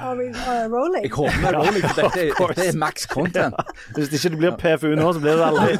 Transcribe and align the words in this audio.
are 0.00 0.16
we 0.16 0.28
uh, 0.30 0.68
rolling? 0.68 1.02
Jeg 1.04 1.10
håper 1.10 1.38
vi 1.38 1.44
er 1.46 1.52
rolling, 1.58 1.82
for 1.84 2.00
dette, 2.02 2.28
er- 2.28 2.46
dette 2.54 2.68
er 2.68 2.76
max 2.78 3.06
content. 3.08 3.54
Hvis 3.94 4.08
det 4.08 4.24
ikke 4.24 4.36
blir 4.36 4.50
PFU 4.60 4.94
nå, 4.94 5.12
så 5.12 5.20
blir 5.20 5.36
det 5.36 5.44
aldri. 5.50 5.76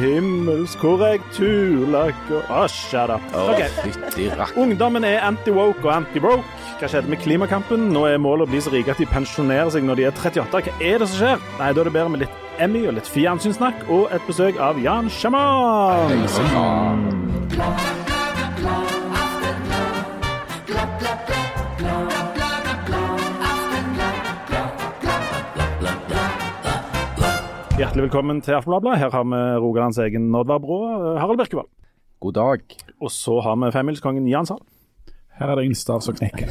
Himmelskorrekturlakk 0.00 2.30
og 2.34 2.42
ah, 2.48 2.68
shut 2.68 3.10
up. 3.14 3.20
Ok. 3.36 3.60
Fytti 3.84 4.28
rakk. 4.38 4.56
Ungdommen 4.60 5.04
er 5.04 5.20
anti-woke 5.26 5.84
og 5.86 5.92
anti-broke. 6.00 6.44
Hva 6.80 6.88
skjedde 6.88 7.10
med 7.12 7.20
klimakampen? 7.20 7.90
Nå 7.92 8.06
er 8.08 8.14
målet 8.16 8.46
å 8.46 8.48
bli 8.48 8.60
så 8.64 8.70
rike 8.72 8.88
at 8.94 9.00
de 9.02 9.04
pensjonerer 9.04 9.68
seg 9.68 9.84
når 9.84 9.98
de 9.98 10.04
er 10.08 10.14
38. 10.16 10.48
Hva 10.48 10.60
er 10.80 11.02
det 11.02 11.08
som 11.10 11.18
skjer? 11.18 11.42
Nei, 11.58 11.66
Da 11.76 11.82
er 11.82 11.84
det 11.84 11.92
bedre 11.92 12.08
med 12.08 12.22
litt 12.22 12.56
Emmy 12.56 12.86
og 12.88 12.94
litt 12.96 13.10
fjernsynssnakk 13.12 13.82
og 13.92 14.08
et 14.16 14.24
besøk 14.24 14.56
av 14.56 14.80
Jan 14.80 15.10
Sjaman. 15.12 16.08
Hjertelig 27.76 28.08
velkommen 28.08 28.40
til 28.40 28.56
Aftenbladet. 28.56 28.96
Her 29.04 29.12
har 29.12 29.28
vi 29.28 29.44
Rogalands 29.60 30.00
egen 30.00 30.32
Oddvar 30.32 30.64
Brå, 30.64 30.80
Harald 31.20 31.44
Birkevold. 31.44 31.68
God 32.24 32.40
dag. 32.40 32.60
Og 33.04 33.12
så 33.12 33.36
har 33.44 33.60
vi 33.60 33.74
femmilskongen 33.76 34.32
Jan 34.32 34.48
Sahl. 34.48 34.64
Her 35.40 35.48
er 35.48 35.56
det 35.56 35.64
ingen 35.70 35.78
stav 35.78 36.02
som 36.04 36.16
knekker. 36.18 36.50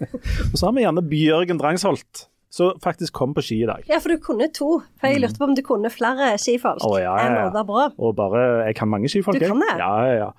Og 0.52 0.56
så 0.56 0.66
har 0.66 0.72
vi 0.72 0.86
gjerne 0.86 1.04
Bjørgen 1.04 1.60
Drangsholt, 1.60 2.26
som 2.50 2.74
faktisk 2.82 3.14
kom 3.14 3.30
på 3.34 3.42
ski 3.46 3.60
i 3.62 3.66
dag. 3.68 3.84
Ja, 3.86 4.00
for 4.02 4.10
du 4.10 4.18
kunne 4.18 4.48
to. 4.50 4.80
For 4.98 5.06
jeg 5.06 5.22
lurte 5.22 5.38
på 5.38 5.46
om 5.46 5.52
du 5.54 5.62
kunne 5.62 5.90
flere 5.94 6.32
skifolk 6.42 6.82
oh, 6.82 6.96
ja, 6.98 7.12
ja, 7.14 7.28
enn 7.28 7.36
ja. 7.38 7.44
Bra 7.54 7.62
Brå. 7.68 7.84
Og 8.02 8.16
bare 8.18 8.40
Jeg 8.66 8.74
kan 8.80 8.90
mange 8.90 9.08
skifolk, 9.08 9.38
Du 9.38 9.46
kan 9.46 9.62
det? 9.62 9.76
Ja, 9.78 9.90
ja, 10.02 10.14
ja. 10.18 10.30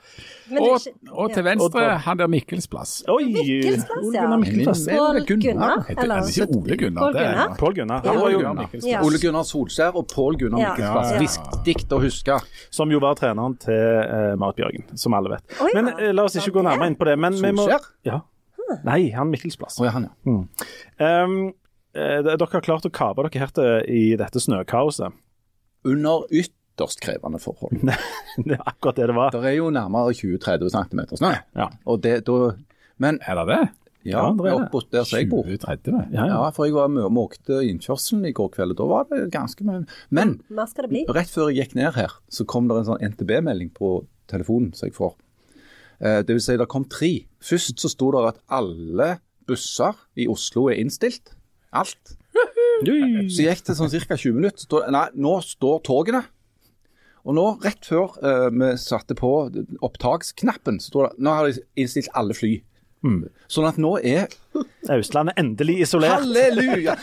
Men 0.52 0.66
Og, 0.66 0.82
ikke- 0.82 1.14
og 1.16 1.32
til 1.32 1.44
venstre, 1.46 1.84
Og- 1.86 2.00
han 2.04 2.18
der 2.20 2.28
Mikkels 2.28 2.68
plass. 2.68 3.04
Oi! 3.08 3.24
Mikkels 3.32 3.86
plass, 3.88 4.10
ja. 4.14 4.26
Plass. 4.28 4.84
Pål 4.92 5.22
Gunnar. 5.26 5.86
Heter 5.88 6.04
eller? 6.04 6.16
han 6.16 6.28
ikke 6.28 6.58
Ole 6.58 6.78
Gunnar? 6.78 7.02
Pål 7.02 7.14
Gunnar. 7.14 7.56
Pål 7.60 7.76
Gunnar. 7.76 8.02
Han 8.06 8.20
var 8.20 8.30
jo, 8.30 8.40
Gunnar 8.40 8.68
plass. 8.68 8.90
Ole 9.06 9.22
Gunnar 9.24 9.44
Solskjær 9.48 9.96
og 9.96 10.08
Pål 10.12 10.38
Gunnar 10.38 10.60
Ja. 10.60 10.74
Mikkelsplass. 10.76 11.38
Ja. 11.40 11.64
Viktig 11.66 11.96
å 11.96 12.02
huske. 12.04 12.40
som 12.70 12.92
jo 12.92 13.00
var 13.00 13.16
treneren 13.16 13.56
til 13.58 13.74
uh, 13.74 14.36
Marit 14.36 14.56
Bjørgen, 14.60 14.98
som 14.98 15.14
alle 15.14 15.38
vet. 15.38 15.48
Oi, 15.62 15.72
ja. 15.74 15.82
Men 15.82 15.94
uh, 15.96 16.12
la 16.12 16.28
oss 16.28 16.36
ikke 16.36 16.52
gå 16.60 16.62
nærmere 16.68 16.92
inn 16.92 17.00
på 17.00 17.08
det. 17.08 17.18
Men 17.20 17.40
vi 17.40 17.52
må 17.56 17.64
Solskjær? 17.64 17.88
ja. 18.04 18.20
Nei, 18.86 19.12
han 19.12 19.28
Mikkels 19.32 19.58
plass. 19.60 19.80
Å 19.82 19.86
ja, 19.88 19.92
han, 19.92 20.06
ja. 20.08 20.32
Um, 20.32 20.46
eh, 21.00 21.52
dere 21.94 22.38
har 22.54 22.62
klart 22.64 22.86
å 22.88 22.92
kape 22.94 23.24
dere 23.28 23.42
her 23.44 23.52
til, 23.56 23.84
i 23.92 24.16
dette 24.20 24.40
snøkaoset. 24.40 25.12
Under 25.88 26.24
ytterst 26.32 27.02
krevende 27.04 27.40
forhold. 27.42 27.82
Det 28.46 28.56
er 28.56 28.64
akkurat 28.70 28.96
det 28.96 29.08
det 29.12 29.16
var. 29.18 29.32
Det 29.36 29.42
er 29.50 29.58
jo 29.58 29.70
nærmere 29.74 30.14
20-30 30.16 30.70
cm 30.72 31.02
snø. 31.20 31.32
Ja. 31.58 31.66
Og 31.86 32.02
det 32.06 32.22
da 32.30 32.54
Men 33.02 33.18
Er 33.28 33.36
det 33.42 33.48
det? 33.50 33.62
ja, 34.06 34.22
Ja, 34.22 34.32
det 34.34 34.46
er 34.46 34.56
det. 34.58 34.68
oppå 34.70 34.82
der 34.92 35.04
jeg 35.12 35.28
bor. 35.30 35.44
2030? 35.44 35.92
Ja, 36.14 36.26
ja. 36.26 36.26
Ja, 36.32 36.50
for 36.56 36.66
jeg 36.66 36.74
var 36.78 36.88
måkte 37.12 37.60
innkjørselen 37.68 38.24
i 38.30 38.32
går 38.38 38.50
kveld, 38.56 38.72
og 38.72 38.78
da 38.80 38.86
var 38.90 39.10
det 39.12 39.32
ganske 39.34 39.66
mye. 39.68 39.84
Men 40.10 40.38
Hva 40.50 40.68
skal 40.70 40.88
det 40.88 40.90
bli? 40.94 41.04
rett 41.10 41.30
før 41.30 41.50
jeg 41.52 41.66
gikk 41.68 41.76
ned 41.76 41.94
her, 41.98 42.14
så 42.30 42.46
kom 42.50 42.68
det 42.70 42.78
en 42.80 42.88
sånn 42.94 43.04
NTB-melding 43.12 43.74
på 43.78 44.06
telefonen 44.32 44.72
som 44.74 44.88
jeg 44.88 44.96
får. 44.96 45.14
Eh, 46.02 46.22
det 46.24 46.34
vil 46.38 46.42
si, 46.42 46.56
det 46.58 46.68
kom 46.72 46.86
tre. 46.90 47.12
Først 47.42 47.78
så 47.84 47.90
sto 47.92 48.10
det 48.16 48.24
at 48.32 48.40
alle 48.50 49.20
busser 49.50 49.94
i 50.18 50.26
Oslo 50.32 50.70
er 50.72 50.80
innstilt. 50.82 51.34
Alt. 51.72 52.16
Så 52.82 53.46
gikk 53.46 53.66
det 53.68 53.78
sånn 53.78 53.92
ca. 53.92 54.18
20 54.18 54.38
minutter. 54.38 54.66
så 54.66 54.84
nei, 54.92 55.08
nå 55.16 55.38
står 55.46 55.82
togene. 55.88 56.24
Og 57.22 57.36
nå, 57.38 57.46
rett 57.62 57.86
før 57.86 58.16
uh, 58.26 58.50
vi 58.50 58.72
satte 58.82 59.14
på 59.18 59.30
opptaksknappen, 59.86 60.80
så 60.82 60.90
står 60.90 61.12
det 61.12 61.26
nå 61.28 61.36
har 61.38 61.50
de 61.50 61.62
innstilt 61.78 62.10
alle 62.18 62.34
fly. 62.38 62.56
Sånn 63.50 63.66
at 63.66 63.78
nå 63.82 63.96
er 64.06 64.30
Østlandet 64.94 65.40
endelig 65.42 65.80
isolert. 65.88 66.22
Halleluja! 66.22 66.96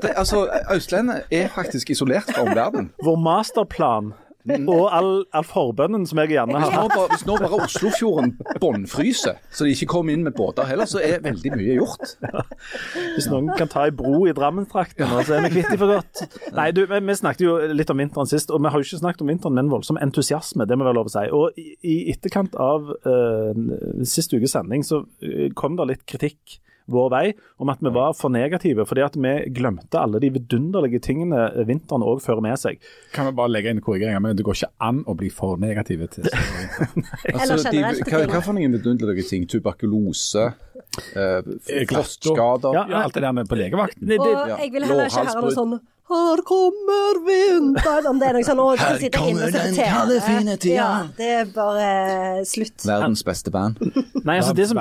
Det, 0.00 0.12
altså, 0.16 0.46
Østlandet 0.72 1.28
er 1.32 1.50
faktisk 1.52 1.92
isolert 1.92 2.30
fra 2.30 2.46
omverdenen. 2.46 2.88
Vår 3.04 3.18
masterplan 3.20 4.12
og 4.50 4.86
all, 4.90 5.10
all 5.34 5.46
forbønnen 5.46 6.06
som 6.08 6.18
jeg 6.22 6.32
gjerne 6.34 6.60
har 6.62 6.74
hatt. 6.74 6.96
hvis 7.12 7.24
nå 7.28 7.36
bare 7.38 7.60
Oslofjorden 7.62 8.32
bånnfryser, 8.62 9.38
så 9.54 9.66
de 9.66 9.74
ikke 9.76 9.90
kommer 9.94 10.16
inn 10.16 10.24
med 10.26 10.34
båter 10.36 10.66
heller, 10.66 10.88
så 10.90 11.02
er 11.04 11.22
veldig 11.24 11.52
mye 11.54 11.76
gjort. 11.78 12.16
Hvis 13.14 13.28
noen 13.30 13.52
kan 13.58 13.70
ta 13.70 13.86
ei 13.86 13.94
bro 13.94 14.24
i 14.26 14.34
Drammenstrakten, 14.36 15.14
så 15.22 15.36
er 15.36 15.46
vi 15.46 15.52
kvitt 15.56 15.70
dem 15.70 15.80
for 15.82 15.94
godt. 15.94 16.24
Nei, 16.56 16.70
du, 16.74 16.82
vi, 16.90 17.00
vi 17.06 17.18
snakket 17.18 17.46
jo 17.46 17.56
litt 17.72 17.92
om 17.94 18.02
vinteren 18.02 18.30
sist, 18.30 18.50
og 18.50 18.62
vi 18.64 18.72
har 18.72 18.82
jo 18.82 18.88
ikke 18.88 19.02
snakket 19.04 19.24
om 19.24 19.32
vinteren 19.32 19.56
med 19.56 19.66
en 19.66 19.72
voldsom 19.76 20.00
entusiasme, 20.02 20.66
det 20.68 20.78
må 20.78 20.88
være 20.88 20.98
lov 20.98 21.12
å 21.12 21.14
si. 21.14 21.24
Og 21.36 21.62
i, 21.62 21.68
i 21.82 21.96
etterkant 22.14 22.58
av 22.60 22.90
uh, 23.06 23.52
sist 24.08 24.34
ukes 24.34 24.52
sending 24.56 24.84
så 24.86 25.04
eh, 25.24 25.48
kom 25.56 25.78
det 25.78 25.88
litt 25.88 26.06
kritikk 26.08 26.58
vår 26.90 27.10
vei 27.12 27.24
om 27.62 27.70
at 27.72 27.82
vi 27.82 27.92
var 27.94 28.16
for 28.18 28.32
negative, 28.32 28.86
fordi 28.88 29.04
at 29.06 29.18
vi 29.18 29.34
glemte 29.54 30.00
alle 30.00 30.20
de 30.22 30.32
vidunderlige 30.34 31.02
tingene 31.04 31.50
vinteren 31.68 32.04
òg 32.06 32.22
fører 32.24 32.42
med 32.44 32.58
seg. 32.60 32.82
Kan 33.14 33.28
vi 33.30 33.36
bare 33.38 33.52
legge 33.52 33.72
inn 33.72 33.82
korrigeringer, 33.84 34.22
men 34.22 34.38
det 34.38 34.46
går 34.46 34.60
ikke 34.60 34.72
an 34.88 35.02
å 35.06 35.16
bli 35.18 35.30
for 35.32 35.60
negative 35.62 36.10
til 36.12 36.28
Altså, 37.32 37.70
de, 37.70 37.82
hva, 37.82 38.24
hva 38.26 38.42
for 38.42 38.56
noen 38.56 38.74
vidunderlige 38.76 39.28
ting? 39.28 39.46
Tuberkulose, 39.50 40.50
eh, 41.16 41.42
Eh, 41.72 41.86
frostskader 41.88 42.74
Ja, 42.74 42.86
Ja, 42.88 43.02
alt 43.02 43.14
det 43.14 43.22
der 43.22 43.32
med 43.32 43.48
på 43.48 43.56
legevakten. 43.56 44.10
Og 44.18 44.26
ja. 44.28 44.56
jeg 44.60 44.72
vil 44.72 44.84
heller 44.84 45.08
ikke 45.08 45.24
høre 45.24 45.40
noe 45.40 45.54
sånn 45.56 45.78
Her 46.10 46.40
kommer 46.44 47.20
vinteren 47.24 48.06
Om 48.10 48.18
det 48.20 48.26
er 48.28 48.34
noe 48.36 48.44
sånn 48.46 48.58
Å, 48.60 48.64
du 48.74 48.80
skal 48.82 48.98
sitte 49.00 49.20
inne 49.30 49.46
og 49.46 49.52
se 49.54 49.60
på 49.62 50.56
TV. 50.64 50.72
Ja, 50.74 50.88
det 51.16 51.28
er 51.38 51.50
bare 51.54 52.44
slutt. 52.48 52.82
Verdens 52.88 53.22
beste 53.26 53.52
band. 53.54 53.78
nei, 54.26 54.38
altså, 54.40 54.52
det 54.58 54.66
som, 54.72 54.80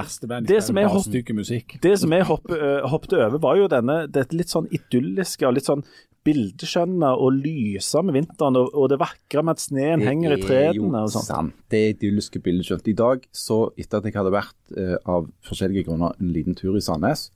det 0.49 0.61
som 0.65 0.79
jeg, 0.81 0.89
hopp- 0.91 1.81
Det 1.85 1.93
som 2.01 2.15
jeg 2.17 2.27
hopp, 2.27 2.51
hoppet 2.95 3.17
over, 3.19 3.37
var 3.45 3.59
jo 3.61 3.69
denne, 3.71 3.99
dette 4.11 4.35
litt 4.35 4.51
sånn 4.51 4.67
idylliske 4.73 5.47
og 5.47 5.59
litt 5.59 5.69
sånn 5.69 5.85
bildeskjønne 6.27 7.09
og 7.17 7.37
lyse 7.41 8.01
med 8.05 8.13
vinteren, 8.19 8.57
og, 8.59 8.69
og 8.77 8.89
det 8.91 8.99
vakre 9.01 9.41
med 9.45 9.57
at 9.57 9.63
sneen 9.63 10.03
henger 10.05 10.35
i 10.35 10.41
trærne 10.43 11.03
og 11.05 11.13
sånn. 11.15 11.25
sant. 11.25 11.55
Det 11.71 11.79
er 11.81 11.93
idylliske 11.95 12.41
bildeskjønt. 12.45 12.89
I 12.91 12.97
dag, 12.97 13.23
så 13.33 13.63
etter 13.73 14.01
at 14.01 14.09
jeg 14.09 14.17
hadde 14.19 14.33
vært 14.35 14.57
uh, 14.77 14.97
av 15.09 15.29
forskjellige 15.47 15.87
grunner 15.89 16.13
en 16.21 16.33
liten 16.35 16.57
tur 16.57 16.77
i 16.77 16.83
Sandnes, 16.85 17.29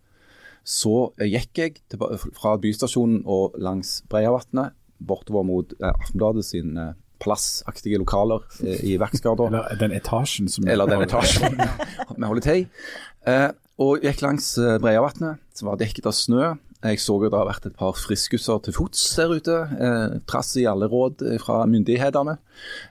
så 0.66 1.12
gikk 1.22 1.62
jeg 1.62 1.76
til, 1.94 2.02
fra 2.34 2.56
bystasjonen 2.62 3.22
og 3.30 3.56
langs 3.62 4.00
Breiavatnet 4.10 4.74
bortover 5.06 5.46
mot 5.46 5.76
eh, 5.78 5.92
Aftenbladet 5.92 6.46
sin 6.48 6.78
eh, 6.82 6.94
plassaktige 7.22 8.00
lokaler 8.02 8.44
eh, 8.64 8.82
i 8.90 8.96
Verksgata. 9.02 9.50
Eller 9.52 9.78
den 9.80 9.94
etasjen 9.96 10.50
som 10.52 10.68
Eller 10.68 10.90
den 10.90 11.06
etasjen 11.06 11.60
vi 12.18 12.26
holder 12.26 12.46
til 12.46 12.64
i. 12.64 12.68
Eh, 13.30 13.52
og 13.86 14.06
gikk 14.06 14.24
langs 14.24 14.54
eh, 14.62 14.78
Breiavatnet, 14.82 15.42
som 15.56 15.70
var 15.70 15.80
dekket 15.82 16.08
av 16.10 16.16
snø. 16.16 16.56
Jeg 16.86 17.02
så 17.02 17.16
jo 17.18 17.30
det 17.32 17.38
har 17.38 17.48
vært 17.48 17.66
et 17.66 17.78
par 17.80 17.96
friskuser 17.98 18.60
til 18.66 18.76
fots 18.76 19.04
der 19.18 19.34
ute. 19.36 19.56
Eh, 19.74 20.18
trass 20.30 20.54
i 20.62 20.68
alle 20.70 20.90
råd 20.92 21.26
eh, 21.26 21.38
fra 21.42 21.64
myndighetene. 21.70 22.38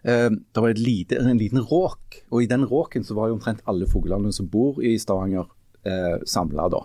Eh, 0.03 0.31
det 0.31 0.65
var 0.65 0.79
lite, 0.79 1.21
en 1.21 1.41
liten 1.41 1.63
råk, 1.63 2.23
og 2.31 2.43
i 2.43 2.51
den 2.51 2.67
råken 2.69 3.07
så 3.07 3.17
var 3.19 3.31
jo 3.31 3.39
omtrent 3.39 3.63
alle 3.71 3.89
fuglene 3.91 4.33
som 4.35 4.51
bor 4.51 4.83
i 4.83 4.97
Stavanger 5.01 5.47
eh, 5.87 6.19
samla 6.29 6.69
da. 6.75 6.85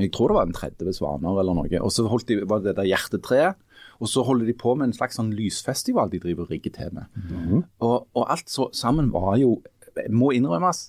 Jeg 0.00 0.12
tror 0.14 0.32
det 0.32 0.38
var 0.38 0.48
en 0.48 0.56
30 0.56 0.96
svaner 0.96 1.42
eller 1.42 1.56
noe. 1.58 1.82
Og 1.84 1.92
så 1.92 2.06
holdt 2.08 2.30
de, 2.30 2.40
var 2.48 2.62
det 2.62 2.72
det 2.72 2.78
der 2.80 2.88
hjertetreet. 2.88 3.60
Og 4.02 4.08
så 4.10 4.24
holder 4.26 4.48
de 4.48 4.54
på 4.58 4.72
med 4.74 4.88
en 4.88 4.96
slags 4.96 5.18
sånn 5.18 5.30
lysfestival 5.36 6.10
de 6.10 6.20
driver 6.22 6.46
og 6.46 6.54
rigger 6.54 6.74
til 6.74 6.96
med. 6.96 7.20
og, 7.84 8.08
og 8.16 8.24
alt 8.32 8.50
så 8.50 8.70
sammen 8.74 9.12
var 9.14 9.36
jo, 9.38 9.60
må 10.10 10.32
innrømmes, 10.34 10.88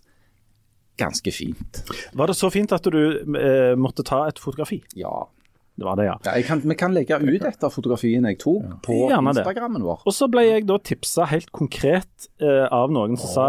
ganske 0.98 1.34
fint. 1.34 1.84
Var 2.14 2.30
det 2.30 2.38
så 2.38 2.50
fint 2.54 2.74
at 2.74 2.86
du 2.94 3.00
eh, 3.38 3.74
måtte 3.78 4.06
ta 4.08 4.24
et 4.30 4.42
fotografi? 4.42 4.82
Ja. 4.98 5.26
Det 5.74 5.88
var 5.88 5.98
det, 5.98 6.06
ja. 6.06 6.18
ja 6.28 6.42
kan, 6.46 6.62
vi 6.62 6.76
kan 6.78 6.94
legge 6.94 7.18
ut 7.18 7.46
etter 7.50 7.72
fotografien 7.74 8.28
jeg 8.30 8.38
tok 8.44 8.76
på 8.86 8.98
Gjerne 9.10 9.32
det. 9.34 9.42
Instagrammen 9.42 9.82
vår. 9.82 10.04
Og 10.06 10.14
så 10.14 10.28
ble 10.30 10.44
jeg 10.46 10.68
da 10.70 10.78
tipsa 10.78 11.26
helt 11.32 11.50
konkret 11.56 12.28
eh, 12.38 12.68
av 12.70 12.94
noen 12.94 13.18
som 13.18 13.32
sa 13.32 13.48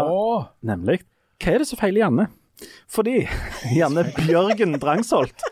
nemlig 0.65 1.03
Hva 1.37 1.53
er 1.53 1.61
det 1.61 1.69
som 1.69 1.77
feiler 1.77 2.01
Janne? 2.01 2.25
Fordi 2.91 3.21
Janne 3.77 4.07
Bjørgen 4.17 4.77
Drangsholt 4.81 5.45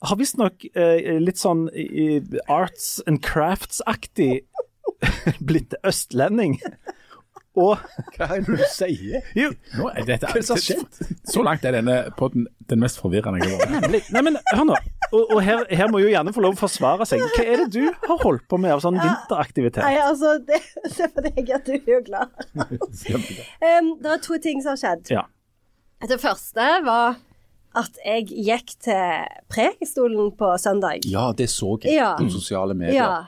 har 0.00 0.16
visstnok 0.16 0.64
eh, 0.72 1.18
litt 1.20 1.40
sånn 1.40 1.66
i, 1.76 2.20
arts 2.48 3.02
and 3.06 3.20
crafts-aktig 3.24 4.46
blitt 5.50 5.76
østlending. 5.86 6.58
Og 7.58 7.80
Hva 8.14 8.28
er 8.36 8.44
det 8.46 8.54
du 8.56 8.62
sier? 8.70 9.24
jo, 9.34 9.50
nå 9.74 9.88
er 9.90 10.06
dette, 10.06 10.28
Hva 10.30 10.38
er 10.38 10.40
det 10.40 10.46
som 10.46 10.56
har 10.56 10.62
skjedd? 10.62 11.00
Så 11.28 11.42
langt 11.44 11.64
er 11.66 11.74
denne 11.74 11.96
podden 12.16 12.46
den 12.70 12.80
mest 12.80 13.00
forvirrende 13.02 13.42
jeg 13.42 13.56
har 13.56 13.64
vært. 13.64 13.74
nemlig 13.84 14.00
Nei, 14.14 14.22
men 14.28 14.38
hør 14.52 14.68
nå. 14.70 14.76
Og, 15.10 15.24
og 15.24 15.40
her, 15.42 15.64
her 15.74 15.90
må 15.90 15.98
jo 16.04 16.12
Janne 16.12 16.32
få 16.32 16.44
lov 16.44 16.54
å 16.54 16.60
forsvare 16.60 17.08
seg. 17.10 17.24
Hva 17.34 17.42
er 17.42 17.64
det 17.64 17.72
du 17.74 17.90
har 17.90 18.22
holdt 18.22 18.46
på 18.48 18.60
med 18.62 18.76
av 18.76 18.84
sånn 18.84 19.00
vinteraktivitet? 19.00 19.82
Nei, 19.82 19.98
altså, 20.04 20.36
det, 20.46 20.62
det 20.86 21.08
er 21.08 21.12
fordi 21.16 21.34
jeg 21.42 21.58
er 21.58 21.92
jo 21.96 22.00
glad. 22.06 22.30
um, 22.54 23.92
det 23.98 24.14
er 24.14 24.24
to 24.24 24.38
ting 24.46 24.62
som 24.62 24.76
har 24.76 24.82
skjedd. 24.84 25.12
Ja. 25.18 25.26
Det 26.08 26.16
første 26.20 26.68
var 26.86 27.18
at 27.76 27.98
jeg 28.04 28.24
gikk 28.30 28.72
til 28.82 29.26
Prekestolen 29.52 30.30
på 30.38 30.48
søndag. 30.58 31.04
Ja, 31.06 31.30
det 31.36 31.50
så 31.52 31.76
jeg 31.84 31.94
Ja. 31.98 32.14
på 32.18 32.30
sosiale 32.32 32.74
medier. 32.74 32.94
Ja. 32.94 33.24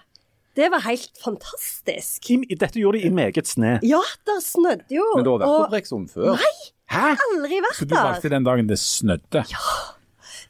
Det 0.57 0.71
var 0.71 0.81
helt 0.85 1.11
fantastisk. 1.25 2.31
I, 2.31 2.55
dette 2.55 2.77
gjorde 2.81 2.99
de 3.01 3.07
i 3.07 3.11
meget 3.11 3.47
sne. 3.49 3.79
Ja, 3.83 4.01
det 4.29 4.43
snødde 4.45 4.85
jo. 4.93 5.05
Men 5.17 5.25
du 5.25 5.31
har 5.31 5.39
vært 5.41 5.49
på 5.63 5.71
Prekestolen 5.73 6.09
før? 6.13 6.35
Nei! 6.37 6.57
Hæ? 6.93 7.15
aldri 7.17 7.61
vært 7.65 7.79
Så 7.79 7.87
du 7.89 7.95
der. 7.95 8.03
valgte 8.05 8.29
den 8.29 8.45
dagen 8.45 8.67
det 8.69 8.79
snødde? 8.79 9.45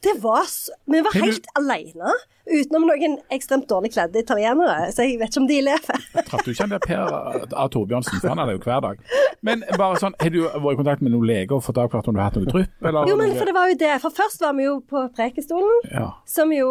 Det 0.03 0.13
var 0.23 0.43
så, 0.51 0.71
Vi 0.91 0.99
var 1.05 1.13
helt 1.15 1.45
du- 1.45 1.51
alene, 1.61 2.13
utenom 2.43 2.85
noen 2.89 3.13
ekstremt 3.31 3.67
dårlig 3.69 3.93
kledde 3.93 4.19
italienere. 4.19 4.89
Så 4.91 5.05
jeg 5.07 5.19
vet 5.21 5.29
ikke 5.31 5.41
om 5.41 5.47
de 5.47 5.59
lever. 5.63 6.01
Traff 6.27 6.43
du 6.43 6.51
ikke 6.51 6.65
han 6.65 6.73
der 6.73 6.83
Per 6.83 7.13
A. 7.55 7.67
Torbjørnsen? 7.71 8.19
For 8.19 8.27
han 8.33 8.39
er 8.43 8.49
det 8.51 8.57
jo 8.57 8.63
hver 8.65 8.81
dag. 8.83 8.99
Men 9.41 9.63
bare 9.79 9.99
sånn, 10.01 10.15
har 10.19 10.29
du 10.33 10.41
vært 10.49 10.73
i 10.75 10.79
kontakt 10.81 11.01
med 11.05 11.13
noen 11.15 11.27
leger 11.29 11.55
og 11.55 11.63
fått 11.63 11.79
avklart 11.79 12.07
om 12.11 12.17
du 12.17 12.19
har 12.19 12.27
hatt 12.31 12.41
noe 12.41 12.51
drypp? 12.51 12.73
Eller 12.83 13.07
Jo, 13.07 13.15
men 13.19 13.31
for 13.37 13.45
det 13.47 13.55
var 13.55 13.71
jo 13.71 13.79
det. 13.79 13.93
For 14.03 14.11
først 14.19 14.43
var 14.43 14.53
vi 14.59 14.67
jo 14.67 14.75
på 14.81 15.05
Prekestolen, 15.15 15.87
Ja. 15.93 16.09
som 16.27 16.51
jo 16.51 16.69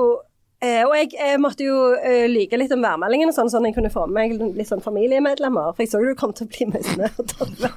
eh, 0.62 0.84
Og 0.87 0.93
jeg, 0.94 1.08
jeg 1.17 1.40
måtte 1.43 1.64
jo 1.67 1.79
eh, 1.99 2.29
lyge 2.31 2.55
litt 2.61 2.70
om 2.76 2.84
værmeldingen 2.84 3.32
sånn, 3.34 3.49
sånn 3.50 3.64
jeg 3.67 3.75
kunne 3.75 3.90
få 3.90 4.05
med 4.06 4.38
meg 4.38 4.55
litt 4.61 4.69
sånn 4.69 4.84
familiemedlemmer. 4.84 5.73
For 5.75 5.82
jeg 5.82 5.90
så 5.90 5.99
jo 6.05 6.12
du 6.12 6.20
kom 6.20 6.32
til 6.37 6.46
å 6.46 6.52
bli 6.52 6.69
mye 6.70 6.84
snø. 6.84 7.08
og 7.19 7.26
tørre. 7.32 7.73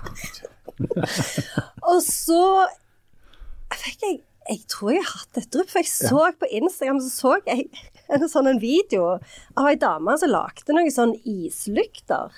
og 1.82 2.00
så 2.04 2.44
fikk 3.76 4.04
jeg 4.06 4.20
Jeg 4.50 4.62
tror 4.70 4.94
jeg 4.94 5.04
har 5.04 5.24
hatt 5.24 5.40
et 5.42 5.50
drypp, 5.54 5.72
for 5.72 5.82
jeg 5.82 5.90
så 5.90 6.26
på 6.38 6.50
Instagram 6.60 7.00
så 7.02 7.12
så 7.14 7.36
jeg 7.48 7.66
en 8.14 8.28
sånn 8.30 8.50
en 8.52 8.62
video 8.62 9.16
av 9.58 9.70
ei 9.72 9.76
dame 9.82 10.14
som 10.22 10.30
lagde 10.30 10.76
noen 10.76 10.94
sånn 10.94 11.16
islykter 11.26 12.36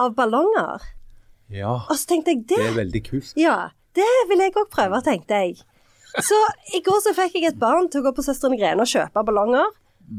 av 0.00 0.16
ballonger. 0.18 0.82
Ja. 1.54 1.76
Og 1.86 1.94
så 1.94 2.10
tenkte 2.10 2.34
jeg 2.34 2.46
det 2.50 2.58
Det 2.58 2.70
er 2.72 2.78
veldig 2.80 3.02
kult. 3.06 3.32
ja, 3.38 3.70
det 3.94 4.08
vil 4.30 4.42
jeg 4.42 4.56
òg 4.58 4.68
prøve, 4.72 5.00
tenkte 5.06 5.38
jeg. 5.44 5.60
Så 6.24 6.36
i 6.74 6.80
går 6.84 6.98
så 7.04 7.12
fikk 7.16 7.38
jeg 7.38 7.52
et 7.52 7.60
barn 7.60 7.90
til 7.92 8.02
å 8.02 8.08
gå 8.08 8.14
på 8.16 8.24
Søstrene 8.24 8.58
Grene 8.58 8.82
og 8.82 8.90
kjøpe 8.90 9.22
ballonger. 9.26 9.70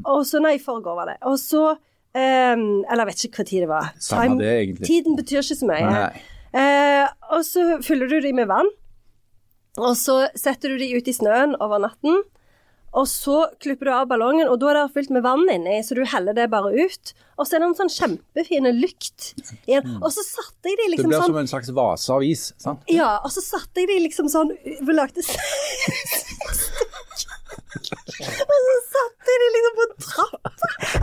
Og 0.06 0.24
så, 0.28 0.40
nei, 0.44 0.58
i 0.58 0.64
forgår 0.64 0.98
var 0.98 1.12
det. 1.12 1.18
Og 1.30 1.38
så 1.40 1.64
um, 1.74 2.66
Eller 2.88 3.04
jeg 3.04 3.10
vet 3.10 3.24
ikke 3.28 3.42
hva 3.42 3.48
tid 3.52 3.64
det 3.64 3.70
var. 3.72 3.94
Samme 4.04 4.40
det, 4.42 4.52
egentlig. 4.64 4.90
Tiden 4.90 5.18
betyr 5.20 5.42
ikke 5.42 5.60
så 5.62 5.70
mye. 5.70 5.92
Nei. 5.92 6.26
Eh, 6.58 7.06
og 7.36 7.44
så 7.46 7.66
fyller 7.86 8.10
du 8.12 8.20
dem 8.24 8.40
med 8.40 8.50
vann. 8.50 8.70
Og 9.78 9.94
så 9.98 10.26
setter 10.38 10.74
du 10.74 10.82
de 10.82 10.90
ut 10.98 11.08
i 11.08 11.14
snøen 11.16 11.56
over 11.62 11.80
natten. 11.84 12.24
Og 12.98 13.06
så 13.10 13.44
klipper 13.62 13.90
du 13.90 13.92
av 13.94 14.08
ballongen, 14.10 14.48
og 14.50 14.58
da 14.62 14.72
er 14.72 14.78
det 14.80 14.94
fylt 14.96 15.12
med 15.14 15.22
vann 15.26 15.44
inni, 15.54 15.76
så 15.86 15.94
du 15.94 16.02
heller 16.08 16.34
det 16.34 16.48
bare 16.50 16.72
ut. 16.74 17.12
Og 17.38 17.46
så 17.46 17.58
er 17.58 17.62
det 17.62 17.68
en 17.68 17.76
sånn 17.78 17.92
kjempefin 17.94 18.70
lykt 18.80 19.34
igjen. 19.68 20.00
Og 20.00 20.10
så 20.16 20.24
satte 20.26 20.72
jeg 20.72 20.80
de 20.80 20.86
Det 20.86 20.92
liksom 20.96 21.12
blir 21.12 21.20
sånn 21.22 21.34
som 21.34 21.42
en 21.44 21.52
slags 21.52 21.70
vase 21.78 22.16
av 22.16 22.26
is. 22.26 22.48
sant? 22.58 22.82
ja, 22.90 23.12
og 23.22 23.30
så 23.36 23.44
satte 23.44 23.84
jeg 23.84 23.92
de 23.92 24.00
liksom 24.08 24.32
sånn 24.32 24.56
Vi 24.64 24.96
lagde 24.96 25.22
Og 27.78 28.60
så 28.66 28.76
satte 28.94 29.34
jeg 29.34 29.40
de 29.44 29.48
liksom 29.56 29.76
på 29.78 29.86
trappa. 30.08 30.50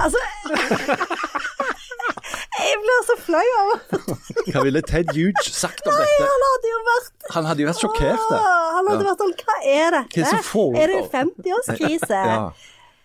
Altså 0.04 0.20
Jeg 2.54 2.78
blir 2.82 3.00
så 3.08 3.16
flau 3.24 3.48
av 3.60 3.72
Hva 4.52 4.62
ville 4.64 4.82
Ted 4.86 5.10
Huge 5.16 5.44
sagt 5.50 5.86
om 5.88 5.94
dette? 5.98 6.28
Han 6.28 6.44
hadde 6.48 6.70
jo 6.72 6.78
vært 6.88 7.28
Han 7.36 7.48
hadde 7.50 7.64
jo 7.64 7.68
vært 7.70 7.82
sjokkert. 7.82 8.24
Åh, 8.30 8.68
Han 8.78 8.90
hadde 8.90 9.04
Ja. 9.04 9.10
vært 9.10 9.24
sånn 9.24 9.34
Hva 9.40 9.56
er 9.74 9.96
dette? 9.98 10.20
Hva 10.20 10.64
er? 10.70 10.82
Er 10.82 10.86
det 10.92 11.00
50-årskrise? 11.14 12.20
Ja. 12.30 12.52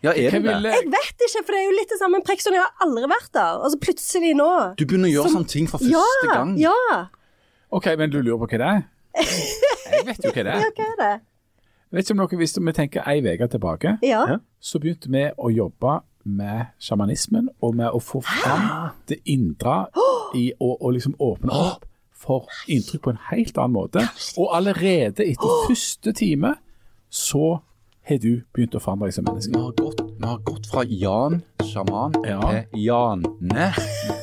ja, 0.08 0.12
er 0.14 0.32
det 0.38 0.44
det? 0.46 0.74
Jeg 0.76 0.86
vet 0.96 1.26
ikke, 1.28 1.44
for 1.46 1.52
det 1.56 1.60
er 1.62 1.66
jo 1.68 1.76
litt 1.78 1.90
det 1.94 2.00
samme 2.02 2.20
med 2.22 2.28
Jeg 2.30 2.62
har 2.64 2.72
aldri 2.86 3.10
vært 3.12 3.32
der. 3.34 3.60
Og 3.64 3.72
så 3.74 3.78
plutselig 3.84 4.36
nå 4.40 4.52
Du 4.80 4.86
begynner 4.86 5.10
å 5.12 5.14
gjøre 5.18 5.34
sånne 5.36 5.52
ting 5.52 5.68
for 5.72 5.84
Ja! 5.84 6.00
første 6.06 6.28
gang. 6.36 6.56
Ja! 6.62 7.08
OK, 7.72 7.86
men 7.98 8.10
du 8.10 8.22
lurer 8.22 8.40
på 8.42 8.48
hva 8.50 8.58
det 8.64 8.70
er? 8.76 8.82
Jeg 9.94 10.06
vet 10.06 10.24
jo 10.24 10.32
hva 10.32 10.44
det 10.48 10.54
Ja, 10.54 10.70
er. 10.70 10.72
hva 10.78 10.86
er 10.94 10.98
det? 11.04 11.14
Vet 11.92 12.06
ikke 12.10 12.20
om 12.22 12.28
dere 12.28 12.38
visste, 12.40 12.62
vi 12.62 12.72
tenker 12.78 13.08
ei 13.10 13.22
uke 13.22 13.48
tilbake, 13.50 13.98
Ja. 14.06 14.26
Ja. 14.30 14.38
så 14.62 14.80
begynte 14.80 15.10
vi 15.10 15.24
å 15.38 15.50
jobbe 15.50 16.00
med 16.26 16.66
sjamanismen 16.80 17.48
og 17.62 17.76
med 17.76 17.90
å 17.96 18.00
få 18.04 18.22
fram 18.22 18.92
det 19.10 19.18
indre 19.26 19.88
i 20.36 20.52
å, 20.60 20.76
å 20.82 20.92
liksom 20.94 21.16
åpne 21.20 21.50
opp 21.56 21.86
for 22.14 22.46
inntrykk 22.68 23.02
på 23.02 23.10
en 23.16 23.20
helt 23.32 23.58
annen 23.58 23.74
måte. 23.74 24.04
Og 24.38 24.52
allerede 24.54 25.24
etter 25.26 25.56
første 25.68 26.14
time 26.14 26.56
så 27.10 27.60
har 28.10 28.18
du 28.24 28.42
begynt 28.56 28.76
å 28.76 28.82
forandre 28.82 29.08
deg 29.10 29.14
som 29.14 29.26
menneske. 29.26 29.54
Vi 29.54 29.62
har 29.62 29.72
gått, 29.78 30.00
vi 30.20 30.28
har 30.28 30.38
gått 30.48 30.66
fra 30.72 30.84
Jan 30.90 31.42
sjaman 31.70 32.16
Ja. 32.26 32.40
til 32.42 32.84
Jane 32.86 33.74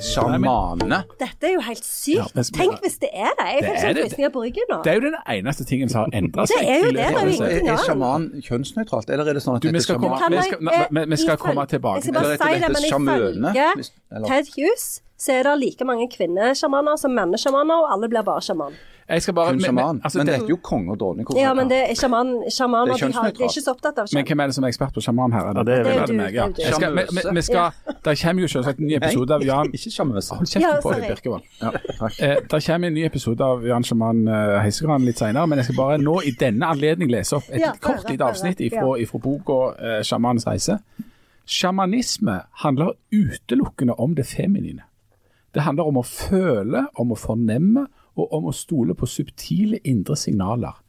sjamane. 0.02 0.98
Dette 1.20 1.46
er 1.48 1.52
jo 1.54 1.60
helt 1.66 1.84
sykt. 1.84 2.16
Ja, 2.18 2.26
men- 2.34 2.44
Tenk 2.44 2.80
hvis 2.82 2.98
det 2.98 3.10
er 3.12 3.32
det. 3.38 3.46
Jeg 3.46 3.62
Det 3.62 3.84
er 3.84 4.16
det. 4.26 4.32
på 4.32 4.42
ryggen 4.42 4.64
nå. 4.70 4.82
Det 4.82 4.90
er 4.92 4.94
jo 4.94 5.00
den 5.00 5.16
eneste 5.28 5.64
tingen 5.64 5.88
som 5.88 6.04
har 6.04 6.10
endra 6.12 6.46
seg. 6.46 6.58
Det 6.58 6.68
er 6.68 6.78
jo 6.78 6.90
det, 6.92 6.94
det 6.94 7.68
er 7.68 7.72
Er, 7.72 7.76
sjaman 7.86 8.30
kjønnsnøytralt, 8.42 9.10
eller 9.10 9.28
er 9.30 9.34
det 9.34 9.42
sånn 9.42 9.56
at 9.56 9.62
Du, 9.62 9.68
vi 9.68 9.72
dette 9.72 9.78
er 9.78 9.82
skal 9.82 9.96
komme- 9.96 10.18
sjaman? 10.18 10.30
Vi 10.30 10.42
skal- 10.42 10.86
men 10.90 11.10
vi 11.10 11.16
skal 11.16 11.36
komme 11.36 11.66
tilbake 11.66 11.94
Jeg 11.94 12.02
skal 12.02 12.14
bare 12.14 12.36
si 12.36 12.60
det, 12.60 12.72
men 12.72 12.82
ifølge 12.84 14.26
Ted 14.26 14.46
Hughes 14.56 15.00
så 15.18 15.32
er 15.32 15.42
det 15.44 15.58
like 15.60 15.84
mange 15.84 16.08
kvinnesjamaner 16.10 16.98
som 16.98 17.10
mennesjamaner, 17.10 17.74
og 17.74 17.92
alle 17.92 18.08
blir 18.08 18.22
bare 18.22 18.40
sjaman. 18.40 18.72
Jeg 19.08 19.22
skal 19.22 19.34
bare, 19.34 19.52
Kun 19.52 19.60
sjaman. 19.60 20.00
altså, 20.04 20.18
Men 20.18 20.26
det, 20.26 20.34
heter 20.34 20.48
jo 20.48 20.56
konge 20.62 20.90
og 20.92 20.98
dronning. 21.00 21.26
Ja, 21.38 21.52
men 21.54 21.68
det 21.70 21.78
er 21.90 21.94
sjaman, 21.94 22.30
sjaman 22.50 22.88
Det 22.88 23.02
er 23.02 23.06
de, 23.06 23.14
har, 23.14 23.30
de 23.30 23.42
er 23.44 23.50
ikke 23.52 23.62
så 23.62 23.70
opptatt 23.70 23.98
av 24.02 24.08
sjaman. 24.08 24.18
men 24.18 24.26
hvem 24.26 24.40
er 24.40 24.46
det 24.50 24.54
som 24.56 24.64
er 24.64 24.68
ekspert 24.68 24.94
på 24.94 25.00
sjaman 25.06 25.32
her? 25.32 25.46
Ja, 25.46 25.62
det 25.62 25.74
er 25.74 25.84
vel- 25.84 26.06
det 26.06 26.16
meg, 26.16 26.34
ja. 26.34 26.46
det 26.46 26.50
er 26.50 26.54
du. 26.56 26.62
Jeg 26.62 26.74
skal, 26.74 26.96
vi, 26.96 27.34
vi, 27.38 27.42
skal, 27.42 27.70
Der 28.04 28.14
kommer 28.22 28.42
jo 28.42 28.48
selvsagt 28.48 28.78
en 28.78 28.86
ny 28.86 28.96
episode 28.96 29.34
av 29.34 29.44
Jan 29.46 29.70
Ikke 29.78 29.90
sjarmøse. 29.94 30.34
Hold 30.34 30.50
kjeften 30.50 30.82
på 30.82 30.94
deg. 30.94 31.06
Birkevold. 31.12 31.42
Ja. 31.62 31.70
Eh, 32.18 32.36
der 32.50 32.60
kommer 32.66 32.88
en 32.88 32.94
ny 32.94 33.04
episode 33.06 33.44
av 33.44 33.66
Jan 33.66 33.84
Sjaman 33.84 34.28
uh, 34.28 34.58
Heisegran 34.64 35.06
litt 35.06 35.22
senere, 35.22 35.46
men 35.46 35.62
jeg 35.62 35.70
skal 35.70 35.78
bare 35.78 35.98
nå 36.02 36.20
i 36.26 36.34
denne 36.40 36.66
anledning 36.66 37.10
lese 37.10 37.38
opp 37.38 37.46
et 37.50 37.62
Ja, 37.62 37.72
kort 37.80 38.10
lite 38.10 38.26
avsnitt 38.26 38.60
ja. 38.60 38.66
ifra, 38.72 38.98
ifra 38.98 39.22
boka 39.22 39.60
uh, 39.78 40.00
'Sjamanens 40.02 40.46
reise'. 40.50 40.80
Sjamanisme 41.46 42.40
handler 42.64 42.96
utelukkende 43.14 43.94
om 43.94 44.14
det 44.14 44.26
feminine. 44.26 44.82
Det 45.54 45.62
handler 45.62 45.86
om 45.86 45.96
å 45.96 46.02
føle, 46.02 46.88
om 46.98 47.14
å 47.14 47.16
fornemme 47.16 47.86
og 48.16 48.32
om 48.32 48.48
å 48.48 48.52
stole 48.52 48.94
på 48.94 49.06
subtile 49.06 49.78
indre 49.84 50.16
signaler. 50.16 50.82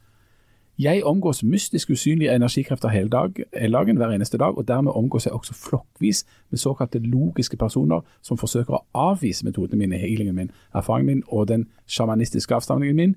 Jeg 0.78 1.02
omgås 1.04 1.42
mystisk 1.42 1.90
usynlige 1.90 2.34
energikrefter 2.34 2.88
hele, 2.88 3.08
dag, 3.08 3.34
dagen, 3.72 3.96
hver 3.96 4.10
eneste 4.14 4.38
dag, 4.38 4.58
og 4.58 4.68
dermed 4.68 4.92
omgås 4.94 5.26
jeg 5.26 5.32
også 5.34 5.54
flokkvis 5.54 6.24
med 6.50 6.58
såkalte 6.58 6.98
logiske 6.98 7.56
personer 7.56 8.00
som 8.22 8.38
forsøker 8.38 8.74
å 8.74 8.84
avvise 8.94 9.44
metodene 9.44 9.78
mine, 9.78 9.98
healingen 9.98 10.34
min, 10.34 10.52
erfaringen 10.74 11.06
min 11.06 11.24
og 11.28 11.48
den 11.48 11.66
sjamanistiske 11.86 12.54
avstamningen 12.54 12.96
min. 12.96 13.16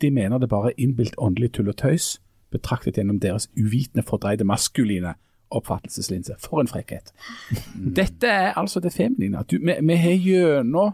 De 0.00 0.10
mener 0.10 0.38
det 0.38 0.48
bare 0.48 0.70
er 0.70 0.78
innbilt 0.78 1.18
åndelig 1.18 1.52
tull 1.52 1.68
og 1.68 1.76
tøys, 1.76 2.20
betraktet 2.50 2.96
gjennom 2.96 3.18
deres 3.18 3.50
uvitende, 3.58 4.06
fordreide, 4.06 4.46
maskuline 4.46 5.14
oppfattelseslinse. 5.50 6.38
For 6.38 6.60
en 6.60 6.68
frekkhet. 6.68 7.10
Dette 7.98 8.26
er 8.26 8.52
altså 8.52 8.80
det 8.80 8.92
feminine. 8.92 9.42
Du, 9.50 9.58
vi, 9.58 9.74
vi 9.82 9.94
har 9.94 10.14
gjennom 10.22 10.92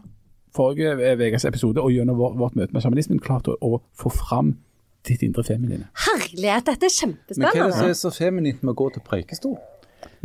forrige 0.56 1.14
ukes 1.20 1.47
episode 1.49 1.82
og 1.82 1.93
gjennom 1.94 2.19
vår, 2.19 2.37
vårt 2.41 2.58
møte 2.58 2.77
med 2.77 2.84
sjamanismen 2.84 3.22
klart 3.22 3.48
å, 3.53 3.56
å 3.60 3.81
få 3.98 4.13
fram 4.13 4.56
ditt 5.06 5.22
indre 5.22 5.44
feminine. 5.46 5.89
Herlighet, 6.06 6.67
dette 6.67 6.89
er 6.89 6.94
kjempespennende. 6.94 7.55
Men 7.55 7.55
hva 7.55 7.67
er 7.67 7.72
det 7.72 7.79
som 7.79 7.91
er 7.93 7.98
så 8.01 8.13
feminint 8.15 8.63
med 8.65 8.75
å 8.75 8.79
gå 8.79 8.91
til 8.96 9.05
preikestol? 9.06 9.56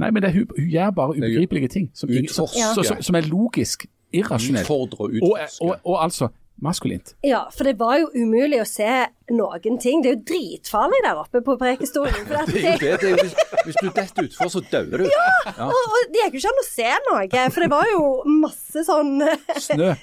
Nei, 0.01 0.09
men 0.09 0.23
det, 0.23 0.33
hun, 0.35 0.47
hun 0.57 0.69
gjør 0.71 0.93
bare 0.97 1.17
ubegripelige 1.17 1.71
ting 1.71 1.89
som, 1.93 2.09
som, 2.31 2.47
som, 2.49 3.01
som, 3.03 3.17
er 3.17 3.27
logisk 3.29 3.85
irrasjonelt. 4.15 4.65
Utfordre 4.65 5.05
og 5.05 5.17
Og, 5.21 5.37
og, 5.61 5.75
og 5.83 6.03
altså 6.03 6.31
maskulint. 6.61 7.15
Ja, 7.25 7.45
for 7.55 7.67
det 7.67 7.77
var 7.79 7.97
jo 8.01 8.09
umulig 8.13 8.59
å 8.61 8.67
se 8.69 8.89
noen 9.31 9.79
ting. 9.81 10.03
Det 10.03 10.11
er 10.11 10.17
jo 10.17 10.23
dritfarlig 10.31 10.99
der 11.05 11.21
oppe 11.21 11.41
på 11.45 11.55
Prekestolen. 11.61 12.27
For 12.27 12.45
Det 12.51 12.61
er 12.61 12.75
jo 12.75 12.81
det, 12.81 12.91
det. 13.01 13.07
er 13.07 13.15
jo, 13.15 13.23
hvis, 13.23 13.35
hvis 13.69 13.79
du 13.81 13.87
detter 13.89 14.27
utfor, 14.27 14.51
så 14.53 14.63
dauer 14.71 15.05
du. 15.05 15.07
Ja. 15.09 15.29
og, 15.67 15.73
og 15.73 16.11
det 16.13 16.25
gikk 16.25 16.37
jo 16.37 16.43
ikke 16.43 16.53
an 16.53 16.63
å 16.63 16.67
se 16.67 16.91
noe, 17.07 17.47
for 17.55 17.65
det 17.65 17.71
var 17.71 17.89
jo 17.93 18.03
masse 18.43 18.85
sånn 18.87 19.15
Snø. 19.69 19.93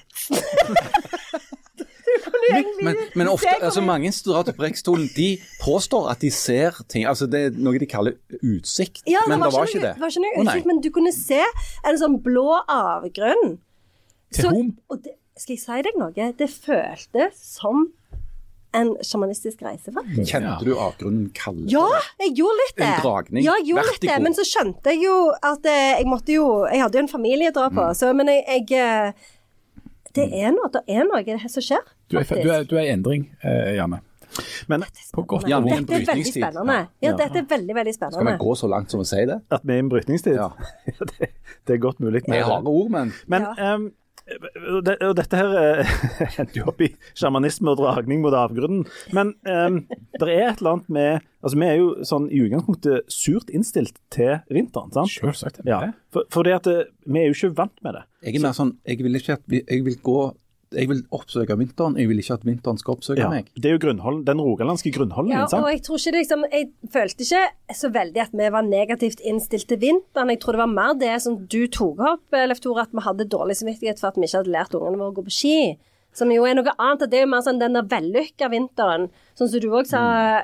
Men, 2.82 2.96
men 3.14 3.28
ofte, 3.28 3.50
altså 3.60 3.82
mange 3.84 4.10
som 4.12 4.32
drar 4.32 4.46
til 4.48 4.54
Preikestolen, 4.56 5.08
de 5.16 5.28
påstår 5.60 6.08
at 6.12 6.22
de 6.24 6.30
ser 6.32 6.78
ting. 6.88 7.04
Altså 7.08 7.28
Det 7.30 7.40
er 7.48 7.56
noe 7.60 7.78
de 7.80 7.88
kaller 7.90 8.16
utsikt, 8.40 9.02
Ja, 9.06 9.20
men 9.28 9.42
det 9.42 9.50
var 9.52 9.66
noe, 9.66 9.68
ikke 9.68 9.82
det. 9.84 9.94
Det 9.94 10.04
var 10.04 10.14
ikke 10.14 10.24
noe 10.24 10.42
utsikt, 10.42 10.64
oh, 10.64 10.70
men 10.70 10.82
du 10.84 10.90
kunne 10.94 11.12
se 11.14 11.42
en 11.88 12.00
sånn 12.00 12.18
blå 12.24 12.48
avgrunn. 12.64 13.58
Til? 14.34 14.72
Og 14.88 15.04
det, 15.04 15.17
skal 15.38 15.54
jeg 15.56 15.62
si 15.64 15.78
deg 15.86 15.96
noe? 16.00 16.12
Det 16.38 16.48
føltes 16.50 17.38
som 17.58 17.86
en 18.76 18.90
sjamanistisk 19.00 19.62
reise, 19.64 19.88
faktisk. 19.94 20.28
Kjente 20.28 20.66
du 20.66 20.74
avgrunnen 20.76 21.30
kalde? 21.34 21.64
Ja, 21.72 21.86
jeg 22.20 22.34
gjorde 22.36 22.58
litt 22.60 22.76
det. 22.76 22.88
En 22.90 23.00
dragning. 23.06 23.44
Ja, 23.46 23.54
jeg 23.62 23.70
gjorde 23.70 23.86
litt 23.94 24.04
det, 24.04 24.18
men 24.26 24.36
så 24.36 24.44
skjønte 24.44 24.92
jeg 24.92 25.06
jo 25.06 25.14
at 25.32 25.64
eh, 25.66 25.94
jeg 26.02 26.06
måtte 26.10 26.34
jo 26.36 26.44
Jeg 26.68 26.82
hadde 26.84 26.98
jo 27.00 27.04
en 27.06 27.08
familie 27.08 27.48
å 27.48 27.56
dra 27.56 27.70
på, 27.72 27.86
Mm. 27.88 27.94
så 27.96 28.10
men 28.14 28.28
jeg, 28.28 28.44
jeg 28.68 28.76
eh, 28.76 29.12
Det 30.18 30.26
er 30.34 30.52
noe, 30.52 30.68
det 30.74 30.82
er 30.88 31.08
noe 31.08 31.48
som 31.48 31.62
skjer, 31.64 31.80
Du 32.10 32.18
er, 32.18 32.24
faktisk. 32.28 32.44
du 32.44 32.52
er, 32.52 32.64
du 32.68 32.76
er 32.76 32.84
i 32.88 32.92
endring, 32.92 33.24
eh, 33.42 33.74
Janne. 33.78 34.02
Men 34.68 34.84
På 35.14 35.22
godt 35.24 35.44
og 35.48 35.64
vondt. 35.64 35.88
Dette 35.88 36.02
er 36.02 36.06
veldig 36.12 36.32
spennende. 36.32 36.76
Ja, 37.00 37.14
dette 37.16 37.40
er 37.40 37.46
veldig, 37.48 37.74
veldig 37.74 37.94
spennende. 37.96 38.20
Skal 38.20 38.28
vi 38.28 38.44
gå 38.44 38.56
så 38.60 38.68
langt 38.68 38.90
som 38.92 39.00
å 39.00 39.06
si 39.08 39.24
det? 39.24 39.38
at 39.50 39.64
vi 39.64 39.72
er 39.72 39.80
i 39.80 39.84
en 39.86 39.88
brytningstid 39.88 40.36
Ja. 40.36 40.50
det, 41.18 41.30
det 41.66 41.74
er 41.74 41.80
godt 41.82 42.00
mulig. 42.04 42.22
Jeg 42.28 42.44
har 42.44 42.60
ord, 42.68 42.90
men 42.92 43.14
Men 43.26 43.42
Ja. 43.48 43.54
ehm, 43.56 43.88
og 44.68 44.80
det, 44.84 44.94
og 45.06 45.14
dette 45.18 45.38
her 45.40 45.54
endte 46.42 46.58
jo 46.60 46.66
opp 46.70 46.82
i 46.84 46.90
sjamanisme 47.16 47.72
og 47.72 47.78
dragning 47.80 48.20
mot 48.24 48.34
avgrunnen. 48.36 48.84
Men 49.16 49.34
um, 49.48 49.78
det 50.18 50.28
er 50.28 50.50
et 50.50 50.60
eller 50.62 50.76
annet 50.78 50.92
med 50.98 51.26
Altså, 51.38 51.54
vi 51.60 51.66
er 51.70 51.76
jo 51.78 51.90
sånn 52.02 52.24
i 52.34 52.40
utgangspunktet 52.42 53.12
surt 53.14 53.50
innstilt 53.54 53.94
til 54.10 54.40
vinteren, 54.50 54.90
sant? 54.90 55.12
Selvsagt. 55.12 55.60
Ja, 55.70 55.92
for, 56.10 56.24
for 56.34 56.42
det 56.48 56.56
at 56.56 56.66
eh, 56.66 56.80
vi 57.06 57.20
er 57.20 57.28
jo 57.28 57.36
ikke 57.36 57.52
vant 57.60 57.76
med 57.86 57.94
det. 57.94 58.00
Jeg 58.26 58.40
er 58.40 58.42
mer 58.42 58.56
sånn, 58.58 58.72
jeg 58.90 58.98
vil 59.06 59.14
ikke 59.20 59.36
at 59.38 59.44
vi- 59.46 59.60
jeg 59.62 59.84
vil 59.86 60.00
gå 60.02 60.16
Jeg 60.74 60.88
vil 60.90 60.98
oppsøke 61.16 61.56
vinteren, 61.56 61.96
jeg 61.96 62.08
vil 62.10 62.18
ikke 62.20 62.34
at 62.36 62.44
vinteren 62.44 62.78
skal 62.80 62.96
oppsøke 62.98 63.22
Ja, 63.22 63.28
meg. 63.32 63.46
det 63.56 63.70
er 63.70 63.76
jo 63.78 63.80
grunnhold, 63.86 64.24
den 64.28 64.40
rogalandske 64.44 64.92
grunnholden 64.92 65.32
Ja, 65.32 65.46
og 65.48 65.70
jeg 65.72 65.82
tror 65.86 65.96
ikke 65.96 66.12
det, 66.12 66.20
liksom, 66.24 66.44
jeg 66.52 66.68
følte 66.92 67.24
ikke 67.24 67.74
så 67.80 67.90
veldig 67.94 68.20
at 68.26 68.34
vi 68.36 68.50
var 68.52 68.62
negativt 68.68 69.20
innstilt 69.24 69.68
til 69.68 69.80
vinteren. 69.80 70.28
Jeg 70.34 70.40
tror 70.40 70.52
det 70.58 70.64
var 70.64 70.74
mer 70.74 70.92
det 71.00 71.14
som 71.24 71.38
du 71.46 71.60
tok 71.72 72.02
opp, 72.04 72.26
Leif 72.36 72.60
Tore, 72.60 72.84
at 72.84 72.92
vi 72.92 73.00
hadde 73.06 73.28
dårlig 73.32 73.56
samvittighet 73.56 74.00
for 74.02 74.08
at 74.12 74.20
vi 74.20 74.28
ikke 74.28 74.42
hadde 74.42 74.52
lært 74.58 74.76
ungene 74.76 75.00
våre 75.00 75.14
å 75.14 75.16
gå 75.16 75.24
på 75.30 75.36
ski. 75.40 75.56
Som 76.16 76.30
jo 76.32 76.44
er 76.48 76.54
noe 76.58 76.72
annet. 76.78 77.04
Det 77.10 77.18
er 77.20 77.26
jo 77.26 77.30
mer 77.30 77.42
sånn 77.46 77.60
den 77.60 77.76
der 77.76 77.84
vellykka 77.86 78.48
vinteren. 78.50 79.08
Sånn 79.38 79.50
som 79.52 79.60
du 79.62 79.68
òg 79.70 79.86
sa, 79.86 80.00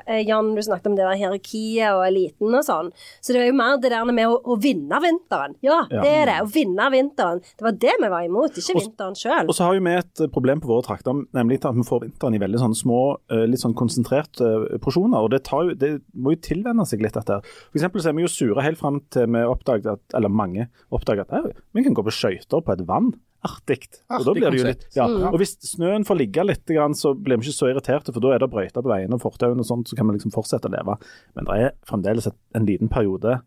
eh, 0.07 0.21
Jan, 0.23 0.53
du 0.55 0.61
snakket 0.63 0.87
om 0.87 0.95
det 0.95 1.03
der 1.03 1.17
hierarkiet 1.19 1.89
og 1.91 2.05
eliten 2.07 2.53
og 2.55 2.63
sånn. 2.63 2.91
Så 3.19 3.33
det 3.33 3.41
er 3.41 3.47
jo 3.49 3.57
mer 3.57 3.75
det 3.83 3.89
der 3.91 4.05
med 4.07 4.27
å, 4.29 4.37
å 4.39 4.55
vinne 4.61 5.01
vinteren. 5.03 5.55
Ja, 5.65 5.81
Ja. 5.91 6.01
det 6.01 6.11
er 6.21 6.25
det. 6.29 6.37
Å 6.45 6.47
vinne 6.53 6.87
vinteren. 6.93 7.41
Det 7.57 7.65
var 7.65 7.71
det 7.73 7.95
vi 7.99 8.07
var 8.13 8.23
imot, 8.23 8.55
ikke 8.55 8.77
vinteren 8.79 9.17
sjøl. 9.19 9.49
Og 9.49 9.55
så 9.57 9.65
har 9.67 9.75
jo 9.75 9.83
vi 9.83 9.97
et 9.99 10.23
problem 10.31 10.61
på 10.63 10.71
våre 10.71 10.85
trakter, 10.87 11.25
nemlig 11.35 11.59
at 11.65 11.75
vi 11.75 11.83
får 11.83 12.05
vinteren 12.05 12.35
i 12.35 12.39
veldig 12.45 12.61
sånne 12.63 12.79
små, 12.79 13.01
eh, 13.29 13.43
litt 13.45 13.59
sånn 13.59 13.75
konsentrerte 13.75 14.47
eh, 14.71 14.77
porsjoner. 14.79 15.19
og 15.19 15.31
det, 15.31 15.43
tar 15.43 15.63
jo, 15.67 15.73
det 15.75 15.91
må 16.15 16.31
jo 16.37 16.41
tilvenne 16.45 16.85
seg 16.87 17.01
litt, 17.03 17.13
dette 17.19 17.27
her. 17.41 17.41
For 17.73 17.79
eksempel 17.81 18.01
så 18.01 18.09
er 18.09 18.13
vi 18.15 18.23
jo 18.23 18.31
sure 18.31 18.63
helt 18.63 18.79
fram 18.79 19.01
til 19.11 19.27
vi 19.27 19.43
oppdaget 19.43 19.91
at, 19.97 19.99
eller 20.15 20.29
mange 20.31 20.69
oppdager 20.93 21.25
at 21.27 21.51
vi 21.73 21.83
kan 21.83 21.93
gå 21.93 22.03
på 22.05 22.13
skøyter 22.15 22.63
på 22.63 22.71
et 22.71 22.85
vann. 22.87 23.11
Artig. 23.45 23.81
Og, 24.09 24.23
da 24.25 24.33
blir 24.35 24.47
det 24.49 24.61
jo 24.61 24.67
litt, 24.67 24.85
ja. 24.97 25.05
og 25.05 25.37
hvis 25.41 25.55
snøen 25.69 26.05
får 26.07 26.17
ligge 26.19 26.45
litt, 26.47 26.71
så 26.97 27.13
blir 27.13 27.39
vi 27.39 27.47
ikke 27.47 27.57
så 27.57 27.69
irriterte, 27.71 28.13
for 28.15 28.23
da 28.23 28.33
er 28.35 28.41
det 28.43 28.49
brøyter 28.53 28.81
på 28.81 28.91
veiene 28.91 29.17
og 29.17 29.21
fortauene 29.23 29.61
og 29.61 29.69
sånt, 29.69 29.91
så 29.91 29.97
kan 29.99 30.09
vi 30.09 30.17
liksom 30.17 30.33
fortsette 30.35 30.71
å 30.71 30.73
leve. 30.73 30.97
Men 31.37 31.49
det 31.49 31.59
er 31.61 31.75
fremdeles 31.87 32.29
en 32.31 32.65
liten 32.65 32.91
periode, 32.91 33.37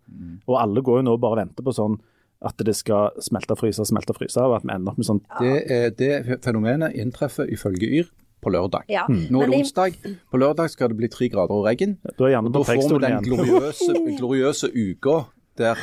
og 0.47 0.61
alle 0.61 0.85
går 0.87 1.03
jo 1.03 1.09
nå 1.09 1.19
og 1.19 1.25
bare 1.25 1.43
venter 1.43 1.67
på 1.67 1.75
sånn 1.75 1.99
at 2.47 2.61
det 2.63 2.75
skal 2.79 3.17
smelte 3.23 3.57
og 3.57 3.63
fryse, 3.65 3.83
smelte 3.89 4.15
og 4.15 4.21
fryse, 4.21 4.39
og 4.39 4.61
at 4.61 4.67
vi 4.67 4.71
ender 4.71 4.93
opp 4.93 5.01
med 5.01 5.09
sånn 5.09 5.21
Det, 5.41 5.55
er, 5.75 5.91
det 5.99 6.39
fenomenet 6.45 6.95
inntreffer 6.95 7.51
ifølge 7.51 7.89
Yr 7.99 8.13
på 8.39 8.53
lørdag. 8.55 8.87
Ja. 8.93 9.05
Nå 9.09 9.43
er 9.43 9.51
det 9.51 9.59
onsdag. 9.63 9.97
På 10.31 10.39
lørdag 10.39 10.71
skal 10.71 10.93
det 10.93 11.01
bli 11.01 11.11
tre 11.11 11.27
grader 11.33 11.57
og 11.57 11.67
regn. 11.67 11.97
Da 12.13 12.29
er 12.29 12.37
gjerne 12.37 12.53
Da 12.55 12.63
får 12.67 12.85
vi 12.93 13.01
den 13.03 13.25
gloriøse, 13.27 13.97
gloriøse 14.21 14.71
uka 14.71 15.17
der 15.59 15.83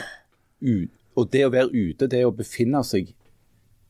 u, 0.63 0.87
Og 1.15 1.29
det 1.31 1.45
å 1.47 1.51
være 1.51 1.71
ute, 1.71 2.07
det 2.11 2.21
er 2.21 2.29
å 2.29 2.35
befinne 2.35 2.81
seg 2.87 3.11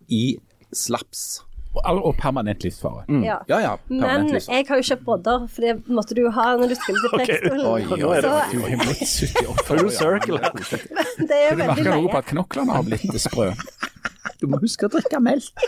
i 0.10 0.38
slaps. 0.74 1.42
Og, 1.76 2.16
permanent 2.16 2.64
livsfare. 2.64 3.04
Ja. 3.20 3.42
Ja 3.52 3.58
ja, 3.60 3.72
Men 3.90 4.00
permanent 4.00 4.32
liksom. 4.32 4.54
jeg 4.56 4.68
har 4.70 4.78
jo 4.80 4.86
kjøpt 4.88 5.04
brodder, 5.04 5.48
for 5.52 5.62
det 5.66 5.74
måtte 5.92 6.16
du 6.16 6.22
jo 6.24 6.30
ha 6.32 6.46
når 6.56 6.72
du 6.72 6.76
skulle 6.80 7.02
til 7.04 7.12
Preikestolen. 7.12 7.66
okay. 7.68 7.90
oi, 7.92 8.00
Nå 8.00 8.12
er 8.16 8.22
det 8.22 8.32
Så- 8.32 8.52
Du 8.54 8.62
er 8.64 8.78
blitt 8.80 9.02
78 9.04 9.66
Full 9.68 9.92
circle. 9.92 10.40
Det 11.30 11.36
er 11.36 11.50
Du 11.52 11.60
veldig 11.60 11.68
merker 11.68 11.92
noe 11.92 12.08
på 12.14 12.18
at 12.22 12.26
knoklene 12.32 12.72
har 12.78 12.84
blitt 12.88 13.20
sprø. 13.20 13.50
Du 14.42 14.48
må 14.52 14.58
huske 14.62 14.88
å 14.88 14.92
drikke 14.94 15.20
melk. 15.24 15.66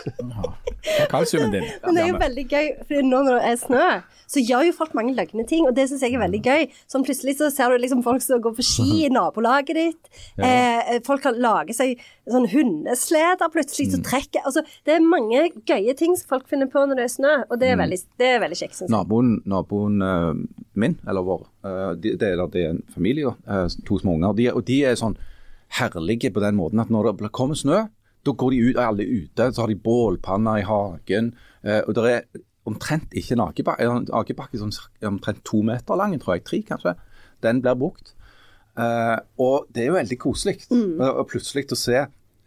Kalsiumen 1.10 1.50
din. 1.54 1.64
Men 1.84 1.94
det 1.96 2.02
er 2.04 2.08
jo 2.12 2.18
veldig 2.20 2.44
gøy, 2.50 2.68
for 2.88 3.06
nå 3.06 3.20
når 3.26 3.38
det 3.38 3.50
er 3.52 3.58
snø, 3.60 3.84
så 4.28 4.42
gjør 4.44 4.66
jo 4.68 4.74
folk 4.76 4.92
mange 4.98 5.14
løgne 5.16 5.44
ting, 5.48 5.64
og 5.68 5.72
det 5.76 5.86
syns 5.88 6.02
jeg 6.04 6.14
er 6.16 6.20
veldig 6.20 6.40
gøy. 6.44 6.64
Sånn 6.90 7.04
plutselig 7.06 7.36
så 7.38 7.48
ser 7.54 7.72
du 7.72 7.78
liksom 7.80 8.02
folk 8.04 8.20
som 8.24 8.42
går 8.44 8.56
på 8.58 8.64
ski 8.66 8.88
i 9.06 9.10
nabolaget 9.14 9.78
ditt. 9.78 10.10
Eh, 10.36 10.98
folk 11.06 11.22
kan 11.24 11.38
lage 11.40 11.76
seg 11.76 12.00
sånn 12.28 12.48
hundesleder 12.52 13.48
plutselig 13.54 13.86
som 13.94 14.02
trekker 14.04 14.44
Altså, 14.44 14.60
det 14.84 14.98
er 14.98 15.04
mange 15.04 15.46
gøye 15.68 15.94
ting 15.96 16.12
som 16.18 16.28
folk 16.34 16.48
finner 16.50 16.68
på 16.70 16.82
når 16.84 17.00
det 17.00 17.06
er 17.06 17.14
snø, 17.14 17.34
og 17.48 17.56
det 17.62 17.70
er 17.72 17.80
veldig, 17.80 17.98
det 18.20 18.28
er 18.34 18.42
veldig 18.44 18.58
kjekt, 18.60 18.76
syns 18.76 18.86
jeg. 18.88 18.94
Naboen, 18.94 19.32
naboen 19.48 20.02
eh, 20.04 20.42
min, 20.78 20.98
eller 21.08 21.24
vår, 21.26 21.46
eh, 21.64 21.90
det, 22.04 22.16
er- 22.22 22.44
det 22.52 22.64
er 22.66 22.74
en 22.74 22.82
familie, 22.94 23.32
eh, 23.48 23.66
to 23.88 23.98
små 24.02 24.18
unger, 24.18 24.36
de, 24.38 24.50
og 24.52 24.64
de 24.68 24.82
er 24.90 24.98
sånn 25.00 25.16
herlige 25.78 26.30
på 26.32 26.40
den 26.44 26.56
måten 26.56 26.80
at 26.80 26.92
når 26.92 27.10
det 27.20 27.32
kommer 27.36 27.56
snø, 27.58 27.86
da 28.26 28.32
går 28.32 28.50
de 28.50 28.58
ut, 28.68 28.76
er 28.76 28.86
alle 28.88 29.06
ute, 29.06 29.52
så 29.54 29.62
har 29.62 29.68
de 29.68 29.76
bålpanner 29.84 30.60
i 30.62 30.66
hagen, 30.68 31.32
eh, 31.64 31.80
og 31.86 31.94
det 31.94 32.04
er 32.12 32.44
omtrent 32.68 33.14
ikke 33.16 33.32
en 33.36 33.46
akebakke, 33.46 33.86
en 33.88 34.06
akebakke 34.12 34.58
som 34.60 34.72
er 35.00 35.08
omtrent 35.08 35.44
to 35.44 35.62
meter 35.64 35.96
lang, 35.96 36.18
tror 36.20 36.36
jeg, 36.36 36.44
tre 36.44 36.62
kanskje, 36.68 36.96
den 37.42 37.62
blir 37.64 37.78
brukt. 37.78 38.14
Eh, 38.78 39.16
og 39.40 39.66
det 39.72 39.82
er 39.82 39.90
jo 39.92 39.98
veldig 39.98 40.18
koselig, 40.18 40.60
Mm. 40.70 41.00
og 41.00 41.16
og 41.22 41.28
plutselig 41.28 41.66
å 41.72 41.76
se 41.76 41.96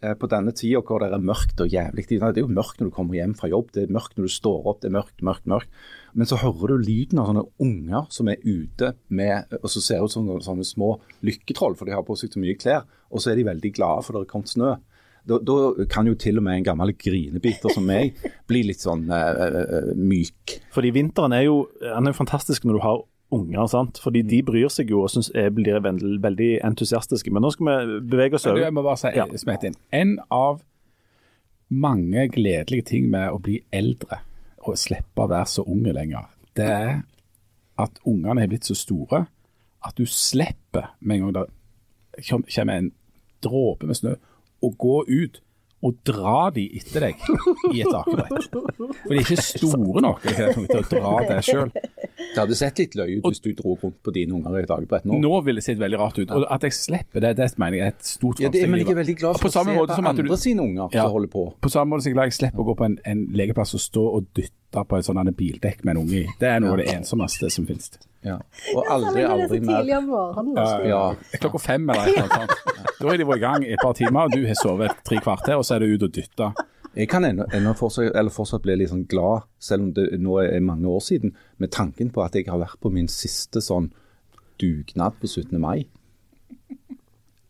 eh, 0.02 0.14
på 0.14 0.28
denne 0.28 0.52
tida 0.52 0.80
hvor 0.82 0.98
det 1.00 1.12
er 1.12 1.18
mørkt 1.22 1.60
og 1.60 1.68
jævlig. 1.68 2.06
Det 2.08 2.20
er 2.22 2.40
jo 2.40 2.48
mørkt 2.48 2.80
når 2.80 2.90
du 2.90 2.94
kommer 2.94 3.14
hjem 3.14 3.34
fra 3.34 3.48
jobb, 3.48 3.72
det 3.72 3.82
er 3.84 3.92
mørkt 3.92 4.16
når 4.16 4.24
du 4.26 4.32
står 4.32 4.66
opp, 4.66 4.80
det 4.80 4.88
er 4.90 4.96
mørkt, 4.98 5.20
mørkt, 5.22 5.46
mørkt. 5.46 5.68
Men 6.14 6.26
så 6.26 6.36
hører 6.36 6.68
du 6.68 6.78
lyden 6.86 7.18
av 7.18 7.26
sånne 7.28 7.44
unger 7.60 8.06
som 8.10 8.28
er 8.28 8.36
ute 8.44 8.94
med, 9.08 9.46
og 9.62 9.68
så 9.70 9.80
ser 9.80 9.98
det 9.98 10.04
ut 10.04 10.10
som 10.12 10.26
sånne, 10.26 10.42
sånne 10.42 10.64
små 10.66 11.00
lykketroll, 11.22 11.76
for 11.76 11.84
de 11.86 11.92
har 11.92 12.02
på 12.02 12.16
seg 12.18 12.32
så 12.32 12.40
mye 12.42 12.56
klær, 12.58 12.84
og 13.10 13.20
så 13.20 13.30
er 13.32 13.36
de 13.36 13.44
veldig 13.44 13.72
glade 13.74 14.02
for 14.04 14.12
det 14.12 14.26
er 14.26 14.32
kommet 14.32 14.48
snø. 14.52 14.76
Da, 15.28 15.38
da 15.38 15.86
kan 15.90 16.08
jo 16.08 16.16
til 16.18 16.40
og 16.40 16.44
med 16.46 16.58
en 16.58 16.64
gammel 16.66 16.92
grinebiter 16.98 17.70
som 17.70 17.84
meg 17.86 18.16
bli 18.50 18.64
litt 18.66 18.82
sånn 18.82 19.04
uh, 19.06 19.92
myk. 19.94 20.56
Fordi 20.74 20.90
vinteren 20.96 21.36
er 21.36 21.46
jo, 21.46 21.60
er 21.78 22.08
jo 22.10 22.14
fantastisk 22.16 22.66
når 22.66 22.78
du 22.78 22.82
har 22.82 23.02
unger, 23.32 23.66
sant? 23.70 24.00
fordi 24.02 24.24
de 24.28 24.42
bryr 24.44 24.68
seg 24.72 24.90
jo 24.92 25.04
og 25.06 25.12
synes, 25.12 25.30
jeg 25.34 25.54
blir 25.56 25.78
veldig, 25.84 26.18
veldig 26.24 26.50
entusiastiske. 26.68 27.32
Men 27.32 27.46
nå 27.46 27.52
skal 27.54 27.70
vi 27.70 28.00
bevege 28.12 28.36
oss 28.36 28.48
over. 28.50 28.64
jeg 28.64 28.74
må 28.76 28.84
bare 28.84 29.00
si, 29.00 29.12
Ja. 29.16 29.26
smette 29.40 29.70
inn. 29.70 29.78
En 29.92 30.18
av 30.30 30.60
mange 31.72 32.26
gledelige 32.28 32.84
ting 32.90 33.08
med 33.10 33.30
å 33.32 33.40
bli 33.40 33.62
eldre 33.72 34.20
og 34.66 34.76
slippe 34.76 35.24
å 35.24 35.30
være 35.30 35.48
så 35.48 35.64
unge 35.64 35.94
lenger, 35.96 36.28
det 36.54 36.68
er 36.68 37.02
at 37.80 38.02
ungene 38.04 38.42
er 38.42 38.50
blitt 38.50 38.68
så 38.68 38.76
store 38.76 39.24
at 39.82 39.96
du 39.96 40.04
slipper 40.06 40.92
med 41.00 41.16
en 41.16 41.32
gang 41.32 41.46
det 42.12 42.26
kommer 42.28 42.74
en 42.76 42.92
dråpe 43.42 43.88
med 43.88 43.96
snø, 43.98 44.12
å 44.62 44.70
gå 44.78 44.98
ut 45.08 45.40
og 45.82 45.96
dra 46.06 46.44
de 46.54 46.62
etter 46.78 47.02
deg 47.08 47.22
i 47.74 47.80
et 47.82 47.90
akebrett. 47.90 48.52
For 48.54 49.10
de 49.10 49.16
er 49.16 49.24
ikke 49.24 49.42
store 49.42 50.02
nok 50.04 50.20
til 50.22 50.76
å 50.78 50.82
dra 50.92 51.14
deg 51.26 51.40
sjøl. 51.42 51.72
Det 51.74 52.38
hadde 52.38 52.54
sett 52.54 52.78
litt 52.78 52.94
løye 52.94 53.16
ut 53.18 53.26
hvis 53.26 53.42
du 53.42 53.48
dro 53.58 53.74
rundt 53.82 53.98
på 54.06 54.14
dine 54.14 54.36
unger 54.38 54.60
i 54.60 54.62
et 54.62 54.70
akebrett 54.70 55.08
nå. 55.10 55.18
Nå 55.18 55.40
ville 55.42 55.58
det 55.58 55.66
sett 55.66 55.80
veldig 55.82 55.98
rart 55.98 56.20
ut. 56.22 56.30
Og 56.38 56.46
at 56.54 56.62
jeg 56.68 56.76
slipper 56.78 57.24
det, 57.26 57.32
det 57.40 57.48
mener 57.58 57.80
jeg 57.80 57.88
er 57.88 57.96
et 57.96 58.06
stort 58.12 58.38
Ja, 58.38 58.52
det, 58.54 58.62
framsteg 58.62 58.70
men 58.70 58.84
jeg 58.84 58.94
er 58.94 59.00
veldig 59.02 59.16
glad 59.24 59.40
for 59.42 59.50
å 59.50 59.52
se 59.56 59.64
hva 59.66 59.98
andre 60.12 60.28
du- 60.30 60.36
sine 60.44 60.62
unger 60.68 60.94
Ja. 60.94 61.08
holder 61.10 61.32
på. 61.34 61.44
På 61.66 61.72
samme 61.74 61.96
måte 61.96 62.06
som 62.06 62.14
jeg 62.22 62.38
slipper 62.38 62.62
å 62.62 62.68
gå 62.70 62.76
på 62.78 62.84
en, 62.86 62.98
en 63.04 63.26
legeplass 63.34 63.74
og 63.74 63.82
stå 63.82 64.06
og 64.20 64.30
dytte 64.38 64.54
på 64.72 64.98
et 64.98 65.06
sånt 65.06 65.36
bildekk 65.36 65.84
med 65.84 65.96
en 65.96 66.02
unge 66.02 66.16
i. 66.22 66.24
Det 66.40 66.48
er 66.48 66.62
noe 66.64 66.74
av 66.74 66.80
det 66.80 66.88
ensomste 66.94 67.50
som 67.52 67.66
finnes. 67.68 67.92
Ja. 68.24 68.38
Og 68.76 68.88
aldri, 68.90 69.24
aldri 69.26 69.60
mer. 69.60 69.84
Ja. 70.88 71.02
Klokka 71.42 71.60
fem 71.62 71.88
eller 71.90 72.08
et 72.08 72.18
eller 72.18 72.36
annet. 72.38 72.92
Da 73.00 73.08
er 73.12 73.18
de 73.18 73.26
vært 73.26 73.40
i 73.40 73.46
gang 73.46 73.64
i 73.66 73.72
et 73.74 73.82
par 73.82 73.96
timer, 73.98 74.28
og 74.28 74.36
du 74.36 74.46
har 74.46 74.58
sovet 74.58 75.02
tre 75.06 75.18
kvarter, 75.22 75.58
og 75.58 75.66
så 75.66 75.76
er 75.76 75.84
du 75.84 75.96
ute 75.96 76.08
og 76.08 76.14
dytter. 76.14 76.62
Jeg 76.92 77.08
kan 77.08 77.24
ennå, 77.24 77.46
ennå 77.56 77.72
fortsatt, 77.76 78.12
eller 78.14 78.32
fortsatt 78.32 78.62
bli 78.64 78.76
litt 78.76 78.92
sånn 78.92 79.06
glad, 79.08 79.48
selv 79.62 79.88
om 79.88 79.92
det 79.96 80.10
nå 80.20 80.36
er 80.42 80.60
mange 80.64 80.88
år 80.92 81.00
siden, 81.04 81.32
med 81.58 81.72
tanken 81.72 82.12
på 82.12 82.22
at 82.24 82.36
jeg 82.36 82.50
har 82.52 82.60
vært 82.60 82.78
på 82.84 82.92
min 82.92 83.08
siste 83.10 83.62
sånn 83.64 83.90
dugnad 84.60 85.16
på 85.20 85.30
17. 85.30 85.56
mai. 85.60 85.86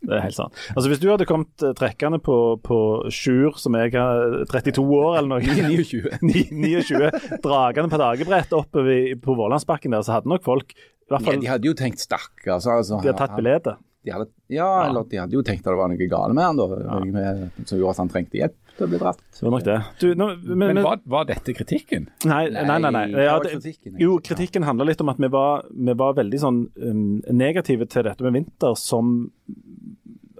Det 0.02 0.16
er 0.16 0.24
helt 0.24 0.34
sant. 0.36 0.56
Altså 0.74 0.90
Hvis 0.90 1.02
du 1.02 1.08
hadde 1.12 1.26
kommet 1.28 1.62
eh, 1.62 1.74
trekkende 1.78 2.18
på, 2.22 2.36
på 2.64 2.78
Sjur, 3.14 3.54
som 3.60 3.76
jeg 3.78 3.94
har 3.94 4.42
32 4.50 4.82
år 4.82 5.20
eller 5.20 5.36
noe 5.36 5.42
29. 5.42 6.02
Ni- 6.28 6.48
29, 6.50 7.12
dragende 7.44 7.92
på 7.92 8.00
dagebrett 8.02 8.52
oppe 8.58 8.84
på 9.22 9.38
Vålandsbakken 9.38 9.94
der, 9.94 10.02
så 10.06 10.18
hadde 10.18 10.32
nok 10.32 10.44
folk 10.46 10.74
i 10.74 11.12
hvert 11.12 11.20
Ja, 11.20 11.24
fall 11.30 11.40
de 11.42 11.48
hadde 11.50 11.68
jo 11.68 11.74
tenkt 11.76 12.02
stakkars. 12.02 12.66
Altså, 12.66 12.98
de 13.02 13.10
har 13.12 13.18
tatt 13.18 13.34
billedet. 13.36 13.76
De 14.02 14.10
hadde, 14.10 14.26
ja, 14.50 14.66
eller 14.88 15.04
de 15.06 15.18
hadde 15.20 15.36
jo 15.36 15.44
tenkt 15.46 15.62
at 15.62 15.70
det 15.70 15.78
var 15.78 15.90
noe 15.92 16.06
galt 16.10 16.34
med 16.34 16.42
han 16.42 16.58
da, 16.58 16.64
med, 17.06 17.42
som 17.68 17.78
gjorde 17.78 17.92
at 17.94 18.00
han 18.02 18.08
trengte 18.10 18.40
hjelp 18.40 18.56
til 18.72 18.86
å 18.86 18.88
bli 18.90 18.98
dratt. 18.98 19.20
Det 19.36 19.44
var 19.46 19.52
nok 19.54 19.66
det. 19.68 19.76
Du, 20.00 20.06
nå, 20.18 20.26
men, 20.42 20.56
Men 20.58 20.72
men, 20.78 20.80
var, 20.86 21.02
var 21.12 21.28
dette 21.28 21.54
kritikken? 21.54 22.08
nei, 22.26 22.40
nei, 22.50 22.64
nei. 22.82 22.90
nei. 22.96 23.04
Ja, 23.14 23.36
det 23.44 23.52
kritikken, 23.52 24.00
jo, 24.02 24.16
kritikken 24.24 24.66
handler 24.66 24.90
litt 24.90 25.04
om 25.04 25.12
at 25.12 25.20
vi 25.22 25.30
var, 25.30 25.68
vi 25.70 25.94
var 26.02 26.16
veldig 26.18 26.40
sånn 26.42 26.58
um, 26.82 27.04
negative 27.30 27.86
til 27.92 28.08
dette 28.08 28.26
med 28.26 28.34
vinter 28.40 28.74
som 28.80 29.12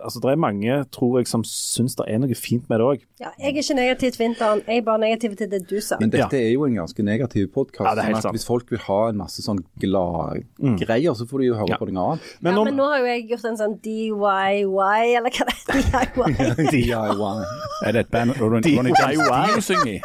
Altså, 0.02 0.20
Det 0.20 0.30
er 0.32 0.36
mange, 0.36 0.84
tror 0.92 1.18
jeg, 1.18 1.28
som 1.30 1.42
syns 1.46 1.94
det 1.96 2.04
er 2.08 2.18
noe 2.18 2.34
fint 2.34 2.68
med 2.70 2.78
det 2.80 2.86
òg. 2.86 3.00
Ja, 3.20 3.30
jeg 3.38 3.52
er 3.54 3.60
ikke 3.62 3.74
negativ 3.78 4.10
til 4.12 4.22
vinteren, 4.26 4.62
jeg 4.66 4.76
er 4.82 4.82
bare 4.86 4.98
negativ 4.98 5.36
til 5.38 5.48
det 5.50 5.60
du 5.70 5.80
sa. 5.80 5.96
Men 6.00 6.10
dette 6.10 6.34
er 6.40 6.50
jo 6.52 6.64
en 6.66 6.74
ganske 6.80 7.02
negativ 7.06 7.48
podkast. 7.54 7.86
Ja, 7.86 8.08
er 8.10 8.20
sånn 8.20 8.34
hvis 8.34 8.46
folk 8.48 8.70
vil 8.70 8.82
ha 8.88 8.98
en 9.12 9.16
masse 9.22 9.42
sånn 9.44 9.60
gladgreier, 9.82 11.14
så 11.14 11.26
får 11.30 11.38
de 11.44 11.46
jo 11.52 11.54
høre 11.60 11.68
Ja. 11.72 11.76
på 11.78 11.88
noe 11.92 12.06
annet. 12.12 12.20
Men 12.40 12.54
ja, 12.56 12.64
men 12.64 12.76
nå 12.76 12.88
har 12.90 12.98
jo 12.98 13.06
jeg 13.06 13.28
gjort 13.30 13.44
en 13.52 13.56
sånn 13.62 13.76
DIY, 13.82 15.16
eller 15.16 15.30
hva 15.30 15.44
det 15.48 15.56
er. 15.68 16.06
DIY. 16.10 16.70
DIY. 16.74 17.44
Er 17.86 17.92
det 17.92 18.00
et 18.06 18.10
band 18.10 18.36
Ronny 18.40 18.74
James 18.76 19.64
synger 19.66 19.86
i? 19.96 20.00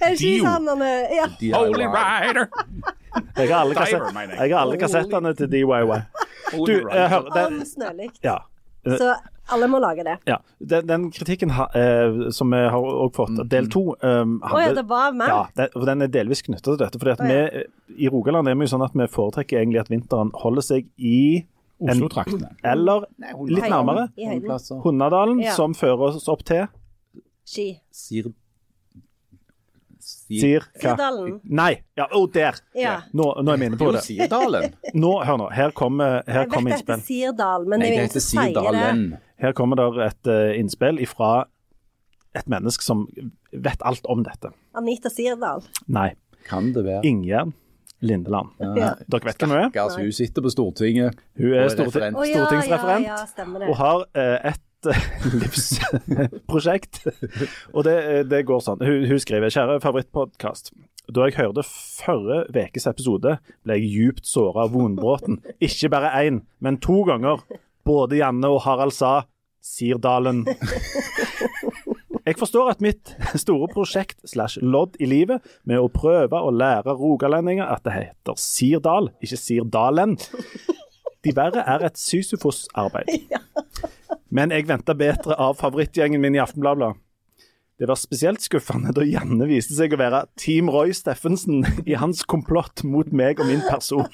Er 0.00 0.14
det 0.14 0.20
ikke 0.20 0.46
sånn 0.46 0.68
han 0.68 0.82
er- 0.82 1.14
ja. 1.14 1.26
Holy. 1.58 1.86
Rider! 1.86 2.48
Jeg 3.36 3.48
har 3.50 3.60
alle, 3.60 3.74
Diver, 3.74 3.80
kassett, 3.80 4.38
jeg. 4.38 4.52
har 4.54 4.60
alle 4.60 4.78
kassettene 4.80 5.34
til 5.38 5.50
DYY. 5.50 6.00
Du, 6.66 6.72
eh, 6.88 7.10
hør, 7.10 7.28
den, 7.34 7.60
ja. 8.24 8.38
Så 8.86 9.12
Alle 9.50 9.66
må 9.66 9.80
lage 9.82 10.04
det. 10.06 10.16
Ja, 10.30 10.36
Den, 10.58 10.86
den 10.86 11.04
kritikken 11.10 11.50
ha, 11.50 11.66
eh, 11.74 12.30
som 12.30 12.52
vi 12.54 12.60
har 12.70 12.78
også 12.78 13.16
fått, 13.16 13.40
del 13.50 13.66
to 13.70 13.96
um, 13.98 14.36
oh, 14.46 14.60
ja, 14.62 14.70
det 14.76 14.84
var 14.88 15.10
meg. 15.12 15.28
Ja, 15.28 15.40
den, 15.58 15.86
den 15.88 16.04
er 16.06 16.12
delvis 16.14 16.44
knytta 16.46 16.70
til 16.70 16.78
dette. 16.78 17.00
fordi 17.02 17.16
at 17.16 17.22
oh, 17.24 17.30
ja. 17.30 17.48
vi, 17.50 17.64
I 18.06 18.10
Rogaland 18.14 18.48
er 18.48 18.54
vi 18.54 18.68
jo 18.68 18.72
sånn 18.76 18.86
at 18.86 18.94
vi 18.94 19.08
foretrekker 19.10 19.58
egentlig 19.58 19.82
at 19.82 19.90
vinteren 19.90 20.30
holder 20.38 20.66
seg 20.68 20.86
i 20.96 21.42
Oslo-traktene. 21.80 22.52
Eller 22.62 23.08
litt 23.48 23.66
nærmere. 23.72 24.06
Hundadalen, 24.84 25.40
Ja. 25.42 25.56
som 25.56 25.74
fører 25.74 26.10
oss 26.12 26.28
opp 26.28 26.44
til 26.46 26.68
Ski. 27.50 27.80
Sir... 27.90 28.30
Sier 30.30 30.66
hva? 30.66 30.94
Sirdalen. 30.94 31.38
Nei! 31.44 31.72
Ja, 31.98 32.06
oh, 32.14 32.26
der! 32.30 32.58
Ja. 32.78 32.96
Nå, 33.16 33.26
nå 33.42 33.54
er 33.54 33.60
vi 33.60 33.68
inne 33.70 33.80
på 33.80 33.90
det. 33.96 34.04
Sirdalen. 34.06 34.76
Nå, 34.94 35.12
Hør 35.26 35.40
nå, 35.42 35.48
her 35.54 35.74
kommer, 35.76 36.20
her 36.26 36.44
Jeg 36.44 36.52
kommer 36.52 36.74
vet 36.74 36.86
det 36.86 36.86
heter 36.86 37.00
innspill. 37.00 37.06
Sirdal, 37.08 37.66
men 37.66 37.82
Nei, 37.82 37.88
det 37.88 37.90
er 37.90 37.96
jo 37.96 38.06
heter 38.06 38.10
ingen 38.10 38.20
som 38.20 38.28
sier 38.30 38.52
det. 38.54 38.64
Sirdalen. 38.64 39.06
Her 39.40 39.56
kommer 39.56 39.80
det 39.80 39.88
et 40.06 40.30
uh, 40.30 40.50
innspill 40.60 41.00
fra 41.10 41.30
et 42.38 42.50
menneske 42.52 42.86
som 42.86 43.06
vet 43.50 43.82
alt 43.82 44.06
om 44.12 44.22
dette. 44.26 44.52
Anita 44.78 45.10
Sirdal. 45.10 45.64
Nei. 45.90 46.12
Kan 46.46 46.70
det 46.72 46.86
være? 46.86 47.02
Ingjerd 47.08 47.52
Lindeland. 48.00 48.54
Ja. 48.60 48.94
Dere 49.12 49.28
vet 49.28 49.42
hvem 49.42 49.52
hun 49.52 49.58
er? 49.58 49.68
Stakkars, 49.68 49.98
hun 50.00 50.12
sitter 50.16 50.44
på 50.44 50.52
Stortinget. 50.54 51.18
Hun 51.36 51.50
er 51.50 51.58
Og 51.58 51.64
er 51.66 51.72
storti 51.74 51.90
referent. 51.90 52.20
Ja, 52.24 52.38
stortingsreferent. 52.38 53.06
Ja, 53.06 53.18
ja, 53.18 53.26
stemmer 53.28 53.60
det. 53.60 53.68
og 53.68 53.76
har 53.76 54.04
uh, 54.06 54.52
et 54.52 54.62
eh, 54.88 55.08
livsprosjekt. 55.42 57.02
og 57.74 57.84
det, 57.84 57.96
eh, 58.04 58.22
det 58.28 58.44
går 58.48 58.62
sånn. 58.64 58.84
Hun, 58.86 59.08
hun 59.10 59.20
skriver 59.22 59.52
kjære 59.52 59.80
favorittpodkast. 59.84 60.72
Da 61.10 61.26
jeg 61.26 61.38
hørte 61.40 61.64
forrige 61.66 62.68
ukes 62.68 62.86
episode, 62.86 63.36
ble 63.66 63.78
jeg 63.80 63.90
djupt 63.90 64.30
såra 64.30 64.68
av 64.68 64.74
Vonbråten. 64.76 65.40
Ikke 65.58 65.90
bare 65.92 66.12
én, 66.22 66.44
men 66.62 66.78
to 66.82 67.02
ganger. 67.08 67.42
Både 67.86 68.20
Janne 68.20 68.50
og 68.52 68.62
Harald 68.66 68.94
sa 68.94 69.24
Sirdalen. 69.64 70.44
Jeg 72.26 72.36
forstår 72.38 72.68
at 72.70 72.82
mitt 72.84 73.14
store 73.40 73.66
prosjekt 73.72 74.20
slash 74.28 74.60
lodd 74.62 74.94
i 75.02 75.08
livet 75.08 75.42
med 75.66 75.80
å 75.80 75.88
prøve 75.90 76.38
å 76.38 76.52
lære 76.54 76.94
rogalendinger 77.00 77.66
at 77.66 77.82
det 77.86 77.96
heter 77.96 78.36
Sirdal, 78.38 79.10
ikke 79.24 79.40
Sirdalen, 79.40 80.18
de 81.24 81.32
verre 81.36 81.64
er 81.66 81.88
et 81.88 81.98
Sisyfos-arbeid. 82.00 83.10
Men 84.30 84.52
jeg 84.54 84.68
venta 84.68 84.94
bedre 84.94 85.36
av 85.42 85.56
favorittgjengen 85.58 86.22
min 86.22 86.36
i 86.36 86.42
Aftenbladet. 86.42 86.94
Det 87.80 87.88
var 87.88 87.96
spesielt 87.96 88.42
skuffende 88.44 88.92
da 88.92 89.06
Janne 89.08 89.46
viste 89.48 89.72
seg 89.72 89.94
å 89.96 89.98
være 89.98 90.26
Team 90.38 90.68
Roy 90.68 90.92
Steffensen 90.92 91.62
i 91.88 91.96
hans 91.96 92.20
komplott 92.28 92.82
mot 92.84 93.08
meg 93.16 93.40
og 93.40 93.48
min 93.48 93.62
person. 93.64 94.04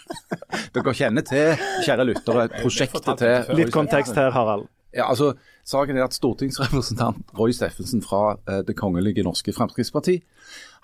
Dere 0.76 0.94
kjenner 0.94 1.26
til, 1.26 1.58
kjære 1.82 2.06
lyttere, 2.06 2.46
prosjektet 2.60 3.18
til 3.18 3.58
Litt 3.58 3.74
kontekst 3.74 4.14
her, 4.16 4.30
Harald. 4.36 4.68
Ja, 4.94 5.08
altså, 5.10 5.34
Saken 5.66 5.98
er 5.98 6.06
at 6.06 6.14
stortingsrepresentant 6.14 7.34
Roy 7.36 7.50
Steffensen 7.52 8.04
fra 8.06 8.36
eh, 8.46 8.62
Det 8.64 8.76
kongelige 8.78 9.24
norske 9.26 9.50
Fremskrittsparti, 9.52 10.20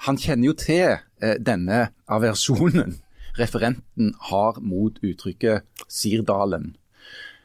han 0.09 0.19
kjenner 0.19 0.51
jo 0.51 0.57
til 0.59 0.97
eh, 1.23 1.39
denne 1.39 1.85
aversjonen 2.11 2.99
referenten 3.39 4.11
har 4.33 4.59
mot 4.61 4.99
uttrykket 5.07 5.87
Sirdalen. 5.87 6.75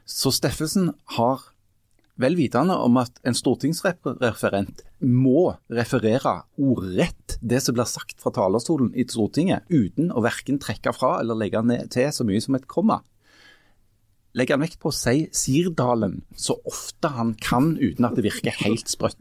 Så 0.07 0.33
Steffensen 0.35 0.95
har 1.17 1.45
vel 2.21 2.37
vitende 2.37 2.75
om 2.81 2.97
at 3.01 3.19
en 3.27 3.37
stortingsreferent 3.37 4.83
må 5.05 5.51
referere 5.69 6.39
ordrett 6.57 7.37
det 7.41 7.61
som 7.63 7.77
blir 7.77 7.89
sagt 7.89 8.17
fra 8.21 8.33
talerstolen 8.33 8.89
i 8.97 9.05
Stortinget, 9.07 9.67
uten 9.69 10.09
å 10.11 10.23
verken 10.25 10.57
trekke 10.61 10.93
fra 10.97 11.19
eller 11.21 11.37
legge 11.37 11.61
ned 11.65 11.91
til 11.93 12.09
så 12.13 12.25
mye 12.27 12.41
som 12.43 12.57
et 12.57 12.67
komma 12.69 13.01
legger 14.37 14.57
han 14.57 14.63
vekt 14.65 14.79
på 14.81 14.91
å 14.91 14.95
si 14.95 15.27
Sirdalen 15.35 16.19
så 16.37 16.57
ofte 16.69 17.09
han 17.15 17.33
kan, 17.41 17.73
uten 17.79 18.07
at 18.07 18.17
det 18.17 18.25
virker 18.27 18.55
helt 18.61 18.89
sprøtt. 18.91 19.17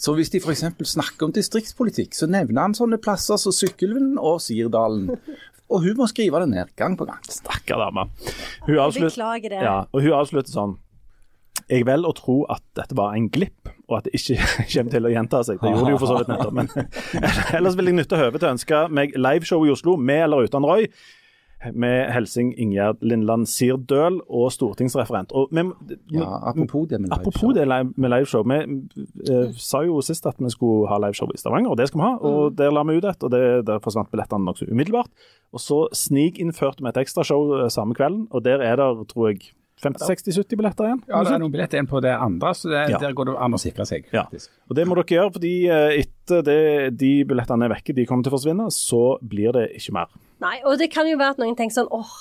Så 0.00 0.14
hvis 0.16 0.32
de 0.32 0.40
f.eks. 0.40 0.64
snakker 0.94 1.28
om 1.28 1.34
distriktspolitikk, 1.36 2.16
så 2.16 2.28
nevner 2.30 2.64
han 2.64 2.76
sånne 2.76 3.00
plasser 3.02 3.40
som 3.40 3.54
Sykkylven 3.54 4.14
og 4.16 4.40
Sirdalen. 4.44 5.10
Og 5.70 5.84
hun 5.84 5.98
må 6.00 6.08
skrive 6.10 6.40
det 6.42 6.50
ned 6.54 6.72
gang 6.78 6.96
på 6.98 7.06
gang. 7.06 7.20
Stakkar 7.30 7.78
dame. 7.84 8.08
Hun 8.66 8.80
avslutter 8.80 9.12
Beklager 9.12 9.52
det. 9.52 9.60
ja, 9.66 9.76
og 9.86 10.06
hun 10.06 10.16
avslutter 10.16 10.54
sånn 10.54 10.78
jeg 11.70 11.86
velger 11.86 12.10
å 12.10 12.16
tro 12.18 12.36
at 12.50 12.64
dette 12.78 12.96
var 12.98 13.14
en 13.14 13.28
glipp, 13.32 13.70
og 13.88 14.00
at 14.00 14.08
det 14.08 14.18
ikke 14.18 14.40
kommer 14.74 14.96
til 14.96 15.06
å 15.06 15.14
gjenta 15.14 15.44
seg. 15.46 15.62
Det 15.62 15.70
gjorde 15.70 15.86
det 15.86 15.94
jo 15.94 16.02
for 16.02 16.10
så 16.10 16.18
vidt 16.18 16.32
nettopp. 16.32 16.58
Men 16.58 16.68
ellers 17.60 17.78
vil 17.78 17.92
jeg 17.92 18.00
nytte 18.02 18.20
høvet 18.20 18.42
til 18.42 18.50
å 18.50 18.54
ønske 18.56 18.84
meg 19.00 19.16
liveshow 19.18 19.64
i 19.66 19.72
Oslo, 19.74 19.96
med 19.96 20.26
eller 20.26 20.50
uten 20.50 20.66
Roy. 20.66 20.90
Med 21.76 22.06
helsing 22.08 22.54
Ingjerd 22.56 23.02
Lindland 23.04 23.44
Sirdøl 23.44 24.14
og 24.32 24.46
stortingsreferent. 24.54 25.34
Og 25.36 25.50
med, 25.52 25.74
Ja, 26.08 26.38
apropos 26.48 26.86
det 26.88 27.02
med 27.02 27.12
Apropos 27.12 27.52
det 27.52 27.66
med 27.68 28.08
liveshow. 28.14 28.46
Vi 28.48 28.62
eh, 29.28 29.52
sa 29.60 29.82
jo 29.84 30.00
sist 30.00 30.24
at 30.24 30.40
vi 30.40 30.48
skulle 30.54 30.88
ha 30.88 30.96
liveshow 31.04 31.28
i 31.28 31.36
Stavanger, 31.36 31.74
og 31.74 31.76
det 31.76 31.90
skal 31.90 32.00
vi 32.00 32.06
ha. 32.06 32.14
Og 32.16 32.56
der 32.56 32.72
la 32.72 32.86
vi 32.88 32.96
ut 32.96 33.04
et, 33.04 33.28
og 33.28 33.34
det, 33.36 33.42
der 33.68 33.84
forsvant 33.84 34.08
billettene 34.08 34.48
nokså 34.48 34.70
umiddelbart. 34.72 35.12
Og 35.52 35.60
så 35.60 35.82
snikinnførte 35.92 36.80
vi 36.80 36.88
et 36.94 37.02
ekstrashow 37.04 37.58
eh, 37.58 37.68
samme 37.68 37.98
kvelden, 37.98 38.24
og 38.32 38.48
der 38.48 38.64
er 38.64 38.80
det, 38.80 38.88
tror 39.12 39.28
jeg, 39.28 39.52
50-60-70 39.82 40.56
billetter 40.60 40.84
igjen. 40.88 41.02
Ja, 41.08 41.22
det 41.24 41.32
er 41.34 41.38
noen 41.42 41.52
billetter 41.54 41.78
igjen 41.78 41.88
på 41.90 42.00
det 42.04 42.12
andre, 42.16 42.52
så 42.54 42.68
det, 42.70 42.82
Ja. 42.92 42.98
der 42.98 43.12
går 43.16 43.30
det 43.30 43.36
an 43.40 43.52
å 43.56 43.60
sikre 43.60 43.86
seg. 43.88 44.04
Ja. 44.12 44.24
faktisk. 44.24 44.50
Og 44.68 44.76
det 44.76 44.86
må 44.86 44.94
dere 44.98 45.16
gjøre, 45.16 45.32
fordi 45.36 45.54
eh, 45.68 46.00
etter 46.04 46.42
det, 46.42 46.96
de 46.98 47.12
billettene 47.24 47.64
er 47.64 47.74
vekke, 47.74 47.94
de 47.94 48.06
kommer 48.06 48.22
til 48.24 48.32
å 48.32 48.36
forsvinne, 48.38 48.66
så 48.70 49.18
blir 49.22 49.52
det 49.52 49.70
ikke 49.78 49.92
mer. 49.96 50.06
Nei, 50.40 50.60
og 50.64 50.78
det 50.78 50.90
kan 50.92 51.06
jo 51.08 51.16
være 51.20 51.30
at 51.36 51.38
noen 51.42 51.56
tenker 51.56 51.74
sånn 51.82 51.88
åh, 51.90 52.12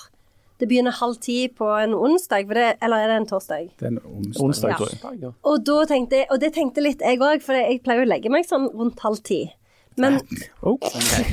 det 0.59 0.67
begynner 0.67 0.91
halv 0.91 1.15
ti 1.23 1.47
på 1.47 1.67
en 1.83 1.93
onsdag, 1.95 2.45
for 2.47 2.53
det, 2.59 2.77
eller 2.83 2.97
er 3.05 3.07
det 3.07 3.17
en 3.21 3.27
torsdag? 3.29 3.69
Det 3.79 3.85
er 3.87 3.93
en 3.93 3.99
onsdag. 4.03 4.43
Onsdag, 4.43 4.69
Ja. 4.69 4.75
tror 4.75 4.89
jeg. 5.21 5.33
Og 5.47 5.63
da 5.63 5.85
tenkte 5.85 6.25
og 6.29 6.39
det 6.41 6.53
tenkte 6.53 6.83
litt 6.83 6.99
jeg 6.99 7.17
òg, 7.19 7.41
for 7.41 7.53
jeg 7.55 7.81
pleier 7.83 8.03
å 8.03 8.09
legge 8.09 8.29
meg 8.29 8.43
sånn 8.45 8.67
rundt 8.75 8.99
halv 8.99 9.21
ti. 9.23 9.53
Men 9.97 10.19
Oh. 10.61 10.77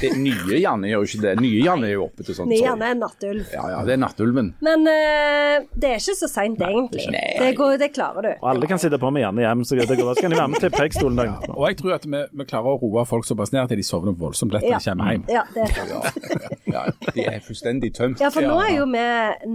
Det 0.01 0.12
nye 0.19 0.59
Janne 0.61 0.88
gjør 0.88 1.03
jo 1.03 1.09
ikke 1.09 1.23
det. 1.25 1.33
Nye 1.42 1.62
Janne 1.64 1.88
er 1.88 1.95
jo 1.97 2.05
oppe 2.07 2.25
til 2.27 2.37
sånn 2.37 2.49
nye 2.51 2.62
Janne 2.62 2.88
er 2.92 2.99
nattulv. 2.99 3.49
Ja, 3.53 3.64
ja, 3.73 3.81
det 3.87 3.97
er 3.97 4.01
Nattulven. 4.03 4.53
Men 4.64 4.87
uh, 4.87 5.66
det 5.75 5.90
er 5.90 5.99
ikke 6.01 6.14
så 6.19 6.29
seint, 6.31 6.62
egentlig. 6.62 7.07
Det, 7.11 7.51
går, 7.59 7.77
det 7.83 7.90
klarer 7.95 8.23
du. 8.27 8.31
Og 8.38 8.49
alle 8.53 8.71
kan 8.71 8.81
sitte 8.83 9.01
på 9.03 9.11
med 9.14 9.25
Janne 9.27 9.42
hjem, 9.45 9.64
så 9.66 9.79
det 9.79 9.88
går, 9.90 10.03
da 10.07 10.14
skal 10.19 10.35
de 10.35 10.38
være 10.40 10.53
med 10.55 10.62
til 10.62 10.73
Preikstolen. 10.75 11.23
Ja. 11.27 11.35
Og 11.57 11.66
jeg 11.69 11.79
tror 11.83 11.97
at 11.99 12.07
vi, 12.07 12.23
vi 12.40 12.47
klarer 12.49 12.77
å 12.77 12.79
roe 12.83 13.07
folk 13.11 13.27
såpass 13.29 13.53
ned 13.55 13.64
at 13.66 13.75
de 13.75 13.87
sovner 13.87 14.14
voldsomt 14.19 14.55
lett 14.55 14.66
Ja. 14.66 14.79
de 14.79 14.90
kommer 14.90 15.16
hjem. 15.16 15.27
Ja, 15.31 15.42
det 15.55 15.66
er 15.66 15.90
sant. 15.90 16.62
Ja, 16.77 16.87
de 17.14 17.27
er 17.27 17.42
fullstendig 17.47 17.92
tømt. 17.99 18.23
Ja, 18.23 18.31
for 18.35 18.47
nå 18.47 18.57
er 18.62 18.73
jo 18.79 18.87
vi, 18.90 19.05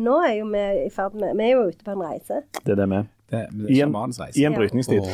nå 0.04 0.20
er 0.28 0.36
jo 0.40 0.52
vi 0.52 0.68
i 0.86 0.92
ferd 0.94 1.16
med 1.20 1.36
Vi 1.40 1.48
er 1.50 1.56
jo 1.58 1.66
ute 1.72 1.84
på 1.86 1.96
en 1.96 2.06
reise. 2.06 2.44
Det 2.62 2.76
er 2.76 2.84
det 2.84 2.88
vi 2.92 3.02
Det, 3.32 3.48
det 3.52 3.72
I 3.72 3.80
en. 3.86 3.96
I 4.36 4.46
en 4.46 4.56
brytningstid. 4.58 5.06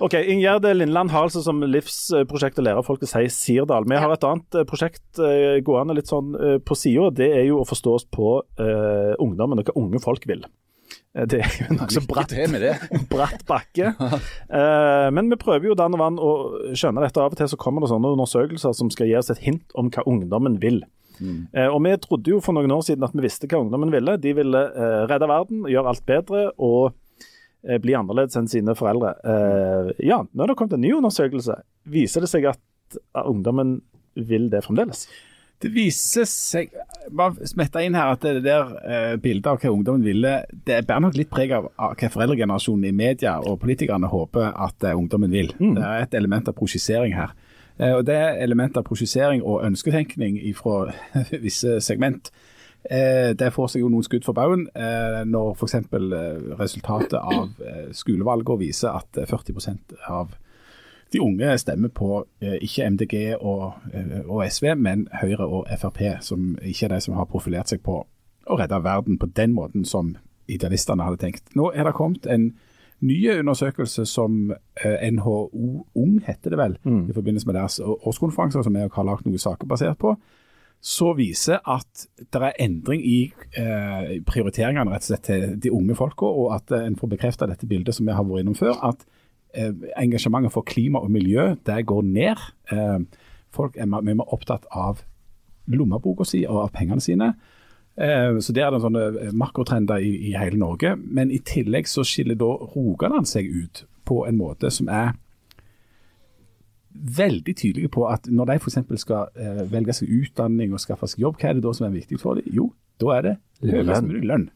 Ok, 0.00 0.14
Ingjerd 0.14 0.64
Lindland 0.76 1.12
har 1.12 1.26
altså 1.28 1.42
som 1.44 1.60
livsprosjekt 1.60 2.60
å 2.62 2.64
lære 2.64 2.84
folk 2.86 3.04
å 3.04 3.08
si 3.10 3.26
Sirdal. 3.32 3.84
Vi 3.90 3.98
har 4.00 4.12
et 4.14 4.24
annet 4.24 4.56
eh, 4.56 4.64
prosjekt 4.68 5.20
eh, 5.20 5.58
gående 5.64 5.98
litt 5.98 6.08
sånn 6.08 6.32
eh, 6.40 6.56
på 6.64 6.76
sida. 6.78 7.10
Det 7.20 7.28
er 7.36 7.44
jo 7.50 7.60
å 7.60 7.68
forstå 7.68 7.96
oss 7.98 8.06
på 8.08 8.38
uh, 8.40 9.12
ungdommen 9.22 9.60
og 9.60 9.68
hva 9.68 9.76
unge 9.76 10.00
folk 10.00 10.24
vil. 10.28 10.46
Det 11.16 11.40
er 11.40 11.52
jo 11.58 11.68
en 11.70 11.78
nokså 11.80 12.02
bratt, 12.08 12.32
til 12.32 12.48
med 12.52 12.64
det. 12.64 12.74
bratt 13.12 13.44
bakke. 13.48 13.92
Uh, 13.98 15.08
men 15.12 15.28
vi 15.32 15.40
prøver 15.40 15.70
jo 15.70 15.76
dann 15.76 15.96
og 15.96 16.00
vann 16.00 16.20
å 16.20 16.32
skjønne 16.72 17.04
dette. 17.04 17.20
Av 17.20 17.36
og 17.36 17.40
til 17.40 17.52
så 17.52 17.60
kommer 17.60 17.84
det 17.84 17.92
sånne 17.92 18.12
undersøkelser 18.16 18.76
som 18.76 18.92
skal 18.92 19.10
gi 19.10 19.16
oss 19.20 19.32
et 19.32 19.44
hint 19.44 19.76
om 19.76 19.92
hva 19.92 20.04
ungdommen 20.08 20.60
vil. 20.64 20.84
Eh, 21.20 21.68
og 21.68 21.80
vi 21.84 21.94
trodde 22.02 22.32
jo 22.34 22.42
for 22.44 22.56
noen 22.56 22.72
år 22.76 22.84
siden 22.84 23.06
at 23.06 23.14
vi 23.16 23.24
visste 23.24 23.48
hva 23.48 23.62
ungdommen 23.62 23.92
ville. 23.94 24.18
De 24.20 24.34
ville 24.36 24.62
eh, 24.68 25.02
redde 25.10 25.28
verden, 25.30 25.64
gjøre 25.70 25.92
alt 25.92 26.06
bedre 26.08 26.46
og 26.56 26.96
bli 27.82 27.94
annerledes 27.98 28.38
enn 28.38 28.50
sine 28.50 28.74
foreldre. 28.78 29.14
Eh, 29.26 29.92
ja, 30.06 30.22
nå 30.24 30.42
har 30.42 30.52
det 30.52 30.58
kommet 30.58 30.76
en 30.76 30.84
ny 30.84 30.92
undersøkelse. 30.96 31.60
Viser 31.90 32.24
det 32.24 32.30
seg 32.32 32.48
at 32.52 32.98
eh, 32.98 33.24
ungdommen 33.24 33.80
vil 34.16 34.50
det 34.52 34.64
fremdeles? 34.66 35.06
Det 35.62 35.70
viser 35.72 36.26
seg 36.28 36.72
bare 37.16 37.46
smette 37.48 37.80
inn 37.86 37.94
her 37.96 38.12
at 38.12 38.24
det 38.24 38.42
der 38.44 38.72
eh, 38.84 39.14
bildet 39.20 39.48
av 39.48 39.60
hva 39.62 39.72
ungdommen 39.72 40.04
ville, 40.04 40.34
det 40.68 40.82
bærer 40.84 41.04
nok 41.06 41.16
litt 41.16 41.30
preg 41.32 41.54
av, 41.56 41.70
hva 41.78 42.10
foreldregenerasjonen 42.12 42.90
i 42.90 42.96
media 42.96 43.38
og 43.40 43.62
politikerne 43.62 44.10
håper 44.12 44.50
at 44.52 44.84
eh, 44.84 44.96
ungdommen 44.96 45.32
vil. 45.32 45.54
Det 45.56 45.84
er 45.84 46.04
et 46.04 46.16
element 46.18 46.50
av 46.52 46.58
prosjisering 46.58 47.16
her. 47.16 47.32
Eh, 47.78 47.94
og 47.96 48.04
Det 48.08 48.18
er 48.18 48.42
element 48.44 48.76
av 48.76 48.84
prosjisering 48.84 49.40
og 49.44 49.64
ønsketenkning 49.64 50.42
fra 50.58 50.90
visse 51.44 51.80
segment. 51.84 52.30
Eh, 52.90 53.32
det 53.38 53.52
får 53.54 53.72
seg 53.72 53.82
jo 53.82 53.90
noen 53.90 54.04
skudd 54.06 54.24
for 54.26 54.36
baugen 54.36 54.66
eh, 54.74 55.22
når 55.26 55.54
f.eks. 55.56 55.74
Eh, 55.74 56.50
resultatet 56.60 57.16
av 57.18 57.62
eh, 57.62 57.86
skolevalget 57.96 58.60
viser 58.60 58.98
at 59.00 59.18
eh, 59.18 59.26
40% 59.26 59.96
av 60.12 60.36
de 61.12 61.20
unge 61.22 61.58
stemmer 61.58 61.90
på 61.94 62.24
eh, 62.42 62.58
ikke 62.66 62.86
MDG 62.90 63.16
og, 63.40 63.72
eh, 63.94 64.20
og 64.26 64.44
SV, 64.50 64.72
men 64.78 65.06
Høyre 65.22 65.46
og 65.46 65.66
Frp, 65.80 66.02
som 66.26 66.54
ikke 66.62 66.88
er 66.88 66.96
de 66.96 67.00
som 67.06 67.18
har 67.18 67.28
profilert 67.30 67.70
seg 67.70 67.82
på 67.86 68.00
å 68.46 68.58
redde 68.60 68.82
verden 68.84 69.18
på 69.18 69.30
den 69.34 69.54
måten 69.56 69.84
som 69.86 70.14
idealistene 70.50 71.06
hadde 71.06 71.22
tenkt. 71.24 71.50
Nå 71.58 71.72
er 71.74 71.88
det 71.88 71.96
kommet 71.98 72.26
en 72.30 72.52
ny 73.06 73.18
undersøkelse 73.34 74.06
som 74.08 74.52
eh, 74.52 75.10
NHO 75.12 75.36
Ung 75.98 76.20
heter 76.26 76.54
det 76.54 76.58
vel, 76.58 76.76
i 77.10 77.14
forbindelse 77.14 77.48
med 77.48 77.58
deres 77.58 77.80
årskonferanse, 77.82 78.62
som 78.64 78.78
jeg 78.78 78.90
har 78.94 79.08
lagt 79.08 79.26
noen 79.26 79.42
saker 79.42 79.68
basert 79.68 79.98
på, 80.00 80.14
så 80.80 81.10
viser 81.18 81.58
at 81.66 82.06
det 82.20 82.40
er 82.42 82.58
endring 82.62 83.02
i 83.02 83.18
eh, 83.58 84.16
prioriteringene 84.26 84.92
rett 84.92 85.06
og 85.06 85.10
slett 85.10 85.26
til 85.26 85.56
de 85.62 85.72
unge 85.74 85.96
folka, 85.98 86.28
og 86.28 86.54
at 86.54 86.74
eh, 86.74 86.86
en 86.86 86.98
får 86.98 87.10
bekreftet 87.16 87.50
dette 87.50 87.66
bildet 87.66 87.96
som 87.96 88.06
vi 88.06 88.14
har 88.14 88.26
vært 88.26 88.44
innom 88.44 88.58
før, 88.58 88.78
at 88.86 89.02
eh, 89.56 89.72
engasjementet 89.98 90.54
for 90.54 90.66
klima 90.66 91.02
og 91.02 91.10
miljø 91.10 91.54
det 91.66 91.80
går 91.90 92.06
ned. 92.06 92.46
Eh, 92.72 92.98
folk 93.56 93.76
er 93.76 93.90
mye 93.90 94.14
mer 94.14 94.32
opptatt 94.34 94.68
av 94.70 95.02
lommeboka 95.66 96.26
si 96.28 96.44
og 96.46 96.66
av 96.68 96.72
pengene 96.76 97.02
sine. 97.02 97.32
Eh, 97.96 98.38
så 98.38 98.52
Det 98.52 98.62
er 98.62 98.70
det 98.70 98.82
sånne 98.84 99.32
makrotrender 99.32 99.98
i, 99.98 100.30
i 100.30 100.36
hele 100.38 100.60
Norge. 100.60 100.94
Men 100.96 101.32
i 101.34 101.42
tillegg 101.42 101.88
så 101.90 102.04
skiller 102.06 102.38
da 102.38 102.52
Rogaland 102.76 103.28
seg 103.28 103.48
ut 103.48 103.86
på 104.06 104.22
en 104.28 104.38
måte 104.38 104.70
som 104.70 104.88
er 104.92 105.16
veldig 107.16 107.54
tydelige 107.56 107.92
på 107.92 108.06
at 108.10 108.26
når 108.26 108.50
de 108.50 108.58
f.eks. 108.60 108.78
skal 109.02 109.32
eh, 109.38 109.62
velge 109.70 109.94
seg 109.96 110.10
utdanning 110.10 110.74
og 110.74 110.82
skaffe 110.82 111.08
seg 111.10 111.24
jobb, 111.24 111.38
hva 111.40 111.50
er 111.50 111.58
det 111.58 111.64
da 111.66 111.72
som 111.76 111.88
er 111.88 111.96
viktig 111.96 112.20
for 112.20 112.40
dem? 112.40 112.48
Jo, 112.52 112.70
da 113.02 113.16
er 113.16 113.26
det 113.26 113.34
høyest 113.62 114.08
mulig 114.08 114.26
lønn. 114.26 114.46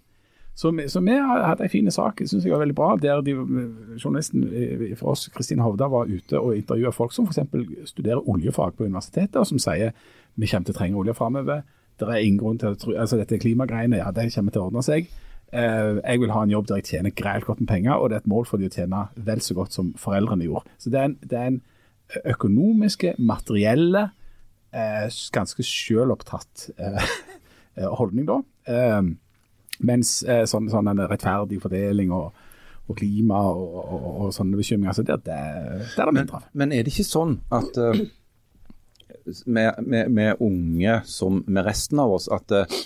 Så, 0.61 0.73
så 0.93 1.01
vi 1.01 1.15
hatt 1.17 1.61
en 1.63 1.71
fin 1.73 1.89
sak, 1.95 2.21
synes 2.27 2.45
jeg 2.45 2.53
var 2.53 2.61
veldig 2.61 2.77
bra, 2.77 2.91
der 3.01 3.23
de, 3.25 3.33
journalisten 4.03 4.45
eh, 4.51 4.91
for 4.99 5.15
oss, 5.15 5.29
Kristin 5.33 5.63
Hovda, 5.65 5.89
var 5.89 6.11
ute 6.11 6.41
og 6.41 6.57
intervjua 6.59 6.93
folk 6.93 7.15
som 7.17 7.29
f.eks. 7.31 7.47
studerer 7.95 8.29
oljefag 8.29 8.75
på 8.77 8.85
universitetet, 8.85 9.39
og 9.41 9.49
som 9.49 9.63
sier 9.63 9.95
vi 10.35 10.51
kommer 10.51 10.69
til 10.69 10.77
å 10.77 10.79
trenge 10.81 11.01
olje 11.01 11.17
framover. 11.17 11.65
Det 12.01 12.09
er 12.09 12.21
ingen 12.25 12.41
grunn 12.43 12.61
til 12.61 12.75
å 12.75 12.79
tro, 12.81 12.93
altså 12.97 13.19
Dette 13.21 13.41
klimagreiene, 13.41 14.01
ja, 14.03 14.11
det 14.13 14.31
kommer 14.35 14.55
til 14.55 14.63
å 14.63 14.69
ordne 14.69 14.85
seg. 14.85 15.11
Uh, 15.51 15.99
jeg 16.05 16.21
vil 16.23 16.31
ha 16.31 16.45
en 16.47 16.53
jobb 16.53 16.69
der 16.69 16.79
jeg 16.79 16.87
tjener 16.93 17.13
greit 17.17 17.45
godt 17.45 17.59
med 17.61 17.69
penger, 17.69 17.97
og 17.97 18.11
det 18.11 18.21
er 18.21 18.23
et 18.23 18.31
mål 18.31 18.47
for 18.47 18.61
de 18.61 18.69
å 18.71 18.75
tjene 18.75 19.07
vel 19.17 19.43
så 19.43 19.57
godt 19.59 19.75
som 19.75 19.91
foreldrene 19.99 20.47
gjorde. 20.47 20.71
Så 20.79 20.93
det 20.93 21.01
er 21.01 21.09
en, 21.11 21.17
det 21.25 21.39
er 21.39 21.49
en 21.51 21.61
økonomiske, 22.25 23.15
materielle, 23.19 24.09
eh, 24.73 25.09
ganske 25.33 25.65
selvopptatt 25.67 26.71
eh, 26.79 27.11
holdning, 27.99 28.29
da. 28.29 28.41
Eh, 28.71 29.03
mens 29.87 30.21
eh, 30.29 30.45
sånn, 30.49 30.69
sånn 30.73 30.91
en 30.93 31.03
rettferdig 31.09 31.61
fordeling 31.63 32.13
og, 32.13 32.33
og 32.91 32.99
klima 32.99 33.41
og, 33.49 33.77
og, 33.81 34.09
og 34.11 34.33
sånne 34.37 34.61
bekymringer, 34.61 34.97
så 34.97 35.05
det, 35.07 35.21
det, 35.29 35.41
det 35.95 36.03
er 36.03 36.11
det 36.11 36.17
mindre 36.19 36.41
av. 36.41 36.49
Men 36.53 36.75
er 36.75 36.85
det 36.85 36.93
ikke 36.93 37.09
sånn 37.09 37.39
at 37.55 37.79
uh, 37.81 38.03
med, 39.47 39.81
med, 39.87 40.11
med 40.11 40.43
unge 40.45 41.01
som 41.09 41.43
med 41.47 41.65
resten 41.69 42.03
av 42.03 42.13
oss, 42.17 42.29
at 42.33 42.53
eh, 42.55 42.81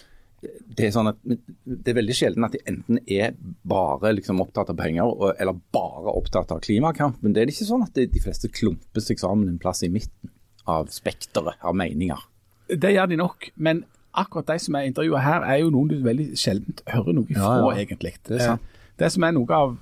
det 0.76 0.86
er 0.88 0.92
sånn 0.94 1.08
at 1.10 1.18
det 1.24 1.92
er 1.92 1.96
veldig 1.98 2.14
sjelden 2.16 2.46
at 2.46 2.54
de 2.56 2.60
enten 2.70 3.00
er 3.06 3.34
bare 3.68 4.12
liksom 4.16 4.40
opptatt 4.44 4.70
av 4.72 4.78
penger 4.78 5.06
og, 5.08 5.26
eller 5.40 5.58
bare 5.74 6.14
opptatt 6.14 6.52
av 6.54 6.62
klimakampen. 6.64 7.34
Det 7.34 7.42
er 7.44 7.52
ikke 7.52 7.68
sånn 7.68 7.84
at 7.86 7.94
de, 7.96 8.06
de 8.10 8.22
fleste 8.24 8.50
klumper 8.52 9.04
seg 9.04 9.20
sammen 9.22 9.48
en 9.52 9.60
plass 9.62 9.82
i 9.86 9.90
midten 9.92 10.32
av 10.70 10.88
spekteret 10.92 11.60
av 11.64 11.76
meninger. 11.76 12.20
Det 12.68 12.94
gjør 12.94 13.10
de 13.12 13.18
nok, 13.20 13.50
men 13.60 13.82
akkurat 14.16 14.52
de 14.54 14.58
som 14.62 14.76
er 14.78 14.86
intervjua 14.88 15.20
her, 15.20 15.44
er 15.52 15.58
jo 15.64 15.72
noen 15.74 15.90
du 15.90 15.98
veldig 16.04 16.30
sjelden 16.38 16.76
hører 16.88 17.16
noe 17.18 17.28
fra, 17.28 17.40
Ja, 17.58 17.58
ja. 17.66 17.74
egentlig. 17.82 18.14
Det 18.28 18.40
sant. 18.40 18.70
Det 18.96 19.08
som 19.10 19.24
er 19.26 19.32
noe 19.34 19.56
av 19.58 19.74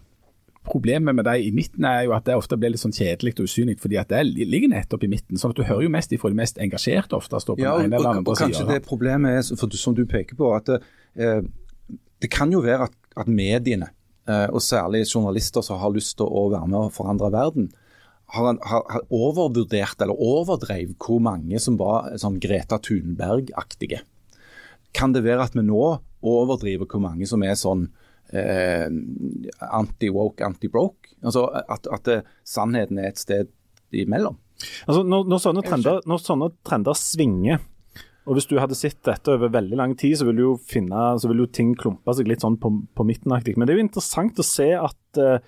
problemet 0.64 1.14
med 1.14 1.27
de 1.27 1.35
i 1.42 1.51
midten, 1.55 1.85
er 1.88 2.05
jo 2.07 2.14
at 2.16 2.27
det 2.29 2.37
ofte 2.38 2.57
blir 2.61 2.72
litt 2.72 2.83
sånn 2.83 2.94
kjedelig 2.94 3.35
og 3.38 3.48
usynlig, 3.48 3.79
fordi 3.83 3.98
at 4.01 4.12
det 4.12 4.22
ligger 4.38 4.70
nettopp 4.70 5.07
i 5.07 5.11
midten. 5.11 5.40
sånn 5.40 5.55
at 5.55 5.59
du 5.59 5.64
hører 5.66 5.87
jo 5.87 5.92
mest 5.92 6.14
ifra 6.14 6.31
de 6.31 6.38
mest 6.38 6.61
engasjerte 6.62 7.18
ofte. 7.18 7.40
Står 7.42 7.59
på 7.59 7.64
Ja, 7.64 7.75
og, 7.75 7.83
den 7.83 7.90
ene 7.90 7.98
eller 7.98 8.11
og, 8.12 8.20
andre 8.20 8.35
og 8.35 8.38
kanskje 8.38 8.62
siden. 8.62 8.72
det 8.75 8.87
problemet 8.87 9.38
er, 9.38 9.57
for, 9.59 9.77
som 9.79 9.96
du 9.98 10.05
peker 10.07 10.38
på, 10.38 10.53
at 10.55 10.70
eh, 10.70 11.40
det 12.22 12.31
kan 12.31 12.53
jo 12.55 12.62
være 12.62 12.87
at, 12.87 12.96
at 13.18 13.31
mediene, 13.31 13.90
eh, 14.29 14.48
og 14.51 14.62
særlig 14.62 15.05
journalister 15.11 15.66
som 15.66 15.81
har 15.83 15.94
lyst 15.94 16.16
til 16.20 16.31
å 16.31 16.46
være 16.53 16.68
med 16.70 16.79
og 16.79 16.94
forandre 16.94 17.33
verden, 17.35 17.72
har, 18.33 18.57
har, 18.64 18.85
har 18.88 19.03
overvurdert 19.12 20.01
eller 20.01 20.16
overdrev 20.16 20.94
hvor 21.03 21.20
mange 21.20 21.59
som 21.61 21.77
var 21.77 22.14
sånn 22.16 22.38
Greta 22.40 22.79
Thunberg-aktige. 22.81 24.01
Kan 24.96 25.12
det 25.12 25.25
være 25.27 25.48
at 25.48 25.59
vi 25.59 25.64
nå 25.66 25.98
overdriver 26.22 26.87
hvor 26.87 27.03
mange 27.03 27.27
som 27.29 27.42
er 27.44 27.59
sånn 27.59 27.90
eh, 28.37 28.87
anti-woke, 29.68 30.45
anti-broke? 30.47 31.14
Altså 31.23 31.47
at, 31.62 31.87
at 31.87 32.09
det, 32.09 32.23
sannheten 32.49 33.01
er 33.03 33.12
et 33.12 33.21
sted 33.21 33.53
imellom? 33.92 34.38
Altså, 34.87 35.03
når, 35.03 35.29
når, 35.31 35.42
sånne 35.42 35.62
trender, 35.66 36.01
når 36.09 36.23
sånne 36.23 36.49
trender 36.66 36.99
svinger, 36.99 37.62
og 38.23 38.37
hvis 38.37 38.47
du 38.47 38.55
hadde 38.61 38.79
sett 38.79 39.01
dette 39.07 39.33
over 39.35 39.51
veldig 39.51 39.79
lang 39.79 39.97
tid, 39.99 40.14
så 40.18 40.29
vil 40.29 40.45
jo 40.45 40.53
finne, 40.62 41.09
så 41.18 41.31
vil 41.31 41.42
jo 41.42 41.49
ting 41.51 41.73
klumpe 41.79 42.14
seg 42.14 42.31
litt 42.31 42.45
sånn 42.45 42.59
på, 42.62 42.71
på 42.95 43.07
midtenaktig. 43.07 43.57
Men 43.57 43.66
det 43.66 43.75
er 43.75 43.81
jo 43.81 43.87
interessant 43.88 44.38
å 44.38 44.47
se 44.47 44.68
at, 44.79 45.01
eh, 45.18 45.42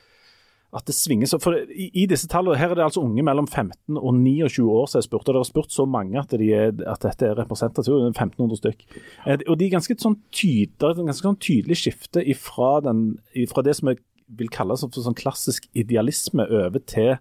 at 0.74 0.86
det 0.88 0.94
svinger 0.96 1.30
så. 1.30 1.38
For 1.42 1.56
i, 1.70 1.88
i 1.94 2.06
disse 2.10 2.28
tallene, 2.30 2.58
her 2.58 2.72
er 2.72 2.78
det 2.78 2.86
altså 2.86 3.04
unge 3.04 3.22
mellom 3.26 3.46
15 3.46 3.98
og 3.98 4.14
29 4.18 4.64
år 4.70 4.88
som 4.90 5.00
er 5.00 5.06
spurt, 5.06 5.28
og 5.28 5.36
det 5.36 5.42
er 5.42 5.50
spurt 5.50 5.74
så 5.74 5.86
mange 5.88 6.18
at, 6.20 6.34
de 6.40 6.48
er, 6.52 6.72
at 6.90 7.04
dette 7.06 7.28
er 7.28 7.38
representativt, 7.38 7.94
er 7.94 8.10
1500 8.10 8.60
stykk. 8.62 8.82
Eh, 9.26 9.44
Og 9.48 9.58
de 9.58 9.68
er 9.68 9.76
ganske 9.76 9.96
sånn 10.00 10.18
tydelig, 10.34 10.74
er 10.80 10.90
et 10.96 11.04
ganske 11.04 11.28
sånn 11.28 11.40
tydelig 11.42 11.78
skifte 11.82 12.24
ifra 12.24 12.74
det 12.84 13.76
som 13.78 13.92
jeg 13.92 14.02
vil 14.38 14.50
kalle 14.52 14.76
som 14.80 14.90
sånn 14.92 15.16
klassisk 15.16 15.68
idealisme 15.76 16.46
over 16.48 16.80
til 16.80 17.14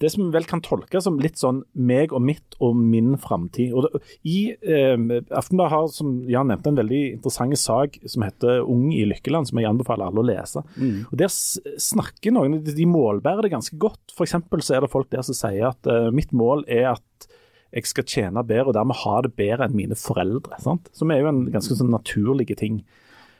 det 0.00 0.10
som 0.14 0.30
vel 0.34 0.46
kan 0.48 0.62
tolkes 0.64 1.06
som 1.06 1.18
litt 1.22 1.40
sånn 1.40 1.62
meg 1.74 2.12
og 2.14 2.22
mitt 2.24 2.56
og 2.64 2.76
min 2.78 3.16
framtid. 3.20 3.74
Eh, 3.74 4.94
Aftenbladet 5.34 5.72
har, 5.74 5.88
som 5.94 6.12
Jan 6.30 6.50
nevnte, 6.52 6.72
en 6.72 6.80
veldig 6.80 7.02
interessant 7.16 7.58
sak 7.58 7.98
som 8.06 8.22
heter 8.26 8.62
'Ung 8.62 8.92
i 8.92 9.04
Lykkeland', 9.04 9.48
som 9.48 9.58
jeg 9.58 9.68
anbefaler 9.68 10.06
alle 10.06 10.22
å 10.22 10.28
lese. 10.28 10.62
Og 11.12 11.16
Der 11.18 11.28
snakker 11.28 12.32
noen, 12.32 12.62
de 12.64 12.86
målbærer 12.86 13.42
det 13.42 13.52
ganske 13.52 13.78
godt. 13.78 14.12
For 14.14 14.24
så 14.24 14.76
er 14.76 14.80
det 14.80 14.90
folk 14.90 15.10
der 15.10 15.22
som 15.22 15.34
sier 15.34 15.68
at 15.68 15.86
eh, 15.86 16.10
mitt 16.10 16.32
mål 16.32 16.64
er 16.68 16.92
at 16.94 17.28
jeg 17.72 17.84
skal 17.84 18.04
tjene 18.04 18.46
bedre 18.46 18.68
og 18.68 18.74
dermed 18.74 18.96
ha 18.96 19.20
det 19.20 19.34
bedre 19.36 19.66
enn 19.68 19.76
mine 19.76 19.94
foreldre. 19.98 20.56
Sant? 20.60 20.88
Som 20.96 21.10
er 21.10 21.20
jo 21.20 21.28
en 21.28 21.50
ganske 21.52 21.74
sånn 21.76 21.92
naturlig 21.92 22.56
ting. 22.56 22.84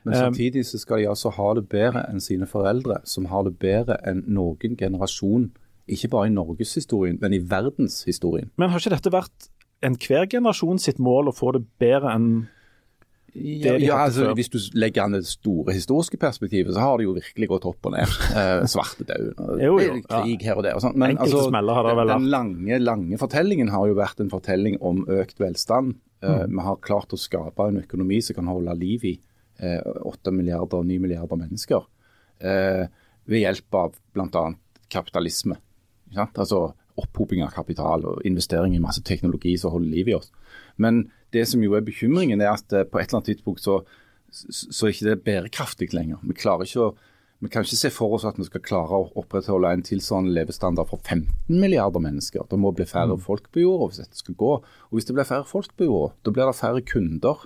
Men 0.05 0.15
samtidig 0.15 0.67
så 0.67 0.79
skal 0.81 1.03
de 1.03 1.09
altså 1.11 1.33
ha 1.37 1.49
det 1.59 1.69
bedre 1.69 2.05
enn 2.09 2.21
sine 2.23 2.47
foreldre, 2.49 3.01
som 3.09 3.29
har 3.33 3.45
det 3.49 3.59
bedre 3.61 3.99
enn 4.07 4.23
noen 4.27 4.77
generasjon, 4.79 5.51
ikke 5.95 6.11
bare 6.13 6.29
i 6.29 6.35
norgeshistorien, 6.35 7.19
men 7.23 7.35
i 7.37 7.41
verdenshistorien. 7.51 8.51
Men 8.61 8.71
har 8.73 8.83
ikke 8.83 8.95
dette 8.97 9.13
vært 9.15 9.49
enhver 9.85 10.27
generasjon 10.31 10.81
sitt 10.83 10.99
mål 11.03 11.31
å 11.31 11.37
få 11.37 11.53
det 11.55 11.65
bedre 11.81 12.15
enn 12.17 12.31
Ja, 13.39 13.75
de 13.77 13.85
ja 13.85 13.99
altså 14.07 14.25
før. 14.25 14.33
Hvis 14.39 14.49
du 14.51 14.57
legger 14.81 15.05
an 15.05 15.15
det 15.15 15.21
store 15.29 15.75
historiske 15.77 16.19
perspektivet, 16.19 16.73
så 16.75 16.81
har 16.83 16.99
det 16.99 17.05
jo 17.07 17.13
virkelig 17.15 17.49
gått 17.53 17.67
opp 17.69 17.87
og 17.87 17.95
ned. 17.95 18.15
Eh, 18.39 18.65
Svartedauden 18.73 19.37
og 19.39 20.09
krig 20.09 20.43
her 20.49 20.59
og 20.59 20.65
der. 20.67 20.79
Og 20.79 20.83
sånt. 20.83 20.97
Men 20.99 21.19
altså, 21.21 21.45
det 21.53 21.63
den, 21.85 22.09
den 22.11 22.29
lange, 22.33 22.79
lange 22.83 23.21
fortellingen 23.21 23.71
har 23.71 23.87
jo 23.91 23.99
vært 23.99 24.25
en 24.25 24.33
fortelling 24.33 24.81
om 24.81 25.05
økt 25.21 25.39
velstand. 25.43 25.95
Eh, 26.25 26.47
Vi 26.49 26.65
har 26.67 26.81
klart 26.83 27.15
å 27.15 27.21
skape 27.21 27.69
en 27.69 27.83
økonomi 27.85 28.19
som 28.25 28.41
kan 28.41 28.51
holde 28.51 28.75
liv 28.81 29.05
i 29.07 29.15
eh, 29.61 29.79
8 29.85 30.35
milliarder, 30.35 30.83
9 30.89 30.99
milliarder 31.05 31.39
mennesker. 31.39 31.87
Eh, 32.41 32.85
ved 33.29 33.45
hjelp 33.45 33.75
av 33.77 33.95
bl.a. 34.17 34.45
kapitalisme. 34.91 35.61
Ikke 36.09 36.23
sant? 36.23 36.43
Altså 36.45 36.63
opphoping 36.99 37.45
av 37.45 37.55
kapital 37.55 38.05
og 38.09 38.25
investering 38.27 38.75
i 38.75 38.83
masse 38.83 39.05
teknologi 39.07 39.55
som 39.61 39.75
holder 39.75 39.93
liv 39.93 40.11
i 40.11 40.17
oss. 40.17 40.33
Men 40.77 41.07
det 41.35 41.45
som 41.51 41.63
jo 41.63 41.77
er 41.77 41.85
bekymringen, 41.87 42.41
er 42.41 42.55
at 42.57 42.73
eh, 42.73 42.87
på 42.89 42.99
et 42.99 43.09
eller 43.09 43.21
annet 43.21 43.31
tidspunkt 43.35 43.63
så, 43.63 43.83
så, 44.31 44.87
er 44.87 44.95
ikke 44.95 45.11
det 45.11 45.23
bærekraftig 45.27 45.93
lenger. 45.95 46.23
Vi 46.25 46.37
klarer 46.39 46.67
ikke 46.67 46.89
å 46.89 46.97
vi 47.39 47.47
kan 47.47 47.63
ikke 47.63 47.79
se 47.79 47.91
for 47.95 48.17
oss 48.17 48.25
at 48.27 48.35
vi 48.35 48.49
skal 48.49 48.63
klare 48.67 48.99
å 48.99 49.13
opprettholde 49.21 49.71
en 49.71 49.85
tilsvarende 49.87 50.33
levestandard 50.35 50.89
for 50.91 50.99
15 51.07 51.55
milliarder 51.55 52.03
mennesker. 52.03 52.43
Det 52.51 52.59
må 52.59 52.73
bli 52.75 52.83
færre 52.91 53.15
folk 53.23 53.47
på 53.55 53.63
jorda 53.63 53.87
hvis 53.93 54.01
dette 54.03 54.19
skal 54.19 54.35
gå. 54.41 54.57
Og 54.59 54.97
hvis 54.97 55.07
det 55.07 55.15
blir 55.15 55.29
færre 55.29 55.47
folk 55.47 55.71
på 55.79 55.87
jorda, 55.87 56.17
da 56.27 56.33
blir 56.35 56.51
det 56.51 56.59
færre 56.59 56.83
kunder. 56.83 57.45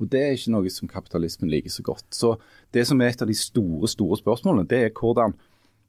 Og 0.00 0.08
Det 0.08 0.22
er 0.22 0.32
ikke 0.32 0.54
noe 0.54 0.72
som 0.72 0.88
kapitalismen 0.88 1.52
liker 1.52 1.70
så 1.70 1.84
godt. 1.84 2.06
Så 2.08 2.38
Det 2.72 2.86
som 2.88 3.00
er 3.00 3.12
et 3.12 3.20
av 3.20 3.28
de 3.28 3.36
store 3.36 3.88
store 3.88 4.16
spørsmålene, 4.16 4.66
det 4.66 4.80
er 4.80 4.96
hvordan 4.96 5.36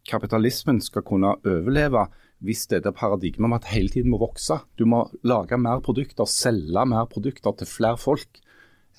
kapitalismen 0.07 0.81
skal 0.83 1.05
kunne 1.05 1.35
overleve 1.45 2.05
hvis 2.45 2.65
dette 2.69 2.91
paradigmet 2.93 3.47
om 3.47 3.55
at 3.57 3.69
hele 3.71 3.89
tiden 3.89 4.11
må 4.11 4.19
vokse. 4.21 4.57
Du 4.77 4.85
må 4.85 5.05
lage 5.23 5.57
mer 5.57 5.81
produkter, 5.85 6.27
selge 6.29 6.85
mer 6.89 7.07
produkter 7.11 7.55
til 7.57 7.69
flere 7.69 7.97
folk 7.97 8.41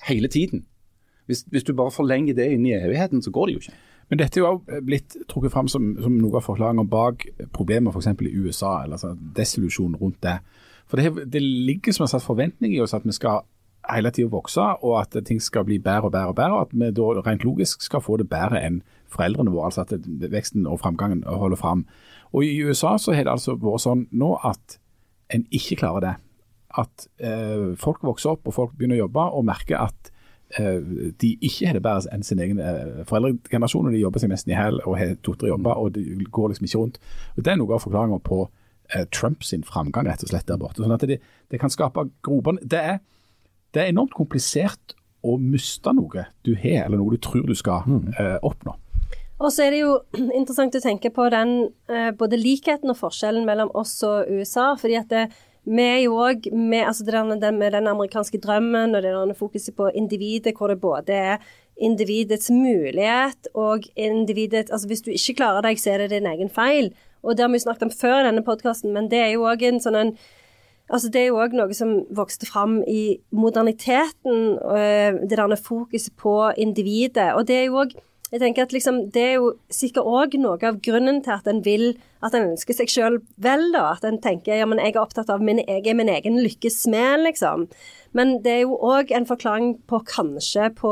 hele 0.07 0.27
tiden. 0.27 0.65
Hvis, 1.27 1.45
hvis 1.51 1.63
du 1.67 1.73
bare 1.75 1.91
forlenger 1.91 2.35
det 2.37 2.49
inn 2.53 2.65
i 2.65 2.75
evigheten, 2.75 3.21
så 3.21 3.31
går 3.31 3.47
det 3.47 3.53
jo 3.53 3.63
ikke. 3.65 3.77
Men 4.09 4.21
dette 4.21 4.39
er 4.39 4.45
jo 4.45 4.81
blitt 4.87 5.17
trukket 5.27 5.51
fram 5.51 5.67
som, 5.71 5.89
som 5.99 6.15
noe 6.15 6.39
av 6.39 6.45
forklaringen 6.45 6.87
bak 6.87 7.25
problemer 7.55 7.91
f.eks. 7.91 8.13
i 8.23 8.35
USA, 8.39 8.77
eller 8.83 8.95
altså 8.95 9.11
desillusjonen 9.35 9.99
rundt 9.99 10.21
det. 10.23 10.37
For 10.87 10.99
det, 10.99 11.27
det 11.33 11.43
ligger 11.43 11.95
som 11.95 12.05
en 12.05 12.11
slags 12.13 12.27
forventning 12.27 12.75
i 12.75 12.79
oss 12.83 12.95
at 12.95 13.03
vi 13.03 13.15
skal 13.15 13.43
hele 13.89 14.11
tida 14.11 14.29
vokse, 14.31 14.61
og 14.83 14.97
at 15.01 15.15
ting 15.25 15.39
skal 15.41 15.65
bli 15.67 15.77
bedre 15.79 16.09
og 16.09 16.11
bedre 16.11 16.31
og 16.33 16.35
bedre, 16.35 16.53
og 16.57 16.61
at 16.67 16.73
vi 16.75 16.91
da 16.91 17.07
rent 17.25 17.43
logisk 17.47 17.81
skal 17.85 18.01
få 18.03 18.17
det 18.21 18.29
bedre 18.29 18.61
enn 18.63 18.81
foreldrene 19.13 19.51
våre. 19.53 19.69
altså 19.71 19.81
at 19.85 20.07
veksten 20.31 20.67
og 20.67 20.79
framgangen 20.81 21.23
holder 21.27 21.55
fram. 21.59 21.85
Og 22.33 22.43
I 22.43 22.57
USA 22.67 22.97
så 22.99 23.13
har 23.15 23.23
det 23.23 23.31
altså 23.31 23.55
vært 23.55 23.85
sånn 23.85 24.07
nå 24.11 24.33
at 24.43 24.77
en 25.33 25.45
ikke 25.51 25.77
klarer 25.79 26.03
det. 26.03 26.13
At 26.77 27.07
eh, 27.23 27.73
folk 27.79 28.03
vokser 28.03 28.35
opp 28.35 28.47
og 28.47 28.53
folk 28.53 28.75
begynner 28.77 28.99
å 28.99 29.05
jobbe 29.05 29.23
og 29.39 29.45
merker 29.47 29.79
at 29.79 30.11
eh, 30.59 30.83
de 31.19 31.31
ikke 31.39 31.67
har 31.69 31.77
det 31.79 31.83
bedre 31.87 32.11
enn 32.13 32.23
sin 32.27 32.39
egen 32.43 32.59
eh, 32.59 33.01
foreldregenerasjon. 33.07 33.87
og 33.87 33.95
De 33.95 34.03
jobber 34.03 34.19
seg 34.23 34.29
nesten 34.33 34.51
i 34.53 34.59
hæl 34.59 34.81
og 34.83 34.97
har 34.99 35.15
to-tre 35.23 35.49
jobber, 35.53 35.79
og 35.79 35.95
det 35.95 36.03
går 36.31 36.51
liksom 36.51 36.67
ikke 36.67 36.81
rundt. 36.83 36.99
Og 37.37 37.43
Det 37.47 37.53
er 37.53 37.59
noe 37.63 37.73
av 37.79 37.83
forklaringa 37.87 38.19
på 38.27 38.41
eh, 38.93 39.05
Trump 39.15 39.43
framgang 39.65 40.07
rett 40.11 40.23
og 40.27 40.29
slett 40.33 40.47
der 40.51 40.59
borte. 40.59 40.83
Sånn 40.83 40.95
at 40.95 41.07
det, 41.07 41.21
det 41.51 41.59
kan 41.63 41.71
skape 41.73 42.09
grobånd. 42.27 42.59
Det, 42.67 42.83
er- 42.83 42.99
det 43.73 43.83
er 43.83 43.91
enormt 43.91 44.15
komplisert 44.17 44.95
å 45.25 45.37
miste 45.41 45.91
noe 45.95 46.27
du 46.45 46.53
har, 46.55 46.85
eller 46.85 46.99
noe 46.99 47.15
du 47.15 47.21
tror 47.23 47.47
du 47.47 47.55
skal 47.57 47.87
eh, 48.17 48.37
oppnå. 48.45 48.77
Og 49.37 49.51
så 49.53 49.67
er 49.67 49.75
det 49.75 49.83
jo 49.83 49.97
interessant 50.39 50.77
å 50.77 50.83
tenke 50.83 51.11
på 51.13 51.27
den 51.33 51.57
eh, 51.91 52.09
både 52.17 52.39
likheten 52.39 52.93
og 52.93 52.99
forskjellen 53.01 53.45
mellom 53.47 53.73
oss 53.77 53.99
og 54.07 54.29
USA. 54.31 54.73
fordi 54.79 54.97
at 54.99 55.11
det, 55.13 55.27
vi 55.67 55.83
er 55.83 56.01
jo 56.05 56.17
òg 56.23 56.47
med, 56.53 56.85
altså 56.87 57.05
det 57.05 57.13
der, 57.13 57.35
den, 57.43 57.59
med 57.59 57.75
den 57.75 57.89
amerikanske 57.91 58.39
drømmen 58.43 58.95
og 58.95 59.03
det 59.03 59.13
der 59.13 59.33
fokuset 59.37 59.75
på 59.75 59.91
individet, 59.93 60.55
hvor 60.57 60.71
det 60.71 60.79
både 60.81 61.13
er 61.13 61.37
individets 61.77 62.49
mulighet 62.49 63.51
og 63.53 63.83
individet 63.93 64.71
Altså 64.71 64.87
hvis 64.87 65.03
du 65.05 65.11
ikke 65.11 65.35
klarer 65.43 65.61
deg, 65.61 65.77
så 65.77 65.91
er 65.93 66.05
det 66.05 66.15
din 66.15 66.25
egen 66.25 66.49
feil. 66.49 66.89
Og 67.21 67.37
det 67.37 67.43
har 67.43 67.51
vi 67.51 67.59
snakket 67.59 67.89
om 67.89 67.93
før 67.93 68.21
i 68.21 68.25
denne 68.29 68.45
podkasten, 68.45 68.93
men 68.93 69.11
det 69.11 69.19
er 69.19 69.31
jo 69.35 69.45
òg 69.45 69.65
en 69.67 69.81
sånn 69.83 69.99
en 69.99 70.13
Altså 70.87 71.09
Det 71.11 71.21
er 71.21 71.29
jo 71.31 71.39
òg 71.43 71.55
noe 71.57 71.75
som 71.75 72.05
vokste 72.15 72.47
fram 72.47 72.79
i 72.87 73.19
moderniteten, 73.35 74.55
øh, 74.55 75.17
det 75.27 75.37
der 75.37 75.55
fokuset 75.59 76.13
på 76.15 76.51
individet. 76.57 77.33
Og 77.35 77.47
det 77.47 77.55
er 77.55 77.65
jo 77.65 77.81
òg 77.83 77.97
jeg 78.31 78.41
tenker 78.41 78.65
at 78.65 78.73
liksom, 78.75 79.11
Det 79.11 79.21
er 79.23 79.33
jo 79.39 79.53
sikkert 79.71 80.03
òg 80.03 80.33
noe 80.41 80.59
av 80.67 80.81
grunnen 80.83 81.21
til 81.23 81.31
at 81.31 81.47
en 81.47 81.61
vil, 81.63 81.93
at 82.23 82.35
en 82.35 82.49
ønsker 82.51 82.75
seg 82.75 82.91
sjøl 82.91 83.21
vel. 83.37 83.71
da, 83.71 83.93
At 83.93 84.03
en 84.03 84.19
tenker 84.19 84.59
ja, 84.59 84.65
men 84.65 84.79
jeg 84.83 84.95
er 84.95 85.01
opptatt 85.01 85.29
av 85.31 85.41
min, 85.41 85.61
jeg 85.63 85.87
er 85.87 85.95
min 85.95 86.11
egen 86.11 86.41
lykkes 86.43 86.81
smed, 86.83 87.23
liksom. 87.23 87.67
Men 88.11 88.41
det 88.43 88.51
er 88.51 88.61
jo 88.65 88.75
òg 88.75 89.13
en 89.15 89.27
forklaring 89.29 89.77
på 89.87 90.01
kanskje 90.03 90.73
på 90.75 90.91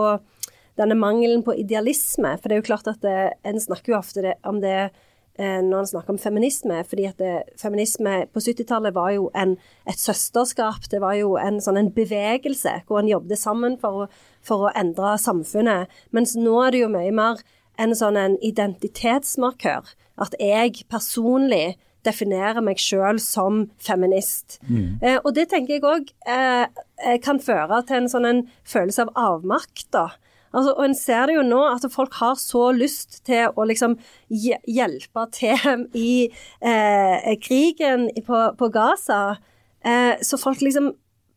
denne 0.80 0.96
mangelen 0.96 1.44
på 1.44 1.56
idealisme. 1.60 2.38
For 2.40 2.48
det 2.48 2.56
er 2.56 2.64
jo 2.64 2.70
klart 2.72 2.88
at 2.88 3.04
det, 3.04 3.36
en 3.44 3.60
snakker 3.60 3.94
jo 3.94 4.00
ofte 4.00 4.24
det, 4.24 4.38
om 4.48 4.62
det 4.64 4.78
eh, 4.86 5.04
når 5.38 5.82
han 5.82 5.88
snakker 5.90 6.14
om 6.14 6.20
feminisme, 6.22 6.78
fordi 6.88 7.08
at 7.10 7.18
det, 7.20 7.34
feminisme 7.60 8.22
på 8.32 8.40
70-tallet 8.40 8.96
var 8.96 9.10
jo 9.12 9.26
en, 9.36 9.58
et 9.84 10.00
søsterskap. 10.00 10.88
Det 10.92 11.02
var 11.04 11.18
jo 11.20 11.34
en 11.42 11.60
sånn 11.64 11.80
en 11.82 11.92
bevegelse 11.92 12.78
hvor 12.88 13.02
en 13.02 13.12
jobbet 13.12 13.42
sammen 13.42 13.76
for 13.82 14.06
å, 14.06 14.08
for 14.46 14.68
å 14.68 14.74
endre 14.80 15.18
samfunnet. 15.20 15.92
Mens 16.16 16.38
nå 16.40 16.56
er 16.64 16.72
det 16.72 16.86
jo 16.86 16.92
mye 16.94 17.12
mer 17.16 17.44
en 17.82 17.96
sånn 17.98 18.20
en 18.20 18.38
identitetsmarkør. 18.44 19.92
At 20.22 20.36
jeg 20.40 20.86
personlig 20.92 21.76
definerer 22.06 22.64
meg 22.64 22.80
sjøl 22.82 23.20
som 23.22 23.66
feminist. 23.82 24.60
Eh, 25.02 25.18
og 25.18 25.34
det 25.38 25.50
tenker 25.52 25.78
jeg 25.78 25.86
òg 25.90 26.12
eh, 26.30 26.68
eh, 27.02 27.18
kan 27.24 27.42
føre 27.42 27.82
til 27.88 28.04
en 28.04 28.12
sånn 28.12 28.30
en 28.30 28.44
følelse 28.68 29.08
av 29.08 29.16
avmakt, 29.18 29.88
da. 29.96 30.12
Altså, 30.56 30.74
og 30.74 30.86
en 30.88 30.96
ser 30.98 31.28
det 31.30 31.38
jo 31.38 31.46
nå, 31.46 31.62
at 31.68 31.86
folk 31.92 32.16
har 32.22 32.38
så 32.40 32.70
lyst 32.76 33.20
til 33.28 33.52
å 33.52 33.66
liksom 33.68 33.98
hjelpe 34.30 35.26
til 35.36 35.88
i 36.08 36.28
eh, 36.64 37.32
krigen 37.44 38.08
på, 38.26 38.44
på 38.60 38.70
Gaza. 38.74 39.38
Eh, 39.86 40.16
så 40.24 40.40
folk 40.42 40.64
liksom 40.64 40.94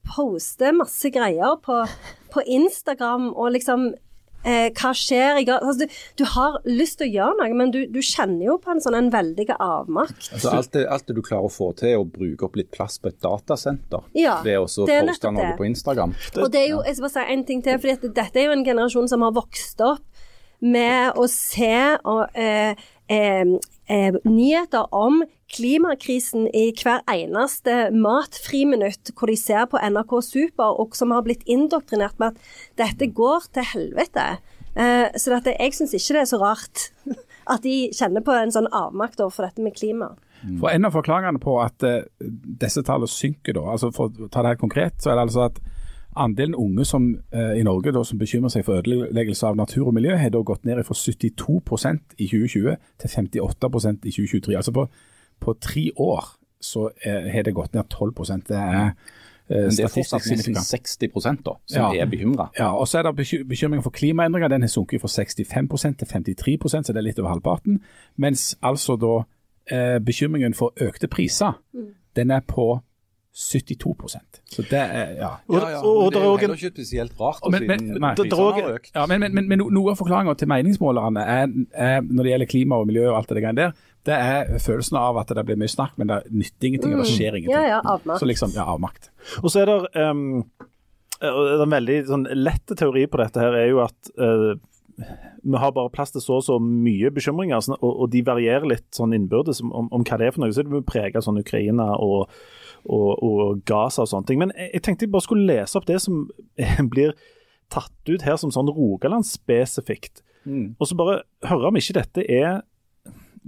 poster 0.09 0.72
masse 0.76 1.11
greier 1.12 1.59
på, 1.64 1.83
på 2.33 2.44
Instagram 2.46 3.33
og 3.35 3.52
liksom 3.59 3.90
eh, 4.44 4.68
Hva 4.77 4.92
skjer 4.96 5.40
i 5.42 5.46
Altså, 5.48 5.87
du, 5.87 5.98
du 6.20 6.24
har 6.35 6.59
lyst 6.68 6.98
til 7.01 7.09
å 7.09 7.12
gjøre 7.16 7.38
noe, 7.40 7.57
men 7.59 7.72
du, 7.74 7.81
du 7.90 8.01
kjenner 8.05 8.44
jo 8.51 8.59
på 8.62 8.72
en 8.74 8.83
sånn 8.85 8.96
en 8.98 9.11
veldig 9.14 9.48
avmakt. 9.57 10.31
Altså 10.37 10.53
alt, 10.55 10.72
det, 10.77 10.85
alt 10.90 11.09
det 11.09 11.16
du 11.18 11.22
klarer 11.24 11.48
å 11.48 11.53
få 11.53 11.70
til, 11.79 11.92
er 11.92 12.03
å 12.03 12.07
bruke 12.09 12.48
opp 12.48 12.59
litt 12.61 12.70
plass 12.74 12.98
på 13.03 13.12
et 13.12 13.18
datasenter 13.24 14.05
Ja, 14.18 14.38
ved 14.46 14.61
å 14.61 14.68
så 14.70 14.87
det 14.88 15.01
er 15.01 15.09
poste 15.09 15.33
noe 15.35 15.55
på 15.59 15.68
Instagram. 15.68 16.14
Og 16.38 16.53
det 16.53 16.64
er 16.64 16.70
jo, 16.74 16.83
jeg 16.87 16.98
skal 16.98 17.09
bare 17.09 17.16
si 17.16 17.38
en 17.38 17.46
ting 17.48 17.64
til, 17.64 17.81
fordi 17.81 17.96
at 17.96 18.07
dette 18.22 18.42
er 18.42 18.48
jo 18.51 18.57
en 18.59 18.66
generasjon 18.66 19.11
som 19.11 19.27
har 19.27 19.35
vokst 19.37 19.83
opp 19.87 20.05
med 20.64 21.18
å 21.18 21.27
se 21.31 21.74
og, 22.03 22.24
eh, 22.35 22.74
eh, 23.09 23.59
eh, 23.88 24.14
nyheter 24.24 24.88
om 24.94 25.22
klimakrisen 25.53 26.46
i 26.53 26.68
hver 26.77 27.03
eneste 27.09 27.88
matfriminutt, 27.94 29.14
hvor 29.16 29.33
de 29.33 29.37
ser 29.40 29.66
på 29.70 29.81
NRK 29.81 30.14
Super, 30.24 30.77
og 30.81 30.96
som 30.96 31.14
har 31.14 31.24
blitt 31.27 31.46
indoktrinert 31.48 32.18
med 32.20 32.37
at 32.37 32.55
dette 32.81 33.11
går 33.16 33.48
til 33.57 33.68
helvete. 33.72 34.29
Eh, 34.79 35.09
så 35.16 35.35
dette, 35.35 35.57
jeg 35.57 35.74
syns 35.74 35.96
ikke 35.96 36.18
det 36.18 36.24
er 36.24 36.31
så 36.31 36.40
rart 36.42 36.88
at 37.53 37.64
de 37.64 37.88
kjenner 37.96 38.24
på 38.24 38.37
en 38.37 38.53
sånn 38.55 38.70
avmakt 38.70 39.20
overfor 39.24 39.48
dette 39.48 39.64
med 39.64 39.77
klima. 39.79 40.12
For 40.61 40.70
En 40.70 40.87
av 40.87 40.94
forklaringene 40.94 41.40
på 41.42 41.57
at 41.62 41.83
eh, 41.87 42.05
disse 42.20 42.85
tallene 42.87 43.11
synker, 43.11 43.57
da, 43.59 43.64
altså 43.74 43.90
for 43.94 44.12
å 44.12 44.31
ta 44.31 44.44
det 44.44 44.55
helt 44.55 44.62
konkret, 44.62 45.01
så 45.03 45.11
er 45.11 45.18
det 45.18 45.27
altså 45.27 45.48
at 45.48 45.59
andelen 46.18 46.54
unge 46.54 46.85
som, 46.85 47.04
eh, 47.33 47.59
i 47.61 47.62
Norge 47.62 47.92
da, 47.92 48.02
som 48.04 48.18
bekymrer 48.18 48.50
seg 48.50 48.64
for 48.64 48.81
ødeleggelse 48.83 49.46
av 49.46 49.57
natur 49.57 49.87
og 49.87 49.94
miljø, 49.94 50.16
har 50.16 50.31
da 50.31 50.42
gått 50.42 50.64
ned 50.64 50.85
fra 50.85 50.94
72% 50.94 52.14
i 52.18 52.26
2020 52.28 52.76
til 52.98 53.09
58% 53.09 54.04
i 54.07 54.11
2023. 54.11 54.57
Altså 54.57 54.72
på, 54.72 54.88
på 55.40 55.54
tre 55.61 55.90
år 55.96 56.24
så 56.61 56.88
eh, 57.07 57.31
har 57.33 57.42
det 57.46 57.54
gått 57.54 57.74
ned 57.74 57.85
12 57.88 58.14
Det 58.48 58.57
er 58.57 58.92
eh, 59.50 59.62
Men 59.62 59.70
det 59.70 59.85
er 59.85 59.88
fortsatt 59.94 60.26
nesten 60.31 60.54
60 60.54 61.42
da, 61.44 61.54
som 61.66 61.94
Ja. 61.94 62.02
er 62.02 62.07
bekymra. 62.07 62.50
Ja, 62.59 62.72
og 62.76 62.87
så 62.88 62.98
er 62.98 63.02
det 63.02 63.16
beky- 63.16 63.44
bekymring 63.48 63.83
for 63.83 63.90
klimaendringer. 63.90 64.48
Den 64.48 64.62
har 64.62 64.68
sunket 64.68 65.00
fra 65.00 65.09
65% 65.09 65.98
til 65.98 66.07
53% 66.07 66.87
så 66.87 66.92
det 66.92 66.96
er 66.96 67.07
litt 67.07 67.18
over 67.18 67.31
halvparten. 67.31 67.81
Mens 68.16 68.57
altså 68.62 68.96
da 69.00 69.24
eh, 69.70 69.98
bekymringen 70.00 70.54
for 70.54 70.72
økte 70.81 71.09
priser, 71.09 71.52
den 72.16 72.31
er 72.31 72.40
på 72.40 72.81
72% 73.38 74.40
Så 74.51 74.64
det 74.66 74.79
er 74.79 75.12
ja. 75.14 75.29
Ja, 75.46 75.59
ja, 75.70 75.81
og, 75.87 76.09
det 76.12 76.18
er 76.18 76.24
jo 76.27 76.37
heller 76.40 76.57
ikke 76.59 76.72
spesielt 76.72 77.20
rart, 77.20 77.38
Men- 77.53 77.66
men- 77.68 77.79
siden. 77.79 78.07
Prisene 78.18 78.53
har 78.57 78.72
økt. 78.74 78.90
Ja, 78.94 79.05
men, 79.07 79.20
men, 79.20 79.35
men, 79.35 79.48
men 79.48 79.62
noe 79.62 79.92
av 79.92 80.01
forklaringa 80.01 80.35
til 80.40 80.51
meningsmålerne 80.51 81.22
er, 81.22 81.53
er, 81.72 82.01
når 82.03 82.27
det 82.27 82.33
gjelder 82.33 82.51
klima 82.51 82.81
og 82.83 82.88
miljø 82.90 83.05
og 83.12 83.20
alt 83.20 83.31
det 83.31 83.44
greiene 83.44 83.61
der, 83.61 83.85
det 84.09 84.16
er 84.16 84.59
følelsen 84.62 84.98
av 84.98 85.20
at 85.20 85.31
det 85.37 85.44
blir 85.46 85.59
mye 85.61 85.70
snakk, 85.70 85.94
men 86.01 86.11
det 86.11 86.22
nytter 86.33 86.70
ingenting, 86.70 86.96
og 86.96 87.05
det 87.05 87.12
skjer 87.12 87.38
ingenting. 87.38 87.55
Ja, 87.55 87.77
ja, 87.77 87.81
avmakt. 87.85 88.22
Så 88.22 88.27
liksom, 88.27 88.55
ja, 88.57 88.66
avmakt. 88.66 89.11
Og 89.42 89.53
så 89.53 89.62
er 89.62 89.70
det 89.70 89.79
um, 90.03 90.42
En 91.20 91.70
veldig 91.70 92.01
sånn, 92.07 92.27
lett 92.38 92.74
teori 92.79 93.07
på 93.11 93.18
dette 93.18 93.42
her 93.42 93.55
er 93.59 93.70
jo 93.72 93.81
at 93.83 94.12
uh, 94.22 94.55
vi 95.42 95.59
har 95.62 95.72
bare 95.74 95.90
plass 95.94 96.12
til 96.14 96.22
så 96.22 96.38
og 96.38 96.44
så 96.46 96.59
mye 96.62 97.11
bekymringer, 97.14 97.62
sånn, 97.62 97.79
og, 97.79 97.90
og 98.05 98.11
de 98.12 98.22
varierer 98.27 98.66
litt 98.70 98.87
sånn 98.94 99.14
innbyrdes 99.16 99.62
om, 99.64 99.74
om, 99.87 100.05
hva 100.07 100.18
det 100.18 100.29
er 100.29 100.35
for 100.35 100.44
noe. 100.44 100.55
Så 100.55 100.64
det 100.66 100.74
vil 100.74 100.87
prege 100.87 101.22
sånn 101.22 101.40
Ukraina 101.40 101.92
og, 102.03 102.33
og, 102.84 103.10
og 103.24 103.64
Gaza 103.68 104.04
og 104.04 104.10
sånne 104.10 104.28
ting. 104.28 104.40
Men 104.42 104.54
jeg, 104.54 104.70
jeg 104.76 104.84
tenkte 104.86 105.06
jeg 105.06 105.14
bare 105.14 105.26
skulle 105.26 105.48
lese 105.48 105.78
opp 105.78 105.88
det 105.88 105.98
som 106.04 106.26
blir 106.92 107.14
tatt 107.72 108.10
ut 108.10 108.24
her 108.24 108.38
som 108.40 108.52
sånn 108.54 108.70
Rogaland-spesifikt. 108.72 110.22
Mm. 110.48 110.78
Og 110.78 110.88
så 110.88 110.96
bare 110.98 111.22
høre 111.48 111.70
om 111.70 111.78
ikke 111.78 111.98
dette 111.98 112.24
er 112.24 112.62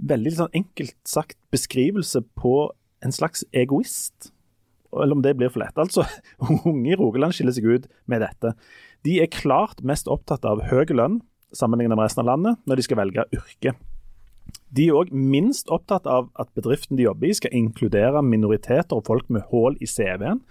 veldig 0.01 0.35
sånn 0.37 0.55
enkelt 0.57 0.97
sagt 1.07 1.37
beskrivelse 1.53 2.23
på 2.37 2.55
en 3.05 3.15
slags 3.15 3.43
egoist. 3.55 4.31
Eller 4.91 5.15
om 5.15 5.23
det 5.23 5.35
blir 5.39 5.51
for 5.53 5.63
lett. 5.63 5.77
Altså, 5.79 6.05
unge 6.69 6.93
i 6.93 6.99
Rogaland 6.99 7.35
skiller 7.37 7.55
seg 7.55 7.69
ut 7.69 7.89
med 8.11 8.23
dette. 8.25 8.55
De 9.07 9.17
er 9.23 9.31
klart 9.33 9.81
mest 9.85 10.09
opptatt 10.11 10.45
av 10.45 10.63
høy 10.69 10.85
lønn 10.93 11.21
sammenlignet 11.57 11.97
med 11.97 12.05
resten 12.05 12.23
av 12.23 12.29
landet 12.31 12.61
når 12.69 12.79
de 12.79 12.85
skal 12.85 13.01
velge 13.01 13.25
yrke. 13.35 13.73
De 14.71 14.87
er 14.87 14.97
òg 14.97 15.11
minst 15.11 15.71
opptatt 15.73 16.07
av 16.09 16.29
at 16.39 16.51
bedriften 16.57 16.99
de 16.99 17.05
jobber 17.07 17.29
i 17.31 17.37
skal 17.37 17.55
inkludere 17.55 18.23
minoriteter 18.23 18.97
og 18.97 19.07
folk 19.09 19.29
med 19.29 19.47
hull 19.51 19.77
i 19.81 19.89
CV-en. 19.89 20.41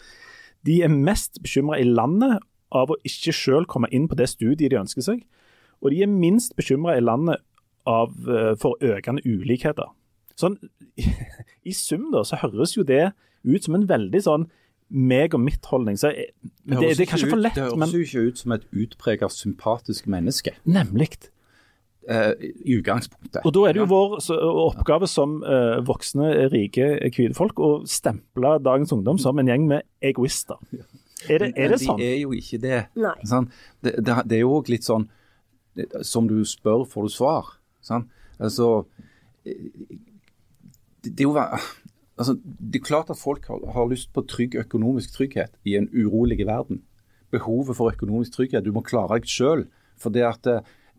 De 0.67 0.81
er 0.85 0.93
mest 0.93 1.41
bekymra 1.43 1.81
i 1.81 1.89
landet 1.89 2.41
av 2.71 2.93
å 2.93 2.99
ikke 3.07 3.35
sjøl 3.35 3.67
komme 3.67 3.91
inn 3.95 4.07
på 4.11 4.19
det 4.19 4.29
studiet 4.31 4.73
de 4.73 4.81
ønsker 4.81 5.05
seg. 5.07 5.25
Og 5.81 5.95
de 5.95 6.03
er 6.05 6.13
minst 6.13 6.55
bekymra 6.59 6.99
i 6.99 7.05
landet 7.05 7.41
av, 7.89 8.13
eh, 8.29 8.55
for 8.61 8.77
økende 8.85 9.25
ulikheter. 9.25 9.89
Sånn, 10.41 10.59
I 11.71 11.75
sum 11.77 12.11
da, 12.15 12.25
så 12.25 12.39
høres 12.45 12.77
jo 12.77 12.85
det 12.87 13.11
ut 13.45 13.65
som 13.65 13.77
en 13.79 13.89
veldig 13.89 14.21
sånn 14.25 14.49
meg 14.91 15.35
og 15.37 15.43
mitt-holdning. 15.45 15.99
Så 16.01 16.13
jeg, 16.13 16.33
det, 16.43 16.53
det, 16.67 16.79
høres 16.81 17.01
er 17.01 17.11
kanskje 17.13 17.29
ut, 17.29 17.33
for 17.33 17.45
lett, 17.47 17.59
men 17.59 17.87
Det 17.87 17.95
høres 17.95 17.95
jo 17.95 18.07
ikke 18.07 18.31
ut 18.31 18.43
som 18.43 18.57
et 18.57 18.65
utpreget 18.85 19.37
sympatisk 19.37 20.11
menneske, 20.11 20.57
Nemlig. 20.65 21.31
Eh, 22.11 22.33
i 22.67 22.77
utgangspunktet. 22.79 23.41
Og 23.47 23.55
da 23.55 23.63
er 23.69 23.77
det 23.77 23.83
jo 23.85 23.89
vår 23.91 24.17
oppgave 24.67 25.09
som 25.11 25.39
eh, 25.47 25.79
voksne, 25.87 26.31
rike, 26.53 26.89
hvite 27.15 27.37
folk 27.39 27.61
å 27.63 27.71
stemple 27.89 28.57
dagens 28.65 28.93
ungdom 28.97 29.21
som 29.23 29.39
en 29.41 29.51
gjeng 29.51 29.69
med 29.71 29.87
egoister. 30.03 30.59
Er 31.29 31.39
det, 31.43 31.51
Men- 31.51 31.57
er 31.57 31.69
det 31.69 31.79
men 31.79 31.85
sånn? 31.87 31.99
De 32.01 32.09
er 32.09 32.19
jo 32.23 32.31
ikke 32.37 32.61
det. 32.63 32.81
Nei. 32.97 33.15
Sant? 33.29 33.51
Det, 33.85 33.97
det, 34.01 34.19
det 34.27 34.39
er 34.39 34.45
jo 34.47 34.55
òg 34.59 34.71
litt 34.73 34.87
sånn 34.89 35.09
Som 36.03 36.27
du 36.29 36.41
spør, 36.45 36.83
får 36.89 37.07
du 37.07 37.13
svar. 37.15 37.51
Sånn? 37.85 38.09
Altså 38.41 38.87
eh, 39.47 39.69
det, 41.05 41.13
det 41.15 41.21
er 41.25 41.29
jo 41.29 41.37
altså, 41.37 42.35
Det 42.43 42.81
er 42.81 42.85
klart 42.89 43.13
at 43.13 43.21
folk 43.21 43.47
har, 43.49 43.61
har 43.73 43.89
lyst 43.89 44.11
på 44.17 44.25
trygg 44.29 44.57
økonomisk 44.61 45.15
trygghet 45.17 45.55
i 45.65 45.77
en 45.79 45.89
urolig 45.93 46.41
verden. 46.47 46.83
Behovet 47.31 47.77
for 47.79 47.93
økonomisk 47.93 48.35
trygghet. 48.35 48.65
Du 48.67 48.73
må 48.75 48.83
klare 48.85 49.21
deg 49.21 49.29
sjøl. 49.31 49.67
For 50.01 50.13
det 50.13 50.25
at 50.27 50.49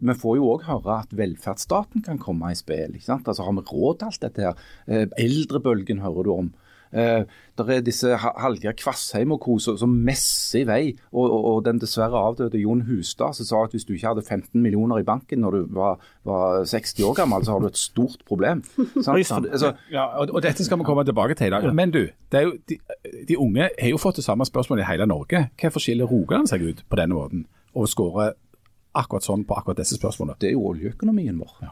vi 0.01 0.13
får 0.17 0.35
jo 0.39 0.49
òg 0.55 0.65
høre 0.67 0.99
at 1.03 1.11
velferdsstaten 1.17 2.03
kan 2.05 2.17
komme 2.21 2.51
i 2.51 2.57
spill. 2.57 2.95
ikke 2.97 3.05
sant? 3.05 3.27
Altså 3.27 3.43
Har 3.45 3.53
vi 3.53 3.65
råd 3.71 3.99
til 4.01 4.05
alt 4.11 4.21
dette 4.25 4.41
her? 4.49 4.53
Eh, 4.87 5.05
Eldrebølgen 5.17 6.01
hører 6.01 6.23
du 6.27 6.31
om. 6.33 6.51
Eh, 6.93 7.23
der 7.57 7.69
er 7.71 7.79
disse 7.81 8.17
Ha- 8.19 8.33
Hallgeir 8.43 8.73
Kvassheim 8.75 9.31
og 9.31 9.39
co. 9.45 9.53
som 9.63 9.77
som 9.77 9.89
messer 10.03 10.59
i 10.59 10.63
vei. 10.67 10.95
Og, 11.13 11.23
og, 11.31 11.45
og 11.51 11.63
den 11.65 11.79
dessverre 11.79 12.19
avdøde 12.19 12.59
Jon 12.59 12.81
Hustad 12.81 13.33
som 13.37 13.45
sa 13.47 13.61
at 13.63 13.71
hvis 13.71 13.85
du 13.87 13.93
ikke 13.93 14.07
hadde 14.09 14.21
15 14.27 14.59
millioner 14.61 14.99
i 14.99 15.03
banken 15.07 15.39
når 15.39 15.51
du 15.51 15.67
var, 15.77 15.99
var 16.25 16.65
60 16.65 16.99
år 17.07 17.15
gammel, 17.15 17.45
så 17.45 17.51
har 17.55 17.59
du 17.63 17.67
et 17.67 17.77
stort 17.79 18.25
problem. 18.27 18.63
Sant? 19.05 19.47
Altså, 19.47 19.71
Ja, 19.91 20.03
og, 20.19 20.33
og 20.35 20.41
dette 20.43 20.65
skal 20.65 20.79
vi 20.79 20.83
komme 20.83 21.05
tilbake 21.07 21.33
til 21.39 21.47
i 21.47 21.49
dag. 21.55 21.69
Men 21.73 21.91
du, 21.95 22.01
det 22.31 22.39
er 22.41 22.43
jo, 22.49 22.57
de, 22.67 22.77
de 23.29 23.37
unge 23.39 23.69
har 23.79 23.89
jo 23.89 23.97
fått 23.97 24.19
det 24.19 24.25
samme 24.27 24.43
spørsmålet 24.45 24.83
i 24.83 24.91
hele 24.91 25.07
Norge. 25.07 25.45
Hvorfor 25.61 25.79
skiller 25.79 26.05
Rogaland 26.11 26.47
seg 26.51 26.61
ut 26.67 26.83
på 26.89 26.99
denne 26.99 27.15
måten 27.15 27.45
og 27.73 27.87
skårer 27.87 28.33
akkurat 28.97 29.25
sånn 29.25 29.45
på 29.47 29.55
akkurat 29.57 29.81
disse 29.81 29.97
spørsmålene? 29.99 30.39
det 30.39 30.49
er 30.49 30.57
jo 30.57 30.67
oljeøkonomien 30.71 31.39
vår. 31.39 31.71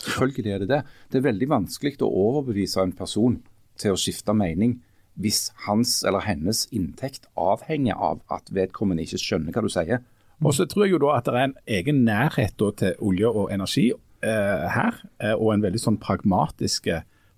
Selvfølgelig 0.00 0.52
er 0.52 0.62
det 0.62 0.68
det. 0.70 0.82
Det 1.10 1.18
er 1.20 1.26
veldig 1.26 1.48
vanskelig 1.50 1.98
å 2.04 2.12
overbevise 2.28 2.80
en 2.82 2.94
person 2.96 3.40
til 3.80 3.94
å 3.94 4.00
skifte 4.00 4.34
mening 4.36 4.78
hvis 5.20 5.50
hans 5.66 5.98
eller 6.06 6.24
hennes 6.24 6.64
inntekt 6.72 7.26
avhenger 7.36 7.98
av 7.98 8.22
at 8.32 8.48
vedkommende 8.54 9.04
ikke 9.04 9.20
skjønner 9.20 9.52
hva 9.52 9.64
du 9.64 9.72
sier. 9.72 10.04
Og 10.40 10.54
så 10.56 10.64
tror 10.64 10.86
jeg 10.86 10.94
jo 10.94 11.02
da 11.02 11.18
at 11.18 11.26
det 11.28 11.34
er 11.36 11.48
en 11.50 11.58
egen 11.78 12.04
nærhet 12.06 12.56
til 12.56 12.94
olje 13.04 13.28
og 13.28 13.50
energi 13.52 13.90
eh, 13.92 14.66
her, 14.72 15.02
eh, 15.20 15.34
og 15.34 15.52
en 15.52 15.64
veldig 15.66 15.82
sånn 15.82 15.98
pragmatisk 16.00 16.88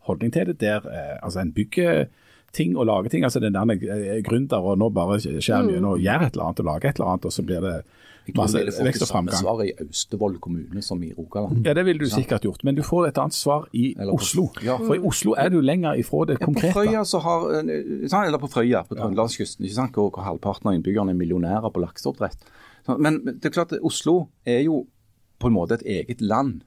holdning 0.07 0.35
til 0.35 0.53
det, 0.53 0.61
der 0.63 0.87
eh, 0.87 1.17
altså 1.23 1.43
en 1.43 1.55
bygger 1.57 2.07
ting 2.53 2.77
og 2.77 2.87
lager 2.87 3.09
ting. 3.09 3.25
altså 3.25 3.41
Den 3.41 3.55
der 3.57 3.71
eh, 3.73 4.23
gründer 4.23 4.61
og 4.61 4.79
nå 4.79 4.89
bare 4.93 5.19
skjærer 5.21 5.65
mye, 5.69 5.81
nå 5.81 5.97
gjør 6.03 6.27
et 6.27 6.33
eller 6.37 6.45
annet 6.51 6.61
og 6.61 6.67
lager 6.69 6.89
et 6.91 6.97
eller 7.01 7.13
annet, 7.13 7.25
og 7.25 7.33
så 7.33 7.43
blir 7.49 7.61
det 7.65 7.77
masse 8.37 8.61
vekst 8.61 8.77
og 8.77 8.83
framgang. 8.83 8.85
Jeg 8.85 8.87
tror 8.87 8.93
det 8.93 9.03
og 9.03 9.09
samme 9.09 9.33
svar 9.41 9.63
i 9.65 9.73
Austevoll 9.83 10.37
kommune 10.39 10.83
som 10.83 11.01
i 11.03 11.13
Rogaland. 11.17 11.65
Ja, 11.67 11.73
det 11.75 11.85
ville 11.89 11.99
du 12.05 12.11
sikkert 12.13 12.45
gjort, 12.47 12.63
men 12.65 12.77
du 12.79 12.83
får 12.87 13.09
et 13.09 13.19
annet 13.19 13.35
svar 13.35 13.65
i 13.73 13.95
Eller 13.99 14.13
på- 14.13 14.21
Oslo. 14.21 14.45
ja. 14.63 14.77
For 14.79 14.95
i 14.95 14.99
Oslo 15.01 15.35
er 15.39 15.49
du 15.51 15.61
lenger 15.61 15.99
ifra 15.99 16.27
det 16.27 16.37
Ja, 16.41 16.47
på. 16.47 16.61
Frøya 16.73 17.03
så 17.05 17.19
har, 17.21 17.49
eh, 17.51 18.27
eller 18.27 18.39
på 18.39 18.49
Frøya, 18.53 18.85
på 18.87 18.95
Trøndelagskysten, 18.95 19.65
ikke 19.65 19.75
sant, 19.75 19.93
hvor, 19.93 20.11
halvparten 20.23 20.67
av 20.69 20.75
innbyggerne 20.75 21.11
er 21.11 21.19
millionærer 21.19 21.73
på 21.73 21.81
lakseoppdrett. 21.81 22.37
Men 22.87 23.01
men 23.03 23.25
det 23.41 23.47
er 23.47 23.51
klart 23.51 23.73
at 23.73 23.81
Oslo 23.83 24.29
er 24.47 24.61
jo 24.65 24.87
på 25.41 25.47
en 25.49 25.55
måte 25.55 25.73
et 25.75 25.83
eget 25.87 26.21
land 26.21 26.63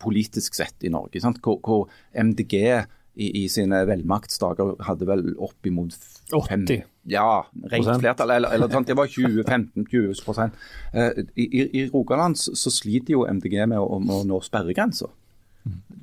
politisk 0.00 0.54
sett 0.54 0.74
i 0.82 0.88
Norge. 0.88 1.20
Sant, 1.20 1.38
hvor, 1.42 1.58
hvor 1.60 1.88
MDG 2.14 2.84
i, 3.18 3.26
i 3.42 3.48
sine 3.50 3.80
velmaktsdager 3.88 4.76
hadde 4.86 5.06
vel 5.08 5.24
oppimot 5.42 5.92
f- 5.96 6.20
80. 6.38 6.84
Ja, 7.10 7.24
rent 7.72 7.86
flertall. 8.02 8.30
Eller, 8.36 8.52
eller 8.54 8.68
sant, 8.70 8.86
det 8.86 8.96
var 8.98 9.08
20-15-20 9.10 10.24
prosent. 10.24 10.54
Eh, 10.94 11.22
i, 11.34 11.46
i, 11.48 11.64
I 11.80 11.84
Rogaland 11.90 12.38
så, 12.38 12.54
så 12.54 12.70
sliter 12.70 13.16
jo 13.16 13.24
MDG 13.26 13.56
med 13.66 13.78
å, 13.80 13.98
å 13.98 14.20
nå 14.28 14.38
sperregrensa. 14.46 15.08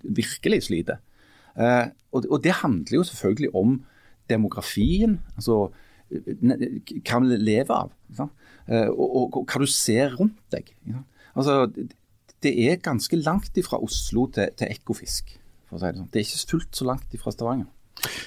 Virkelig 0.03 0.63
sliter. 0.67 0.99
Eh, 1.55 1.87
og, 2.11 2.25
og 2.29 2.41
det 2.43 2.57
handler 2.61 2.97
jo 2.99 3.03
selvfølgelig 3.07 3.53
om 3.55 3.77
demografien. 4.29 5.19
altså 5.37 5.69
hva 6.09 7.19
vi 7.23 7.37
lever 7.41 7.73
av. 7.75 7.93
Eh, 8.67 8.89
og, 8.89 9.05
og, 9.05 9.37
og 9.39 9.45
hva 9.49 9.61
du 9.63 9.69
ser 9.69 10.13
rundt 10.19 10.41
deg. 10.53 10.73
Altså, 11.35 11.65
det- 11.75 11.93
det 12.45 12.51
er 12.69 12.75
ganske 12.77 13.17
langt 13.17 13.55
ifra 13.57 13.79
Oslo 13.81 14.27
til, 14.29 14.51
til 14.59 14.67
Ekofisk. 14.69 15.31
For 15.75 15.81
å 15.81 15.83
si 15.83 15.91
det 15.91 15.99
sånn. 15.99 16.09
Det 16.13 16.21
er 16.21 16.27
ikke 16.29 16.49
fullt 16.55 16.77
så 16.79 16.85
langt 16.87 17.15
ifra 17.17 17.33
Stavanger. 17.35 17.67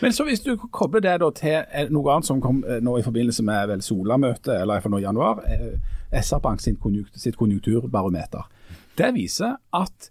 Men 0.02 0.12
så 0.16 0.24
hvis 0.24 0.40
du 0.44 0.54
kobler 0.72 1.00
det 1.04 1.14
da 1.20 1.28
til 1.36 1.56
eh, 1.60 1.88
noe 1.92 2.12
annet 2.14 2.28
som 2.28 2.40
kom 2.44 2.62
eh, 2.64 2.78
nå 2.84 2.94
i 2.98 3.04
forbindelse 3.04 3.44
med 3.44 3.68
vel 3.72 3.82
Sola-møtet, 3.84 4.54
eller 4.62 4.80
for 4.84 4.92
nå 4.92 5.00
i 5.00 5.04
januar, 5.04 5.42
eh, 5.48 5.74
SR-Bank 6.22 6.60
sin 6.64 6.78
sitt 7.16 7.36
konjunkturbarometer. 7.36 8.46
Det 8.98 9.10
viser 9.14 9.56
at 9.76 10.08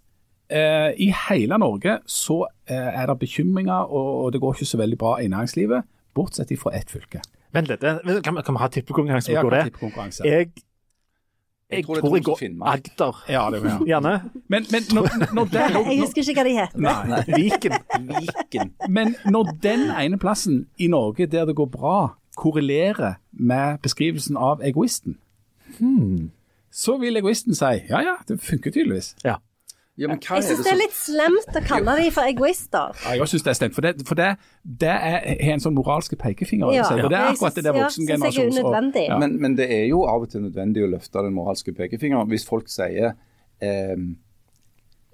eh, 0.50 0.92
i 1.02 1.10
hele 1.28 1.58
Norge 1.58 1.98
så 2.08 2.44
eh, 2.70 2.76
er 3.02 3.06
det 3.10 3.18
bekymringer, 3.24 3.90
og, 3.90 4.12
og 4.24 4.32
det 4.32 4.40
går 4.44 4.54
ikke 4.58 4.70
så 4.70 4.78
veldig 4.80 4.98
bra 5.00 5.16
i 5.22 5.28
næringslivet, 5.28 5.82
bortsett 6.14 6.54
fra 6.58 6.72
ett 6.78 6.90
fylke. 6.90 7.20
Vent 7.52 7.68
litt, 7.70 7.80
kan, 7.80 8.00
vi- 8.38 8.42
kan 8.44 8.54
vi 8.54 8.62
ha 8.62 8.68
tippekonkurranse? 8.68 9.32
Ja, 9.32 9.42
tippekonkurranse. 9.42 10.24
Jeg, 10.28 10.52
Jeg 11.70 11.76
jeg 11.76 11.84
tror 11.84 11.94
det 11.94 12.02
tror 12.02 12.16
jeg 12.16 12.24
går. 12.24 12.66
Agder. 12.66 13.24
Ja, 13.28 13.50
det 13.50 13.58
ja. 13.64 13.78
Gjerne. 13.86 14.30
Men, 14.48 14.64
men 14.70 14.82
når, 14.94 15.34
når 15.34 15.44
det, 15.44 15.60
Jeg 15.60 16.00
husker 16.00 16.22
ikke 16.22 16.34
hva 16.40 16.44
de 16.48 16.54
heter. 16.56 16.78
Nei. 16.80 17.18
Viken. 17.42 17.74
Viken. 18.08 18.72
Men 18.88 19.16
når 19.28 19.50
den 19.62 19.90
ene 19.92 20.18
plassen 20.18 20.66
i 20.78 20.88
Norge 20.88 21.26
der 21.26 21.44
det 21.44 21.56
går 21.56 21.66
bra, 21.66 22.14
korrelerer 22.36 23.18
med 23.32 23.78
beskrivelsen 23.82 24.36
av 24.36 24.62
egoisten, 24.64 25.18
så 26.72 26.96
vil 26.96 27.20
egoisten 27.20 27.54
si 27.54 27.74
ja 27.90 28.00
ja, 28.00 28.16
det 28.28 28.40
funker 28.40 28.72
tydeligvis. 28.72 29.12
Ja. 29.24 29.36
Ja, 29.98 30.06
men 30.06 30.20
hva 30.22 30.38
Jeg 30.38 30.46
syns 30.46 30.60
det 30.62 30.70
er 30.70 30.78
litt 30.78 30.94
slemt 30.94 31.56
å 31.58 31.62
kalle 31.66 31.96
de 31.98 32.10
for 32.14 32.30
egoister. 32.30 32.94
Ja, 33.02 33.16
jeg 33.18 33.30
syns 33.32 33.44
det 33.46 33.50
er 33.50 33.58
slemt, 33.58 33.74
For 33.74 33.86
det, 33.86 34.06
for 34.06 34.20
det, 34.20 34.28
det 34.84 34.92
er, 34.94 35.16
har 35.42 35.56
en 35.56 35.64
sånn 35.64 35.74
moralske 35.74 36.18
pekefinger 36.20 36.68
over 36.68 36.76
Ja. 36.76 36.86
Og 36.94 37.10
det 37.10 37.18
er 37.18 37.32
akkurat 37.32 37.58
det 37.58 37.64
der 37.66 37.74
ja, 37.74 37.80
er 37.80 37.88
voksengenerasjons... 37.88 38.60
unødvendig. 38.60 39.04
Ja. 39.08 39.18
Men, 39.18 39.34
men 39.42 39.58
det 39.58 39.66
er 39.74 39.84
jo 39.90 40.04
av 40.06 40.28
og 40.28 40.30
til 40.30 40.46
nødvendig 40.46 40.86
å 40.86 40.92
løfte 40.94 41.24
den 41.26 41.34
moralske 41.34 41.74
pekefingeren. 41.74 42.30
Hvis 42.30 42.46
folk 42.46 42.70
sier 42.70 43.16
ehm, 43.64 44.12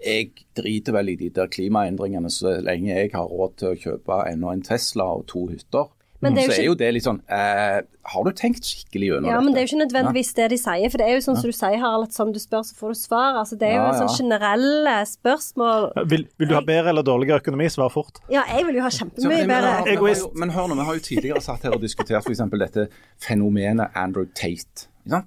jeg 0.04 0.46
driter 0.58 0.98
vel 0.98 1.14
i 1.14 1.18
de 1.22 1.30
der 1.32 1.48
klimaendringene 1.48 2.28
så 2.32 2.58
lenge 2.64 2.92
jeg 2.92 3.14
har 3.14 3.30
råd 3.30 3.56
til 3.60 3.72
å 3.72 3.80
kjøpe 3.86 4.20
enda 4.28 4.52
en 4.52 4.64
Tesla 4.66 5.08
og 5.16 5.24
to 5.32 5.46
hytter. 5.48 5.88
Men 6.24 6.34
det 6.36 6.42
er 6.42 6.48
jo 6.48 6.52
så 6.54 6.62
er 6.62 6.66
jo 6.70 6.74
det 6.80 6.88
litt 6.96 7.04
sånn 7.06 7.18
eh, 7.28 7.78
Har 8.12 8.24
du 8.26 8.30
tenkt 8.36 8.64
skikkelig 8.68 9.06
gjennom 9.10 9.28
Ja, 9.30 9.36
dette? 9.38 9.44
men 9.46 9.54
det 9.54 9.60
er 9.60 9.64
jo 9.66 9.70
ikke 9.70 9.80
nødvendigvis 9.84 10.30
det 10.38 10.46
de 10.52 10.58
sier. 10.60 10.90
For 10.92 11.00
det 11.02 11.06
er 11.08 11.14
jo 11.18 11.22
sånn 11.26 11.38
som 11.40 11.50
du 11.52 11.56
sier, 11.56 11.76
Harald, 11.82 12.08
at 12.08 12.16
som 12.16 12.32
du 12.34 12.40
spør, 12.42 12.64
så 12.68 12.74
får 12.80 12.94
du 12.94 12.98
svar. 13.00 13.38
Altså, 13.40 13.58
det 13.60 13.68
er 13.68 13.74
jo 13.76 13.82
Ja, 13.84 13.92
en 13.92 14.00
sånn 14.02 14.16
generelle 14.18 14.94
spørsmål. 15.12 15.86
Vil, 16.12 16.26
vil 16.42 16.50
du 16.50 16.54
ha 16.58 16.62
bedre 16.66 16.92
eller 16.92 17.06
dårligere 17.06 17.40
økonomi? 17.44 17.68
Svar 17.72 17.92
fort. 17.94 18.18
Ja, 18.32 18.42
jeg 18.50 18.66
vil 18.68 18.80
jo 18.80 18.84
ha 18.84 18.90
Så, 18.92 19.04
kjempemye 19.04 19.44
men, 19.44 19.52
bedre. 19.54 19.72
Egoist. 19.94 20.28
men 20.34 20.50
hør 20.56 20.68
nå, 20.72 20.80
vi 20.80 20.88
har 20.90 20.98
jo 21.00 21.04
tidligere 21.08 21.40
satt 21.44 21.62
her 21.68 21.76
og 21.78 21.80
diskutert 21.84 22.24
f.eks. 22.26 22.44
dette 22.64 22.88
fenomenet 23.24 23.94
Andrew 23.94 24.26
Tate. 24.34 24.88
Ikke? 25.06 25.22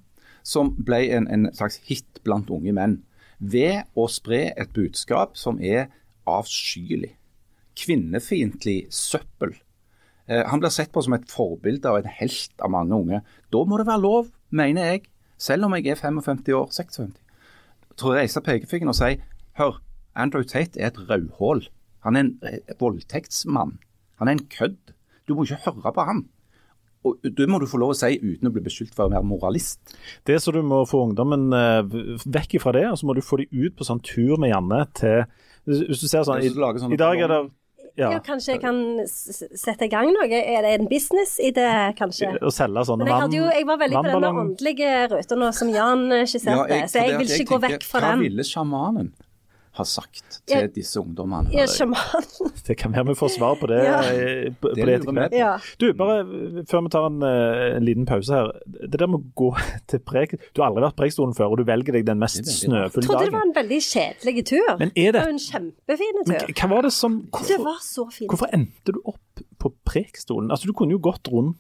Som 0.48 0.76
ble 0.88 1.02
en, 1.18 1.28
en 1.28 1.50
slags 1.54 1.80
hit 1.90 2.22
blant 2.24 2.50
unge 2.54 2.72
menn. 2.74 3.00
Ved 3.40 3.84
å 3.96 4.08
spre 4.10 4.54
et 4.58 4.70
budskap 4.74 5.36
som 5.38 5.60
er 5.62 5.90
avskyelig. 6.28 7.14
Kvinnefiendtlig 7.78 8.88
søppel. 8.94 9.54
Eh, 10.28 10.44
han 10.48 10.60
blir 10.60 10.74
sett 10.74 10.92
på 10.92 11.04
som 11.04 11.16
et 11.16 11.30
forbilde 11.32 11.92
og 11.92 12.02
en 12.02 12.12
helt 12.20 12.64
av 12.64 12.74
mange 12.74 12.96
unge. 12.96 13.22
Da 13.54 13.64
må 13.64 13.80
det 13.80 13.88
være 13.88 14.04
lov, 14.04 14.32
mener 14.50 14.92
jeg, 14.92 15.08
selv 15.40 15.68
om 15.68 15.76
jeg 15.78 15.88
er 15.94 16.00
55 16.00 16.54
år, 16.58 16.70
56, 16.76 17.14
til 17.98 18.10
å 18.10 18.16
reise 18.18 18.44
pekefingeren 18.44 18.94
og 18.94 18.98
si 18.98 19.14
hør, 19.58 19.82
Andrew 20.18 20.46
Tate 20.46 20.80
er 20.82 20.92
et 20.92 21.04
rødhål. 21.10 21.68
Han 22.06 22.18
er 22.18 22.26
en 22.26 22.34
eh, 22.46 22.74
voldtektsmann. 22.80 23.78
Han 24.20 24.28
er 24.30 24.38
en 24.38 24.48
kødd. 24.52 24.96
Du 25.28 25.36
må 25.36 25.46
ikke 25.46 25.62
høre 25.66 25.94
på 25.94 26.08
han. 26.08 26.26
Og 27.06 27.22
Det 27.24 27.46
må 27.48 27.60
du 27.62 27.68
få 27.70 27.80
lov 27.80 27.94
å 27.94 27.98
si 27.98 28.18
uten 28.20 28.50
å 28.50 28.52
bli 28.52 28.64
beskyldt 28.66 28.96
for 28.96 29.08
å 29.08 29.14
være 29.14 29.28
moralist. 29.28 29.94
Det 30.28 30.40
så 30.44 30.52
du 30.52 30.60
må 30.66 30.82
få 30.90 31.06
ungdommen 31.08 31.48
eh, 31.56 31.98
vekk 32.26 32.58
fra 32.64 32.74
det, 32.76 32.88
og 32.90 33.00
så 33.00 33.08
må 33.08 33.16
du 33.16 33.24
få 33.24 33.40
dem 33.44 33.54
ut 33.54 33.78
på 33.78 33.88
sånn 33.88 34.04
tur 34.04 34.36
med 34.42 34.52
Janne 34.52 34.84
til 34.98 35.24
Hvis 35.68 36.02
du 36.02 36.08
ser 36.08 36.26
sånn 36.28 36.42
I, 36.42 36.50
Ja, 36.50 36.56
så 36.56 36.64
lage 36.64 36.84
sånne 36.84 36.98
i 36.98 37.00
dag 37.00 37.22
er 37.22 37.32
det 37.32 37.42
Ja, 37.98 38.12
ja, 38.14 38.18
kanskje 38.22 38.54
jeg 38.54 38.62
kan 38.62 38.78
sette 39.10 39.88
i 39.88 39.90
gang 39.90 40.12
noe? 40.14 40.28
Er 40.30 40.62
det 40.62 40.74
en 40.78 40.90
businessidé, 40.90 41.70
kanskje? 41.98 42.30
å 42.46 42.52
selge 42.54 42.84
sånne 42.86 43.08
Men 43.08 43.24
jeg, 43.24 43.40
jo, 43.40 43.48
jeg 43.58 43.66
var 43.66 43.80
veldig 43.82 43.98
på 43.98 44.12
denne 44.12 44.34
åndelige 44.44 44.92
ruta 45.16 45.38
nå, 45.42 45.48
som 45.58 45.72
Jan 45.74 46.04
eh, 46.14 46.28
skisserte, 46.30 46.84
så 46.94 47.02
jeg 47.02 47.18
vil 47.24 47.34
ikke 47.40 47.56
gå 47.56 47.60
tenker, 47.64 47.80
vekk 47.80 47.88
fra 47.90 48.04
den. 48.06 48.22
Hva 48.22 48.28
ville 48.28 48.46
sjamanen 48.46 49.10
ha 49.78 49.84
sagt 49.88 50.42
til 50.48 50.58
til 50.58 50.70
disse 50.76 51.00
ungdommene? 51.00 51.52
Ja, 51.54 51.66
sjaman. 51.70 52.26
Det 52.68 52.76
kan 52.78 52.92
være 52.94 53.06
vi 53.12 53.16
får 53.20 53.32
svar 53.38 53.56
på 53.60 53.68
det, 53.72 53.80
Ja. 53.86 54.02
på, 54.02 54.68
på 54.68 54.74
Det 54.76 54.86
det 54.86 55.14
hvert. 55.16 55.34
Ja. 55.38 55.52
Du, 55.80 55.86
bare 55.94 56.18
før 56.70 56.84
vi 56.86 56.90
tar 56.94 57.06
en, 57.08 57.22
eh, 57.24 57.76
en 57.78 57.86
liten 57.88 58.06
pause 58.10 58.34
her. 58.34 58.52
Det 58.68 59.00
der 59.00 59.08
med 59.08 59.22
å 59.22 59.32
gå 59.38 59.50
til 59.92 60.00
prek 60.00 60.36
Du 60.54 60.62
har 60.62 60.70
aldri 60.72 60.84
vært 60.86 60.96
på 60.98 61.04
Preikestolen 61.04 61.36
før, 61.38 61.52
og 61.54 61.58
du 61.62 61.64
velger 61.70 61.94
deg 62.00 62.06
den 62.10 62.20
mest 62.20 62.42
snøfulle 62.44 62.74
dagen. 62.74 62.92
Jeg 62.92 63.08
trodde 63.08 63.26
det 63.26 63.38
var 63.38 63.46
en 63.48 63.56
veldig 63.60 63.80
kjedelig 63.88 64.46
tur. 64.52 64.74
Men 64.80 64.92
er 64.96 65.12
det- 65.12 65.14
det 65.14 65.22
var 65.24 65.36
en 65.36 65.46
kjempefin 65.48 66.22
Men 66.28 66.40
tur. 66.40 66.54
hva 66.54 66.70
var 66.76 66.82
det 66.82 66.94
som 66.94 67.22
Det 67.22 67.32
Hvorfor, 67.32 67.64
var 67.64 67.80
så 67.82 68.08
fint. 68.12 68.30
hvorfor 68.32 68.50
endte 68.54 68.92
du 68.94 69.00
opp 69.06 69.46
på 69.60 69.74
Preikestolen? 69.86 70.50
Altså, 70.52 70.66
du 70.68 70.74
kunne 70.74 70.92
jo 70.92 71.00
gått 71.00 71.28
rundt 71.32 71.58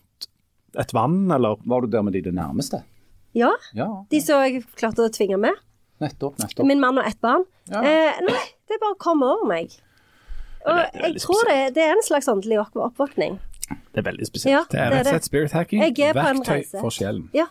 et 0.78 0.92
vann, 0.94 1.32
eller 1.32 1.56
Var 1.66 1.82
du 1.82 1.88
der 1.88 2.02
med 2.04 2.14
de 2.14 2.22
det 2.22 2.34
nærmeste? 2.34 2.84
Ja, 3.36 3.52
Ja, 3.76 4.04
de 4.10 4.20
som 4.22 4.42
jeg 4.42 4.64
klarte 4.76 5.04
å 5.06 5.10
tvinge 5.14 5.38
med. 5.40 5.54
Nettopp. 6.04 6.38
nettopp. 6.40 6.66
Min 6.68 6.80
mann 6.80 6.98
og 6.98 7.06
ett 7.08 7.20
barn. 7.22 7.44
Ja. 7.72 7.82
Eh, 7.84 8.22
nei, 8.28 8.44
det 8.70 8.80
bare 8.84 8.96
kom 9.00 9.24
over 9.24 9.48
meg. 9.50 9.72
Og 10.68 10.78
er 10.78 10.90
jeg 11.08 11.22
tror 11.24 11.44
det, 11.48 11.60
det 11.76 11.84
er 11.84 11.92
en 11.96 12.04
slags 12.04 12.28
åndelig 12.28 12.60
opp- 12.60 12.76
oppvåkning. 12.76 13.40
Det 13.68 14.00
er 14.00 14.06
veldig 14.12 14.28
spesielt. 14.28 14.52
Ja, 14.54 14.64
Det 14.72 14.80
er 14.80 14.92
rett 14.92 15.08
og 15.08 15.14
slett 15.14 15.26
spirit 15.26 15.52
hacking. 15.52 15.82
Jeg 15.84 16.00
er 16.10 16.14
på 16.14 16.20
en 16.30 16.38
Verktøy 16.42 16.54
reise. 16.54 16.80
for 16.80 16.90
sjelen. 16.90 17.30
Ja, 17.34 17.46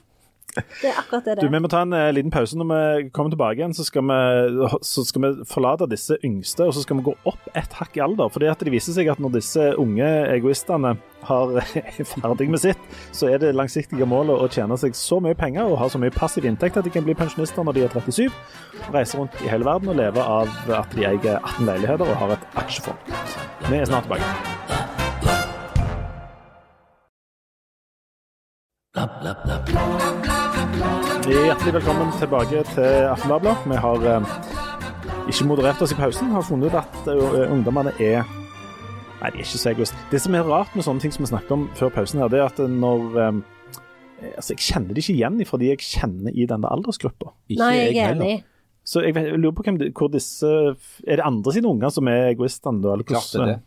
det 0.82 0.90
er 0.90 1.00
akkurat 1.00 1.26
det 1.26 1.36
det 1.38 1.44
er. 1.44 1.52
Vi 1.52 1.60
må 1.62 1.70
ta 1.72 1.82
en 1.86 1.96
eh, 1.96 2.12
liten 2.14 2.32
pause. 2.34 2.58
Når 2.58 2.68
vi 2.70 3.10
kommer 3.16 3.34
tilbake 3.34 3.60
igjen, 3.60 3.74
så 3.76 3.86
skal, 3.86 4.06
vi, 4.08 4.68
så 4.86 5.04
skal 5.06 5.24
vi 5.24 5.32
forlate 5.48 5.88
disse 5.90 6.18
yngste, 6.26 6.66
og 6.66 6.74
så 6.76 6.84
skal 6.84 7.00
vi 7.00 7.06
gå 7.10 7.16
opp 7.28 7.50
et 7.56 7.76
hakk 7.80 7.98
i 7.98 8.04
alder. 8.04 8.30
Fordi 8.32 8.50
at 8.50 8.62
det 8.64 8.74
viser 8.74 8.96
seg 8.96 9.10
at 9.12 9.22
når 9.22 9.36
disse 9.38 9.68
unge 9.80 10.08
egoistene 10.32 10.96
har, 11.26 11.54
er 11.82 12.00
ferdig 12.08 12.48
med 12.52 12.62
sitt, 12.62 12.88
så 13.16 13.30
er 13.32 13.42
det 13.42 13.54
langsiktige 13.56 14.08
målet 14.08 14.36
å 14.36 14.48
tjene 14.52 14.78
seg 14.80 14.96
så 14.98 15.20
mye 15.22 15.38
penger 15.38 15.66
og 15.66 15.78
ha 15.82 15.90
så 15.92 16.00
mye 16.02 16.14
passiv 16.14 16.48
inntekt 16.48 16.78
at 16.80 16.86
de 16.86 16.94
kan 16.94 17.06
bli 17.06 17.16
pensjonister 17.18 17.66
når 17.66 17.78
de 17.78 17.86
er 17.86 17.94
37, 17.96 18.30
reise 18.94 19.18
rundt 19.18 19.44
i 19.44 19.50
hele 19.50 19.66
verden 19.66 19.92
og 19.92 20.00
leve 20.00 20.22
av 20.22 20.72
at 20.80 20.96
de 20.96 21.07
eier 21.09 21.38
18 21.40 21.70
leiligheter 21.70 22.07
og 22.07 22.20
har 22.22 22.36
et 22.36 22.50
aksjefond. 22.62 23.14
Vi 23.66 23.80
er 23.80 23.88
snart 23.88 24.07
tilbake. 24.07 24.76
Hjertelig 31.26 31.72
velkommen 31.74 32.12
tilbake 32.16 32.62
til 32.70 33.09
Aftenbladet. 33.11 33.53
Vi 33.68 33.76
har 33.82 34.05
eh, 34.09 34.28
ikke 35.28 35.47
moderert 35.51 35.82
oss 35.84 35.92
i 35.92 35.99
pausen. 35.99 36.30
Har 36.32 36.44
funnet 36.47 36.70
ut 36.72 36.78
at 36.80 36.97
uh, 37.11 37.42
ungdommene 37.53 37.92
er 38.01 38.22
Nei, 39.16 39.30
de 39.32 39.40
er 39.40 39.44
ikke 39.44 39.59
så 39.61 39.70
egoist. 39.74 39.97
Det 40.12 40.20
som 40.20 40.34
er 40.36 40.44
rart 40.49 40.72
med 40.76 40.84
sånne 40.86 41.01
ting 41.05 41.12
som 41.12 41.24
vi 41.24 41.30
snakket 41.30 41.53
om 41.57 41.62
før 41.76 41.92
pausen, 41.92 42.20
her, 42.20 42.28
det 42.32 42.40
er 42.40 42.49
at 42.49 42.59
når 42.72 43.05
eh, 43.20 43.38
Altså, 44.32 44.55
jeg 44.55 44.64
kjenner 44.64 44.97
det 44.97 45.05
ikke 45.05 45.16
igjen 45.18 45.38
fordi 45.49 45.70
jeg 45.74 45.84
kjenner 45.84 46.32
i 46.32 46.47
denne 46.49 46.70
aldersgruppa. 46.72 47.34
Nei, 47.53 47.72
jeg 47.76 47.97
er 48.01 48.14
heller. 48.14 48.30
enig. 48.32 48.44
Så 48.86 49.03
jeg, 49.05 49.12
vet- 49.16 49.28
jeg 49.28 49.40
lurer 49.42 49.57
på 49.59 49.64
hvem, 49.66 49.78
det- 49.82 49.92
hvor 49.99 50.09
disse 50.12 50.49
Er 51.05 51.20
det 51.20 51.24
andre 51.26 51.53
sine 51.53 51.68
unger 51.68 51.92
som 51.92 52.09
er 52.09 52.30
egoistene, 52.32 52.80
da? 52.80 52.94
Eller 52.97 53.05
Klart 53.12 53.28
det 53.34 53.40
er 53.44 53.51
det. 53.53 53.59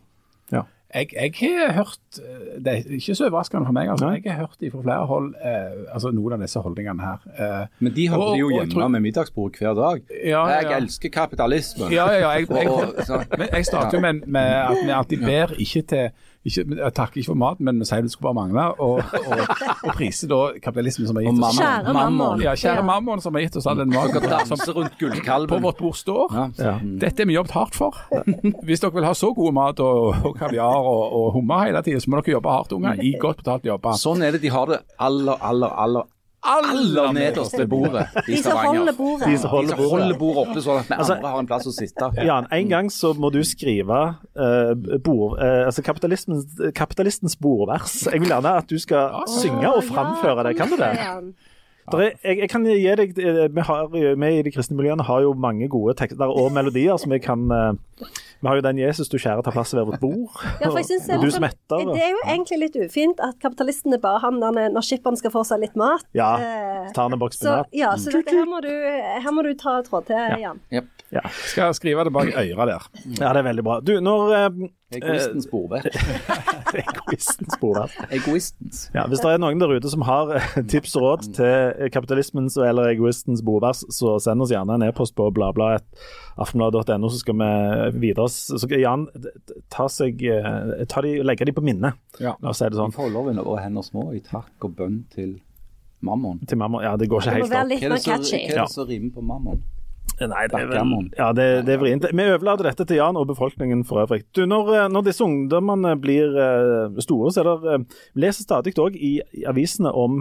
Jeg, 0.94 1.06
jeg 1.14 1.32
har 1.66 1.72
hørt 1.72 2.18
eh, 2.18 2.56
Det 2.64 2.72
er 2.72 2.94
ikke 2.96 3.14
så 3.14 3.28
overraskende 3.28 3.66
for 3.68 3.72
meg. 3.76 3.88
Altså. 3.92 4.06
Nei. 4.10 4.20
Jeg 4.24 4.32
har 4.32 4.40
hørt 4.46 4.72
fra 4.72 4.82
flere 4.82 5.06
hold 5.06 5.28
eh, 5.38 5.84
altså 5.94 6.10
noen 6.10 6.32
av 6.34 6.40
disse 6.42 6.58
holdningene 6.64 7.04
her. 7.04 7.20
Eh, 7.38 7.66
Men 7.78 7.94
de 7.94 8.08
hadde 8.10 8.24
Og- 8.26 8.38
jo 8.40 8.48
hjemme 8.50 8.72
tror- 8.72 8.88
med 8.88 9.00
middagsbord 9.00 9.58
hver 9.60 9.74
dag. 9.78 10.02
ja, 10.24 10.46
Jeg 10.48 10.64
ja. 10.70 10.76
elsker 10.80 11.08
kapitalismen. 11.14 11.92
Ja, 11.92 12.08
ja, 12.10 12.18
ja. 12.18 12.30
Jeg, 12.30 12.48
jeg, 12.50 12.68
Og- 12.74 13.04
så- 13.06 13.24
men 13.38 13.48
jeg 13.52 13.66
starter 13.66 13.98
jo 13.98 14.00
med, 14.00 14.26
med 14.26 14.40
at 14.40 14.76
vi 14.84 14.90
alltid 14.90 15.18
ber 15.24 15.54
ikke 15.58 15.82
til 15.82 16.10
ikke, 16.46 16.62
Jeg 16.78 16.92
takker 16.96 17.20
ikke 17.20 17.28
for 17.32 17.38
maten, 17.40 17.64
men 17.68 17.78
vi 17.82 17.84
sier 17.84 18.00
det 18.02 18.10
skulle 18.14 18.30
bare 18.30 18.38
mangle. 18.38 18.62
Og, 18.80 19.02
og, 19.02 19.42
og 19.84 19.90
priser 19.98 20.30
da 20.30 20.38
kapitalismen 20.62 21.08
som 21.10 21.18
har 21.20 21.26
gitt 21.26 21.34
oss 21.36 21.40
mammon. 21.42 21.60
Kjære 21.60 21.94
mammon. 21.96 22.44
Ja, 22.46 22.54
kjære 22.56 22.80
Ja. 22.80 22.86
mammon 22.88 23.20
som 23.20 23.34
har 23.36 23.44
gitt 23.44 23.56
oss 23.60 23.66
all 23.68 23.76
den 23.82 23.90
maten 23.92 24.46
som 24.48 25.48
på 25.50 25.58
vårt 25.60 25.78
bord 25.78 25.96
står. 25.98 26.32
Ja. 26.32 26.46
Ja. 26.58 26.74
Dette 26.82 27.22
har 27.22 27.26
vi 27.28 27.36
jobbet 27.36 27.52
hardt 27.52 27.74
for. 27.76 27.96
Hvis 28.64 28.80
dere 28.80 28.92
vil 28.94 29.04
ha 29.04 29.12
så 29.14 29.32
god 29.36 29.52
mat 29.52 29.80
og, 29.84 30.14
og 30.24 30.38
kaviar 30.38 30.80
og, 30.80 31.12
og 31.20 31.32
hummer 31.36 31.66
hele 31.66 31.82
tiden, 31.82 32.00
så 32.00 32.10
må 32.10 32.20
dere 32.22 32.38
jobbe 32.38 32.48
hardt, 32.56 32.72
unger. 32.72 33.02
I 33.04 33.12
godt 33.20 33.42
betalt 33.42 33.68
jobber. 33.68 33.98
Sånn 34.00 34.22
er 34.24 34.32
det 34.32 34.40
de 34.46 34.50
har 34.54 34.66
det 34.70 34.80
aller, 34.98 35.36
aller, 35.44 35.76
aller 35.84 36.08
aller 36.42 37.12
nederst 37.12 37.58
ved 37.58 37.68
bordet 37.68 38.06
i 38.26 38.32
De 38.32 38.36
som 38.42 38.52
Stavanger. 38.52 38.78
holder 38.78 38.92
bordet. 38.96 39.26
De 39.28 39.38
som 39.38 39.50
De 39.50 39.56
holder 39.56 39.76
bordet. 39.76 40.18
bordet 40.18 40.42
oppe 40.48 40.62
sånn 40.64 40.78
at 40.80 40.88
vi 40.88 40.94
Altså- 40.96 41.14
andre 41.16 41.28
har 41.28 41.38
en 41.38 41.46
plass 41.46 41.66
å 41.66 41.72
sitte. 41.72 42.10
Jan, 42.28 42.46
en 42.52 42.68
gang 42.68 42.88
så 42.90 43.12
må 43.14 43.30
du 43.32 43.42
skrive 43.44 44.00
uh, 44.36 44.98
bord, 45.04 45.38
uh, 45.38 45.66
altså 45.66 45.82
kapitalistens, 45.82 46.46
kapitalistens 46.74 47.36
bordvers. 47.36 48.06
Jeg 48.12 48.20
vil 48.20 48.28
gjerne 48.30 48.56
at 48.56 48.68
du 48.68 48.78
skal 48.78 49.22
synge 49.28 49.68
og 49.74 49.84
framføre 49.84 50.44
det. 50.48 50.56
Kan 50.56 50.68
du 50.70 50.76
det? 50.76 50.90
Er, 51.90 52.12
jeg, 52.22 52.38
jeg 52.38 52.48
kan 52.52 52.64
gi 52.64 52.94
deg 52.94 53.16
eh, 53.18 53.48
Vi 53.50 53.62
har, 53.66 53.88
vi 53.90 54.28
i 54.38 54.42
de 54.46 54.50
kristne 54.54 54.76
miljøene 54.78 55.02
har 55.02 55.24
jo 55.24 55.32
mange 55.34 55.66
gode 55.68 55.96
tekster 55.98 56.30
og 56.30 56.52
melodier 56.54 56.96
som 57.02 57.10
vi 57.10 57.18
kan 57.18 57.50
eh, 57.50 58.06
Vi 58.40 58.48
har 58.48 58.56
jo 58.56 58.62
den 58.64 58.76
'Jesus 58.78 59.08
du 59.12 59.18
kjære 59.18 59.42
tar 59.44 59.52
plass 59.52 59.74
ved 59.74 59.84
vårt 59.84 60.00
bord'. 60.00 60.32
Ja, 60.60 60.68
for 60.70 60.78
jeg 60.78 60.86
synes 60.86 61.06
det, 61.06 61.14
og 61.14 61.20
du 61.20 61.26
litt 61.26 61.34
som 61.34 61.42
sånn- 61.42 61.50
etter. 61.50 61.92
det 61.94 62.02
er 62.02 62.10
jo 62.10 62.20
egentlig 62.26 62.58
litt 62.58 62.76
ufint 62.86 63.20
at 63.20 63.38
kapitalistene 63.40 64.00
bare 64.00 64.20
havner 64.20 64.50
når- 64.52 64.80
skipperen 64.82 65.16
skal 65.16 65.30
få 65.30 65.44
seg 65.44 65.60
litt 65.60 65.76
mat. 65.76 66.04
Ja, 66.14 66.36
ta 66.94 67.02
han 67.02 67.12
en 67.12 67.18
boks 67.18 67.36
spinat. 67.38 67.66
ja, 67.72 67.92
så 67.96 68.10
dette 68.10 68.30
her 68.32 68.46
må 68.46 68.60
du, 68.62 68.68
her 68.70 69.30
må 69.32 69.42
du 69.42 69.52
ta 69.54 69.82
tråd 69.82 70.06
til, 70.06 70.16
Jan. 70.40 70.60
Yep. 70.72 70.86
Ja. 71.12 71.20
Skal 71.28 71.74
skrive 71.74 72.04
det 72.04 72.12
bak 72.12 72.28
øra 72.32 72.66
der. 72.66 72.82
ja, 73.18 73.32
det 73.32 73.36
er 73.36 73.42
veldig 73.42 73.64
bra. 73.64 73.80
Du, 73.80 74.00
når 74.00 74.32
eh, 74.34 74.68
Egoistens 74.90 75.46
bordvett. 75.50 75.86
Egoistens 76.80 77.56
bordvers. 77.60 77.92
Egoistens. 78.10 78.80
Ja, 78.94 79.04
hvis 79.10 79.22
det 79.22 79.30
er 79.30 79.38
noen 79.42 79.60
der 79.62 79.70
ute 79.76 79.90
som 79.92 80.02
har 80.06 80.32
eh, 80.34 80.48
tips 80.70 80.96
og 80.98 81.04
råd 81.04 81.28
til 81.36 81.90
kapitalismens 81.94 82.56
eller 82.58 82.90
egoistens 82.90 83.42
bordvers, 83.46 83.84
så 83.94 84.16
send 84.22 84.42
oss 84.42 84.50
gjerne 84.54 84.74
en 84.80 84.86
e-post 84.88 85.14
på 85.18 85.28
bladbladet.aftenbladet.no, 85.36 87.10
så 87.12 87.22
skal 87.22 87.38
vi 87.38 87.50
videre. 88.08 88.26
Så 88.34 88.58
skal 88.64 88.82
Jan 88.82 89.06
ta 89.70 89.86
seg, 89.92 90.22
eh, 90.26 90.84
ta 90.90 91.04
de, 91.06 91.16
legge 91.22 91.46
de 91.46 91.54
på 91.54 91.64
minnet, 91.64 91.94
Ja. 92.20 92.34
la 92.42 92.50
oss 92.50 92.58
si 92.58 92.66
det 92.70 92.78
sånn. 92.78 92.94
Forloven 92.94 93.38
og 93.44 93.60
hender 93.62 93.86
små 93.86 94.10
i 94.16 94.20
takk 94.26 94.66
og 94.66 94.74
bønn 94.78 95.04
til 95.14 95.36
mammon. 96.02 96.42
Til 96.48 96.58
mammon, 96.58 96.82
Ja, 96.82 96.96
det 96.96 97.08
går 97.08 97.22
ikke 97.22 97.36
helt 97.38 97.44
opp. 97.44 97.50
Hva 97.50 97.62
er 97.62 98.64
det 98.64 98.70
som 98.74 98.86
rimer 98.88 99.14
på 99.14 99.22
mammon? 99.22 99.62
Nei, 100.20 100.44
det 100.52 100.58
er 100.58 100.66
vel, 100.68 101.06
ja, 101.16 101.30
det, 101.32 101.46
det 101.64 101.74
er 101.74 101.80
vrient. 101.80 102.04
Vi 102.12 102.24
overlater 102.28 102.66
dette 102.68 102.84
til 102.84 102.98
Jan 102.98 103.16
og 103.16 103.30
befolkningen 103.30 103.86
for 103.88 104.02
øvrig. 104.02 104.26
Du, 104.36 104.42
når, 104.44 104.68
eh, 104.76 104.88
når 104.92 105.06
disse 105.06 105.24
ungdommene 105.24 105.94
blir 106.00 106.36
eh, 106.36 107.00
store, 107.00 107.32
så 107.32 107.40
er 107.40 107.48
det 107.48 107.72
eh, 107.72 108.04
leser 108.20 108.44
stadig 108.44 108.76
òg 108.76 108.98
i, 109.00 109.14
avisene 109.48 109.92
om 109.96 110.20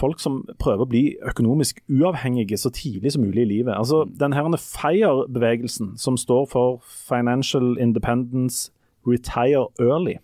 folk 0.00 0.18
som 0.22 0.40
prøver 0.58 0.86
å 0.86 0.90
bli 0.90 1.02
økonomisk 1.28 1.82
uavhengige 1.92 2.56
så 2.58 2.72
tidlig 2.72 3.12
som 3.14 3.26
mulig 3.26 3.44
i 3.44 3.50
livet. 3.52 3.74
Altså, 3.76 4.04
Den 4.08 4.32
her 4.32 4.48
FIRE-bevegelsen, 4.48 5.98
som 6.00 6.16
står 6.16 6.48
for 6.50 6.80
Financial 6.82 7.76
Independence 7.78 8.72
Retire 9.06 9.68
Early, 9.78 10.16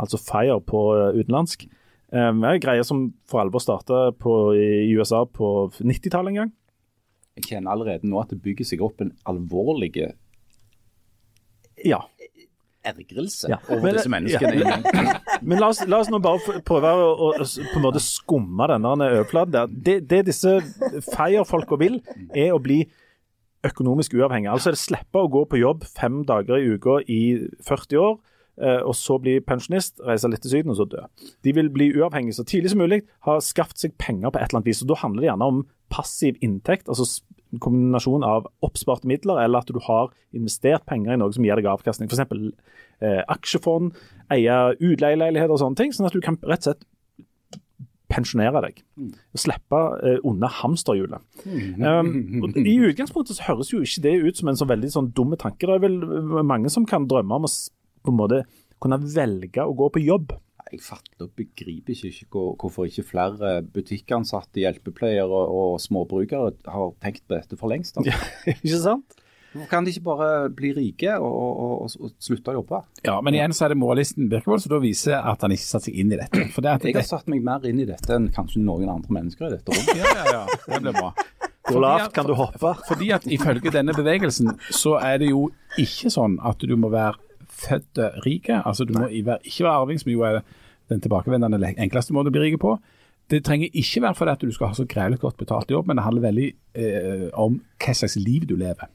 altså 0.00 0.16
FIRE 0.18 0.60
på 0.64 0.88
utenlandsk, 1.20 1.68
er 2.12 2.32
en 2.32 2.60
greie 2.62 2.84
som 2.84 3.10
for 3.28 3.42
alvor 3.42 3.60
starta 3.60 4.08
i 4.56 4.94
USA 4.96 5.24
på 5.24 5.68
90-tallet 5.78 6.32
en 6.32 6.40
gang. 6.46 6.52
Jeg 7.36 7.44
kjenner 7.50 7.70
allerede 7.74 8.08
nå 8.08 8.20
at 8.22 8.30
det 8.32 8.40
bygger 8.42 8.64
seg 8.64 8.80
opp 8.84 9.00
en 9.04 9.12
alvorlig 9.28 9.92
Ja. 11.84 12.00
ergrelse 12.86 13.48
Ja. 13.50 13.56
over 13.68 13.82
Men- 13.82 13.94
disse 13.94 14.08
menneskene. 14.08 14.62
Men 15.42 15.58
la 15.58 15.68
oss, 15.68 15.80
la 15.86 15.98
oss 15.98 16.08
nå 16.08 16.20
bare 16.22 16.60
prøve 16.62 16.86
å, 16.86 17.08
å 17.18 17.32
på 17.42 17.76
en 17.76 17.82
måte 17.82 18.00
skumme 18.00 18.68
denne 18.70 18.92
overflaten 19.10 19.52
der. 19.52 19.66
Det, 19.66 19.96
det 20.08 20.20
disse 20.26 20.60
FIRE-folka 21.12 21.76
vil, 21.80 22.00
er 22.34 22.54
å 22.54 22.60
bli 22.62 22.84
økonomisk 23.66 24.14
uavhengig. 24.14 24.48
Altså 24.52 24.70
det 24.70 24.78
slippe 24.78 25.18
å 25.18 25.28
gå 25.28 25.44
på 25.50 25.58
jobb 25.58 25.82
fem 25.84 26.22
dager 26.28 26.56
i 26.62 26.70
uka 26.78 27.00
i 27.10 27.20
40 27.66 27.98
år, 27.98 28.18
eh, 28.62 28.80
og 28.86 28.94
så 28.94 29.18
bli 29.20 29.40
pensjonist, 29.40 29.98
reise 30.06 30.30
litt 30.30 30.40
til 30.46 30.50
Syden 30.54 30.70
og 30.70 30.78
så 30.78 30.86
dø. 30.88 31.02
De 31.42 31.52
vil 31.52 31.68
bli 31.74 31.90
uavhengige 31.98 32.38
så 32.38 32.46
tidlig 32.46 32.70
som 32.70 32.78
mulig, 32.84 33.02
ha 33.26 33.40
skaffet 33.42 33.82
seg 33.82 33.98
penger 33.98 34.30
på 34.30 34.38
et 34.38 34.46
eller 34.48 34.60
annet 34.62 34.70
vis. 34.70 34.82
og 34.86 34.88
Da 34.94 35.00
handler 35.02 35.20
det 35.26 35.30
gjerne 35.32 35.50
om 35.50 35.64
passiv 35.90 36.38
inntekt, 36.40 36.86
altså 36.88 37.04
en 37.54 37.62
kombinasjon 37.62 38.24
av 38.26 38.48
oppsparte 38.66 39.08
midler, 39.08 39.38
eller 39.44 39.62
at 39.62 39.70
du 39.70 39.78
har 39.86 40.10
investert 40.36 40.86
penger 40.88 41.14
i 41.14 41.20
noe 41.20 41.34
som 41.34 41.46
gir 41.46 41.58
deg 41.58 41.68
avkastning. 41.70 42.10
F.eks. 42.10 42.50
Eh, 43.04 43.22
aksjefond, 43.32 43.96
eie 44.32 44.58
utleieleiligheter 44.80 45.54
og 45.54 45.62
sånne 45.62 45.78
ting, 45.78 45.94
sånn 45.94 46.08
at 46.08 46.16
du 46.16 46.22
kan 46.24 46.38
rett 46.42 46.66
og 46.66 46.72
slett 46.72 46.86
pensjonere 48.10 48.62
deg. 48.62 48.82
Og 49.34 49.40
Slippe 49.42 49.80
eh, 50.06 50.20
unna 50.26 50.50
hamsterhjulet. 50.62 51.22
Um, 51.86 52.54
I 52.56 52.72
utgangspunktet 52.88 53.36
så 53.36 53.44
høres 53.50 53.68
jo 53.70 53.82
ikke 53.84 54.02
det 54.06 54.14
ut 54.24 54.38
som 54.38 54.48
en 54.50 54.58
så 54.58 54.66
veldig 54.68 54.88
sånn 54.90 55.10
dumme 55.14 55.36
tanke. 55.38 55.68
Det 55.68 55.76
er 55.76 55.82
vel 55.82 55.98
mange 56.46 56.70
som 56.72 56.86
kan 56.88 57.04
drømme 57.08 57.36
om 57.36 57.46
å 57.46 57.50
på 58.06 58.12
en 58.12 58.18
måte 58.18 58.40
kunne 58.82 58.98
velge 59.02 59.62
å 59.62 59.74
gå 59.76 59.88
på 59.92 60.02
jobb. 60.02 60.34
Jeg 60.72 60.80
fatter 60.82 61.26
og 61.28 61.30
begriper 61.38 61.94
ikke, 61.94 62.08
ikke 62.10 62.26
hvor- 62.32 62.56
hvorfor 62.58 62.88
ikke 62.88 63.04
flere 63.06 63.60
butikkansatte, 63.62 64.58
hjelpepleiere 64.64 65.28
og, 65.30 65.52
og 65.54 65.76
småbrukere 65.80 66.52
har 66.66 66.90
tenkt 67.02 67.22
på 67.28 67.36
dette 67.38 67.56
for 67.60 67.70
lengst. 67.70 67.96
Altså. 68.00 68.16
ikke 68.54 68.80
sant? 68.82 69.22
Hvorfor 69.56 69.70
kan 69.70 69.86
de 69.86 69.92
ikke 69.94 70.02
bare 70.04 70.50
bli 70.52 70.72
rike 70.76 71.14
og, 71.16 71.32
og, 71.32 71.60
og, 71.86 71.94
og 72.02 72.10
slutte 72.20 72.50
å 72.52 72.58
jobbe? 72.58 72.80
Ja, 73.06 73.14
men 73.24 73.38
igjen 73.38 73.54
så 73.56 73.64
er 73.64 73.72
det 73.72 73.78
moralisten 73.80 74.26
Birkevold 74.28 74.60
som 74.66 74.74
da 74.74 74.80
viser 74.82 75.16
at 75.16 75.40
han 75.46 75.54
ikke 75.54 75.64
satte 75.64 75.86
seg 75.88 75.96
inn 76.02 76.10
i 76.12 76.18
dette. 76.20 76.42
For 76.52 76.60
det 76.66 76.74
at 76.74 76.84
Jeg 76.84 76.96
har 76.98 77.06
det, 77.06 77.08
satt 77.08 77.30
meg 77.32 77.44
mer 77.46 77.64
inn 77.70 77.80
i 77.80 77.86
dette 77.88 78.12
enn 78.18 78.26
kanskje 78.34 78.60
noen 78.66 78.90
andre 78.92 79.16
mennesker 79.16 79.46
i 79.48 79.54
dette 79.54 79.72
rommet. 79.72 80.02
ja, 80.02 80.12
ja, 80.18 80.42
ja, 80.42 80.58
det 80.66 80.82
blir 80.82 80.98
bra. 80.98 81.12
Hvor 81.66 81.80
lavt 81.82 82.12
kan 82.14 82.28
du 82.28 82.34
hoppe? 82.38 82.74
Fordi 82.90 83.08
at 83.16 83.24
ifølge 83.32 83.72
denne 83.74 83.94
bevegelsen 83.96 84.52
så 84.70 84.98
er 85.02 85.22
det 85.24 85.30
jo 85.32 85.46
ikke 85.80 86.12
sånn 86.14 86.36
at 86.46 86.60
du 86.62 86.76
må 86.78 86.92
være 86.92 87.16
født 87.56 88.00
rik. 88.26 88.50
Altså 88.56 88.84
du 88.84 88.94
må 88.96 89.08
ikke 89.08 89.64
være 89.64 89.72
arving, 89.72 90.00
som 90.00 90.12
jo 90.12 90.24
er 90.26 90.42
den 90.90 91.02
tilbakevendende 91.02 91.74
enkleste 91.82 92.14
måten 92.14 92.30
å 92.30 92.36
bli 92.36 92.44
rik 92.46 92.60
på. 92.62 92.76
Det 93.30 93.42
trenger 93.44 93.74
ikke 93.74 94.04
være 94.04 94.14
fordi 94.14 94.34
at 94.36 94.44
du 94.44 94.52
skal 94.54 94.70
ha 94.70 94.76
så 94.78 94.86
greit 94.86 95.18
godt 95.20 95.38
betalt 95.40 95.70
jobb, 95.70 95.88
men 95.88 95.98
det 95.98 96.04
handler 96.06 96.28
veldig 96.28 96.50
eh, 96.78 97.24
om 97.34 97.58
hva 97.82 97.94
slags 97.96 98.14
liv 98.20 98.46
du 98.46 98.54
lever. 98.60 98.86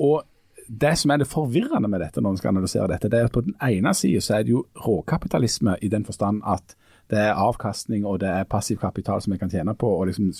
Og 0.00 0.26
det 0.70 0.92
som 0.98 1.10
er 1.10 1.22
det 1.22 1.30
forvirrende 1.30 1.88
med 1.90 2.02
dette 2.04 2.20
når 2.20 2.34
man 2.34 2.38
skal 2.38 2.52
analysere 2.52 2.90
dette, 2.92 3.08
det 3.10 3.18
er 3.18 3.30
at 3.30 3.34
på 3.34 3.42
den 3.46 3.56
ene 3.64 3.94
siden 3.96 4.22
så 4.22 4.36
er 4.36 4.44
det 4.44 4.52
jo 4.54 4.66
råkapitalisme 4.84 5.78
i 5.82 5.88
den 5.88 6.04
forstand 6.06 6.44
at 6.46 6.76
det 7.10 7.18
er 7.18 7.38
avkastning 7.42 8.04
og 8.06 8.20
det 8.22 8.28
er 8.30 8.46
passiv 8.46 8.78
kapital 8.78 9.22
som 9.22 9.32
vi 9.32 9.38
kan 9.40 9.50
tjene 9.50 9.74
på, 9.74 9.88
og 9.88 10.06
liksom 10.06 10.30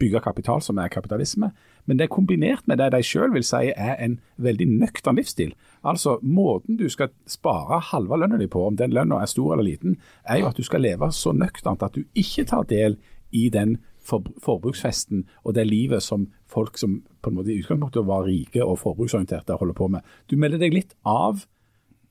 bygge 0.00 0.22
kapital 0.24 0.62
som 0.64 0.78
er 0.80 0.88
kapitalisme. 0.88 1.50
Men 1.84 1.98
det 1.98 2.06
er 2.06 2.14
kombinert 2.14 2.64
med 2.64 2.78
det 2.80 2.92
de 2.94 3.02
selv 3.04 3.34
vil 3.34 3.44
si 3.44 3.68
er 3.76 3.98
en 4.00 4.16
veldig 4.40 4.68
nøktern 4.78 5.20
livsstil. 5.20 5.52
Altså 5.86 6.16
måten 6.22 6.78
du 6.80 6.88
skal 6.90 7.12
spare 7.30 7.80
halve 7.92 8.18
lønna 8.18 8.38
di 8.40 8.48
på, 8.50 8.64
om 8.66 8.78
den 8.78 8.94
lønna 8.94 9.20
er 9.22 9.30
stor 9.30 9.54
eller 9.54 9.68
liten, 9.68 9.98
er 10.24 10.42
jo 10.42 10.48
at 10.50 10.58
du 10.58 10.66
skal 10.66 10.82
leve 10.82 11.10
så 11.14 11.34
nøkternt 11.36 11.84
at 11.86 11.94
du 11.94 12.04
ikke 12.18 12.46
tar 12.50 12.66
del 12.70 12.98
i 13.34 13.48
den 13.52 13.78
for, 14.06 14.26
forbruksfesten 14.42 15.24
og 15.44 15.56
det 15.56 15.66
livet 15.66 16.02
som 16.02 16.28
folk 16.50 16.78
som 16.78 17.00
på 17.22 17.30
en 17.30 17.38
måte 17.38 17.52
i 17.52 17.58
utgangspunktet 17.60 18.06
var 18.06 18.26
rike 18.26 18.64
og 18.64 18.78
forbruksorienterte 18.82 19.58
holder 19.58 19.76
på 19.76 19.90
med. 19.96 20.06
Du 20.30 20.36
melder 20.38 20.62
deg 20.62 20.74
litt 20.74 20.94
av 21.06 21.44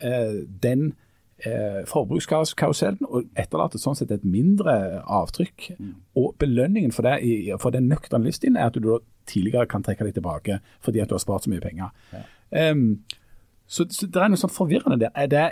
eh, 0.03 0.43
den 0.63 0.93
eh, 1.39 1.83
forbrukskarusellen 1.89 3.07
og 3.07 3.29
etterlater 3.39 3.81
sånn 3.81 3.97
sett 3.97 4.13
et 4.15 4.27
mindre 4.27 5.01
avtrykk. 5.03 5.71
Og 6.19 6.35
belønningen 6.41 6.95
for, 6.95 7.07
det, 7.07 7.59
for 7.63 7.75
den 7.75 7.89
nøkterne 7.91 8.27
livsstilen 8.27 8.59
er 8.59 8.71
at 8.71 8.79
du 8.79 8.97
tidligere 9.29 9.69
kan 9.71 9.83
trekke 9.83 10.07
deg 10.07 10.19
tilbake 10.19 10.59
fordi 10.85 11.01
at 11.01 11.09
du 11.09 11.17
har 11.17 11.23
spart 11.23 11.47
så 11.47 11.53
mye 11.53 11.63
penger. 11.63 11.93
Em, 12.55 13.05
så, 13.67 13.85
så 13.89 14.07
det 14.07 14.21
er 14.21 14.29
noe 14.29 14.37
sånn 14.37 14.53
forvirrende 14.53 14.99
der. 14.99 15.11
Er 15.15 15.27
det 15.31 15.45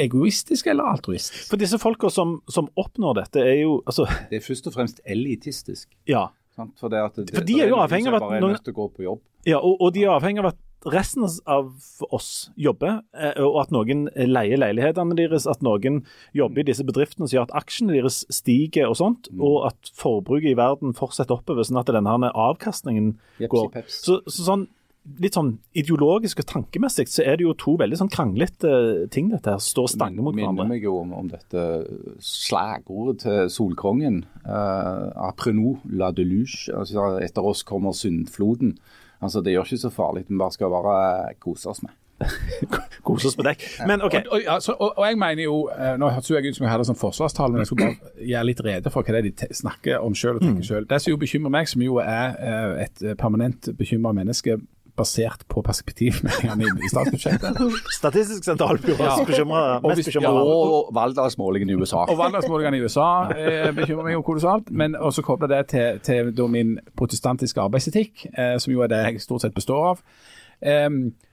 egoistisk 0.00 0.66
eller 0.70 0.84
altruistisk? 0.94 1.48
For 1.50 1.60
disse 1.60 1.78
folka 1.82 2.10
som, 2.12 2.38
som 2.50 2.68
oppnår 2.80 3.18
dette, 3.22 3.42
er 3.44 3.62
jo 3.64 3.80
altså, 3.86 4.06
Det 4.30 4.40
er 4.40 4.46
først 4.46 4.70
og 4.70 4.76
fremst 4.78 5.00
elitistisk. 5.04 5.88
Ja. 6.08 6.28
Sant? 6.56 6.74
For, 6.80 6.88
det 6.92 7.02
at 7.04 7.16
det, 7.20 7.34
For 7.36 7.46
de 7.46 7.60
er 7.62 7.68
jo 7.72 7.78
avhengig 7.82 8.10
av 8.12 8.20
at 8.22 8.26
noen- 8.30 8.52
nødt 8.54 8.64
til 8.66 8.74
å 8.74 8.78
gå 8.80 8.88
på 8.96 9.06
jobb. 9.06 9.20
ja 9.46 9.58
og, 9.60 9.76
og 9.80 9.92
de 9.94 10.04
er 10.04 10.14
avhengig 10.16 10.42
av 10.44 10.50
at 10.54 10.58
resten 10.90 11.26
av 11.46 11.66
oss 12.10 12.50
jobber, 12.56 13.02
eh, 13.12 13.36
og 13.44 13.58
at 13.60 13.70
noen 13.74 14.06
leier 14.16 14.56
leilighetene 14.56 15.12
deres, 15.18 15.44
at 15.46 15.60
noen 15.60 15.98
jobber 16.32 16.62
i 16.62 16.68
disse 16.70 16.86
bedriftene 16.88 17.28
som 17.28 17.36
gjør 17.36 17.48
at 17.50 17.56
aksjene 17.60 17.92
deres 17.98 18.22
stiger 18.32 18.88
og 18.88 18.96
sånt, 18.96 19.28
Mm. 19.30 19.42
og 19.44 19.66
at 19.68 19.90
forbruket 19.92 20.54
i 20.54 20.56
verden 20.56 20.94
fortsetter 20.96 21.36
oppover, 21.36 21.68
sånn 21.68 21.80
at 21.82 21.92
denne 21.92 22.08
her 22.08 22.32
avkastningen 22.32 23.18
Jepsi 23.38 23.50
går. 23.52 23.68
peps. 23.74 24.00
Så, 24.06 24.22
så 24.24 24.46
sånn 24.48 24.68
litt 25.20 25.36
sånn 25.36 25.54
ideologisk 25.76 26.42
og 26.42 26.48
tankemessig 26.50 27.06
så 27.10 27.24
er 27.24 27.38
det 27.40 27.46
jo 27.46 27.54
to 27.58 27.74
veldig 27.80 27.98
sånn 28.02 28.12
kranglete 28.12 28.72
ting 29.12 29.30
dette 29.32 29.54
her, 29.54 29.62
står 29.62 29.88
og 29.88 29.92
stanger 29.94 30.24
mot 30.24 30.36
minner 30.36 30.52
hverandre. 30.52 30.68
meg 30.74 30.84
jo 30.84 30.98
om, 31.00 31.14
om 31.16 31.30
dette 31.30 31.64
slagordet 32.24 33.22
til 33.24 33.48
Solkongen. 33.52 34.22
Uh, 34.44 35.08
Aprenou 35.30 35.78
la 35.88 36.10
deluge. 36.16 36.68
Altså, 36.76 37.16
etter 37.24 37.48
oss 37.52 37.64
kommer 37.66 37.96
syndfloden. 37.96 38.76
Altså, 39.20 39.42
det 39.44 39.56
gjør 39.56 39.68
ikke 39.68 39.84
så 39.86 39.94
farlig, 39.94 40.26
vi 40.28 40.38
bare 40.40 40.56
skal 40.56 40.72
bare 40.72 41.00
kose 41.40 41.72
oss 41.72 41.82
med. 41.84 41.96
Kose 43.06 43.30
oss 43.30 43.36
med 43.38 43.46
deg. 43.48 43.62
Men 43.88 44.02
OK. 44.04 44.14
Og, 44.18 44.26
og, 44.34 44.42
altså, 44.54 44.74
og, 44.76 44.98
og 44.98 45.06
jeg 45.06 45.16
mener 45.20 45.42
jo, 45.42 45.54
eh, 45.72 45.94
Nå 46.00 46.10
hørtes 46.12 46.30
jeg 46.30 46.50
ut 46.50 46.58
som 46.58 46.66
jeg 46.66 46.72
hadde 46.74 46.86
sånn 46.90 46.98
forsvarstale, 47.00 47.54
men 47.54 47.62
jeg 47.62 47.70
skulle 47.70 47.88
bare 47.88 48.26
gjøre 48.32 48.48
litt 48.50 48.60
rede 48.66 48.92
for 48.92 49.06
hva 49.06 49.14
det 49.16 49.22
er 49.22 49.28
de 49.30 49.60
snakker 49.62 50.04
om 50.04 50.16
sjøl 50.16 50.36
og 50.36 50.44
tenker 50.44 50.66
selv. 50.68 50.88
Det 50.90 51.00
som 51.00 51.14
jo 51.14 51.20
bekymrer 51.22 51.54
meg, 51.54 51.70
som 51.70 51.84
jo 51.84 51.96
er 52.04 52.36
eh, 52.36 52.74
et 52.84 53.04
eh, 53.04 53.16
permanent 53.20 53.70
bekymra 53.78 54.12
menneske 54.20 54.58
basert 55.00 55.42
på 55.50 55.62
perspektivmeldingene 55.66 56.66
i, 56.68 56.84
i 56.86 56.90
statsbudsjettet, 56.92 57.58
Statistisk 57.96 58.44
sentralbyrå 58.46 58.98
Ja. 59.08 59.16
bekymrer 59.26 59.80
mest 59.84 59.96
hvis- 60.02 60.10
bekymra. 60.12 60.32
ja, 60.36 60.44
Og 60.60 60.92
valgdagsmålingene 60.96 61.72
i 61.74 61.80
USA. 61.80 62.04
Og 62.12 62.18
valgdagsmålingene 62.20 62.78
i 62.78 62.84
USA 62.84 63.08
eh, 63.34 63.70
bekymrer 63.76 64.06
meg 64.10 64.14
jo 64.18 64.22
kolossalt. 64.26 64.70
Men 64.70 64.94
også 64.98 65.24
kobler 65.26 65.50
det 65.56 65.62
til, 65.72 65.98
til 66.06 66.30
da 66.36 66.46
min 66.52 66.76
protestantiske 66.96 67.60
arbeidsetikk, 67.64 68.26
eh, 68.36 68.54
som 68.60 68.72
jo 68.76 68.84
er 68.84 68.92
det 68.92 69.02
jeg 69.06 69.20
stort 69.26 69.42
sett 69.46 69.54
består 69.56 69.90
av. 69.94 70.04
Eh, 70.62 70.88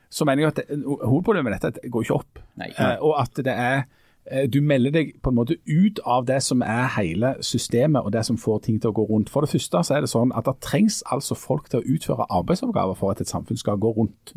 så 0.09 0.23
mener 0.25 0.45
jeg 0.45 0.53
at 0.53 0.59
det, 0.63 0.81
hovedproblemet 1.03 1.49
med 1.49 1.57
dette 1.57 1.67
er 1.67 1.75
at 1.75 1.79
det 1.83 1.91
går 1.91 2.05
ikke 2.07 2.15
opp. 2.21 2.39
Nei. 2.61 2.69
Eh, 2.79 2.95
og 3.03 3.17
at 3.19 3.41
det 3.43 3.51
er 3.53 3.81
eh, 3.83 3.83
du 4.53 4.59
melder 4.61 4.91
deg 4.91 5.13
på 5.23 5.31
en 5.31 5.37
måte 5.37 5.55
ut 5.67 5.99
av 6.05 6.25
det 6.27 6.41
som 6.43 6.61
er 6.65 6.89
hele 6.97 7.35
systemet 7.45 8.03
og 8.03 8.11
det 8.13 8.25
som 8.27 8.37
får 8.37 8.59
ting 8.65 8.81
til 8.81 8.91
å 8.91 8.97
gå 8.97 9.05
rundt. 9.07 9.29
For 9.31 9.45
det 9.45 9.51
første 9.53 9.83
så 9.87 9.95
er 9.95 10.03
det 10.03 10.11
sånn 10.11 10.33
at 10.35 10.49
det 10.49 10.57
trengs 10.65 10.99
altså 11.11 11.37
folk 11.39 11.69
til 11.71 11.79
å 11.79 11.95
utføre 11.95 12.27
arbeidsoppgaver 12.39 12.97
for 12.99 13.13
at 13.13 13.21
et 13.23 13.31
samfunn 13.31 13.59
skal 13.59 13.79
gå 13.79 13.93
rundt. 13.95 14.33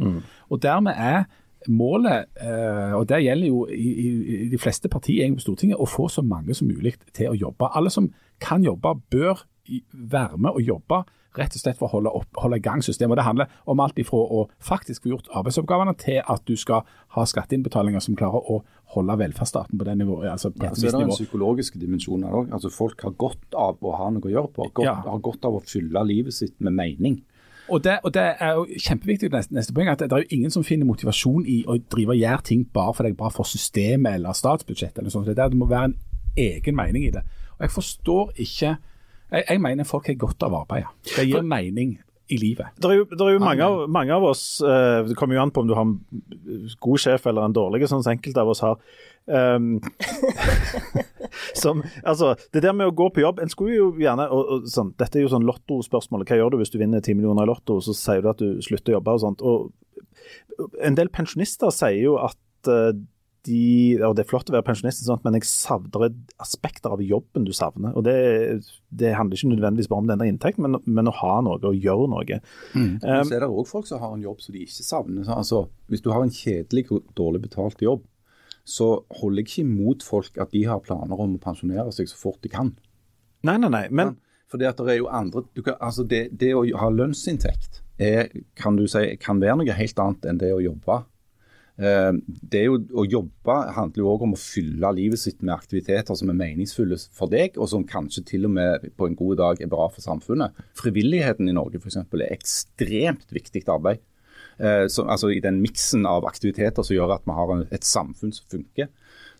Og 0.51 0.63
dermed 0.63 0.95
er 0.97 1.25
målet, 1.69 2.25
eh, 2.41 2.95
og 2.97 3.09
det 3.09 3.23
gjelder 3.25 3.47
jo 3.47 3.67
i, 3.67 4.49
de 4.51 4.59
fleste 4.59 4.89
partier 4.89 5.35
på 5.35 5.41
Stortinget, 5.41 5.81
å 5.81 5.89
få 5.89 6.09
så 6.09 6.23
mange 6.23 6.55
som 6.55 6.69
mulig 6.69 6.95
til 7.13 7.31
å 7.31 7.37
jobbe. 7.37 7.69
Alle 7.75 7.91
som 7.91 8.09
kan 8.41 8.65
jobbe, 8.65 8.95
bør 9.11 9.45
være 9.93 10.39
med 10.39 10.51
og 10.51 10.63
jobbe 10.63 11.05
rett 11.39 11.55
og 11.55 11.63
slett 11.63 11.79
for 11.79 11.87
å 11.87 11.95
holde, 11.95 12.11
opp, 12.11 12.27
holde 12.43 12.59
i 12.59 12.65
gang 12.65 12.83
systemet. 12.83 13.13
Og 13.13 13.21
Det 13.21 13.25
handler 13.25 13.47
om 13.67 13.81
alt 13.81 13.99
ifra 14.03 14.19
å 14.19 14.49
faktisk 14.59 15.05
få 15.05 15.13
gjort 15.13 15.31
arbeidsoppgavene 15.31 15.95
til 16.01 16.23
at 16.27 16.43
du 16.49 16.57
skal 16.57 16.83
ha 17.15 17.27
skatteinnbetalinger 17.27 18.03
som 18.03 18.17
klarer 18.19 18.43
å 18.51 18.63
holde 18.95 19.17
velferdsstaten 19.21 19.79
på 19.79 19.85
det 19.87 19.97
nivået. 19.99 20.29
altså 20.31 20.51
på 20.51 20.65
Ja, 20.65 20.71
er 20.71 20.75
det 20.75 20.95
en 20.95 21.01
nivå. 21.07 21.17
psykologisk 21.17 21.75
dimensjon 21.81 22.23
her 22.25 22.31
òg. 22.33 22.53
Altså, 22.53 22.71
folk 22.75 23.03
har 23.03 23.11
godt 23.11 23.55
av 23.57 23.79
å 23.83 23.97
ha 23.97 24.11
noe 24.11 24.23
å 24.27 24.33
gjøre 24.33 24.53
på. 24.53 24.71
Godt, 24.75 24.85
Ja. 24.85 24.95
Har 24.95 25.19
godt 25.19 25.45
av 25.45 25.55
å 25.55 25.63
fylle 25.65 26.03
livet 26.07 26.35
sitt 26.35 26.55
med 26.61 26.73
mening. 26.73 27.23
Og 27.71 27.85
det, 27.85 28.01
og 28.03 28.13
det 28.13 28.25
er 28.41 28.55
jo 28.59 28.65
kjempeviktig 28.67 29.31
neste, 29.31 29.55
neste 29.55 29.73
poeng, 29.73 29.89
at 29.93 29.99
det, 30.01 30.09
det 30.11 30.17
er 30.19 30.25
jo 30.25 30.37
ingen 30.37 30.51
som 30.51 30.65
finner 30.67 30.87
motivasjon 30.87 31.45
i 31.47 31.61
å 31.71 31.77
drive 31.79 32.17
og 32.17 32.19
gjøre 32.19 32.43
ting 32.43 32.65
bare 32.75 32.95
for 32.95 33.03
det 33.07 33.13
er 33.13 33.17
bra 33.21 33.29
for 33.31 33.45
systemet 33.47 34.15
eller 34.15 34.33
statsbudsjettet. 34.35 34.99
eller 34.99 35.11
sånt. 35.11 35.27
Det, 35.27 35.39
er 35.39 35.43
der 35.45 35.49
det 35.55 35.59
må 35.61 35.69
være 35.71 35.85
en 35.85 35.97
egen 36.37 36.75
mening 36.77 37.05
i 37.07 37.11
det. 37.15 37.23
Og 37.59 37.61
Jeg 37.61 37.71
forstår 37.71 38.33
ikke 38.37 38.77
Jeg, 39.33 39.45
jeg 39.49 39.61
mener 39.61 39.85
folk 39.85 40.07
har 40.07 40.15
godt 40.19 40.43
av 40.43 40.55
arbeidet. 40.55 40.89
Det 41.17 41.29
gir 41.29 41.43
mening 41.47 42.01
i 42.31 42.39
livet. 42.41 42.73
Det 42.79 42.89
er 42.91 43.01
jo, 43.01 43.07
det 43.11 43.21
er 43.27 43.35
jo 43.35 43.43
mange, 43.43 43.67
av, 43.67 43.85
mange 43.91 44.15
av 44.15 44.25
oss 44.31 44.43
eh, 44.63 45.01
Det 45.09 45.17
kommer 45.19 45.37
jo 45.37 45.43
an 45.43 45.53
på 45.55 45.65
om 45.65 45.69
du 45.69 45.75
har 45.77 45.87
en 45.87 45.97
god 46.87 47.03
sjef 47.03 47.27
eller 47.27 47.47
en 47.47 47.57
dårlig, 47.57 47.83
sånn 47.91 48.05
som 48.05 48.15
enkelte 48.15 48.43
av 48.43 48.53
oss 48.53 48.63
har. 48.65 48.79
Um, 49.27 49.81
som, 51.63 51.83
altså, 52.03 52.33
det 52.55 52.63
der 52.65 52.75
med 52.77 52.89
å 52.91 52.95
gå 52.97 53.05
på 53.15 53.21
jobb 53.23 53.39
En 53.45 53.53
skulle 53.53 53.77
jo 53.77 53.91
gjerne 54.01 54.25
og, 54.33 54.49
og, 54.55 54.65
sånn, 54.73 54.89
Dette 54.99 55.21
er 55.21 55.27
jo 55.27 55.31
sånn 55.31 55.47
lottospørsmål. 55.47 56.25
Hva 56.27 56.39
gjør 56.41 56.55
du 56.55 56.61
hvis 56.63 56.73
du 56.73 56.81
vinner 56.81 57.05
10 57.05 57.19
millioner 57.19 57.47
i 57.47 57.51
Lotto, 57.53 57.79
så 57.85 57.95
sier 57.97 58.25
du 58.25 58.31
at 58.33 58.43
du 58.43 58.59
slutter 58.65 58.95
å 58.95 58.99
jobbe 58.99 59.17
og 59.19 59.25
sånt. 59.27 59.45
Og 59.45 60.71
en 60.83 60.99
del 60.99 61.13
pensjonister 61.15 61.73
sier 61.75 62.01
jo 62.03 62.17
at 62.23 62.71
eh, 62.71 62.93
de, 63.49 63.97
og 64.05 64.17
Det 64.17 64.25
er 64.25 64.29
flott 64.29 64.51
å 64.51 64.55
være 64.55 64.67
pensjonist, 64.67 65.03
og 65.05 65.15
sånt, 65.15 65.25
men 65.25 65.39
jeg 65.39 65.49
savner 65.49 66.11
aspekter 66.43 66.93
av 66.93 67.01
jobben 67.05 67.47
du 67.47 67.53
savner. 67.57 67.95
og 67.97 68.05
Det, 68.05 68.15
det 68.93 69.15
handler 69.17 69.39
ikke 69.39 69.53
nødvendigvis 69.55 69.89
bare 69.89 70.05
om 70.05 70.11
denne 70.11 70.29
inntekten, 70.29 70.67
men, 70.67 70.81
men 70.85 71.09
å 71.09 71.17
ha 71.23 71.41
noe 71.47 71.61
og 71.61 71.77
gjøre 71.77 72.09
noe. 72.13 72.41
Men 72.75 72.99
så 73.01 73.39
er 73.39 73.45
det 73.47 73.51
òg 73.51 73.69
folk 73.71 73.89
som 73.89 74.03
har 74.03 74.15
en 74.17 74.25
jobb 74.27 74.43
som 74.45 74.57
de 74.57 74.65
ikke 74.67 74.87
savner. 74.87 75.29
Altså, 75.33 75.65
hvis 75.89 76.05
du 76.05 76.11
har 76.13 76.25
en 76.25 76.35
kjedelig 76.35 76.87
og 76.93 77.09
dårlig 77.17 77.45
betalt 77.49 77.81
jobb, 77.85 78.05
så 78.69 78.91
holder 79.21 79.41
jeg 79.41 79.49
ikke 79.49 79.63
imot 79.65 80.05
folk 80.05 80.37
at 80.41 80.53
de 80.53 80.65
har 80.69 80.83
planer 80.85 81.21
om 81.21 81.37
å 81.39 81.43
pensjonere 81.43 81.91
seg 81.97 82.11
så 82.11 82.19
fort 82.21 82.43
de 82.45 82.53
kan. 82.53 82.75
Nei, 83.47 83.57
nei, 83.57 83.71
nei. 83.73 83.87
Men 83.89 84.19
For 84.51 84.59
det 84.61 84.69
at 84.69 84.81
det 84.83 84.97
er 84.97 84.99
jo 84.99 85.09
andre 85.15 85.45
du 85.55 85.63
kan, 85.63 85.79
altså 85.81 86.05
det, 86.05 86.27
det 86.37 86.53
å 86.59 86.65
ha 86.77 86.91
lønnsinntekt 86.91 87.81
er, 88.03 88.29
kan 88.59 88.77
du 88.77 88.87
si, 88.91 89.05
kan 89.23 89.41
være 89.41 89.61
noe 89.61 89.77
helt 89.79 90.03
annet 90.03 90.27
enn 90.27 90.41
det 90.41 90.51
å 90.55 90.63
jobbe. 90.65 91.05
Eh, 91.81 92.13
Det 92.53 92.67
Å 92.69 93.05
jobbe 93.09 93.57
handler 93.73 94.03
jo 94.03 94.11
òg 94.13 94.27
om 94.27 94.35
å 94.37 94.41
fylle 94.41 94.91
livet 94.97 95.21
sitt 95.23 95.41
med 95.41 95.55
aktiviteter 95.55 96.17
som 96.19 96.29
er 96.29 96.37
meningsfulle 96.37 96.99
for 97.17 97.33
deg, 97.33 97.57
og 97.57 97.71
som 97.73 97.87
kanskje 97.89 98.25
til 98.35 98.45
og 98.49 98.55
med 98.59 98.91
på 98.99 99.09
en 99.09 99.17
god 99.17 99.41
dag 99.41 99.63
er 99.63 99.71
bra 99.73 99.89
for 99.89 100.05
samfunnet. 100.05 100.53
Frivilligheten 100.77 101.49
i 101.49 101.57
Norge 101.57 101.81
for 101.81 101.89
eksempel, 101.89 102.23
er 102.23 102.37
ekstremt 102.37 103.33
viktig 103.33 103.65
arbeid. 103.69 104.03
Eh, 104.59 104.87
Så, 104.89 105.07
altså 105.09 105.31
I 105.33 105.41
den 105.41 105.63
miksen 105.63 106.05
av 106.07 106.27
aktiviteter 106.29 106.83
som 106.83 106.97
gjør 106.97 107.15
at 107.17 107.25
vi 107.25 107.33
har 107.33 107.67
et 107.73 107.85
samfunn 107.85 108.33
som 108.33 108.45
funker. 108.51 108.89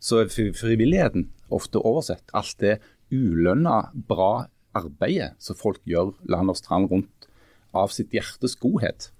Så 0.01 0.23
er 0.23 0.33
frivilligheten, 0.33 1.29
ofte 1.51 1.77
oversett, 1.77 2.25
alt 2.33 2.57
det 2.59 2.81
ulønna, 3.13 3.91
bra 3.93 4.47
arbeidet 4.75 5.35
som 5.39 5.57
folk 5.57 5.81
gjør 5.85 6.15
land 6.31 6.49
og 6.49 6.57
strand 6.57 6.91
rundt 6.91 7.29
av 7.75 7.91
sitt 7.93 8.15
hjertes 8.15 8.57
godhet, 8.57 9.11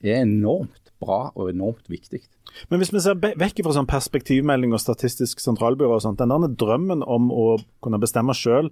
er 0.00 0.22
enormt 0.22 0.81
bra 1.02 1.20
og 1.34 1.50
enormt 1.50 1.90
viktig. 1.92 2.22
Men 2.70 2.80
hvis 2.80 2.92
vi 2.94 3.02
ser 3.02 3.18
vekk 3.18 3.62
fra 3.64 3.74
sånn 3.76 3.90
perspektivmelding 3.90 4.74
og 4.76 4.82
Statistisk 4.82 5.42
sentralbyrå 5.42 5.98
og 5.98 6.04
sånt, 6.04 6.20
den 6.22 6.32
der 6.32 6.56
drømmen 6.62 7.04
om 7.04 7.30
å 7.34 7.46
kunne 7.84 8.00
bestemme 8.02 8.36
sjøl 8.36 8.70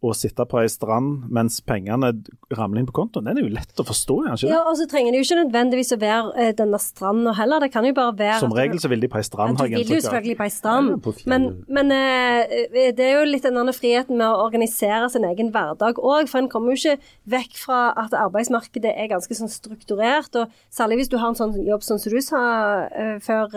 og 0.00 0.14
sitte 0.16 0.46
på 0.48 0.56
ei 0.62 0.68
strand 0.72 1.26
mens 1.28 1.58
pengene 1.60 2.08
ramler 2.56 2.80
inn 2.80 2.86
på 2.88 2.94
kontoen, 2.96 3.26
den 3.26 3.36
er 3.36 3.44
jo 3.44 3.50
lett 3.52 3.82
å 3.82 3.84
forstå, 3.84 4.14
er 4.22 4.30
den 4.30 4.38
ikke 4.38 4.46
det? 4.46 4.52
Ja, 4.54 4.60
og 4.70 4.78
så 4.78 4.86
trenger 4.88 5.12
det 5.12 5.20
jo 5.20 5.26
ikke 5.26 5.38
nødvendigvis 5.42 5.92
å 5.92 5.98
være 6.00 6.30
eh, 6.40 6.52
denne 6.56 6.80
stranda 6.80 7.34
heller. 7.36 7.60
Det 7.60 7.68
kan 7.74 7.84
jo 7.84 7.92
bare 7.98 8.14
være 8.16 8.38
Som 8.40 8.54
regel 8.56 8.80
så 8.80 8.88
vil 8.92 9.04
de 9.04 9.10
på 9.12 9.18
ei 9.20 9.26
strand, 9.26 9.58
har 9.60 9.68
jeg 9.68 9.82
inntrykk 9.82 9.84
av. 9.84 9.90
De 9.90 9.92
vil 9.92 10.00
jo 10.00 10.06
selvfølgelig 10.06 10.38
på 10.38 10.46
ei 10.46 10.54
strand, 10.54 10.92
Ja, 10.94 11.00
på 11.04 11.12
men, 11.28 11.46
men 11.68 11.92
eh, 11.92 12.94
det 12.96 13.04
er 13.04 13.18
jo 13.18 13.26
litt 13.28 13.44
den 13.44 13.60
denne 13.60 13.74
friheten 13.76 14.16
med 14.16 14.24
å 14.24 14.46
organisere 14.46 15.10
sin 15.12 15.26
egen 15.28 15.52
hverdag 15.52 16.00
òg. 16.00 16.30
For 16.32 16.40
en 16.40 16.48
kommer 16.52 16.72
jo 16.72 16.80
ikke 16.80 17.12
vekk 17.36 17.58
fra 17.60 17.80
at 18.00 18.16
arbeidsmarkedet 18.16 18.94
er 18.96 19.10
ganske 19.12 19.36
sånn 19.36 19.52
strukturert. 19.52 20.32
og 20.40 20.54
Særlig 20.72 21.02
hvis 21.02 21.12
du 21.12 21.18
har 21.20 21.34
en 21.34 21.36
sånn 21.42 21.58
jobb 21.66 21.84
som 21.84 22.00
du 22.00 22.22
sa 22.24 22.40
eh, 22.88 23.18
før, 23.20 23.52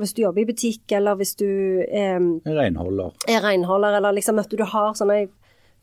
hvis 0.00 0.12
du 0.12 0.22
jobber 0.26 0.44
i 0.44 0.48
butikk, 0.52 0.84
eller 0.92 1.16
hvis 1.16 1.32
du 1.40 1.48
eh, 1.88 2.20
Renholder. 2.44 3.16
er 3.28 3.40
renholder, 3.48 3.96
eller 3.96 4.20
liksom 4.20 4.44
at 4.44 4.52
du 4.52 4.60
har 4.60 4.92
sånne 5.00 5.24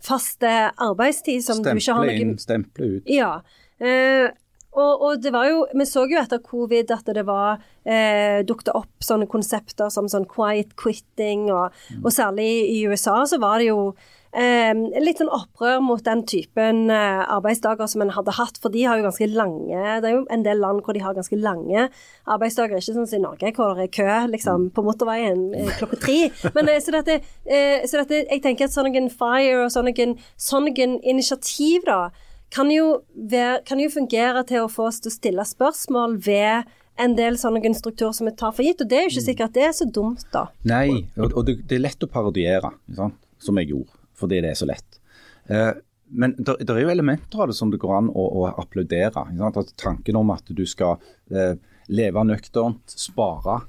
faste 0.02 0.52
arbeidstid 0.82 1.44
som 1.46 1.62
du 1.64 1.72
ikke 1.72 1.98
har 1.98 2.06
Stemple 2.06 2.22
inn, 2.22 2.38
stemple 2.42 2.94
ut. 2.98 3.12
ja. 3.12 3.34
Eh, 3.82 4.30
og, 4.72 5.02
og 5.04 5.20
det 5.20 5.34
var 5.36 5.50
jo, 5.50 5.66
Vi 5.76 5.84
så 5.90 6.06
jo 6.08 6.20
etter 6.22 6.40
covid 6.46 6.94
at 6.96 7.10
det 7.12 7.26
var 7.28 7.60
eh, 7.84 8.40
dukket 8.48 8.72
opp 8.72 9.04
sånne 9.04 9.28
konsepter 9.28 9.92
som 9.92 10.08
sånn 10.08 10.28
quiet 10.32 10.78
quitting, 10.80 11.50
og, 11.52 11.76
og 12.00 12.12
særlig 12.14 12.48
i 12.72 12.78
USA 12.88 13.18
så 13.28 13.42
var 13.42 13.60
det 13.60 13.68
jo 13.72 13.92
litt 14.32 15.20
sånn 15.20 15.32
opprør 15.34 15.82
mot 15.84 16.00
den 16.06 16.22
typen 16.24 16.86
eh, 16.94 17.22
arbeidsdager 17.36 17.90
som 17.92 18.04
en 18.06 18.14
hadde 18.16 18.36
hatt, 18.38 18.60
for 18.64 18.72
de 18.72 18.86
har 18.88 19.00
jo 19.00 19.04
ganske 19.04 19.28
lange 19.28 19.82
Det 20.00 20.08
er 20.08 20.16
jo 20.16 20.22
en 20.32 20.46
del 20.46 20.62
land 20.64 20.80
hvor 20.86 20.96
de 20.96 21.04
har 21.04 21.18
ganske 21.18 21.36
lange 21.36 21.90
arbeidsdager, 22.24 22.80
ikke 22.80 22.96
sånn 22.96 23.10
som 23.12 23.20
i 23.20 23.26
Norge 23.26 23.52
hvor 23.58 23.76
det 23.76 23.90
er 23.90 23.94
kø 23.98 24.18
liksom, 24.32 24.70
på 24.72 24.86
motorveien 24.88 25.50
eh, 25.58 25.72
klokka 25.80 26.00
tre. 26.00 26.20
Men 26.56 26.72
eh, 26.72 26.80
så 26.84 26.96
dette, 26.96 27.20
eh, 27.44 27.84
så 27.84 28.02
dette, 28.02 28.24
jeg 28.24 28.44
tenker 28.46 28.70
at 28.70 28.76
sånne 28.76 28.94
en 28.96 29.12
fire 29.12 29.66
og 29.66 29.72
sånne, 29.74 29.96
en 30.06 30.18
sånn 30.40 30.70
en 30.72 31.00
initiativ 31.04 31.84
da, 31.88 32.12
kan 32.52 32.72
jo, 32.72 33.02
være, 33.16 33.62
kan 33.68 33.80
jo 33.84 33.90
fungere 33.92 34.44
til 34.48 34.66
å 34.66 34.72
få 34.72 34.88
oss 34.90 35.02
til 35.04 35.12
å 35.12 35.16
stille 35.16 35.46
spørsmål 35.48 36.16
ved 36.24 36.72
en 37.02 37.16
del 37.18 37.38
sånne 37.40 37.74
strukturer 37.76 38.14
som 38.16 38.28
vi 38.30 38.36
tar 38.38 38.54
for 38.56 38.64
gitt. 38.66 38.84
Og 38.84 38.92
det 38.92 39.00
er 39.00 39.08
jo 39.08 39.14
ikke 39.16 39.28
sikkert 39.28 39.52
at 39.52 39.58
det 39.58 39.68
er 39.68 39.76
så 39.76 39.88
dumt, 39.88 40.26
da. 40.34 40.48
Nei, 40.70 41.02
og, 41.18 41.34
og 41.34 41.48
det, 41.48 41.62
det 41.70 41.80
er 41.80 41.86
lett 41.88 42.06
å 42.06 42.12
parodiere, 42.12 42.74
sant? 42.96 43.18
som 43.42 43.58
jeg 43.58 43.72
gjorde, 43.72 44.01
fordi 44.22 44.44
det 44.46 44.54
er 44.54 44.60
så 44.60 44.70
lett. 44.70 45.02
Eh, 45.50 45.74
men 46.12 46.36
det 46.36 46.68
er 46.68 46.84
jo 46.84 46.92
elementer 46.92 47.44
av 47.44 47.52
det 47.52 47.56
som 47.58 47.72
det 47.72 47.80
går 47.82 47.94
an 47.98 48.10
å, 48.12 48.24
å 48.42 48.48
applaudere. 48.52 49.24
At 49.48 49.76
tanken 49.80 50.20
om 50.20 50.34
at 50.34 50.50
du 50.52 50.66
skal 50.68 51.00
eh, 51.32 51.56
leve 51.92 52.24
nøkternt, 52.28 52.96
spare, 53.00 53.62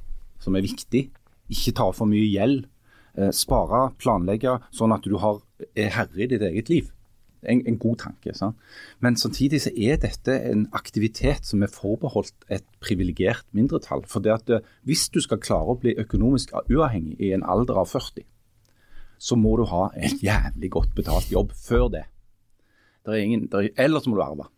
som 0.43 0.59
er 0.59 0.67
viktig, 0.67 1.07
ikke 1.53 1.77
ta 1.79 1.91
for 1.95 2.11
mye 2.11 2.27
gjeld. 2.27 2.67
Eh, 3.13 3.31
spare, 3.37 3.91
planlegge, 4.01 4.57
sånn 4.75 4.95
at 4.97 5.07
du 5.07 5.19
har, 5.23 5.39
er 5.77 5.95
herre 5.95 6.25
i 6.25 6.31
ditt 6.33 6.43
eget 6.49 6.73
liv. 6.73 6.91
En, 7.43 7.59
en 7.67 7.79
god 7.83 7.99
tanke. 8.05 8.35
Sant? 8.39 8.59
Men 9.03 9.19
samtidig 9.19 9.65
så 9.65 9.73
er 9.75 9.99
dette 10.03 10.35
en 10.51 10.69
aktivitet 10.79 11.47
som 11.47 11.63
er 11.63 11.73
forbeholdt 11.75 12.47
et 12.55 12.67
privilegert 12.83 13.47
mindretall. 13.55 14.03
For 14.11 14.25
det 14.25 14.35
at 14.35 14.51
eh, 14.51 14.67
hvis 14.89 15.09
du 15.15 15.23
skal 15.23 15.43
klare 15.43 15.77
å 15.77 15.79
bli 15.79 15.95
økonomisk 16.01 16.57
uavhengig 16.67 17.21
i 17.23 17.33
en 17.37 17.47
alder 17.47 17.83
av 17.83 17.91
40, 17.93 18.27
så 19.23 19.39
må 19.39 19.55
du 19.61 19.67
ha 19.71 19.87
en 19.95 20.17
jævlig 20.23 20.73
godt 20.75 20.95
betalt 20.99 21.31
jobb 21.31 21.53
før 21.55 21.89
det. 21.95 22.07
Der 23.07 23.17
er 23.17 23.25
ingen, 23.25 23.49
det 23.51 23.59
er, 23.59 23.85
ellers 23.85 24.07
må 24.07 24.17
du 24.19 24.23
arve. 24.25 24.49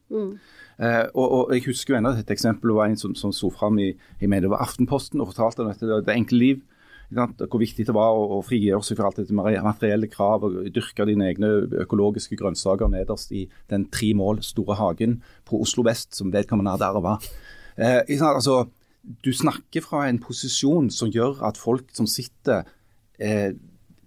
Eh, 0.81 1.07
og, 1.15 1.25
og, 1.25 1.43
jeg 1.55 1.65
husker 1.69 1.95
jo 1.95 1.99
ennå 2.01 2.15
et 2.19 2.31
eksempel. 2.33 2.73
Det 2.73 2.77
var 2.77 2.93
en 2.93 3.01
som, 3.01 3.15
som 3.17 3.33
sto 3.33 3.51
fram 3.53 3.79
i 3.81 3.93
jeg 3.93 4.29
mener 4.29 4.49
det 4.49 4.55
var 4.55 4.65
Aftenposten 4.65 5.23
og 5.23 5.31
fortalte 5.33 5.65
om 5.65 5.71
dette, 5.71 5.89
det, 5.89 6.05
det 6.07 6.17
enkle 6.17 6.41
liv. 6.41 6.63
Hvor 7.15 7.61
viktig 7.61 7.85
det 7.87 7.95
var 7.95 8.17
å, 8.17 8.39
å 8.39 8.45
frigjøre 8.45 8.83
seg 8.83 8.99
fra 8.99 9.11
alt 9.11 9.21
dette 9.21 9.37
materielle 9.37 10.09
krav 10.11 10.47
og 10.49 10.57
dyrke 10.75 11.07
dine 11.07 11.29
egne 11.31 11.51
økologiske 11.85 12.39
grønnsaker 12.41 12.91
nederst 12.91 13.33
i 13.37 13.45
den 13.71 13.85
tre 13.93 14.11
mål 14.17 14.41
store 14.43 14.79
hagen 14.81 15.21
på 15.47 15.61
Oslo 15.63 15.85
vest 15.87 16.17
som 16.17 16.33
vedkommende 16.35 16.75
hadde 16.75 16.89
arva. 16.89 17.19
Eh, 17.77 18.01
altså, 18.17 18.65
du 19.25 19.31
snakker 19.37 19.85
fra 19.85 20.09
en 20.09 20.19
posisjon 20.23 20.91
som 20.91 21.13
gjør 21.13 21.45
at 21.47 21.61
folk 21.61 21.93
som 21.95 22.09
sitter 22.11 22.65
eh, 23.21 23.53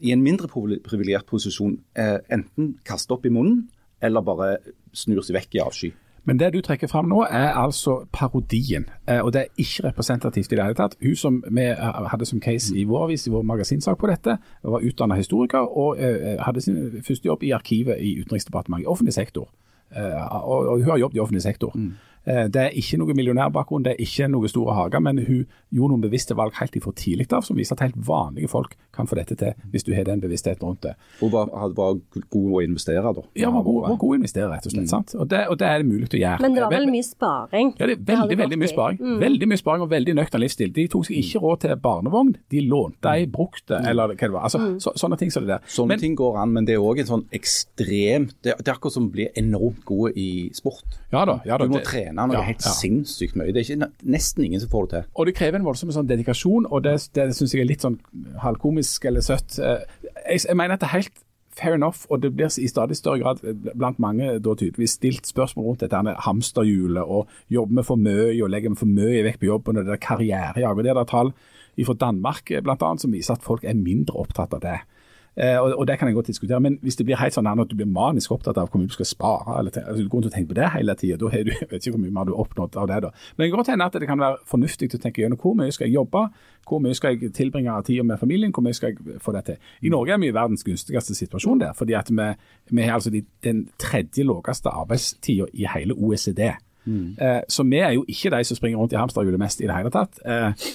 i 0.02 0.12
en 0.12 0.24
mindre 0.24 0.48
privi- 0.48 0.82
privilegert 0.84 1.26
posisjon, 1.26 1.80
eh, 1.95 2.18
enten 2.32 2.76
kaster 2.86 3.16
opp 3.16 3.26
i 3.26 3.30
munnen 3.30 3.68
eller 4.02 4.22
bare 4.22 4.58
snur 4.93 5.22
seg 5.22 5.36
vekk 5.36 5.56
i 5.56 5.60
avsky. 5.64 5.91
Men 6.28 6.38
det 6.38 6.54
du 6.54 6.62
trekker 6.62 6.88
fram 6.91 7.08
nå, 7.08 7.22
er 7.24 7.54
altså 7.56 8.06
parodien. 8.12 8.89
Eh, 9.08 9.22
og 9.24 9.32
det 9.34 9.41
er 9.41 9.62
ikke 9.64 9.88
representativt 9.88 10.52
i 10.52 10.56
det 10.56 10.64
hele 10.64 10.76
tatt. 10.76 10.98
Hun 11.02 11.16
som 11.16 11.43
vi 11.48 11.62
eh, 11.62 12.10
hadde 12.12 12.26
som 12.26 12.41
case 12.41 12.76
i 12.76 12.84
vår 12.84 13.06
avis, 13.06 13.28
i 13.28 13.32
vår 13.32 13.45
magasinsak 13.48 13.98
på 13.98 14.08
dette, 14.08 14.38
var 14.64 14.84
utdannet 14.84 15.18
historiker 15.18 15.60
og 15.64 15.98
hadde 16.43 16.62
sin 16.62 17.02
første 17.02 17.26
jobb 17.26 17.43
i 17.43 17.52
arkivet 17.56 18.02
i 18.02 18.18
Utenriksdepartementet, 18.20 18.84
i 18.84 18.91
offentlig 18.91 19.14
sektor. 19.14 19.48
Eh, 19.95 20.48
og, 20.48 20.80
hun 20.80 20.89
har 20.89 20.98
jobbet 20.98 21.16
i 21.16 21.20
offentlig 21.20 21.41
sektor. 21.41 21.72
Eh, 21.78 21.91
Det 22.28 22.59
er 22.59 22.73
ikke 22.75 22.97
noe 22.99 23.13
millionærbakgrunn, 23.15 23.84
det 23.86 23.93
er 23.95 24.01
ikke 24.03 24.28
noe 24.30 24.49
store 24.51 24.73
hager, 24.75 24.99
men 24.99 25.21
hun 25.23 25.45
gjorde 25.71 25.93
noen 25.93 26.01
bevisste 26.03 26.36
valg 26.36 26.57
helt 26.59 26.75
ifra 26.75 26.91
tidlig 26.97 27.30
av, 27.32 27.45
som 27.47 27.55
viser 27.55 27.78
at 27.78 27.86
helt 27.86 27.95
vanlige 28.07 28.49
folk 28.51 28.75
kan 28.95 29.07
få 29.07 29.15
dette 29.15 29.36
til, 29.39 29.53
hvis 29.71 29.86
du 29.88 29.93
har 29.95 30.03
den 30.09 30.19
bevisstheten 30.19 30.65
rundt 30.67 30.82
det. 30.84 30.95
Hun 31.21 31.32
var, 31.32 31.47
var 31.78 31.95
god 32.34 32.49
å 32.51 32.61
investere, 32.65 33.13
da. 33.15 33.23
Ja, 33.39 33.51
var 33.53 33.63
god, 33.63 33.82
var 33.88 33.99
god 34.01 34.15
å 34.15 34.19
investere, 34.19 34.49
rett 34.51 34.67
og 34.67 34.73
slett. 34.75 34.89
sant? 34.91 35.13
Og 35.15 35.28
det, 35.32 35.43
og 35.47 35.57
det 35.61 35.67
er 35.69 35.84
det 35.84 35.88
mulig 35.88 36.09
å 36.09 36.19
gjøre. 36.19 36.41
Men 36.43 36.57
det 36.57 36.63
var 36.65 36.75
vel 36.75 36.89
mye 36.91 37.05
sparing? 37.07 37.71
Ja, 37.80 37.86
det 37.88 37.95
er 37.95 38.01
Det 38.03 38.17
veldig, 38.17 38.38
veldig 38.43 38.59
mye 38.63 38.71
sparing. 38.73 38.99
Mm. 39.01 39.17
Veldig 39.23 39.47
mye 39.53 39.61
sparing 39.63 39.86
og 39.88 39.91
veldig 39.93 40.17
nøktern 40.19 40.43
livsstil. 40.43 40.73
De 40.75 40.88
tok 40.91 41.07
seg 41.07 41.21
ikke 41.21 41.43
råd 41.45 41.63
til 41.63 41.75
barnevogn, 41.88 42.34
de 42.51 42.63
lånte 42.67 43.13
ei, 43.13 43.25
brukte, 43.32 43.80
eller 43.88 44.11
hva 44.13 44.19
det 44.19 44.32
var. 44.36 44.43
Altså, 44.49 44.63
så, 44.84 44.93
sånne 44.99 45.17
ting 45.21 45.32
som 45.32 45.45
det 45.47 45.55
der. 45.55 45.63
Sånne 45.69 45.95
Men- 45.95 45.99
ting 46.03 46.15
går 46.19 46.38
an, 46.43 46.51
men 46.53 46.65
det 46.65 46.75
er 46.75 46.84
òg 46.84 46.99
en 46.99 47.11
sånn 47.13 47.25
ekstremt 47.32 48.34
det, 48.43 48.55
det 48.57 48.67
er 48.67 48.73
akkurat 48.75 48.93
som 48.93 49.07
å 49.07 49.11
bli 49.13 49.28
enormt 49.39 49.84
gode 49.88 50.13
i 50.17 50.49
sport. 50.57 50.97
Ja 51.13 51.23
da. 51.25 51.39
ja 51.45 51.57
da. 51.57 51.65
Du 51.65 51.71
må 51.71 51.80
det- 51.80 51.86
trene 52.18 52.34
noe 52.34 52.41
ja, 52.41 52.47
helt 52.49 52.65
ja. 52.65 52.74
sinnssykt 52.78 53.38
mye. 53.38 53.51
Det 53.53 53.61
er 53.61 53.70
ikke, 53.76 53.91
nesten 54.15 54.47
ingen 54.47 54.63
som 54.63 54.72
får 54.72 54.88
det 54.88 54.95
til. 54.95 55.05
Og 55.15 55.30
det 55.30 55.36
krever 55.38 55.59
en 55.59 55.68
voldsom 55.68 55.93
sånn 55.93 56.09
dedikasjon, 56.09 56.68
og 56.70 56.84
det, 56.88 56.97
det 57.18 57.30
syns 57.38 57.55
jeg 57.55 57.63
er 57.63 57.70
litt 57.70 57.86
sånn 57.86 57.99
halvkomisk 58.43 59.07
eller 59.09 59.26
søtt. 59.26 59.59
Eh, 59.59 59.86
Jeg, 60.28 60.43
jeg 60.49 60.57
mener 60.59 60.76
at 60.76 60.84
det 60.84 60.89
er 60.89 60.97
helt 60.97 61.24
fair 61.57 61.74
enough, 61.74 62.05
og 62.09 62.22
det 62.22 62.34
blir 62.36 62.51
i 62.61 62.68
stadig 62.70 62.97
større 62.97 63.22
grad 63.24 63.43
eh, 63.43 63.55
blant 63.74 63.99
mange 64.03 64.38
da 64.43 64.55
tydeligvis 64.57 64.97
stilt 64.99 65.30
spørsmål 65.30 65.72
rundt 65.72 65.86
dette 65.86 66.01
med 66.05 66.20
hamsterhjulet 66.26 67.03
og 67.03 67.32
jobber 67.53 67.82
vi 67.82 67.88
for 67.88 68.01
mye 68.01 68.34
og 68.43 68.51
legger 68.53 68.74
vi 68.74 68.82
for 68.84 68.97
mye 68.99 69.24
vekk 69.26 69.39
på 69.41 69.49
jobben 69.49 69.80
og 69.80 69.86
det 69.88 69.95
der 69.95 70.03
karrierejaget. 70.03 70.84
Det 70.86 70.93
er 70.93 70.99
det 71.01 71.07
tall 71.13 71.34
fra 71.88 71.93
Danmark 72.01 72.45
bl.a. 72.49 72.61
blant 72.65 72.86
annet 72.86 73.05
som 73.05 73.13
viser 73.13 73.38
at 73.38 73.45
folk 73.45 73.65
er 73.65 73.78
mindre 73.78 74.18
opptatt 74.18 74.53
av 74.57 74.63
det. 74.63 74.78
Eh, 75.38 75.58
og, 75.62 75.74
og 75.78 75.88
det 75.88 76.00
kan 76.00 76.10
jeg 76.10 76.16
godt 76.18 76.28
diskutere, 76.28 76.60
men 76.60 76.80
hvis 76.82 76.96
det 76.98 77.06
blir 77.06 77.20
helt 77.20 77.36
sånn 77.36 77.48
at 77.48 77.70
du 77.70 77.76
blir 77.78 77.90
manisk 77.90 78.32
opptatt 78.34 78.58
av 78.58 78.72
hvor 78.72 78.82
mye 78.82 78.90
du 78.90 78.96
skal 78.96 79.06
spare, 79.06 79.60
eller 79.60 79.76
altså, 79.84 80.02
du 80.02 80.10
går 80.10 80.18
rundt 80.18 80.30
og 80.32 80.34
tenker 80.34 80.50
på 80.50 80.58
det 80.58 80.70
hele 80.74 80.96
tida, 80.98 81.18
da 81.22 81.32
har 81.34 81.46
du 81.46 81.52
vet 81.72 81.78
ikke 81.78 81.94
hvor 81.94 82.02
mye 82.02 82.16
mer 82.16 82.28
du 82.28 82.34
har 82.34 82.44
oppnådd 82.46 82.78
av 82.82 82.90
det. 82.90 83.00
da. 83.06 83.12
Men 83.36 83.44
det 83.44 83.50
kan 83.52 83.62
godt 83.62 83.72
hende 83.74 83.90
at 83.90 83.98
det 84.02 84.10
kan 84.10 84.24
være 84.24 84.42
fornuftig 84.50 84.90
å 84.90 85.02
tenke 85.04 85.22
gjennom 85.22 85.42
hvor 85.42 85.58
mye 85.60 85.76
skal 85.76 85.88
jeg 85.88 85.98
jobbe, 86.00 86.24
hvor 86.68 86.84
mye 86.84 86.98
skal 86.98 87.16
jeg 87.16 87.34
tilbringe 87.38 87.74
av 87.74 87.86
tida 87.88 88.06
med 88.08 88.22
familien, 88.22 88.54
hvor 88.56 88.66
mye 88.66 88.78
skal 88.78 88.96
jeg 88.96 89.22
få 89.24 89.36
det 89.38 89.46
til. 89.52 89.60
I 89.86 89.94
Norge 89.94 90.16
er 90.16 90.24
vi 90.24 90.32
i 90.32 90.38
verdens 90.38 90.66
gunstigste 90.66 91.18
situasjon 91.18 91.62
der, 91.62 91.78
fordi 91.78 91.98
at 92.00 92.10
vi, 92.10 92.32
vi 92.74 92.88
har 92.88 92.98
altså 92.98 93.14
de, 93.14 93.22
den 93.46 93.68
tredje 93.80 94.26
laveste 94.26 94.74
arbeidstida 94.74 95.52
i 95.54 95.70
hele 95.76 95.94
OECD. 95.94 96.48
Eh, 97.20 97.42
så 97.52 97.64
vi 97.68 97.80
er 97.84 97.94
jo 97.98 98.06
ikke 98.08 98.32
de 98.32 98.44
som 98.48 98.58
springer 98.58 98.80
rundt 98.80 98.94
i 98.96 99.00
hamsterhjulet 99.00 99.42
mest 99.42 99.62
i 99.62 99.68
det 99.68 99.76
hele 99.76 99.92
tatt. 99.94 100.22
Eh, 100.26 100.68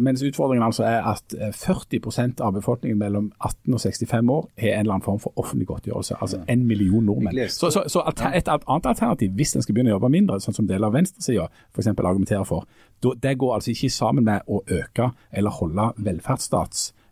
mens 0.00 0.22
utfordringen 0.24 0.64
altså 0.64 0.84
er 0.88 1.02
at 1.10 1.34
eh, 1.36 1.52
40% 1.52 2.40
av 2.40 2.54
befolkningen 2.56 2.98
mellom 2.98 3.32
18 3.40 3.74
og 3.74 3.80
65 3.80 4.30
år 4.32 4.46
har 4.62 4.68
en 4.68 4.80
eller 4.80 4.94
annen 4.94 5.04
form 5.04 5.20
for 5.20 5.32
offentlig 5.36 5.66
godtgjørelse. 5.68 6.16
Altså 6.20 6.40
en 6.48 6.64
million 6.66 7.04
nordmenn. 7.04 7.36
Så, 7.52 7.70
så, 7.70 7.84
så 7.86 8.04
et 8.08 8.48
annet 8.48 8.86
alternativ, 8.86 9.34
hvis 9.36 9.56
en 9.56 9.62
skal 9.64 9.76
begynne 9.76 9.92
å 9.92 9.98
jobbe 9.98 10.12
mindre, 10.14 10.40
sånn 10.40 10.56
som 10.56 10.68
deler 10.70 10.88
av 10.88 10.96
venstresida 10.96 11.50
f.eks. 11.74 11.92
argumenterer 11.92 12.48
for, 12.48 12.64
det 13.02 13.36
går 13.38 13.54
altså 13.58 13.74
ikke 13.74 13.90
sammen 13.92 14.24
med 14.24 14.48
å 14.48 14.62
øke 14.62 15.10
eller 15.32 15.60
holde 15.60 15.90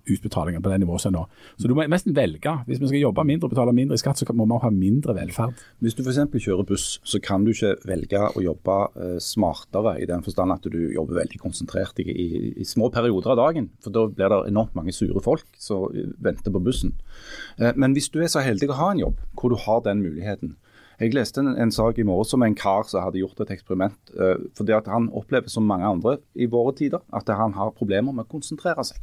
velferdsstatsutbetalinger 0.06 0.60
på 0.60 0.70
det 0.70 0.80
nivået 0.80 1.00
som 1.00 1.14
er 1.14 1.18
nå. 1.18 1.24
Så 1.58 1.68
du 1.68 1.74
må 1.74 1.84
nesten 1.88 2.14
velge. 2.16 2.52
Hvis 2.66 2.80
vi 2.80 2.88
skal 2.88 3.00
jobbe 3.00 3.24
mindre 3.24 3.46
og 3.46 3.54
betale 3.54 3.72
mindre 3.72 3.94
i 3.94 3.98
skatt, 3.98 4.18
så 4.18 4.26
må 4.32 4.46
vi 4.46 4.58
ha 4.62 4.70
mindre 4.70 5.14
velferd. 5.14 5.54
Hvis 5.80 5.94
du 5.94 6.02
f.eks. 6.02 6.18
kjører 6.44 6.66
buss, 6.66 7.00
så 7.04 7.20
kan 7.20 7.44
du 7.44 7.52
ikke 7.52 7.76
velge 7.84 8.20
å 8.20 8.42
jobbe 8.42 8.78
eh, 8.96 9.18
smartere 9.20 9.98
i 10.00 10.06
den 10.06 10.22
forstand 10.22 10.52
at 10.52 10.64
du 10.64 10.80
jobber 10.94 11.20
veldig 11.20 11.40
konsentrert 11.40 11.98
i, 12.00 12.08
i, 12.10 12.54
i 12.60 12.64
små 12.64 12.90
perioder 12.90 13.34
av 13.34 13.40
dagen. 13.40 13.70
For 13.82 13.94
da 13.94 14.06
blir 14.08 14.32
det 14.32 14.42
enormt 14.48 14.74
mange 14.78 14.94
sure 14.96 15.22
folk 15.24 15.46
som 15.58 15.90
eh, 15.94 16.10
venter 16.18 16.54
på 16.54 16.62
bussen. 16.64 16.96
Eh, 17.58 17.72
men 17.76 17.94
hvis 17.96 18.10
du 18.10 18.20
er 18.22 18.32
så 18.32 18.44
heldig 18.44 18.70
å 18.70 18.80
ha 18.80 18.90
en 18.94 19.04
jobb 19.06 19.22
hvor 19.36 19.52
du 19.52 19.60
har 19.60 19.84
den 19.86 20.04
muligheten. 20.04 20.56
Jeg 21.00 21.14
leste 21.16 21.40
en, 21.40 21.54
en 21.56 21.70
sak 21.72 21.96
i 21.96 22.04
morges 22.04 22.34
om 22.36 22.42
en 22.44 22.54
kar 22.54 22.84
som 22.84 23.00
hadde 23.00 23.22
gjort 23.22 23.38
et 23.40 23.54
eksperiment. 23.54 23.96
Uh, 24.12 24.36
fordi 24.52 24.74
at 24.76 24.90
han 24.92 25.08
opplever 25.16 25.48
som 25.48 25.64
mange 25.64 25.88
andre 25.88 26.18
i 26.36 26.44
våre 26.50 26.74
tider 26.76 27.00
at 27.16 27.30
han 27.32 27.56
har 27.56 27.72
problemer 27.72 28.12
med 28.12 28.26
å 28.26 28.32
konsentrere 28.34 28.84
seg. 28.84 29.00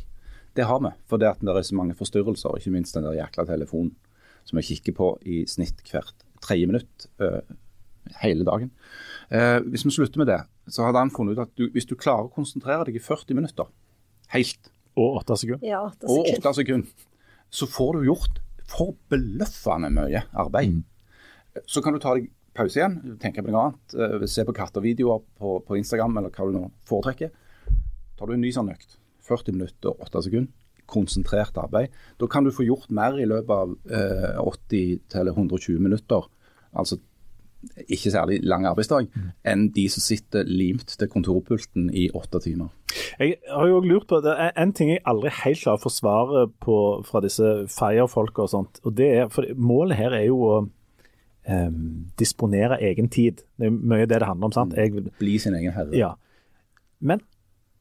Det 0.57 0.65
har 0.65 0.81
vi, 0.81 0.91
for 1.09 1.21
at 1.21 1.41
det 1.43 1.53
er 1.53 1.65
så 1.67 1.77
mange 1.77 1.95
forstyrrelser, 1.97 2.57
ikke 2.57 2.73
minst 2.73 2.97
den 2.97 3.05
der 3.05 3.19
jækla 3.19 3.45
telefonen 3.45 3.93
som 4.47 4.59
jeg 4.61 4.69
kikker 4.71 4.95
på 4.95 5.09
i 5.27 5.41
snitt 5.49 5.81
hvert 5.91 6.23
tredje 6.43 6.69
minutt 6.69 7.07
eh, 7.23 7.41
hele 8.21 8.45
dagen. 8.47 8.71
Eh, 9.33 9.59
hvis 9.67 9.83
vi 9.85 9.93
slutter 9.97 10.21
med 10.21 10.29
det, 10.31 10.39
så 10.71 10.85
hadde 10.87 11.03
han 11.03 11.11
funnet 11.13 11.35
ut 11.35 11.43
at 11.43 11.53
du, 11.59 11.67
hvis 11.73 11.87
du 11.89 11.97
klarer 11.99 12.29
å 12.29 12.33
konsentrere 12.33 12.87
deg 12.87 12.99
i 12.99 13.03
40 13.03 13.37
minutter, 13.37 13.69
helt, 14.33 14.71
Og 14.97 15.19
åtte 15.19 15.35
sekunder. 15.37 15.67
Ja, 15.67 15.83
det 15.93 16.07
er 16.07 16.13
og 16.13 16.29
8 16.39 16.55
sekunder, 16.57 17.07
så 17.53 17.67
får 17.69 17.99
du 17.99 18.07
gjort 18.07 18.39
forbløffende 18.71 19.91
mye 19.93 20.23
arbeid. 20.33 20.79
Så 21.69 21.83
kan 21.85 21.93
du 21.93 22.01
ta 22.01 22.15
deg 22.17 22.31
pause 22.57 22.79
igjen, 22.79 22.95
tenke 23.21 23.43
på 23.45 23.53
noe 23.53 23.67
annet, 23.67 23.93
eh, 23.93 24.25
se 24.25 24.45
på 24.47 24.55
kattevideoer 24.57 25.21
på, 25.37 25.59
på 25.67 25.77
Instagram 25.77 26.17
eller 26.17 26.33
hva 26.33 26.47
du 26.47 26.55
nå 26.55 26.63
foretrekker. 26.89 27.29
Tar 28.17 28.25
du 28.29 28.33
en 28.33 28.41
ny 28.41 28.49
sånn 28.55 28.71
økt, 28.73 28.97
40 29.27 29.57
minutter 29.57 29.91
og 29.93 30.07
8 30.07 30.23
sekunder, 30.27 30.53
konsentrert 30.87 31.57
arbeid, 31.59 31.91
da 32.19 32.29
kan 32.31 32.45
du 32.47 32.53
få 32.55 32.63
gjort 32.63 32.87
mer 32.95 33.17
i 33.19 33.27
løpet 33.27 33.51
av 33.51 33.75
eh, 33.91 34.39
80 34.39 35.01
til 35.11 35.31
120 35.33 35.81
minutter, 35.83 36.29
altså 36.71 36.99
ikke 37.89 38.11
særlig 38.13 38.37
lang 38.45 38.67
arbeidsdag, 38.69 39.07
enn 39.49 39.65
de 39.75 39.87
som 39.89 40.03
sitter 40.05 40.45
limt 40.47 40.93
til 40.99 41.09
kontorpulten 41.11 41.89
i 41.89 42.05
åtte 42.15 42.39
timer. 42.45 42.69
Jeg 43.19 43.39
har 43.51 43.67
jo 43.67 43.79
lurt 43.83 44.07
på, 44.07 44.19
det 44.23 44.35
er 44.37 44.53
En 44.61 44.71
ting 44.77 44.91
jeg 44.93 45.01
aldri 45.09 45.31
helt 45.43 45.59
klarer 45.59 45.81
å 45.81 45.83
få 45.83 45.91
svaret 45.91 46.53
på 46.63 46.77
fra 47.09 47.21
disse 47.25 47.65
FIRE-folka 47.73 48.45
og 48.45 48.51
sånt, 48.53 48.79
og 48.85 48.95
det 48.95 49.09
er, 49.17 49.25
for 49.33 49.49
Målet 49.57 49.97
her 49.97 50.15
er 50.15 50.27
jo 50.29 50.37
å 50.45 50.57
em, 51.49 52.05
disponere 52.19 52.79
egen 52.91 53.09
tid. 53.09 53.41
Det 53.57 53.67
er 53.67 53.73
mye 53.75 54.05
det 54.05 54.21
det 54.21 54.29
handler 54.29 54.51
om. 54.51 54.55
sant? 54.55 54.77
Jeg 54.77 54.93
vil, 54.93 55.09
Bli 55.19 55.37
sin 55.41 55.57
egen 55.57 55.73
herre. 55.75 55.97
ja. 55.97 56.13
Men 56.99 57.21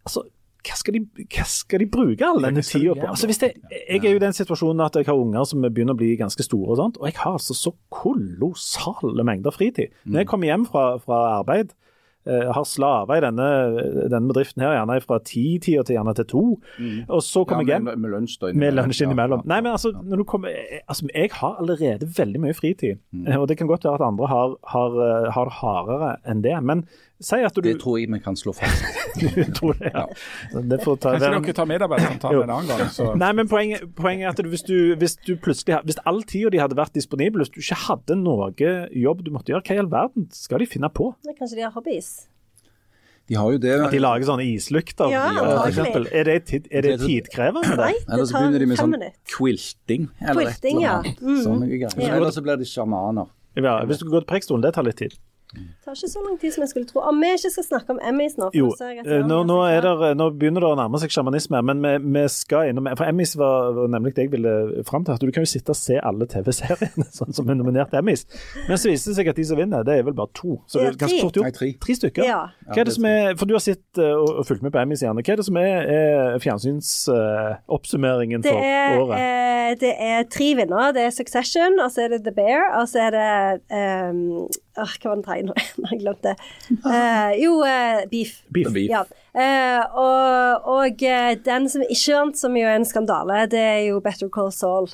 altså, 0.04 0.24
hva 0.66 0.76
skal 0.78 0.96
de, 0.98 1.00
hva 1.30 1.44
skal 1.46 1.82
de 1.84 1.86
bruke 1.92 2.26
all 2.26 2.42
denne 2.42 2.62
tida 2.66 2.94
på? 2.98 3.06
Altså, 3.12 3.28
det, 3.30 3.52
jeg 3.88 4.02
er 4.02 4.10
jo 4.10 4.18
i 4.20 4.24
den 4.26 4.36
situasjonen 4.36 4.84
at 4.86 4.98
jeg 4.98 5.06
har 5.08 5.18
unger 5.18 5.44
som 5.46 5.62
begynner 5.62 5.94
å 5.94 6.00
bli 6.00 6.12
ganske 6.18 6.42
store, 6.46 6.74
og 6.74 6.80
sånt, 6.82 7.00
og 7.00 7.06
jeg 7.10 7.18
har 7.22 7.38
altså 7.38 7.54
så 7.56 7.72
kolossale 8.36 9.24
mengder 9.26 9.54
fritid. 9.54 9.92
Når 10.04 10.24
jeg 10.24 10.30
kommer 10.32 10.50
hjem 10.50 10.66
fra, 10.68 10.84
fra 11.02 11.20
arbeid, 11.38 11.72
eh, 12.26 12.48
har 12.52 12.64
slaver 12.66 13.20
i 13.20 13.22
denne, 13.22 13.46
denne 14.10 14.26
bedriften 14.32 14.64
her, 14.64 14.74
gjerne 14.80 14.98
fra 15.04 15.18
ti-tida 15.22 15.84
til 15.86 15.94
gjerne 15.98 16.14
til 16.18 16.26
to, 16.32 16.44
og 17.06 17.22
så 17.22 17.44
kommer 17.46 17.62
jeg 17.66 17.76
hjem 17.76 17.86
med, 17.90 18.00
med 18.02 18.14
lunsj 18.16 18.38
da 18.42 18.50
med 18.52 18.74
lunsj 18.74 19.04
innimellom. 19.06 19.44
ja, 19.44 19.52
Nei, 19.54 19.60
men 19.62 19.72
altså, 19.76 19.92
når 20.02 20.22
du 20.22 20.26
kommer, 20.34 20.50
eh, 20.50 20.82
altså, 20.88 21.06
jeg 21.14 21.30
har 21.38 21.60
allerede 21.62 22.08
veldig 22.18 22.42
mye 22.42 22.56
fritid. 22.58 22.98
Eh, 23.26 23.36
Og 23.38 23.46
det 23.48 23.58
kan 23.60 23.70
godt 23.70 23.86
være 23.86 24.00
at 24.00 24.08
andre 24.08 24.26
har, 24.32 24.56
har, 24.74 24.98
eh, 25.06 25.30
har 25.36 25.50
det 25.52 25.58
hardere 25.62 26.14
enn 26.26 26.42
det. 26.42 26.56
Men 26.62 26.86
si 27.20 27.38
at 27.46 27.54
du 27.56 27.62
Det 27.64 27.78
tror 27.80 27.98
jeg 27.98 28.10
vi 28.12 28.18
kan 28.20 28.36
slå 28.36 28.52
fast. 28.56 28.84
du 29.20 29.52
tror 29.56 29.78
det. 29.80 29.92
Ja. 29.94 30.04
Det 30.60 30.78
får 30.84 30.96
ta, 31.00 31.14
Kanskje 31.16 31.32
dere 31.32 31.56
tar 31.56 31.68
medarbeidersamtalen 31.70 32.42
en 32.44 32.54
annen 32.58 32.68
gang. 32.68 32.92
Så. 32.92 33.08
Nei, 33.16 33.32
men 33.32 33.48
poenget, 33.48 33.88
poenget 33.96 34.28
er 34.28 34.34
at 34.34 34.44
du, 34.44 34.50
hvis, 34.52 34.64
du, 34.66 34.94
hvis 35.00 35.16
du 35.24 35.34
plutselig 35.40 35.80
Hvis 35.88 36.00
all 36.04 36.22
tida 36.28 36.52
de 36.52 36.60
hadde 36.60 36.76
vært 36.78 36.94
disponible, 36.96 37.44
hvis 37.44 37.52
du 37.54 37.60
ikke 37.62 37.80
hadde 37.86 38.20
noe 38.20 38.52
jobb 38.92 39.24
du 39.24 39.32
måtte 39.34 39.54
gjøre, 39.54 39.64
hva 39.66 39.76
i 39.76 39.84
all 39.84 39.92
verden 39.92 40.30
skal 40.36 40.62
de 40.62 40.70
finne 40.70 40.90
på? 40.92 41.12
Men 41.26 41.38
Kanskje 41.38 41.60
de 41.60 41.68
har 41.68 41.76
hobbies? 41.76 42.26
De 43.26 43.34
har 43.34 43.52
jo 43.52 43.58
det. 43.58 43.72
At 43.82 43.94
de 43.94 43.98
lager 43.98 44.28
sånne 44.28 44.44
islykter, 44.46 45.10
Ja, 45.10 45.24
de, 45.34 45.40
for 45.42 45.66
eksempel. 45.66 46.04
Er 46.14 46.28
det, 46.28 46.36
tid, 46.46 46.68
er 46.70 46.86
det 46.86 46.92
tidkrevende? 47.02 47.74
Nei, 47.74 47.88
det? 47.96 48.04
tar 48.06 48.14
Eller 48.14 48.28
så 48.28 48.38
begynner 48.38 48.62
de 48.62 48.68
med 48.70 48.78
sånn 48.78 48.94
quilting. 49.32 50.04
Eller 50.22 50.46
Quilting, 50.46 50.82
ja. 50.84 51.00
Mm. 51.02 51.40
Sånne 51.42 51.70
greier. 51.72 52.12
Eller 52.20 52.30
så 52.36 52.44
blir 52.46 52.60
de 52.60 52.68
sjamaner. 52.70 53.32
Ja, 53.56 53.80
hvis 53.88 53.98
du 53.98 54.06
går 54.12 54.22
til 54.22 54.30
Preikestolen, 54.30 54.62
det 54.62 54.76
tar 54.76 54.86
litt 54.86 55.00
tid. 55.00 55.16
Det 55.54 55.62
tar 55.84 55.94
ikke 55.94 56.08
så 56.10 56.20
lang 56.24 56.38
tid 56.40 56.52
som 56.52 56.62
jeg 56.64 56.70
skulle 56.72 56.88
tro. 56.88 57.00
Om 57.06 57.20
vi 57.22 57.28
ikke 57.36 57.50
skal 57.54 57.64
snakke 57.64 57.94
om 57.94 57.98
Emmys 58.02 58.34
nå 58.36 58.48
for 58.50 58.58
Jo, 58.58 58.70
at 58.74 58.80
eh, 58.98 59.04
det 59.06 59.18
nå, 59.30 59.36
nå, 59.46 59.58
er 59.70 59.84
der, 59.84 60.14
nå 60.18 60.26
begynner 60.34 60.64
det 60.64 60.70
å 60.74 60.78
nærme 60.80 60.98
seg 61.00 61.10
sjamanisme, 61.14 61.60
men 61.68 61.76
vi, 61.84 61.92
vi 62.16 62.24
skal 62.32 62.72
innom 62.72 62.88
For 62.98 63.06
Emmys 63.06 63.32
var 63.38 63.78
nemlig 63.92 64.10
det 64.16 64.22
jeg 64.26 64.32
ville 64.34 64.54
fram 64.88 65.02
til. 65.06 65.14
at 65.14 65.22
Du 65.22 65.30
kan 65.30 65.46
jo 65.46 65.50
sitte 65.50 65.70
og 65.72 65.78
se 65.78 65.96
alle 66.02 66.26
TV-seriene 66.30 67.06
sånn 67.18 67.32
som 67.36 67.44
er 67.52 67.56
nominert 67.60 67.90
til 67.94 68.00
Emmys. 68.02 68.22
Men 68.66 68.76
så 68.82 68.90
viser 68.90 69.06
det 69.12 69.16
seg 69.20 69.26
at 69.32 69.38
de 69.38 69.46
som 69.46 69.60
vinner, 69.60 69.80
det 69.86 69.94
er 70.00 70.04
vel 70.08 70.18
bare 70.18 70.32
to. 70.34 70.52
Så 70.66 70.82
det 70.82 70.86
er 70.90 70.98
ganske 71.04 71.22
fort 71.28 71.38
gjort. 71.40 71.58
Tre. 71.60 71.70
Tre 71.86 71.92
stykker. 72.00 72.22
Ja. 72.26 72.42
Hva 72.66 72.80
er 72.82 72.86
det 72.90 72.96
som 72.98 73.06
er, 73.12 73.22
for 73.38 73.46
Du 73.46 73.52
har 73.56 73.64
sett 73.64 74.02
eh, 74.02 74.16
og, 74.18 74.28
og 74.42 74.46
fulgt 74.50 74.62
med 74.66 74.74
på 74.74 74.82
Emmys 74.82 75.02
gjerne. 75.06 75.22
Hva 75.22 75.30
er 75.36 75.40
det 75.40 75.46
som 75.46 75.56
er, 75.62 75.74
er 75.96 76.42
fjernsynsoppsummeringen 76.42 78.40
uh, 78.42 78.46
for 78.50 78.58
er, 78.74 78.98
året? 78.98 79.16
eh, 79.22 79.70
det 79.80 79.94
er 79.94 80.26
tre 80.30 80.52
vinnere. 80.58 80.92
Det 80.96 81.02
er 81.06 81.12
Succession, 81.14 81.78
og 81.82 81.90
så 81.94 81.98
er 82.06 82.16
det 82.16 82.22
The 82.26 82.34
Bear, 82.34 82.62
og 82.80 82.86
så 82.90 82.96
er 83.06 83.10
det 83.14 83.26
um, 84.10 84.46
åh, 84.76 84.96
Hva 85.00 85.10
var 85.10 85.16
den 85.16 85.26
tredje 85.26 85.48
nå? 85.48 85.56
Nå 85.78 85.88
har 85.88 85.96
jeg 85.96 86.02
glemt 86.04 86.26
det. 86.26 86.36
Uh, 86.84 87.32
jo, 87.40 87.54
uh, 87.64 88.02
Beef. 88.12 88.38
Beef. 88.52 88.72
Beef. 88.74 88.90
Ja. 88.92 89.04
Uh, 89.36 89.98
og 90.00 90.36
og 90.76 91.02
eh, 91.02 91.34
den 91.44 91.68
som 91.70 91.84
ikke 91.84 92.14
vant, 92.14 92.38
som 92.38 92.56
jo 92.56 92.66
er 92.68 92.78
en 92.78 92.86
skandale, 92.88 93.44
det 93.50 93.62
er 93.62 93.82
jo 93.88 94.00
Better 94.04 94.30
Call 94.32 94.52
Saul. 94.54 94.90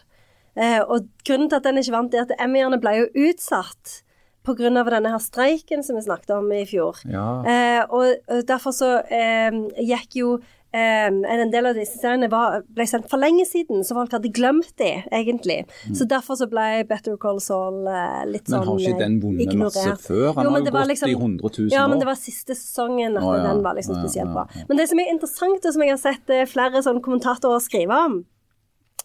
Eh, 0.55 0.80
og 0.80 1.09
grunnen 1.26 1.49
til 1.49 1.59
at 1.59 1.66
den 1.66 1.80
ikke 1.80 1.95
vant, 1.95 2.14
er 2.14 2.26
at 2.26 2.35
Emmyene 2.43 2.80
ble 2.80 2.97
jo 2.99 3.28
utsatt 3.28 4.03
pga. 4.45 4.68
denne 4.68 5.12
her 5.12 5.22
streiken 5.22 5.85
som 5.87 5.97
vi 5.97 6.05
snakket 6.05 6.35
om 6.37 6.51
i 6.53 6.64
fjor. 6.68 6.99
Ja. 7.09 7.26
Eh, 7.47 7.83
og, 7.89 8.18
og 8.28 8.43
derfor 8.49 8.74
så 8.76 8.99
eh, 9.09 9.55
gikk 9.80 10.18
jo 10.20 10.35
eh, 10.73 11.09
en 11.09 11.53
del 11.53 11.68
av 11.68 11.77
disse 11.79 11.99
seriene 12.01 12.29
var, 12.33 12.62
ble 12.73 12.87
sendt 12.89 13.09
for 13.11 13.20
lenge 13.23 13.45
siden, 13.49 13.85
så 13.87 13.97
folk 13.97 14.14
hadde 14.16 14.31
glemt 14.35 14.73
de, 14.81 14.91
egentlig. 15.12 15.61
Så 15.95 16.07
derfor 16.09 16.39
så 16.41 16.49
ble 16.51 16.83
Better 16.89 17.16
Call 17.20 17.41
Saul 17.45 17.85
uh, 17.87 18.23
litt 18.29 18.49
ignorert. 18.49 18.49
Men 18.49 18.66
sånn 18.66 18.68
har 18.68 18.85
ikke 18.87 19.03
den 19.03 19.18
vunnet 19.23 19.57
masse 19.61 19.95
før? 20.07 20.27
Han 20.39 20.49
Jo, 20.49 20.55
har 20.55 20.64
jo 20.64 20.73
gått 20.73 20.91
liksom- 20.93 21.12
i 21.12 21.16
100 21.18 21.53
000 21.59 21.73
Ja, 21.77 21.87
men 21.89 22.03
det 22.03 22.09
var 22.09 22.18
siste 22.20 22.57
sesongen 22.59 23.16
at 23.16 23.25
oh, 23.25 23.37
ja. 23.37 23.47
den 23.51 23.62
var 23.62 23.79
liksom 23.79 24.01
spesielt 24.01 24.33
bra. 24.33 24.47
ja, 24.53 24.61
ja. 24.61 24.66
Men 24.68 24.83
det 24.83 24.89
som 24.89 25.01
er 25.01 25.12
interessant, 25.12 25.64
og 25.64 25.73
som 25.73 25.83
jeg 25.83 25.95
har 25.95 26.03
sett 26.03 26.31
eh, 26.31 26.45
flere 26.49 26.83
sånn 26.83 27.03
kommentatorer 27.05 27.62
skrive 27.62 28.03
om, 28.09 28.25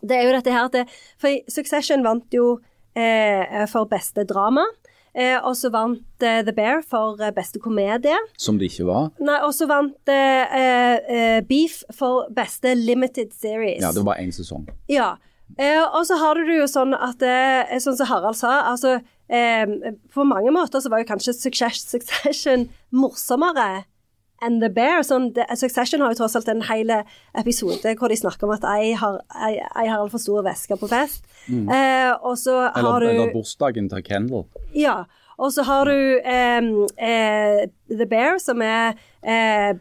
det 0.01 0.17
er 0.17 0.27
jo 0.27 0.35
dette 0.35 0.53
her 0.53 0.67
at 0.69 0.75
det, 0.77 0.85
For 1.17 1.39
Succession 1.49 2.03
vant 2.05 2.33
jo 2.33 2.59
eh, 2.97 3.65
for 3.71 3.89
beste 3.89 4.25
drama. 4.29 4.65
Eh, 5.17 5.37
og 5.41 5.55
så 5.57 5.71
vant 5.73 6.21
eh, 6.21 6.43
The 6.45 6.53
Bear 6.53 6.83
for 6.85 7.17
eh, 7.21 7.31
beste 7.33 7.57
komedie. 7.63 8.17
Som 8.37 8.59
det 8.61 8.69
ikke 8.69 8.85
var. 8.85 9.07
Nei, 9.17 9.39
og 9.47 9.55
så 9.57 9.65
vant 9.69 10.11
eh, 10.13 10.53
eh, 10.53 11.39
Beef 11.47 11.79
for 11.97 12.27
beste 12.37 12.75
limited 12.77 13.33
series. 13.33 13.81
Ja, 13.81 13.89
det 13.89 14.03
var 14.03 14.11
bare 14.13 14.27
én 14.27 14.35
sesong. 14.35 14.67
Ja. 14.91 15.15
Eh, 15.57 15.81
og 15.81 16.03
så 16.05 16.19
har 16.21 16.37
du 16.37 16.45
det 16.45 16.59
jo 16.59 16.65
sånn 16.69 16.91
at 16.93 17.23
Sånn 17.81 17.95
som 17.97 18.09
Harald 18.09 18.35
sa, 18.35 18.49
altså 18.67 18.97
eh, 19.31 19.63
På 20.11 20.25
mange 20.27 20.51
måter 20.51 20.83
så 20.83 20.91
var 20.91 20.99
jo 20.99 21.07
kanskje 21.07 21.33
Succession 21.39 22.65
morsommere 22.91 23.85
enn 24.45 24.59
The 24.61 24.69
Bear. 24.73 25.03
Sånn, 25.07 25.31
det, 25.35 25.45
Succession 25.59 26.01
har 26.03 26.13
jo 26.13 26.19
tross 26.21 26.35
alt 26.39 26.49
en 26.51 26.65
hel 26.69 26.91
episode 27.37 27.93
hvor 27.99 28.11
de 28.11 28.17
snakker 28.19 28.47
om 28.47 28.55
at 28.55 28.65
ei 28.75 28.91
har, 28.97 29.21
ei, 29.35 29.55
ei 29.57 29.87
har 29.87 30.01
altfor 30.01 30.21
store 30.21 30.43
vesker 30.49 30.79
på 30.81 30.89
fest. 30.91 31.23
Eh, 31.47 32.11
og 32.21 32.35
så 32.37 32.57
har 32.67 32.77
Eller, 32.81 32.99
du 32.99 33.07
eller 33.13 33.33
bursdagen 33.33 33.89
til 33.89 34.03
Kendal. 34.03 34.45
ja. 34.75 35.03
Og 35.37 35.51
så 35.53 35.61
har 35.67 35.85
du 35.85 36.17
em, 36.25 36.87
eh, 36.97 37.67
The 37.93 38.07
Bear, 38.09 38.39
som 38.41 38.57
er 38.65 38.95
eh, 39.21 39.75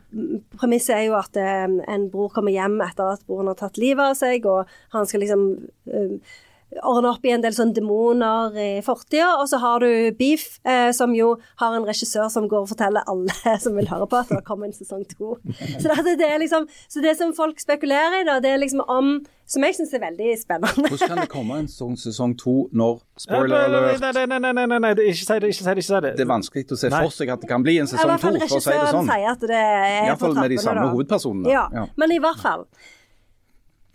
Premisset 0.61 0.92
er 0.98 1.07
jo 1.07 1.14
at 1.16 1.38
eh, 1.40 1.64
en 1.64 2.11
bror 2.12 2.28
kommer 2.28 2.52
hjem 2.52 2.76
etter 2.84 3.14
at 3.14 3.24
broren 3.24 3.48
har 3.48 3.57
tatt 3.57 3.80
livet 3.80 4.04
av 4.04 4.18
seg, 4.18 4.44
og 4.44 4.68
han 4.92 5.09
skal 5.09 5.24
liksom 5.24 5.46
eh, 5.88 6.34
ordne 6.83 7.09
opp 7.14 7.25
i 7.25 7.31
en 7.33 7.41
del 7.45 7.55
sånn 7.55 7.71
demoner 7.77 8.57
i 8.59 8.81
fortida. 8.85 9.29
Og 9.41 9.47
så 9.49 9.61
har 9.62 9.81
du 9.81 10.11
Beef, 10.19 10.59
eh, 10.67 10.91
som 10.93 11.14
jo 11.14 11.37
har 11.62 11.77
en 11.79 11.87
regissør 11.87 12.29
som 12.33 12.49
går 12.51 12.64
og 12.67 12.69
forteller 12.73 13.07
alle 13.07 13.33
som 13.64 13.77
vil 13.79 13.89
høre 13.89 14.09
på, 14.11 14.19
at 14.19 14.29
det 14.35 14.43
kommer 14.45 14.67
en 14.69 14.75
sesong 14.77 15.05
to. 15.14 15.37
Så 15.81 15.89
det, 16.05 16.17
det 16.21 16.27
er 16.29 16.39
liksom 16.43 16.67
Så 16.89 17.01
det 17.05 17.17
som 17.17 17.33
folk 17.37 17.61
spekulerer 17.62 18.21
i, 18.23 18.25
da, 18.29 18.41
det 18.43 18.51
er 18.51 18.59
liksom 18.61 18.83
om 18.89 19.21
Som 19.47 19.62
jeg 19.62 19.77
syns 19.79 19.93
er 19.95 20.03
veldig 20.03 20.33
spennende. 20.43 20.89
Hvordan 20.91 21.09
kan 21.12 21.21
det 21.23 21.29
komme 21.31 21.61
en 21.62 21.69
sånn 21.71 21.95
sesong 21.97 22.35
to 22.41 22.57
når 22.75 22.99
Spoiler 23.23 23.69
alert. 23.69 24.01
nei, 24.03 24.11
nei, 24.27 24.27
nei, 24.27 24.53
nei, 24.53 24.67
nei, 24.67 24.79
nei, 24.83 24.91
ikke 25.07 25.23
si 25.23 25.39
det. 25.39 25.53
ikke 25.55 25.62
si 25.62 25.64
Det 25.71 25.77
ikke 25.79 25.87
si 25.87 26.01
det. 26.03 26.12
Det 26.19 26.25
er 26.27 26.33
vanskelig 26.33 26.67
å 26.75 26.81
se 26.83 26.91
for 26.91 27.14
seg 27.14 27.31
at 27.37 27.41
det 27.47 27.49
kan 27.53 27.62
bli 27.64 27.79
en 27.79 27.87
sesong 27.89 28.11
to, 28.19 28.27
for 28.27 28.59
å 28.59 28.61
si 28.67 28.75
det 28.75 28.91
sånn. 28.91 29.07
sier 29.09 29.31
at 29.33 29.47
det 29.47 29.62
er 29.62 30.11
Iallfall 30.11 30.35
med 30.37 30.51
de 30.51 30.59
samme 30.61 30.83
da. 30.83 30.91
hovedpersonene. 30.93 31.55
Ja, 31.55 31.69
Ja. 31.73 31.87
men 31.97 32.12
i 32.12 32.19
hvert 32.21 32.43
fall. 32.43 32.67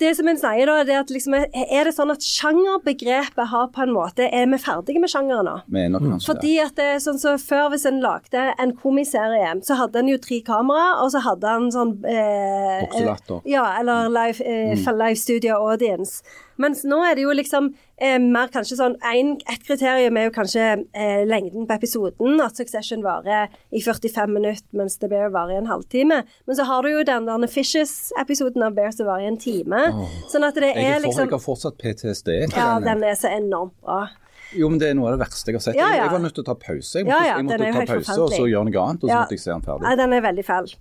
Det 0.01 0.11
som 0.17 0.29
en 0.31 0.39
sier 0.39 0.65
da, 0.65 0.79
det 0.87 0.95
er 0.95 1.03
at 1.03 1.11
liksom, 1.13 1.35
er 1.37 1.85
det 1.85 1.93
sånn 1.93 2.13
at 2.13 2.25
sjangerbegrepet 2.25 3.49
har 3.51 3.67
på 3.75 3.83
en 3.85 3.93
måte 3.93 4.25
Er 4.25 4.47
vi 4.49 4.57
ferdige 4.61 5.01
med 5.03 5.11
sjangeren 5.13 5.45
nå? 5.45 5.55
Vi 5.69 5.83
er 5.83 5.91
nok 5.93 6.07
kanskje 6.07 6.31
Fordi 6.31 6.53
at 6.63 6.75
det 6.79 6.87
er 6.95 7.01
sånn 7.03 7.19
så 7.21 7.35
Før, 7.41 7.69
hvis 7.73 7.85
en 7.89 8.01
lagde 8.03 8.47
en 8.61 8.73
komiserie, 8.81 9.51
så 9.65 9.77
hadde 9.79 10.01
en 10.01 10.09
jo 10.11 10.17
tre 10.21 10.39
kamera, 10.45 11.01
og 11.03 11.11
så 11.13 11.21
hadde 11.25 11.53
han 11.53 11.69
sånn 11.73 11.93
eh, 12.07 12.81
Vokselatter. 12.85 13.41
Ja, 13.49 13.65
eller 13.79 14.09
live, 14.11 14.45
eh, 14.45 14.87
live 15.03 15.19
studio 15.19 15.59
audience. 15.69 16.21
Mens 16.61 16.83
nå 16.87 16.99
er 17.07 17.17
det 17.17 17.25
jo 17.25 17.33
liksom 17.35 17.71
eh, 17.97 18.17
mer 18.21 18.51
kanskje 18.53 18.77
sånn 18.79 18.95
en, 19.07 19.33
Et 19.49 19.65
kriterium 19.65 20.19
er 20.19 20.29
jo 20.29 20.33
kanskje 20.35 20.67
eh, 20.93 21.23
lengden 21.27 21.67
på 21.69 21.77
episoden. 21.79 22.39
At 22.45 22.59
Succession 22.59 23.03
varer 23.05 23.49
i 23.71 23.81
45 23.81 24.33
minutter, 24.37 24.67
mens 24.77 24.99
The 25.01 25.09
Bear 25.11 25.33
varer 25.33 25.57
i 25.57 25.61
en 25.63 25.69
halvtime. 25.71 26.21
Men 26.47 26.59
så 26.59 26.67
har 26.69 26.85
du 26.85 26.93
jo 26.93 27.03
den 27.07 27.29
der 27.29 27.51
Fishes-episoden 27.51 28.65
av 28.67 28.77
Bear 28.77 28.93
som 28.95 29.09
varer 29.09 29.27
i 29.27 29.31
en 29.33 29.41
time. 29.41 29.83
Sånn 30.31 30.45
at 30.47 30.59
det 30.61 30.73
er 30.75 31.01
liksom 31.03 31.27
jeg 31.27 31.35
har 31.37 31.43
fortsatt 31.43 31.77
PTSD. 31.81 32.33
Ja, 32.55 32.73
den 32.83 33.05
er 33.07 33.15
så 33.19 33.31
enormt 33.31 33.77
bra. 33.81 34.05
Jo, 34.51 34.67
men 34.67 34.81
det 34.81 34.89
er 34.91 34.95
noe 34.97 35.07
av 35.11 35.15
det 35.15 35.21
verste 35.23 35.51
jeg 35.51 35.57
har 35.57 35.63
sett. 35.63 35.77
Ja, 35.79 35.89
ja. 35.95 36.03
jeg 36.03 36.11
var 36.11 36.23
nødt 36.25 36.35
til 36.35 36.43
å 36.43 36.47
ta 36.49 36.55
pause. 36.59 36.99
Jeg 36.99 37.07
måtte, 37.07 37.19
ja, 37.23 37.37
jeg 37.37 37.47
måtte 37.47 37.69
ta 37.71 37.85
pause 37.93 38.17
og 38.19 38.33
så 38.33 38.47
gjøre 38.51 38.67
noe 38.67 38.83
annet, 38.83 39.03
og 39.03 39.07
så 39.07 39.13
Ja. 39.13 39.19
måtte 39.23 39.37
jeg 39.37 39.43
se 39.45 39.51
den 39.51 39.63
ferdig. 39.67 39.85
Nei, 39.87 39.95
den 40.01 40.13
er 40.17 40.23
veldig 40.27 40.45
fæl. 40.45 40.71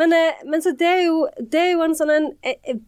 Men, 0.00 0.12
eh, 0.12 0.40
men 0.50 0.64
så 0.64 0.72
det 0.76 0.88
er 0.88 1.02
jo, 1.04 1.28
det 1.38 1.60
er 1.60 1.70
jo 1.72 1.82
en 1.86 1.94
sånn 1.94 2.10
en 2.10 2.26
eh, 2.42 2.56
eh, 2.64 2.80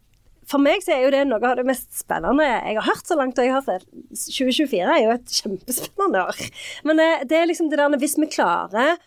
For 0.53 0.61
meg 0.61 0.83
så 0.85 0.93
er 0.93 1.07
jo 1.07 1.13
det 1.15 1.23
noe 1.31 1.41
av 1.49 1.57
det 1.57 1.65
mest 1.65 1.89
spennende 1.97 2.45
jeg 2.45 2.77
har 2.77 2.85
hørt 2.85 3.09
så 3.09 3.17
langt. 3.17 3.39
Og 3.41 3.47
jeg 3.47 3.55
har 3.55 3.65
hørt 3.65 3.87
2024 4.13 4.83
er 4.85 5.01
jo 5.07 5.15
et 5.15 5.39
kjempespennende 5.39 6.27
år. 6.27 6.43
Men 6.89 7.01
eh, 7.01 7.25
det 7.29 7.39
er 7.39 7.49
liksom 7.49 7.73
det 7.73 7.81
der 7.81 7.97
Hvis 8.03 8.19
vi 8.21 8.29
klarer 8.29 9.01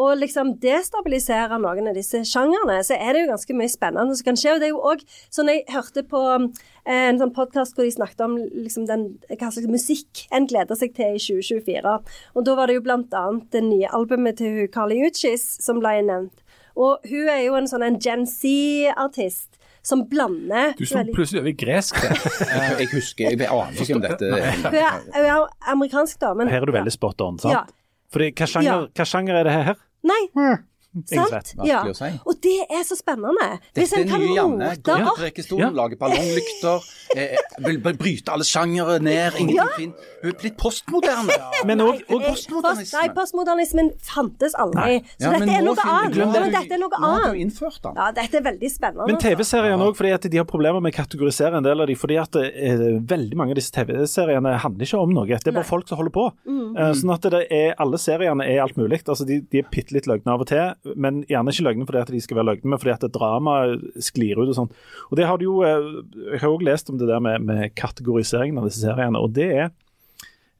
å 0.00 0.10
liksom 0.16 0.54
destabilisere 0.62 1.58
noen 1.60 1.90
av 1.90 1.96
disse 1.96 2.22
sjangerne, 2.24 2.78
så 2.86 2.96
er 2.96 3.12
det 3.12 3.24
jo 3.24 3.30
ganske 3.34 3.56
mye 3.56 3.72
spennende 3.72 4.16
som 4.16 4.28
kan 4.28 4.38
skje. 4.40 4.54
Og 4.54 4.60
det 4.60 4.68
er 4.68 4.72
jo 4.72 4.82
også, 4.92 5.18
sånn 5.36 5.52
jeg 5.52 5.64
hørte 5.72 6.04
på 6.08 6.22
eh, 6.36 7.08
en 7.08 7.20
sånn 7.20 7.34
podkast 7.36 7.76
hvor 7.76 7.88
de 7.88 7.96
snakket 7.96 8.24
om 8.24 8.36
liksom 8.38 8.86
den, 8.88 9.06
hva 9.32 9.48
slags 9.48 9.72
musikk 9.72 10.26
en 10.36 10.48
gleder 10.52 10.78
seg 10.80 10.92
til 10.96 11.16
i 11.16 11.24
2024. 11.24 11.96
Og 12.36 12.48
da 12.48 12.58
var 12.60 12.68
det 12.68 12.76
jo 12.76 12.84
annet 12.92 13.48
det 13.56 13.64
nye 13.64 13.92
albumet 13.96 14.40
til 14.40 14.66
Carly 14.72 15.00
Uchis 15.08 15.46
som 15.64 15.80
ble 15.80 15.96
nevnt. 16.08 16.44
Og 16.80 17.08
hun 17.08 17.28
er 17.28 17.42
jo 17.44 17.56
en 17.58 17.68
sånn 17.68 17.84
en 17.84 17.98
Gen 18.00 18.28
Z-artist 18.28 19.49
som 19.82 20.02
blander 20.08 20.74
Du 20.78 20.84
slo 20.86 20.98
veldig- 21.00 21.14
plutselig 21.16 21.40
over 21.40 21.50
i 21.50 21.56
gresk. 21.56 21.96
Eh, 21.96 22.72
Jeg 22.82 22.88
husker, 22.92 23.30
jeg 23.30 23.48
aner 23.48 23.80
ikke 23.84 23.94
om 23.96 24.02
dette 24.04 24.30
Hun 24.30 24.74
er, 24.74 25.04
er 25.14 25.46
amerikansk, 25.72 26.18
da. 26.20 26.34
Men, 26.34 26.48
Her 26.52 26.62
er 26.62 26.66
du 26.66 26.72
veldig 26.72 26.92
spot 26.92 27.20
on, 27.26 27.38
sant? 27.38 27.52
Ja. 27.54 27.64
Fordi, 28.12 28.32
hva 28.34 28.46
sjanger, 28.50 28.70
Ja. 28.70 28.80
hva 29.00 29.06
sjanger 29.06 29.40
er 29.40 29.44
det 29.48 29.52
her? 29.56 29.74
Nei, 30.02 30.20
Ingen 30.34 30.58
sant? 31.06 31.54
Ja. 31.64 31.82
Si. 31.94 32.08
Og 32.26 32.34
det 32.42 32.56
er 32.70 32.82
så 32.84 32.96
spennende. 32.98 33.58
Hvis 33.76 33.90
Dette 33.92 34.00
er 34.00 34.02
en 34.02 34.08
kan 34.10 34.20
nye 34.20 34.34
Janne. 34.36 34.70
rote 34.74 34.82
Går 34.90 35.14
til 35.16 35.24
rekestolen, 35.24 35.60
Ja. 35.62 35.70
lager 35.70 35.96
ballonglykter. 35.96 36.88
Eh, 37.16 37.36
vil 37.66 37.78
vil 37.80 37.96
bryte 37.98 38.32
alle 38.32 38.44
sjangere 38.44 38.98
ned. 39.02 39.32
Ingenting 39.38 39.76
fint. 39.76 39.94
Hun 40.22 40.30
er 40.32 40.36
blitt 40.38 40.56
postmoderne. 40.58 41.36
Men 41.68 41.78
òg 41.80 42.02
Og 42.10 42.22
Eh, 42.22 42.28
postmodernisme. 42.30 42.98
Nei, 43.00 43.08
postmodernismen 43.14 43.90
fantes 44.02 44.54
aldri. 44.54 44.80
Nei. 44.80 44.98
Så 45.18 45.26
Ja, 45.30 45.38
dette 45.38 45.50
er 45.56 45.62
noe 45.62 45.76
annet. 45.84 46.16
Ja, 46.16 46.26
men 46.26 46.52
dette 46.52 46.72
er 46.74 46.78
noe 46.82 46.90
Nå 46.90 46.98
har 47.06 47.20
annet. 47.20 47.32
du 47.32 47.40
innført 47.44 47.80
den. 47.82 47.94
Ja, 47.96 48.10
dette 48.12 48.34
er 48.36 48.42
veldig 48.42 48.70
spennende. 48.70 49.06
Men. 49.06 49.16
TV-seriene 49.20 49.80
òg, 49.86 49.96
fordi 49.96 50.12
at 50.14 50.22
de 50.30 50.36
har 50.36 50.44
problemer 50.44 50.80
med 50.82 50.92
å 50.92 50.96
kategorisere 50.96 51.56
en 51.56 51.62
del 51.66 51.80
av 51.80 51.86
de, 51.86 51.94
fordi 51.94 52.16
at 52.20 52.34
eh, 52.36 52.98
veldig 53.00 53.36
mange 53.36 53.50
av 53.54 53.56
disse 53.60 53.70
TV-seriene 53.72 54.58
handler 54.60 54.84
ikke 54.86 54.98
om 55.00 55.10
noe. 55.14 55.26
Det 55.26 55.46
er 55.46 55.52
bare 55.52 55.62
Nei. 55.64 55.70
folk 55.70 55.88
som 55.88 55.98
holder 56.00 56.10
på. 56.14 56.26
Mm. 56.46 56.76
Eh, 56.76 56.92
sånn 57.00 57.14
at 57.14 57.22
det 57.30 57.46
er, 57.50 57.74
alle 57.78 57.98
seriene 57.98 58.44
er 58.46 58.60
alt 58.62 58.76
mulig. 58.76 59.02
Altså, 59.06 59.26
de, 59.26 59.40
de 59.40 59.58
er 59.62 59.68
bitte 59.70 59.92
litt 59.96 60.06
løgne 60.06 60.26
av 60.34 60.40
og 60.40 60.46
til, 60.50 60.74
men 60.96 61.22
gjerne 61.28 61.52
ikke 61.52 61.64
løgne 61.66 61.86
fordi 61.88 62.00
at 62.00 62.10
de 62.14 62.20
skal 62.24 62.36
være 62.40 62.48
løgne, 62.50 62.70
men 62.72 62.78
fordi 62.80 62.92
at 62.94 63.06
dramaet 63.12 63.82
sklir 64.02 64.38
ut 64.40 64.48
og 64.48 64.56
sånn. 64.56 64.70
Og 65.10 65.16
det 65.20 65.26
har 65.28 65.38
du 65.40 65.44
jo 65.44 65.60
eh, 65.66 65.88
Jeg 66.32 66.40
har 66.44 66.50
òg 66.54 66.62
lest 66.66 66.90
om 66.90 66.98
det 67.00 67.08
der 67.10 67.20
med, 67.20 67.42
med 67.44 67.74
kategoriseringen 67.74 68.58
av 68.58 68.68
disse 68.70 68.80
seriene, 68.84 69.18
og 69.20 69.32
det 69.36 69.48
er 69.52 69.70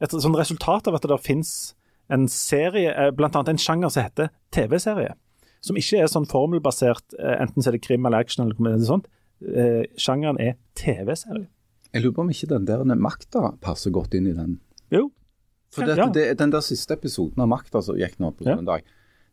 et 0.01 0.11
sånn 0.16 0.37
resultat 0.37 0.89
av 0.89 0.97
at 0.97 1.07
det 1.09 1.21
finnes 1.25 1.75
en 2.11 2.27
serie, 2.29 2.91
bl.a. 2.91 3.11
blant 3.14 3.37
annet 3.37 3.53
en 3.55 3.61
sjanger 3.61 3.93
som 3.93 4.03
heter 4.03 4.31
TV-serie. 4.57 5.12
Som 5.61 5.77
ikke 5.77 6.01
er 6.01 6.09
sånn 6.11 6.27
formelbasert, 6.27 7.14
eh, 7.21 7.37
enten 7.45 7.62
så 7.62 7.68
er 7.71 7.77
det 7.77 7.83
krim 7.85 8.07
eller 8.09 8.25
action 8.25 8.45
eller 8.47 8.57
noe 8.64 8.81
sånt. 8.89 9.07
Eh, 9.45 9.85
sjangeren 10.01 10.41
er 10.41 10.57
TV-serie. 10.75 11.47
Jeg 11.93 12.03
lurer 12.05 12.14
på 12.16 12.23
om 12.25 12.31
ikke 12.33 12.49
den 12.53 12.66
der 12.68 12.85
makta 12.97 13.51
passer 13.61 13.93
godt 13.95 14.14
inn 14.14 14.27
i 14.31 14.35
den. 14.37 14.59
Jo. 14.91 15.11
For 15.71 15.87
det, 15.87 15.97
Ja. 15.99 16.09
det, 16.11 16.39
den 16.39 16.51
der 16.51 16.61
siste 16.66 16.97
episoden 16.97 17.39
av 17.45 17.49
Makta 17.49 17.83
som 17.83 17.95
gikk 17.95 18.16
nå 18.18 18.33
på 18.35 18.43
Ja. 18.47 18.57
søndag, 18.57 18.83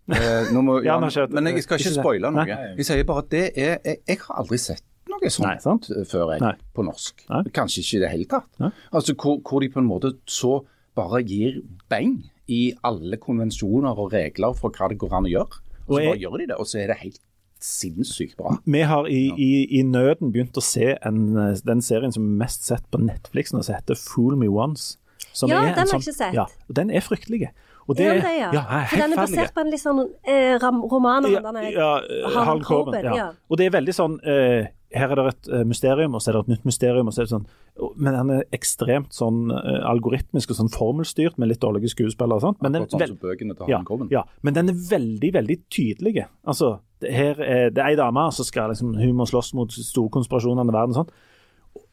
Eh, 0.10 0.52
nå 0.56 0.62
må, 0.64 0.78
Ja, 0.88 0.98
men 1.02 1.10
jeg 1.52 1.64
skal 1.66 1.80
ikke 1.82 1.96
spoile 2.00 2.32
noe. 2.32 2.46
Nei. 2.48 2.74
Jeg 2.78 2.86
sier 2.88 3.04
bare 3.10 3.24
at 3.26 3.30
det 3.34 3.42
er 3.58 3.78
Jeg, 3.84 3.98
jeg 4.08 4.20
har 4.24 4.40
aldri 4.44 4.58
sett 4.62 4.84
noe 5.08 5.20
Nei, 5.24 5.30
sånt 5.32 5.62
sant? 5.64 5.90
eh, 5.92 6.06
før, 6.08 6.34
jeg, 6.36 6.42
Nei. 6.44 6.54
på 6.76 6.84
norsk. 6.88 7.26
Nei. 7.30 7.44
Kanskje 7.56 7.84
ikke 7.84 7.98
i 7.98 8.02
det 8.06 8.10
hele 8.14 8.26
tatt. 8.32 8.48
Nei. 8.60 8.72
Altså 8.96 9.16
hvor, 9.16 9.40
hvor 9.44 9.60
de 9.64 9.70
på 9.74 9.80
en 9.84 9.88
måte 9.90 10.14
så 10.28 10.62
bare 10.96 11.22
gir 11.28 11.62
beng 11.92 12.18
i 12.48 12.74
alle 12.88 13.18
konvensjoner 13.20 13.98
og 14.00 14.12
regler 14.14 14.54
for 14.56 14.72
hva 14.72 14.88
det 14.90 14.98
går 15.02 15.14
an 15.20 15.28
å 15.28 15.32
gjøre. 15.32 15.62
Og 15.88 15.96
så 15.96 16.00
jeg- 16.02 16.12
bare 16.14 16.22
gjør 16.24 16.38
de 16.42 16.48
det, 16.52 16.58
og 16.60 16.66
så 16.68 16.80
er 16.84 16.88
det 16.94 16.98
helt 17.04 17.20
sinnssykt 17.60 18.36
bra. 18.38 18.58
Vi 18.66 18.82
har 18.86 19.08
i, 19.10 19.22
i, 19.34 19.80
i 19.80 19.82
nøden 19.84 20.32
begynt 20.32 20.58
å 20.60 20.64
se 20.64 20.92
en, 21.02 21.22
eh, 21.42 21.56
den 21.66 21.82
serien 21.82 22.14
som 22.14 22.24
er 22.28 22.38
mest 22.46 22.68
sett 22.68 22.86
på 22.94 23.00
Netflix 23.02 23.52
nå, 23.56 23.64
som 23.66 23.76
heter 23.76 23.98
Fool 23.98 24.38
Me 24.40 24.48
Once. 24.48 24.96
Som 25.34 25.50
Ja, 25.50 25.62
er 25.64 25.72
en 25.72 25.74
den 25.74 25.74
har 25.74 25.86
jeg 25.86 25.94
sånn- 25.96 26.04
ikke 26.06 26.18
sett. 26.18 26.34
Ja, 26.38 26.46
og 26.70 26.76
den 26.78 26.92
er 26.94 27.02
fryktelig. 27.02 27.50
Og 27.88 27.96
Det 27.96 28.06
er 28.06 28.18
er, 28.18 28.22
det, 28.22 28.32
ja. 28.40 28.50
ja, 28.54 28.64
For 28.92 28.98
den 29.02 29.14
er 29.14 29.20
basert 29.22 29.54
på 29.56 29.62
en 29.64 29.70
litt 29.72 29.82
sånn 29.84 30.02
eh, 30.28 30.58
roman 30.60 31.26
av 31.26 31.32
Ja, 31.32 31.40
er 31.56 31.70
ja, 31.72 31.92
Harald 32.28 32.36
Harlan 32.36 32.64
Coben. 32.64 32.94
Coben, 32.94 33.06
Ja. 33.06 33.14
ja. 33.16 33.28
Og 33.50 33.58
det 33.58 33.68
er 33.68 33.72
veldig 33.78 33.96
sånn 33.96 34.18
eh, 34.28 34.68
Her 34.92 35.12
er 35.12 35.16
det 35.20 35.26
et 35.34 35.48
eh, 35.52 35.64
mysterium, 35.68 36.14
og 36.16 36.22
så 36.24 36.30
er 36.30 36.34
det 36.38 36.42
et 36.46 36.52
nytt 36.56 36.66
mysterium. 36.66 37.08
og 37.08 37.14
så 37.14 37.22
er 37.22 37.26
det 37.28 37.32
sånn, 37.34 37.46
og- 37.80 37.94
Men 37.98 38.16
han 38.16 38.30
er 38.32 38.44
ekstremt 38.56 39.12
sånn 39.16 39.52
eh, 39.52 39.82
algoritmisk 39.88 40.52
og 40.52 40.58
sånn 40.60 40.72
formelstyrt 40.72 41.38
med 41.38 41.50
litt 41.50 41.60
dårlige 41.60 41.90
skuespillere 41.96 42.36
og 42.36 42.42
sånt. 42.42 42.62
Men 42.62 42.72
den, 42.72 42.88
sånn 42.88 43.18
bøkene 43.20 43.56
til 43.58 43.68
ja, 43.68 43.82
ja, 44.12 44.24
men 44.44 44.54
den 44.54 44.70
er 44.70 44.74
veldig, 44.74 45.34
veldig 45.34 45.58
tydelig. 45.70 46.26
Altså, 46.46 46.80
det, 47.02 47.12
her 47.14 47.36
er, 47.42 47.70
det 47.70 47.84
er 47.84 47.88
ei 47.92 47.96
dame 47.96 48.32
som 48.32 48.46
skal 48.46 48.70
liksom, 48.70 48.96
hun 48.96 49.16
må 49.16 49.26
slåss 49.28 49.54
mot 49.54 49.72
store 49.72 50.10
konspirasjoner 50.10 50.64
i 50.64 50.72
verden. 50.74 50.96
og 50.96 51.06
sånn. 51.06 51.12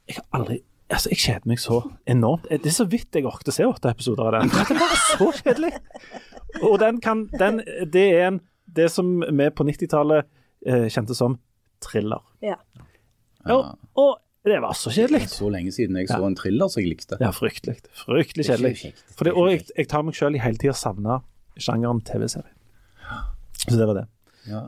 Jeg 0.09 0.17
har 0.17 0.41
aldri 0.41 0.61
Altså, 0.93 1.11
Jeg 1.11 1.19
kjeder 1.23 1.49
meg 1.49 1.61
så 1.63 1.79
enormt. 2.11 2.49
Det 2.51 2.69
er 2.69 2.77
så 2.77 2.87
vidt 2.91 3.17
jeg 3.17 3.27
orket 3.29 3.49
å 3.49 3.55
se 3.57 3.67
åtte 3.67 3.93
episoder 3.95 4.29
av 4.29 4.35
den. 4.37 4.51
Det 4.55 4.75
er 4.75 4.83
bare 4.83 4.99
så 5.01 5.31
kjedelig. 5.39 5.73
Og 6.63 6.77
den 6.83 7.01
kan, 7.03 7.25
den, 7.41 7.63
det 7.91 8.05
er 8.15 8.27
en, 8.29 8.41
det 8.77 8.91
som 8.93 9.09
vi 9.25 9.49
på 9.51 9.65
90-tallet 9.67 10.29
eh, 10.69 10.87
kjente 10.93 11.17
som 11.19 11.39
thriller. 11.83 12.23
Ja. 12.45 12.59
Og, 13.51 13.75
og 14.01 14.13
det 14.45 14.61
var 14.61 14.77
så 14.77 14.93
kjedelig. 14.93 15.25
så 15.33 15.49
lenge 15.53 15.73
siden 15.73 15.97
jeg 15.97 16.09
så 16.11 16.21
en 16.27 16.37
thriller 16.37 16.69
som 16.69 16.83
jeg 16.83 16.93
likte. 16.93 17.19
Ja, 17.21 17.33
fryktelig. 17.35 17.79
Fryktelig 18.05 18.47
kjedelig. 18.51 18.93
For 19.17 19.29
jeg, 19.31 19.65
jeg 19.73 19.89
tar 19.91 20.05
meg 20.05 20.17
selv 20.19 20.37
i 20.37 20.43
hele 20.45 20.61
tida 20.61 20.77
savna 20.77 21.23
sjangeren 21.57 22.03
TV-serie. 22.05 22.53
Så 23.65 23.79
det 23.79 23.89
var 23.89 24.03
det. 24.03 24.07
Ja. 24.49 24.59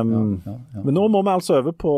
Um, 0.00 0.42
Ja, 0.44 0.52
ja. 0.74 0.80
Men 0.84 0.94
nå 0.94 1.08
må 1.08 1.22
vi 1.24 1.30
altså 1.32 1.54
over 1.58 1.72
på, 1.72 1.92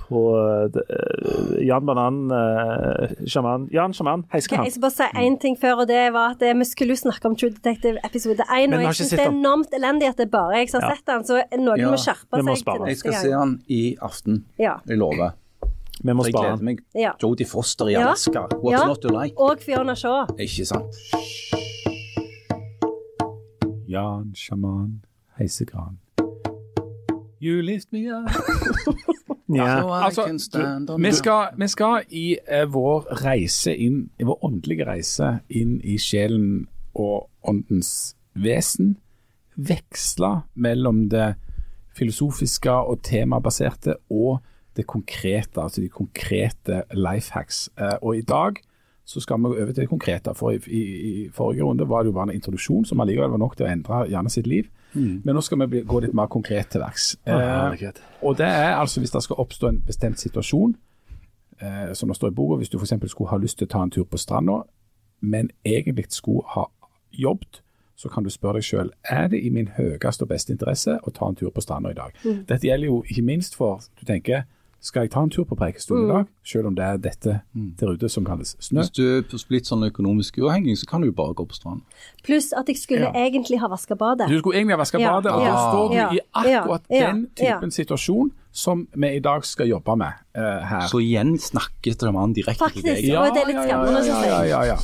på 0.00 0.20
eh, 0.34 1.66
Jan 1.66 1.86
Banan, 1.86 2.16
uh, 2.32 3.12
sjaman 3.30 3.68
Jan 3.70 3.92
Sjaman, 3.94 4.24
Ok, 4.26 4.32
heiskehand. 4.34 4.66
jeg 4.66 4.72
skal 4.72 4.82
bare 4.82 4.96
si 4.96 5.06
én 5.26 5.38
ting 5.40 5.54
før, 5.60 5.82
og 5.84 5.88
det 5.88 6.12
var 6.12 6.34
at 6.34 6.42
eh, 6.42 6.54
vi 6.58 6.64
skulle 6.66 6.96
jo 6.96 7.00
snakke 7.04 7.30
om 7.30 7.36
True 7.36 7.50
Detective 7.54 7.98
episode 8.04 8.42
1, 8.42 8.74
og 8.74 8.82
jeg 8.82 8.94
syns 8.98 9.10
det 9.14 9.20
er 9.20 9.30
enormt 9.30 9.70
elendig 9.78 10.08
at 10.10 10.16
det 10.18 10.26
er 10.26 10.32
bare 10.34 10.58
jeg 10.58 10.70
som 10.70 10.82
har 10.82 10.90
Ja. 10.90 10.96
sett 10.96 11.06
den, 11.06 11.24
så 11.24 11.42
noen 11.58 11.78
Ja, 11.78 11.90
må 11.94 11.96
skjerpe 12.02 12.34
seg. 12.40 12.44
må 12.50 12.56
spare. 12.58 12.88
Jeg 12.90 12.96
skal 13.04 13.12
se 13.20 13.30
han 13.32 13.54
i 13.68 13.96
aften. 14.02 14.44
Ja. 14.58 14.78
Jeg 14.88 14.98
lover. 14.98 15.32
Vi 16.02 16.12
må 16.16 16.24
Jeg 16.24 16.32
gleder 16.34 16.62
meg. 16.64 16.78
Ja. 16.96 17.12
Jodie 17.22 17.46
Foster 17.46 17.86
i 17.88 17.94
Alaska. 17.94 18.48
What's 18.58 18.72
Ja. 18.80 18.86
not 18.86 19.00
to 19.02 19.08
like? 19.08 19.36
Og 19.38 19.60
Fiona 19.60 19.94
Shaw. 19.94 20.26
Ikke 20.38 20.64
sant? 20.66 20.98
Jan 23.86 24.32
Sjaman 24.34 25.02
Heisekran. 25.38 25.98
You 27.40 27.62
lift 27.62 27.92
me 27.92 28.10
up. 28.12 28.28
yeah. 29.48 30.04
Altså, 30.04 30.22
on 30.24 31.02
Vi 31.02 31.12
skal, 31.12 31.46
vi 31.56 31.68
skal 31.68 32.02
i 32.08 32.36
eh, 32.48 32.66
vår 32.72 33.24
reise 33.24 33.76
inn, 33.76 34.10
i 34.20 34.24
vår 34.28 34.44
åndelige 34.44 34.86
reise 34.86 35.38
inn 35.48 35.78
i 35.80 35.96
sjelen 35.98 36.68
og 36.94 37.30
åndens 37.48 38.16
vesen, 38.34 38.98
veksle 39.56 40.42
mellom 40.54 41.08
det 41.08 41.34
filosofiske 41.96 42.72
og 42.72 43.00
temabaserte 43.02 43.96
og 44.10 44.42
det 44.76 44.86
konkrete, 44.86 45.60
altså 45.60 45.80
de 45.80 45.88
konkrete 45.88 46.82
life 46.92 47.32
hacks. 47.32 47.70
Eh, 47.80 47.96
og 48.02 48.16
i 48.16 48.22
dag 48.22 48.60
så 49.04 49.20
skal 49.20 49.40
vi 49.40 49.42
gå 49.42 49.56
over 49.56 49.72
til 49.72 49.82
det 49.82 49.88
konkrete. 49.88 50.34
For 50.34 50.50
i, 50.50 50.60
i, 50.66 50.82
i 51.24 51.28
forrige 51.32 51.64
runde 51.64 51.88
var 51.88 52.02
det 52.02 52.12
jo 52.12 52.18
bare 52.18 52.30
en 52.30 52.36
introduksjon 52.36 52.84
som 52.84 53.00
allikevel 53.00 53.32
var 53.32 53.42
nok 53.42 53.56
til 53.56 53.66
å 53.66 53.72
endre 53.72 54.04
Janne 54.12 54.30
sitt 54.30 54.46
liv. 54.46 54.68
Men 54.94 55.34
nå 55.36 55.42
skal 55.44 55.60
vi 55.62 55.66
bli, 55.66 55.82
gå 55.86 56.00
litt 56.04 56.14
mer 56.16 56.26
konkret 56.26 56.72
til 56.72 56.82
verks. 56.82 57.12
Eh, 57.24 57.90
og 58.22 58.36
det 58.38 58.46
er 58.46 58.74
altså 58.74 59.00
hvis 59.00 59.14
det 59.14 59.22
skal 59.22 59.42
oppstå 59.42 59.68
en 59.68 59.80
bestemt 59.86 60.20
situasjon, 60.20 60.76
eh, 61.62 61.92
som 61.94 62.10
det 62.10 62.16
står 62.16 62.32
i 62.32 62.36
boka, 62.36 62.58
hvis 62.58 62.72
du 62.72 62.78
f.eks. 62.78 62.94
skulle 63.12 63.30
ha 63.30 63.38
lyst 63.38 63.58
til 63.58 63.68
å 63.68 63.72
ta 63.76 63.82
en 63.82 63.90
tur 63.90 64.04
på 64.04 64.18
stranda, 64.18 64.62
men 65.20 65.50
egentlig 65.64 66.06
skulle 66.08 66.42
ha 66.56 66.66
jobbet, 67.12 67.62
så 68.00 68.08
kan 68.08 68.24
du 68.24 68.30
spørre 68.32 68.56
deg 68.60 68.64
selv, 68.64 68.92
er 69.04 69.28
det 69.28 69.42
i 69.44 69.50
min 69.52 69.68
høyeste 69.76 70.24
og 70.24 70.30
beste 70.30 70.54
interesse 70.54 70.94
å 71.04 71.10
ta 71.12 71.28
en 71.28 71.36
tur 71.36 71.50
på 71.52 71.60
stranda 71.60 71.90
i 71.92 71.98
dag? 71.98 72.14
Dette 72.48 72.66
gjelder 72.66 72.88
jo 72.88 73.02
ikke 73.04 73.22
minst 73.22 73.56
for, 73.58 73.82
du 74.00 74.06
tenker, 74.08 74.46
skal 74.80 75.04
jeg 75.04 75.12
ta 75.12 75.22
en 75.24 75.30
tur 75.32 75.44
på 75.44 75.56
Preikestolen 75.60 76.06
i 76.06 76.12
dag, 76.12 76.28
selv 76.46 76.70
om 76.70 76.76
det 76.76 76.84
er 76.84 77.00
dette 77.04 77.34
der 77.52 77.92
ute 77.92 78.08
som 78.08 78.24
kalles 78.24 78.54
snø? 78.64 78.80
Hvis 78.80 78.92
du 78.96 79.02
er 79.04 79.44
blitt 79.50 79.68
sånn 79.68 79.84
økonomisk 79.84 80.38
uavhengig, 80.40 80.78
så 80.80 80.88
kan 80.88 81.04
du 81.04 81.10
jo 81.10 81.16
bare 81.16 81.36
gå 81.36 81.44
på 81.50 81.58
stranden. 81.58 81.84
Pluss 82.24 82.52
at 82.56 82.68
jeg 82.68 82.80
skulle 82.80 83.10
Ja. 83.10 83.26
egentlig 83.26 83.60
ha 83.60 83.68
vaska 83.68 83.94
badet. 83.94 84.28
Du 84.28 84.38
skulle 84.38 84.56
egentlig 84.56 84.76
ha 84.76 84.80
vasket 84.80 85.00
Ja, 85.00 85.12
badet, 85.12 85.32
og 85.32 85.44
da 85.44 85.54
står 85.56 85.88
du 85.88 85.96
ja, 85.96 86.08
i 86.12 86.20
akkurat 86.32 86.82
ja, 86.88 87.06
den 87.06 87.28
ja. 87.38 87.44
typen 87.44 87.70
situasjon 87.70 88.32
som 88.52 88.88
vi 88.96 89.16
i 89.16 89.20
dag 89.20 89.44
skal 89.44 89.68
jobbe 89.68 89.96
med 89.96 90.12
uh, 90.36 90.64
her. 90.66 90.88
Så 90.88 90.98
igjen 90.98 91.38
snakket 91.38 92.00
det 92.00 92.10
direkte 92.10 92.34
direkte 92.34 92.70
til 92.72 92.82
deg. 92.82 93.04
Faktisk. 93.04 93.18
Og 93.20 93.34
det 93.34 93.42
er 93.42 93.46
litt 93.46 93.62
skremmende, 93.62 94.04
ja, 94.06 94.22
jeg. 94.24 94.48
ja, 94.48 94.62
ja. 94.64 94.76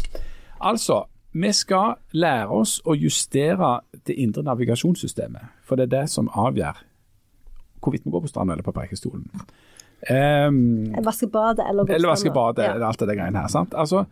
Altså, 0.61 1.05
vi 1.33 1.53
skal 1.53 1.97
lære 2.13 2.49
oss 2.49 2.81
å 2.85 2.95
justere 2.95 3.81
det 4.07 4.15
indre 4.15 4.43
navigasjonssystemet. 4.43 5.43
For 5.65 5.77
det 5.77 5.89
er 5.89 6.01
det 6.03 6.11
som 6.11 6.29
avgjør 6.29 6.85
hvorvidt 7.81 8.07
vi 8.07 8.11
går 8.11 8.25
på 8.25 8.29
stranda 8.29 8.55
eller 8.57 8.67
på 8.67 8.75
Preikestolen. 8.75 9.29
Um, 10.11 10.93
Vaske 11.05 11.27
badet 11.33 11.65
eller 11.69 12.09
vaske 12.09 12.31
badet, 12.35 12.65
Ja. 12.65 12.75
eller 12.75 12.87
alt 12.87 12.99
det 13.01 13.09
der 13.09 13.15
greiene 13.17 13.41
her. 13.41 13.49
sant? 13.49 13.75
Altså, 13.75 14.05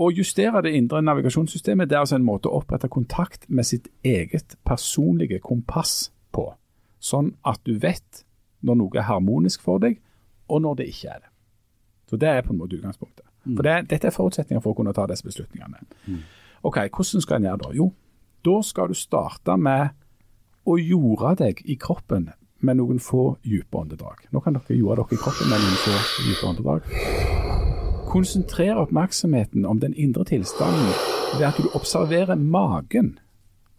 Å 0.00 0.06
justere 0.16 0.62
det 0.62 0.72
indre 0.74 1.02
navigasjonssystemet 1.02 1.88
det 1.88 1.96
er 1.96 2.00
altså 2.00 2.14
en 2.16 2.24
måte 2.24 2.48
å 2.48 2.62
opprette 2.62 2.88
kontakt 2.88 3.44
med 3.50 3.66
sitt 3.66 3.88
eget 4.02 4.54
personlige 4.64 5.40
kompass 5.44 6.10
på. 6.32 6.54
Sånn 7.00 7.34
at 7.44 7.60
du 7.64 7.74
vet 7.78 8.24
når 8.62 8.76
noe 8.76 8.96
er 8.96 9.02
harmonisk 9.02 9.60
for 9.60 9.78
deg, 9.78 9.98
og 10.48 10.62
når 10.62 10.76
det 10.76 10.86
ikke 10.88 11.08
er 11.10 11.18
det. 11.20 11.28
Så 12.08 12.16
Det 12.18 12.28
er 12.28 12.40
på 12.42 12.50
en 12.54 12.58
måte 12.58 12.78
utgangspunktet. 12.80 13.24
For 13.56 13.62
det, 13.62 13.88
Dette 13.88 14.06
er 14.06 14.10
forutsetninger 14.10 14.62
for 14.62 14.72
å 14.72 14.76
kunne 14.76 14.92
ta 14.94 15.06
disse 15.06 15.22
beslutningene. 15.24 15.76
Ok, 16.64 16.76
Hvordan 16.88 17.20
skal 17.20 17.36
en 17.36 17.42
gjøre 17.50 17.58
det? 17.68 17.76
Jo, 17.76 17.92
da 18.44 18.62
skal 18.62 18.88
du 18.88 18.94
starte 18.94 19.56
med 19.58 19.90
å 20.66 20.78
jorde 20.80 21.36
deg 21.44 21.62
i 21.66 21.76
kroppen 21.76 22.32
med 22.60 22.76
noen 22.80 23.00
få 23.00 23.36
dype 23.44 23.76
åndedrag. 23.76 24.26
Nå 24.30 24.42
kan 24.44 24.56
dere 24.56 24.76
jorde 24.76 25.02
dere 25.02 25.16
i 25.16 25.22
kroppen 25.22 25.50
med 25.50 25.62
noen 25.62 25.80
få 25.84 25.96
dype 26.26 26.50
åndedrag. 26.50 28.06
Konsentrer 28.10 28.78
oppmerksomheten 28.82 29.66
om 29.66 29.80
den 29.80 29.94
indre 29.94 30.24
tilstanden 30.28 30.92
ved 31.38 31.46
at 31.46 31.58
du 31.58 31.70
observerer 31.78 32.34
magen 32.36 33.18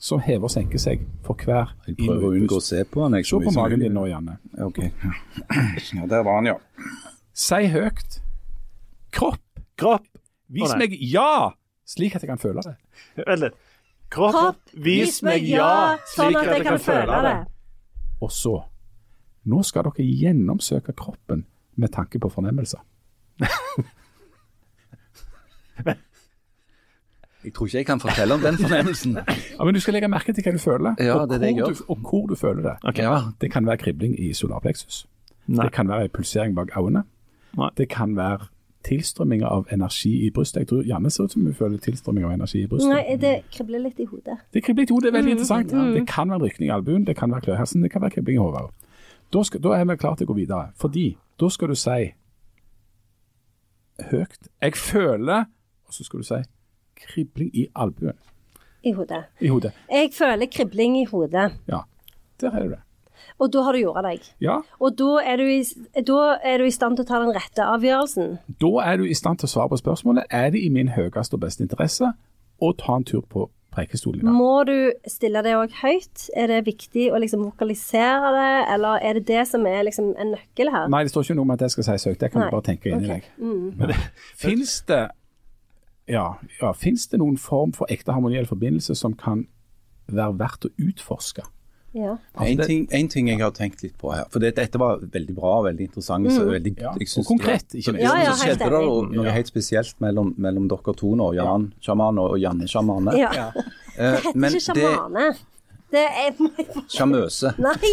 som 0.01 0.21
hever 0.23 0.47
og 0.47 0.53
senker 0.53 0.82
seg 0.82 1.03
for 1.25 1.38
hver 1.38 1.75
Jeg 1.86 1.99
prøver 1.99 2.23
å 2.25 2.34
unngå 2.34 2.57
å 2.57 2.63
se 2.63 2.82
på 2.89 3.03
den. 3.05 3.21
Se 3.27 3.38
på 3.43 3.53
magen 3.53 3.84
din 3.84 3.93
nå, 3.93 4.07
Janne. 4.09 4.39
Ok. 4.65 4.79
Ja, 5.93 6.07
der 6.09 6.23
var 6.25 6.39
han, 6.39 6.49
ja. 6.49 6.55
Si 7.38 7.67
høyt. 7.69 8.17
Kropp, 9.13 9.43
Kropp. 9.77 10.07
vis 10.47 10.73
meg 10.79 10.95
ja, 11.03 11.51
slik 11.86 12.15
at 12.15 12.23
jeg 12.23 12.32
kan 12.32 12.41
føle 12.41 12.63
det. 12.65 12.73
Vent 13.19 13.43
litt. 13.43 13.59
Kropp, 14.11 14.36
Kropp, 14.36 14.73
vis 14.73 15.21
meg 15.27 15.45
ja, 15.47 15.97
slik 16.15 16.39
at 16.39 16.49
jeg 16.55 16.65
kan 16.65 16.82
føle 16.82 17.21
det. 17.27 17.38
Og 18.21 18.32
så 18.34 18.57
Nå 19.46 19.64
skal 19.64 19.84
dere 19.88 20.06
gjennomsøke 20.06 20.94
kroppen 20.94 21.46
med 21.76 21.89
tanke 21.96 22.20
på 22.20 22.30
fornemmelser. 22.30 22.80
Jeg 27.44 27.54
tror 27.54 27.66
ikke 27.66 27.78
jeg 27.78 27.86
kan 27.86 28.00
fortelle 28.00 28.34
om 28.34 28.39
den 28.42 28.58
fornemmelsen. 28.58 29.18
Ja, 29.60 29.64
Men 29.66 29.74
du 29.74 29.80
skal 29.80 29.94
legge 29.98 30.08
merke 30.08 30.34
til 30.34 30.44
hva 30.46 30.52
du 30.54 30.60
føler, 30.62 30.96
Ja, 31.00 31.16
og, 31.18 31.30
det 31.30 31.39
det 31.42 31.48
jeg 31.48 31.64
hvor 31.64 31.74
du, 31.74 31.84
og 31.88 31.98
hvor 31.98 32.28
du 32.30 32.36
føler 32.36 32.62
det. 32.62 32.98
Ja, 33.02 33.16
Det 33.42 33.52
kan 33.52 33.66
være 33.66 33.78
kribling 33.78 34.14
i 34.20 34.34
solarpleksus. 34.34 35.08
Nei. 35.48 35.66
Det 35.66 35.74
kan 35.74 35.88
være 35.89 36.04
en 36.04 36.10
pulsering 36.14 36.56
bak 36.56 36.70
øynene. 36.78 37.04
Nei. 37.58 37.70
Det 37.78 37.89
kan 37.89 38.16
være 38.16 38.46
tilstrømming 38.86 39.44
av 39.44 39.66
energi 39.74 40.26
i 40.28 40.30
brystet. 40.30 40.60
Jeg 40.60 40.68
tror 40.68 40.84
Janne 40.88 41.10
ser 41.10 41.24
ut 41.24 41.32
som 41.32 41.42
hun 41.46 41.54
føler 41.54 41.78
tilstrømming 41.78 42.26
av 42.26 42.32
energi 42.34 42.62
i 42.64 42.68
brystet. 42.68 42.89
Nei, 42.94 43.18
det 43.22 43.34
kribler 43.54 43.80
litt 43.88 44.00
i 44.00 44.06
hodet. 44.06 44.38
Det 44.54 44.64
kribler 44.64 44.82
litt 44.86 44.89
i 44.89 44.94
hodet, 44.94 45.14
det 45.14 45.18
er 45.20 45.22
Mm, 45.22 45.26
veldig 45.26 45.32
interessant. 45.32 45.72
Det 45.98 46.08
kan 46.08 46.30
være 46.30 46.39
rykning 46.46 46.70
i 46.70 46.74
albuen, 46.74 47.06
det 47.08 47.16
kan 47.18 47.32
være 47.32 47.42
kløhersen, 47.42 47.82
det 47.84 47.92
kan 47.92 48.02
være 48.02 48.12
kribling 48.12 48.36
i 48.38 48.42
hodet. 48.42 48.70
Da, 49.34 49.43
skal, 49.43 49.61
da 49.63 49.69
er 49.79 49.86
vi 49.88 49.95
klare 49.95 50.15
til 50.19 50.27
å 50.27 50.34
gå 50.34 50.38
videre. 50.41 50.71
Fordi 50.75 51.05
da 51.39 51.49
skal 51.49 51.71
du 51.71 51.75
si 51.75 52.11
høyt 54.11 54.47
'Jeg 54.61 54.73
føler', 54.75 55.45
og 55.88 55.93
så 55.93 56.03
skal 56.03 56.19
du 56.19 56.23
si 56.23 56.39
kribling 56.95 57.51
i 57.55 57.67
albuen. 57.75 58.17
I 58.84 58.91
hodet. 58.91 59.23
I 59.41 59.47
hodet. 59.47 59.71
Jeg 59.91 60.09
føler 60.13 60.45
kribling 60.51 61.01
i 61.01 61.05
hodet, 61.05 61.51
Ja, 61.67 61.79
der 62.41 62.51
er 62.51 62.63
du 62.63 62.69
det. 62.69 62.79
og 63.39 63.53
da 63.53 63.61
har 63.61 63.71
du 63.71 63.77
jorda 63.77 64.01
deg. 64.09 64.19
Ja, 64.41 64.59
Og 64.79 64.97
da 64.97 65.19
er, 65.25 65.36
du 65.38 65.43
i, 65.43 65.63
da 66.01 66.38
er 66.43 66.57
du 66.57 66.63
i 66.63 66.71
stand 66.71 66.97
til 66.97 67.05
å 67.05 67.07
ta 67.07 67.19
den 67.19 67.36
rette 67.36 67.61
avgjørelsen. 67.63 68.38
Da 68.61 68.91
er 68.91 68.97
du 68.97 69.03
i 69.03 69.13
stand 69.13 69.38
til 69.39 69.45
å 69.47 69.49
svare 69.49 69.69
på 69.69 69.77
spørsmålet 69.77 70.23
er 70.29 70.49
det 70.49 70.59
i 70.63 70.69
min 70.69 70.88
høyeste 70.89 71.34
og 71.34 71.39
beste 71.41 71.63
interesse 71.63 72.13
å 72.61 72.73
ta 72.77 72.95
en 72.95 73.03
tur 73.03 73.21
på 73.21 73.49
prekestolen 73.72 74.22
i 74.22 74.26
dag. 74.28 74.36
Må 74.36 74.63
du 74.67 74.91
stille 75.09 75.43
det 75.45 75.53
òg 75.57 75.78
høyt? 75.82 76.26
Er 76.38 76.51
det 76.51 76.59
viktig 76.67 77.07
å 77.11 77.22
liksom 77.22 77.45
vokalisere 77.47 78.34
det, 78.36 78.51
eller 78.74 79.05
er 79.07 79.19
det 79.19 79.26
det 79.30 79.45
som 79.49 79.65
er 79.69 79.86
liksom 79.88 80.11
en 80.19 80.34
nøkkel 80.36 80.74
her? 80.74 80.91
Nei, 80.91 81.03
det 81.07 81.13
står 81.13 81.30
ikke 81.30 81.39
noe 81.39 81.47
om 81.47 81.55
at 81.55 81.65
jeg 81.65 81.76
skal 81.76 81.88
si 81.88 81.97
søkt, 82.05 82.22
det 82.24 82.32
kan 82.34 82.43
Nei, 82.43 82.51
du 82.51 82.57
bare 82.57 82.67
tenke 82.67 82.91
inni 82.91 83.09
ok. 83.15 83.32
Mm. 83.39 83.65
deg. 83.93 84.05
Fins 84.43 84.78
det 84.91 85.01
ja, 86.11 86.26
ja, 86.59 86.72
det 87.11 87.19
noen 87.22 87.38
form 87.39 87.72
for 87.78 87.88
ekte 87.93 88.11
harmoniell 88.11 88.47
forbindelse 88.49 88.95
som 88.97 89.13
kan 89.15 89.45
være 90.11 90.36
verdt 90.41 90.67
å 90.67 90.72
utforske? 90.82 91.45
Ja. 91.94 92.14
En 92.39 92.58
ting, 92.64 92.86
en 92.96 93.08
ting 93.12 93.28
jeg 93.28 93.39
har 93.42 93.52
tenkt 93.52 93.82
litt 93.84 93.98
på 94.00 94.14
her, 94.16 94.24
for 94.32 94.39
det, 94.39 94.54
dette 94.56 94.80
var 94.80 95.02
veldig 95.04 95.36
bra 95.36 95.58
og 95.60 95.66
veldig 95.66 95.89
interessant. 95.89 96.30
Så 96.32 96.46
veldig, 96.48 96.76
Ja, 96.80 96.94
jeg 96.98 97.10
og 97.20 97.26
konkret, 97.28 97.68
ikke 97.76 97.94
minst. 97.98 98.06
Ja, 98.06 98.16
ja, 98.24 98.32
så 98.32 98.46
skjedde 98.48 98.70
det 98.72 99.16
noe 99.18 99.36
helt 99.36 99.48
spesielt 99.52 99.96
mellom, 100.00 100.34
mellom 100.38 100.70
dere 100.72 100.96
to 100.96 101.14
nå, 101.20 101.34
Jan 101.36 101.74
sjaman 101.84 102.20
og 102.24 102.38
Janne 102.39 102.68
sjamane. 102.72 103.18
ja. 103.20 103.52
Eh, 103.98 104.22
Det 104.24 104.24
heter 104.24 104.56
ikke 104.56 104.74
det 104.80 104.89
sjamane. 104.89 105.30
Det 105.92 106.06
er 106.08 106.32
sjarmøse. 106.88 107.50
Nei! 107.60 107.92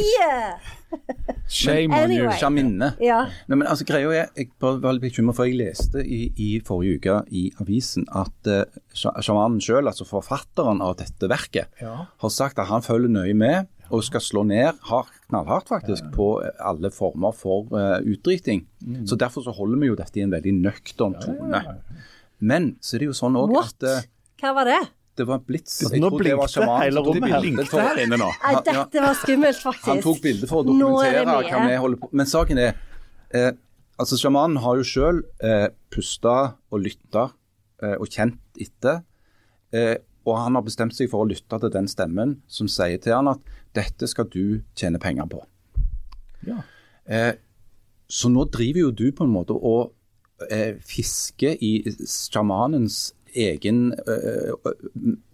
Shame 1.49 1.93
on 1.97 2.13
you. 2.13 2.29
Sjaminne. 2.39 2.93
Ja. 3.03 3.25
Nei, 3.49 3.57
men 3.59 3.67
altså 3.69 3.85
greia 3.89 4.13
er, 4.23 4.29
Jeg 4.37 4.51
var 4.61 4.93
litt 4.95 5.03
bekymra, 5.03 5.35
for 5.37 5.49
jeg 5.49 5.59
leste 5.59 6.05
i, 6.05 6.29
i 6.37 6.49
forrige 6.65 6.99
uke 7.01 7.17
i 7.35 7.43
avisen 7.63 8.07
at 8.17 8.51
uh, 8.53 8.63
sjamanen 8.95 9.61
sjøl, 9.65 9.89
altså 9.91 10.07
forfatteren 10.09 10.83
av 10.85 10.97
dette 11.01 11.29
verket, 11.31 11.69
Ja. 11.83 12.07
har 12.23 12.31
sagt 12.33 12.59
at 12.63 12.69
han 12.71 12.85
følger 12.87 13.11
nøye 13.13 13.35
med 13.37 13.67
og 13.89 14.05
skal 14.05 14.23
slå 14.25 14.45
ned 14.49 14.77
hardt, 14.91 15.15
knallhardt 15.31 15.71
faktisk, 15.71 16.11
på 16.15 16.29
eh, 16.45 16.53
alle 16.61 16.91
former 16.93 17.33
for 17.37 17.71
uh, 17.73 17.99
utdriting. 18.05 18.67
Så 19.09 19.17
Derfor 19.17 19.47
så 19.47 19.55
holder 19.57 19.81
vi 19.81 19.91
jo 19.91 19.97
dette 19.99 20.21
i 20.21 20.27
en 20.27 20.35
veldig 20.35 20.55
nøktern 20.61 21.17
tone. 21.23 21.63
Men 22.39 22.77
så 22.85 22.97
er 22.97 23.05
det 23.05 23.11
jo 23.11 23.17
sånn 23.17 23.39
òg 23.41 23.57
at 23.63 23.89
uh, 23.89 24.07
Hva 24.43 24.55
var 24.61 24.69
det? 24.69 24.81
det 25.19 25.27
var 25.27 25.41
blits. 25.43 25.81
Nå 25.83 25.91
Jeg 25.91 26.03
tror 26.03 26.23
det 26.23 26.35
blinkte 26.39 26.65
hele 26.85 27.03
rommet 27.03 27.33
her. 27.75 28.03
inne 28.05 28.19
nå. 28.21 28.29
Nei, 28.45 28.53
dette 28.67 29.03
var 29.03 29.17
skummelt, 29.19 29.61
faktisk. 29.63 29.89
Han 29.91 30.03
tok 30.05 30.21
bilde 30.23 30.51
for 30.51 30.63
å 30.63 30.67
er 30.67 30.69
dokumentere 30.69 31.25
hva 31.27 31.63
vi 31.67 31.81
holder 31.83 32.03
på 32.03 32.11
Men 32.21 32.31
saken 32.31 32.61
er 32.63 32.77
eh, 33.35 33.51
altså 33.99 34.19
Sjamanen 34.21 34.61
har 34.63 34.79
jo 34.79 34.87
sjøl 34.87 35.23
eh, 35.45 35.69
pusta 35.93 36.37
og 36.71 36.85
lytta 36.85 37.29
eh, 37.83 37.97
og 37.99 38.07
kjent 38.07 38.63
etter. 38.63 39.03
Eh, 39.75 39.97
og 40.29 40.39
han 40.43 40.59
har 40.59 40.65
bestemt 40.67 40.97
seg 40.97 41.11
for 41.13 41.25
å 41.25 41.29
lytte 41.31 41.61
til 41.63 41.73
den 41.73 41.89
stemmen 41.91 42.39
som 42.53 42.69
sier 42.71 43.01
til 43.03 43.17
han 43.17 43.31
at 43.33 43.55
dette 43.77 44.09
skal 44.11 44.29
du 44.33 44.61
tjene 44.79 45.01
penger 45.03 45.29
på. 45.31 45.41
Ja. 46.47 46.61
Eh, 47.09 47.33
så 48.09 48.31
nå 48.33 48.45
driver 48.53 48.87
jo 48.87 48.93
du 48.93 49.09
på 49.13 49.27
en 49.27 49.33
måte 49.33 49.57
og 49.57 49.95
eh, 50.51 50.77
fisker 50.85 51.59
i 51.65 51.73
sjamanens 52.09 53.13
egen 53.37 53.93
eh, 53.93 54.53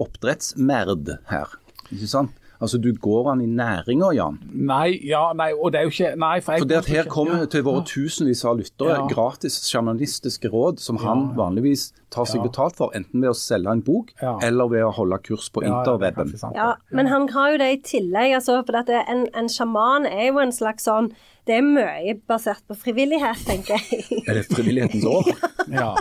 oppdrettsmerd 0.03 1.17
her. 1.31 1.59
Ikke 1.91 2.11
sant? 2.11 2.41
Altså 2.65 2.79
Du 2.81 2.91
går 2.97 3.29
han 3.29 3.43
i 3.45 3.47
næringa, 3.47 4.09
Jan. 4.17 4.39
Nei, 4.55 4.99
ja, 5.05 5.27
nei, 5.37 5.51
og 5.53 5.73
det 5.75 5.81
er 5.81 5.89
jo 5.89 5.93
ikke 5.93 6.13
Nei, 6.21 6.39
for 6.41 6.53
jeg 6.57 6.65
For 6.65 6.69
det 6.71 6.79
at 6.81 6.87
her 6.91 7.09
kommer 7.13 7.43
ja, 7.45 7.49
til 7.53 7.65
våre 7.67 7.83
tusenvis 7.89 8.45
av 8.49 8.59
lyttere 8.63 8.97
Ja. 8.97 9.07
gratis 9.11 9.61
sjamanistiske 9.69 10.49
råd 10.53 10.81
som 10.81 10.97
han 11.05 11.27
vanligvis 11.37 11.93
tar 12.15 12.25
seg 12.31 12.41
Ja. 12.41 12.49
betalt 12.49 12.77
for, 12.77 12.91
enten 12.95 13.21
ved 13.21 13.31
å 13.31 13.37
selge 13.37 13.71
en 13.73 13.83
bok 13.83 14.13
Ja. 14.23 14.39
eller 14.43 14.69
ved 14.69 14.83
å 14.85 14.93
holde 14.95 15.19
kurs 15.23 15.49
på 15.53 15.63
er 15.63 15.69
interweben. 15.73 16.33
Ja, 16.55 16.75
men 16.91 17.07
han 17.07 17.29
har 17.29 17.53
jo 17.53 17.59
det 17.59 17.71
i 17.73 17.81
tillegg. 17.83 18.35
Altså, 18.35 18.63
for 18.67 18.77
at 18.77 18.87
det, 18.87 19.05
en, 19.09 19.27
en 19.35 19.49
sjaman 19.49 20.07
er 20.07 20.31
jo 20.33 20.39
en 20.39 20.53
slags 20.53 20.85
sånn 20.89 21.13
Det 21.45 21.59
er 21.59 21.65
mye 21.65 22.15
basert 22.25 22.65
på 22.65 22.77
frivillighet, 22.87 23.43
tenker 23.45 23.77
jeg. 23.77 24.05
Er 24.29 24.39
det 24.41 24.47
frivillighetens 24.49 25.05
år? 25.09 25.29
Ja. 25.65 25.95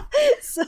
Så, 0.43 0.65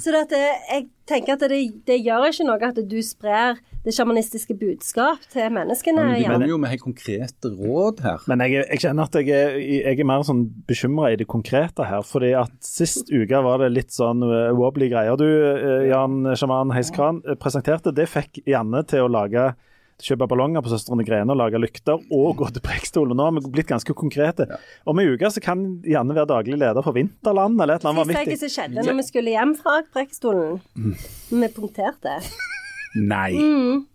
så 0.00 0.12
at 0.16 0.30
det, 0.32 0.38
jeg 0.40 0.86
tenker 1.06 1.34
at 1.34 1.42
det, 1.52 1.58
det 1.84 1.98
gjør 2.00 2.30
ikke 2.30 2.46
noe 2.48 2.70
at 2.70 2.78
du 2.88 2.96
sprer 3.04 3.58
det 3.84 3.92
sjamanistiske 3.92 4.56
budskap 4.56 5.20
til 5.30 5.50
menneskene. 5.52 6.00
Men 6.00 6.14
du 6.14 6.16
mener 6.16 6.32
kommer 6.32 6.48
jo 6.48 6.58
med 6.62 6.72
helt 6.72 6.84
konkrete 6.86 7.50
råd 7.52 8.00
her. 8.06 8.24
Men 8.32 8.44
jeg, 8.46 8.62
jeg 8.62 8.82
kjenner 8.86 9.10
at 9.10 9.18
jeg 9.20 9.34
er, 9.36 9.58
jeg 9.60 10.00
er 10.00 10.08
mer 10.08 10.24
sånn 10.26 10.46
bekymra 10.68 11.12
i 11.12 11.18
det 11.20 11.28
konkrete 11.30 11.86
her. 11.86 12.06
fordi 12.08 12.32
at 12.40 12.56
Sist 12.64 13.12
uke 13.12 13.42
var 13.44 13.60
det 13.62 13.72
litt 13.74 13.92
sånn 13.92 14.24
uh, 14.24 14.48
wobbly 14.56 14.88
greier. 14.92 15.20
Du, 15.20 15.28
uh, 15.28 15.84
Jan 15.90 16.32
Sjaman 16.32 16.72
Heiskran, 16.72 17.20
uh, 17.28 17.36
presenterte. 17.36 17.92
Det 17.92 18.08
fikk 18.10 18.40
Janne 18.48 18.80
til 18.88 19.04
å 19.04 19.12
lage 19.12 19.52
kjøpe 20.02 20.28
ballonger 20.30 20.64
på 20.64 20.72
Søstrene 20.72 21.06
Grene 21.06 21.34
og 21.34 21.40
lage 21.40 21.60
lykter 21.62 22.00
og 22.12 22.40
gå 22.40 22.48
til 22.54 22.64
Preikstolen. 22.64 23.16
Nå 23.18 23.28
har 23.28 23.36
vi 23.36 23.52
blitt 23.54 23.70
ganske 23.70 23.94
konkrete. 23.96 24.48
Om 24.88 25.02
en 25.02 25.14
uke 25.14 25.30
så 25.32 25.42
kan 25.44 25.64
Janne 25.88 26.16
være 26.16 26.30
daglig 26.34 26.58
leder 26.60 26.84
for 26.84 26.96
Vinterland 26.96 27.60
eller 27.60 27.78
et 27.78 27.86
eller 27.86 28.02
annet 28.02 28.32
Sist 28.32 28.48
jeg 28.48 28.54
skjedde 28.56 28.86
når 28.86 28.98
vi 28.98 29.06
skulle 29.06 29.36
hjem 29.36 29.54
fra 29.58 29.78
Preikstolen. 29.94 30.60
Mm. 30.74 30.98
Vi 31.42 31.52
punkterte. 31.54 32.18
Nei. 32.98 33.30
Mm. 33.38 33.86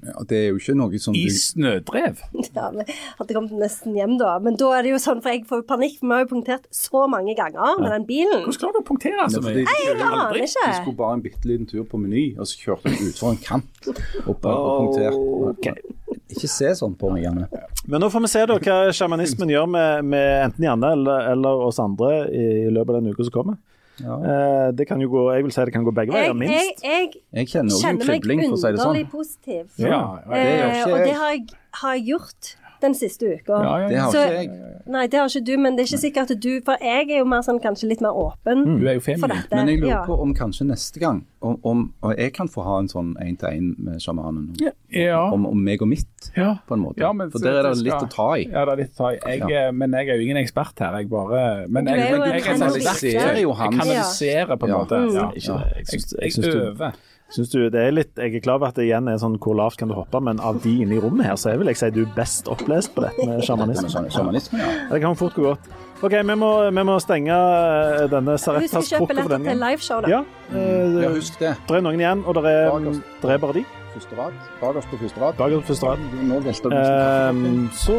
Ja, 0.00 0.22
det 0.24 0.38
er 0.38 0.46
jo 0.50 0.60
ikke 0.60 0.74
noe 0.78 0.98
som 1.02 1.16
I 1.16 1.26
snødrev. 1.28 2.22
Ja, 2.56 2.68
vi 2.72 2.84
hadde 2.88 3.34
kommet 3.36 3.52
nesten 3.60 3.94
hjem 3.96 4.18
da. 4.20 4.34
Men 4.42 4.56
da 4.60 4.70
er 4.76 4.84
det 4.86 4.92
jo 4.92 5.00
sånn, 5.00 5.22
for 5.24 5.32
jeg 5.32 5.44
får 5.48 5.62
jo 5.62 5.66
panikk, 5.68 5.98
for 6.00 6.08
vi 6.08 6.16
har 6.16 6.24
jo 6.24 6.28
punktert 6.32 6.66
så 6.74 7.04
mange 7.10 7.34
ganger 7.38 7.80
med 7.80 7.90
den 7.94 8.06
bilen. 8.08 8.44
Hvordan 8.44 8.60
klarer 8.60 8.76
du 8.76 8.80
å 8.82 8.86
punktere 8.88 9.28
så 9.32 9.42
mye? 9.44 9.64
Nei, 9.64 9.78
Jeg 9.86 9.96
aner 10.04 10.36
Vi 10.36 10.48
skulle 10.50 10.98
bare 10.98 11.16
en 11.18 11.24
bitte 11.24 11.48
liten 11.48 11.68
tur 11.68 11.86
på 11.88 12.00
Meny, 12.00 12.24
og 12.36 12.48
så 12.48 12.60
kjørte 12.60 12.92
vi 12.92 13.10
utfor 13.10 13.32
en 13.32 13.40
kant 13.44 13.90
og 14.26 14.36
bare 14.44 14.76
punkterte. 14.82 15.24
Okay. 15.52 15.96
Ikke 16.32 16.48
se 16.48 16.72
sånn 16.76 16.96
på 16.98 17.12
meg, 17.12 17.24
Janne. 17.26 17.48
Men 17.88 18.04
nå 18.04 18.08
får 18.12 18.24
vi 18.24 18.32
se 18.32 18.44
da 18.48 18.56
hva 18.62 18.78
sjamanismen 18.96 19.52
gjør 19.52 19.68
med, 19.74 20.08
med 20.12 20.28
enten 20.46 20.68
Janne 20.68 20.92
eller, 20.96 21.28
eller 21.34 21.66
oss 21.68 21.80
andre 21.82 22.12
i 22.32 22.70
løpet 22.72 22.94
av 22.94 23.00
den 23.00 23.12
uka 23.12 23.28
som 23.28 23.36
kommer. 23.40 23.60
Ja. 24.00 24.14
Eh, 24.24 24.72
det 24.72 24.86
kan 24.88 25.00
jo 25.04 25.08
gå, 25.12 25.22
jeg 25.34 25.44
vil 25.44 25.52
si 25.52 25.64
det 25.68 25.72
kan 25.74 25.84
gå 25.84 25.92
begge 25.94 26.12
veier, 26.14 26.32
Jeg, 26.32 26.48
jeg, 26.48 26.76
jeg 26.82 27.22
Jeg 27.42 27.48
kjenner 27.52 27.76
kjenner 27.82 28.06
meg 28.08 28.22
kribling, 28.22 28.40
for 28.48 28.56
si 28.56 28.70
sånn. 28.80 28.88
underlig 28.88 29.10
positiv. 29.12 29.64
Ja, 29.76 29.88
ja, 29.88 30.32
det 30.32 30.40
gjør 30.48 30.72
Eh, 30.72 30.92
og 30.92 30.98
det 31.06 31.14
har 31.20 31.30
jeg, 31.34 31.42
har 31.82 31.94
jeg 31.98 32.04
gjort 32.08 32.56
den 32.82 32.94
siste 32.98 33.24
uka. 33.38 33.62
Ja, 33.62 33.76
ja, 33.82 33.88
Det 33.88 33.98
har 33.98 34.10
Så- 34.12 34.22
ikke 34.26 34.42
jeg. 34.42 34.68
Nei, 34.92 35.06
det 35.06 35.14
har 35.20 35.28
ikke 35.30 35.44
du, 35.46 35.56
men 35.62 35.76
det 35.76 35.84
er 35.84 35.86
ikke 35.94 36.00
sikkert 36.02 36.30
at 36.32 36.40
du 36.42 36.60
For 36.66 36.76
jeg 36.82 37.06
er 37.10 37.18
jo 37.20 37.24
mer 37.24 37.42
sånn 37.46 37.60
kanskje 37.62 37.86
litt 37.88 38.00
mer 38.02 38.10
åpen 38.18 38.64
Du 38.80 38.86
er 38.88 38.94
jo 38.94 39.00
for 39.00 39.12
feminin. 39.14 39.28
dette. 39.36 39.54
Men 39.56 39.68
jeg 39.68 39.78
lurer 39.80 39.88
ja. 39.92 40.04
på 40.06 40.16
om 40.20 40.34
kanskje 40.34 40.66
neste 40.66 40.98
gang 41.00 41.24
om, 41.40 41.56
om 41.64 41.92
og 42.02 42.16
jeg 42.18 42.32
kan 42.34 42.48
få 42.48 42.62
ha 42.64 42.78
en 42.80 42.88
sånn 42.88 43.14
én-til-én 43.22 43.74
med 43.78 44.00
sjamanen. 44.02 44.56
Ja. 44.90 45.30
Om, 45.32 45.46
om 45.46 45.64
meg 45.64 45.80
og 45.82 45.88
mitt, 45.88 46.30
Ja. 46.36 46.56
på 46.68 46.74
en 46.74 46.80
måte. 46.82 46.98
Ja, 46.98 47.12
men 47.12 47.30
For 47.30 47.38
der 47.38 47.60
er 47.60 47.62
det 47.68 47.76
skal- 47.78 47.84
litt 47.84 48.02
å 48.02 48.10
ta 48.10 48.32
i. 48.34 48.44
Ja, 48.50 48.64
det 48.64 48.72
er 48.72 48.76
litt 48.82 48.92
å 48.92 48.96
ta 48.96 49.08
i. 49.12 49.18
Jeg, 49.38 49.48
Ja. 49.50 49.70
Men 49.72 49.92
jeg 49.92 50.08
er 50.08 50.14
jo 50.16 50.20
ingen 50.22 50.36
ekspert 50.44 50.78
her. 50.78 50.96
Jeg 50.98 51.08
bare 51.10 51.68
Men 51.68 51.84
Du 51.84 51.90
jeg, 51.92 52.00
er 52.00 52.10
jo 52.10 52.16
jeg, 52.16 52.22
en 52.22 52.32
jeg, 52.34 52.42
jeg, 52.42 52.52
kanaliserer 52.52 53.34
jeg, 53.34 53.42
jo. 53.42 53.54
Jeg 53.54 53.70
kanaliserer 53.80 54.56
på 54.58 54.64
en 54.66 54.70
måte. 54.72 54.98
Mm. 54.98 55.14
Ja. 55.14 55.30
Ikke 55.30 55.52
jeg, 55.58 55.72
Jeg 55.76 55.86
jeg, 55.92 56.00
jeg 56.18 56.32
Jeg 56.42 56.44
jeg 56.44 56.62
øver. 56.62 56.92
Syns 57.32 57.52
du 57.52 57.62
det 57.72 57.80
er 57.80 57.94
litt 57.94 58.18
Jeg 58.20 58.36
er 58.36 58.42
klar 58.44 58.58
over 58.58 58.72
at 58.72 58.76
det 58.76 58.84
igjen 58.88 59.08
er 59.08 59.16
sånn 59.20 59.38
hvor 59.42 59.56
lavt 59.56 59.80
kan 59.80 59.88
du 59.88 59.96
hoppe, 59.96 60.20
men 60.24 60.40
av 60.44 60.60
de 60.64 60.74
inne 60.84 60.98
i 60.98 61.00
rommet 61.00 61.26
her, 61.30 61.38
så 61.40 61.52
er 61.52 61.60
vil 61.62 61.70
jeg 61.72 61.80
si 61.80 61.90
du 61.94 62.02
er 62.04 62.12
best 62.16 62.50
opplest 62.52 62.92
på 62.96 63.04
dette 63.06 63.28
med 63.28 63.40
sjamanisme. 63.46 64.60
Ja. 64.60 64.74
Det 64.90 65.00
kan 65.02 65.16
fort 65.18 65.36
gå 65.38 65.46
godt. 65.48 65.72
OK, 66.02 66.16
vi 66.18 66.34
må, 66.34 66.48
vi 66.74 66.82
må 66.82 66.96
stenge 66.98 67.34
eh, 67.34 68.08
denne 68.10 68.34
Husk 68.34 68.48
å 68.50 68.56
Sareptas 68.58 68.88
kjøpe 68.90 69.06
krukke 69.06 69.06
for 69.06 69.12
billetter 69.12 69.34
denne 69.36 69.52
til 69.52 69.62
liveshow, 69.62 70.00
da. 70.02 70.10
Ja, 70.10 70.22
mm. 70.50 70.96
ja, 70.98 71.12
husk 71.14 71.38
det. 71.38 71.52
det 71.68 71.76
er 71.78 71.84
noen 71.86 72.02
igjen, 72.02 72.24
og 72.26 72.40
det 72.40 72.50
er, 72.50 72.88
det 73.22 73.36
er 73.36 73.44
bare 73.44 73.56
de. 73.60 73.64
Første 73.92 74.16
rad. 74.18 74.40
Bakerst 74.58 74.90
på 74.90 74.98
første 75.02 75.20
rad. 75.22 75.36
Bakerst 75.38 75.66
på 75.66 75.74
første 75.74 75.92
rad. 75.92 76.06
Nå 76.24 76.40
velter 76.46 76.72
du 76.72 76.78
Ehm, 76.80 77.68
så 77.76 77.98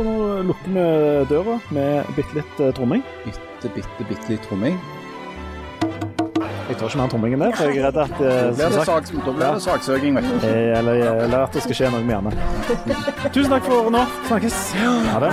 lukker 0.49 0.75
vi 0.75 0.89
døra 1.29 1.59
med 1.71 2.11
bitte 2.17 2.41
litt 2.41 2.59
eh, 2.59 2.73
tromming. 2.75 3.05
bitte, 3.23 3.71
bitte, 3.77 4.09
bitte 4.09 4.35
litt 4.35 4.45
tromming. 4.49 4.77
Jeg 6.63 6.77
tar 6.79 6.87
ikke 6.87 6.99
mer 7.01 7.09
tromming 7.11 7.33
enn 7.35 7.41
det, 7.43 7.49
for 7.57 7.67
jeg 7.69 7.81
er 7.81 7.85
redd 7.89 7.97
at 7.99 8.13
eh, 8.13 8.19
Da 8.23 8.51
blir 8.55 8.69
det, 8.71 8.85
da 8.87 9.31
blir 9.35 9.57
det 9.57 9.63
saksøking, 9.65 10.15
vet 10.15 10.29
du. 10.29 10.45
eh, 10.47 10.77
eller, 10.79 11.01
eller 11.25 11.43
at 11.43 11.57
det 11.57 11.63
skal 11.65 11.77
skje 11.79 11.89
noe 11.91 12.03
med 12.07 12.15
Janne. 12.15 12.31
Tusen 13.35 13.51
takk 13.51 13.67
for 13.67 13.91
nå. 13.93 14.03
Snakkes. 14.29 14.59
Ha 15.11 15.19
det. 15.25 15.31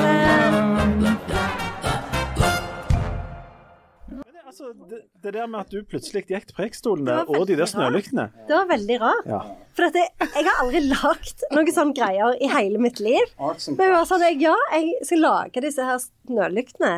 Det, 4.11 4.43
altså, 4.47 4.73
det, 4.91 5.01
det 5.23 5.33
der 5.39 5.47
med 5.53 5.61
at 5.63 5.71
du 5.71 5.79
plutselig 5.87 6.25
gikk 6.27 6.49
til 6.51 6.57
Preikestolen 6.59 7.09
og 7.23 7.47
de 7.49 7.57
der 7.61 7.69
snølyktene 7.71 8.27
Det 8.49 8.57
var 8.57 8.67
veldig 8.73 8.99
rart. 9.03 9.31
Ja. 9.31 9.41
For 9.79 9.87
at 9.87 9.97
jeg, 10.01 10.11
jeg 10.35 10.47
har 10.51 10.61
aldri 10.65 10.83
lagd 10.91 11.45
noen 11.55 11.71
sånne 11.77 11.95
greier 11.97 12.35
i 12.43 12.51
hele 12.51 12.83
mitt 12.83 12.99
liv. 13.03 13.23
Men 13.39 13.87
jeg 13.87 13.95
var 13.95 14.07
sånn, 14.11 14.27
jeg, 14.27 14.41
ja, 14.43 14.57
jeg 14.75 14.97
skal 15.07 15.23
lage 15.29 15.63
disse 15.65 15.87
her 15.87 16.03
snølyktene. 16.03 16.95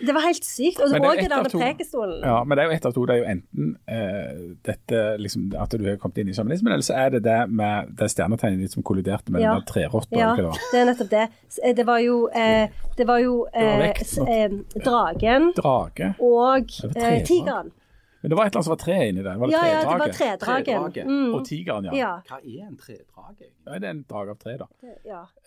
Det 0.00 0.14
var 0.14 0.20
helt 0.22 0.44
sykt. 0.44 0.78
Og 0.80 0.92
òg 0.94 1.16
den 1.18 1.30
der. 1.30 1.48
Prekestolen. 1.50 2.20
Ja, 2.22 2.44
men 2.44 2.56
det 2.58 2.64
er 2.64 2.68
jo 2.70 2.74
ett 2.76 2.86
av 2.86 2.92
to. 2.94 3.04
Det 3.08 3.14
er 3.16 3.18
jo 3.18 3.28
enten 3.32 3.70
uh, 3.90 4.54
dette 4.68 5.00
liksom, 5.18 5.48
at 5.58 5.70
du 5.74 5.84
har 5.88 5.96
kommet 6.02 6.18
inn 6.22 6.28
i 6.28 6.36
sjamanismen, 6.36 6.72
eller 6.72 6.86
så 6.86 6.94
er 6.94 7.10
det 7.16 7.22
det 7.26 7.38
med 7.50 7.90
det 7.98 8.10
stjernetegnet 8.12 8.62
ditt 8.66 8.72
som 8.76 8.82
kolliderte 8.86 9.32
med 9.34 9.42
Ja. 9.42 9.54
den 9.56 9.64
der 9.64 9.72
trerotta. 9.72 10.14
Ja, 10.16 10.32
eller 10.34 10.50
hva 10.50 10.52
det 10.54 10.70
det 10.72 10.80
er 10.80 10.86
nettopp 10.92 11.10
det. 11.10 11.24
Eh, 11.64 11.74
Det 11.74 11.86
var 11.86 11.98
jo, 12.04 12.28
eh, 12.34 12.68
det 12.96 13.06
var 13.06 13.18
jo 13.18 13.46
eh, 13.52 13.90
s- 14.02 14.18
eh, 14.18 14.48
dragen 14.84 15.52
Drage. 15.56 16.14
og 16.20 16.70
eh, 16.96 17.24
tigeren. 17.24 17.72
Men 18.20 18.30
det 18.32 18.36
var 18.36 18.46
et 18.46 18.50
eller 18.50 18.58
annet 18.58 18.64
som 18.66 18.72
var 18.74 18.82
tre 18.82 18.96
inni 19.08 19.22
der. 19.22 19.36
Var 19.38 19.46
det 19.46 19.52
Ja, 19.54 19.66
ja, 19.66 19.78
det 19.78 19.98
var 19.98 20.08
tredragen. 20.08 20.64
Tredrage. 20.64 21.04
Mm. 21.06 21.34
Og 21.34 21.44
tigeren, 21.46 21.84
ja. 21.84 21.92
Ja. 21.94 22.20
Hva 22.26 22.38
er 22.42 22.64
en 22.66 22.76
tredrage? 22.76 23.46
Ja, 23.66 23.78
det 23.78 23.84
er 23.84 23.90
en 23.90 24.04
drage 24.10 24.30
av 24.30 24.38
tre, 24.42 24.56
da. 24.58 24.66
ja. 25.06 25.20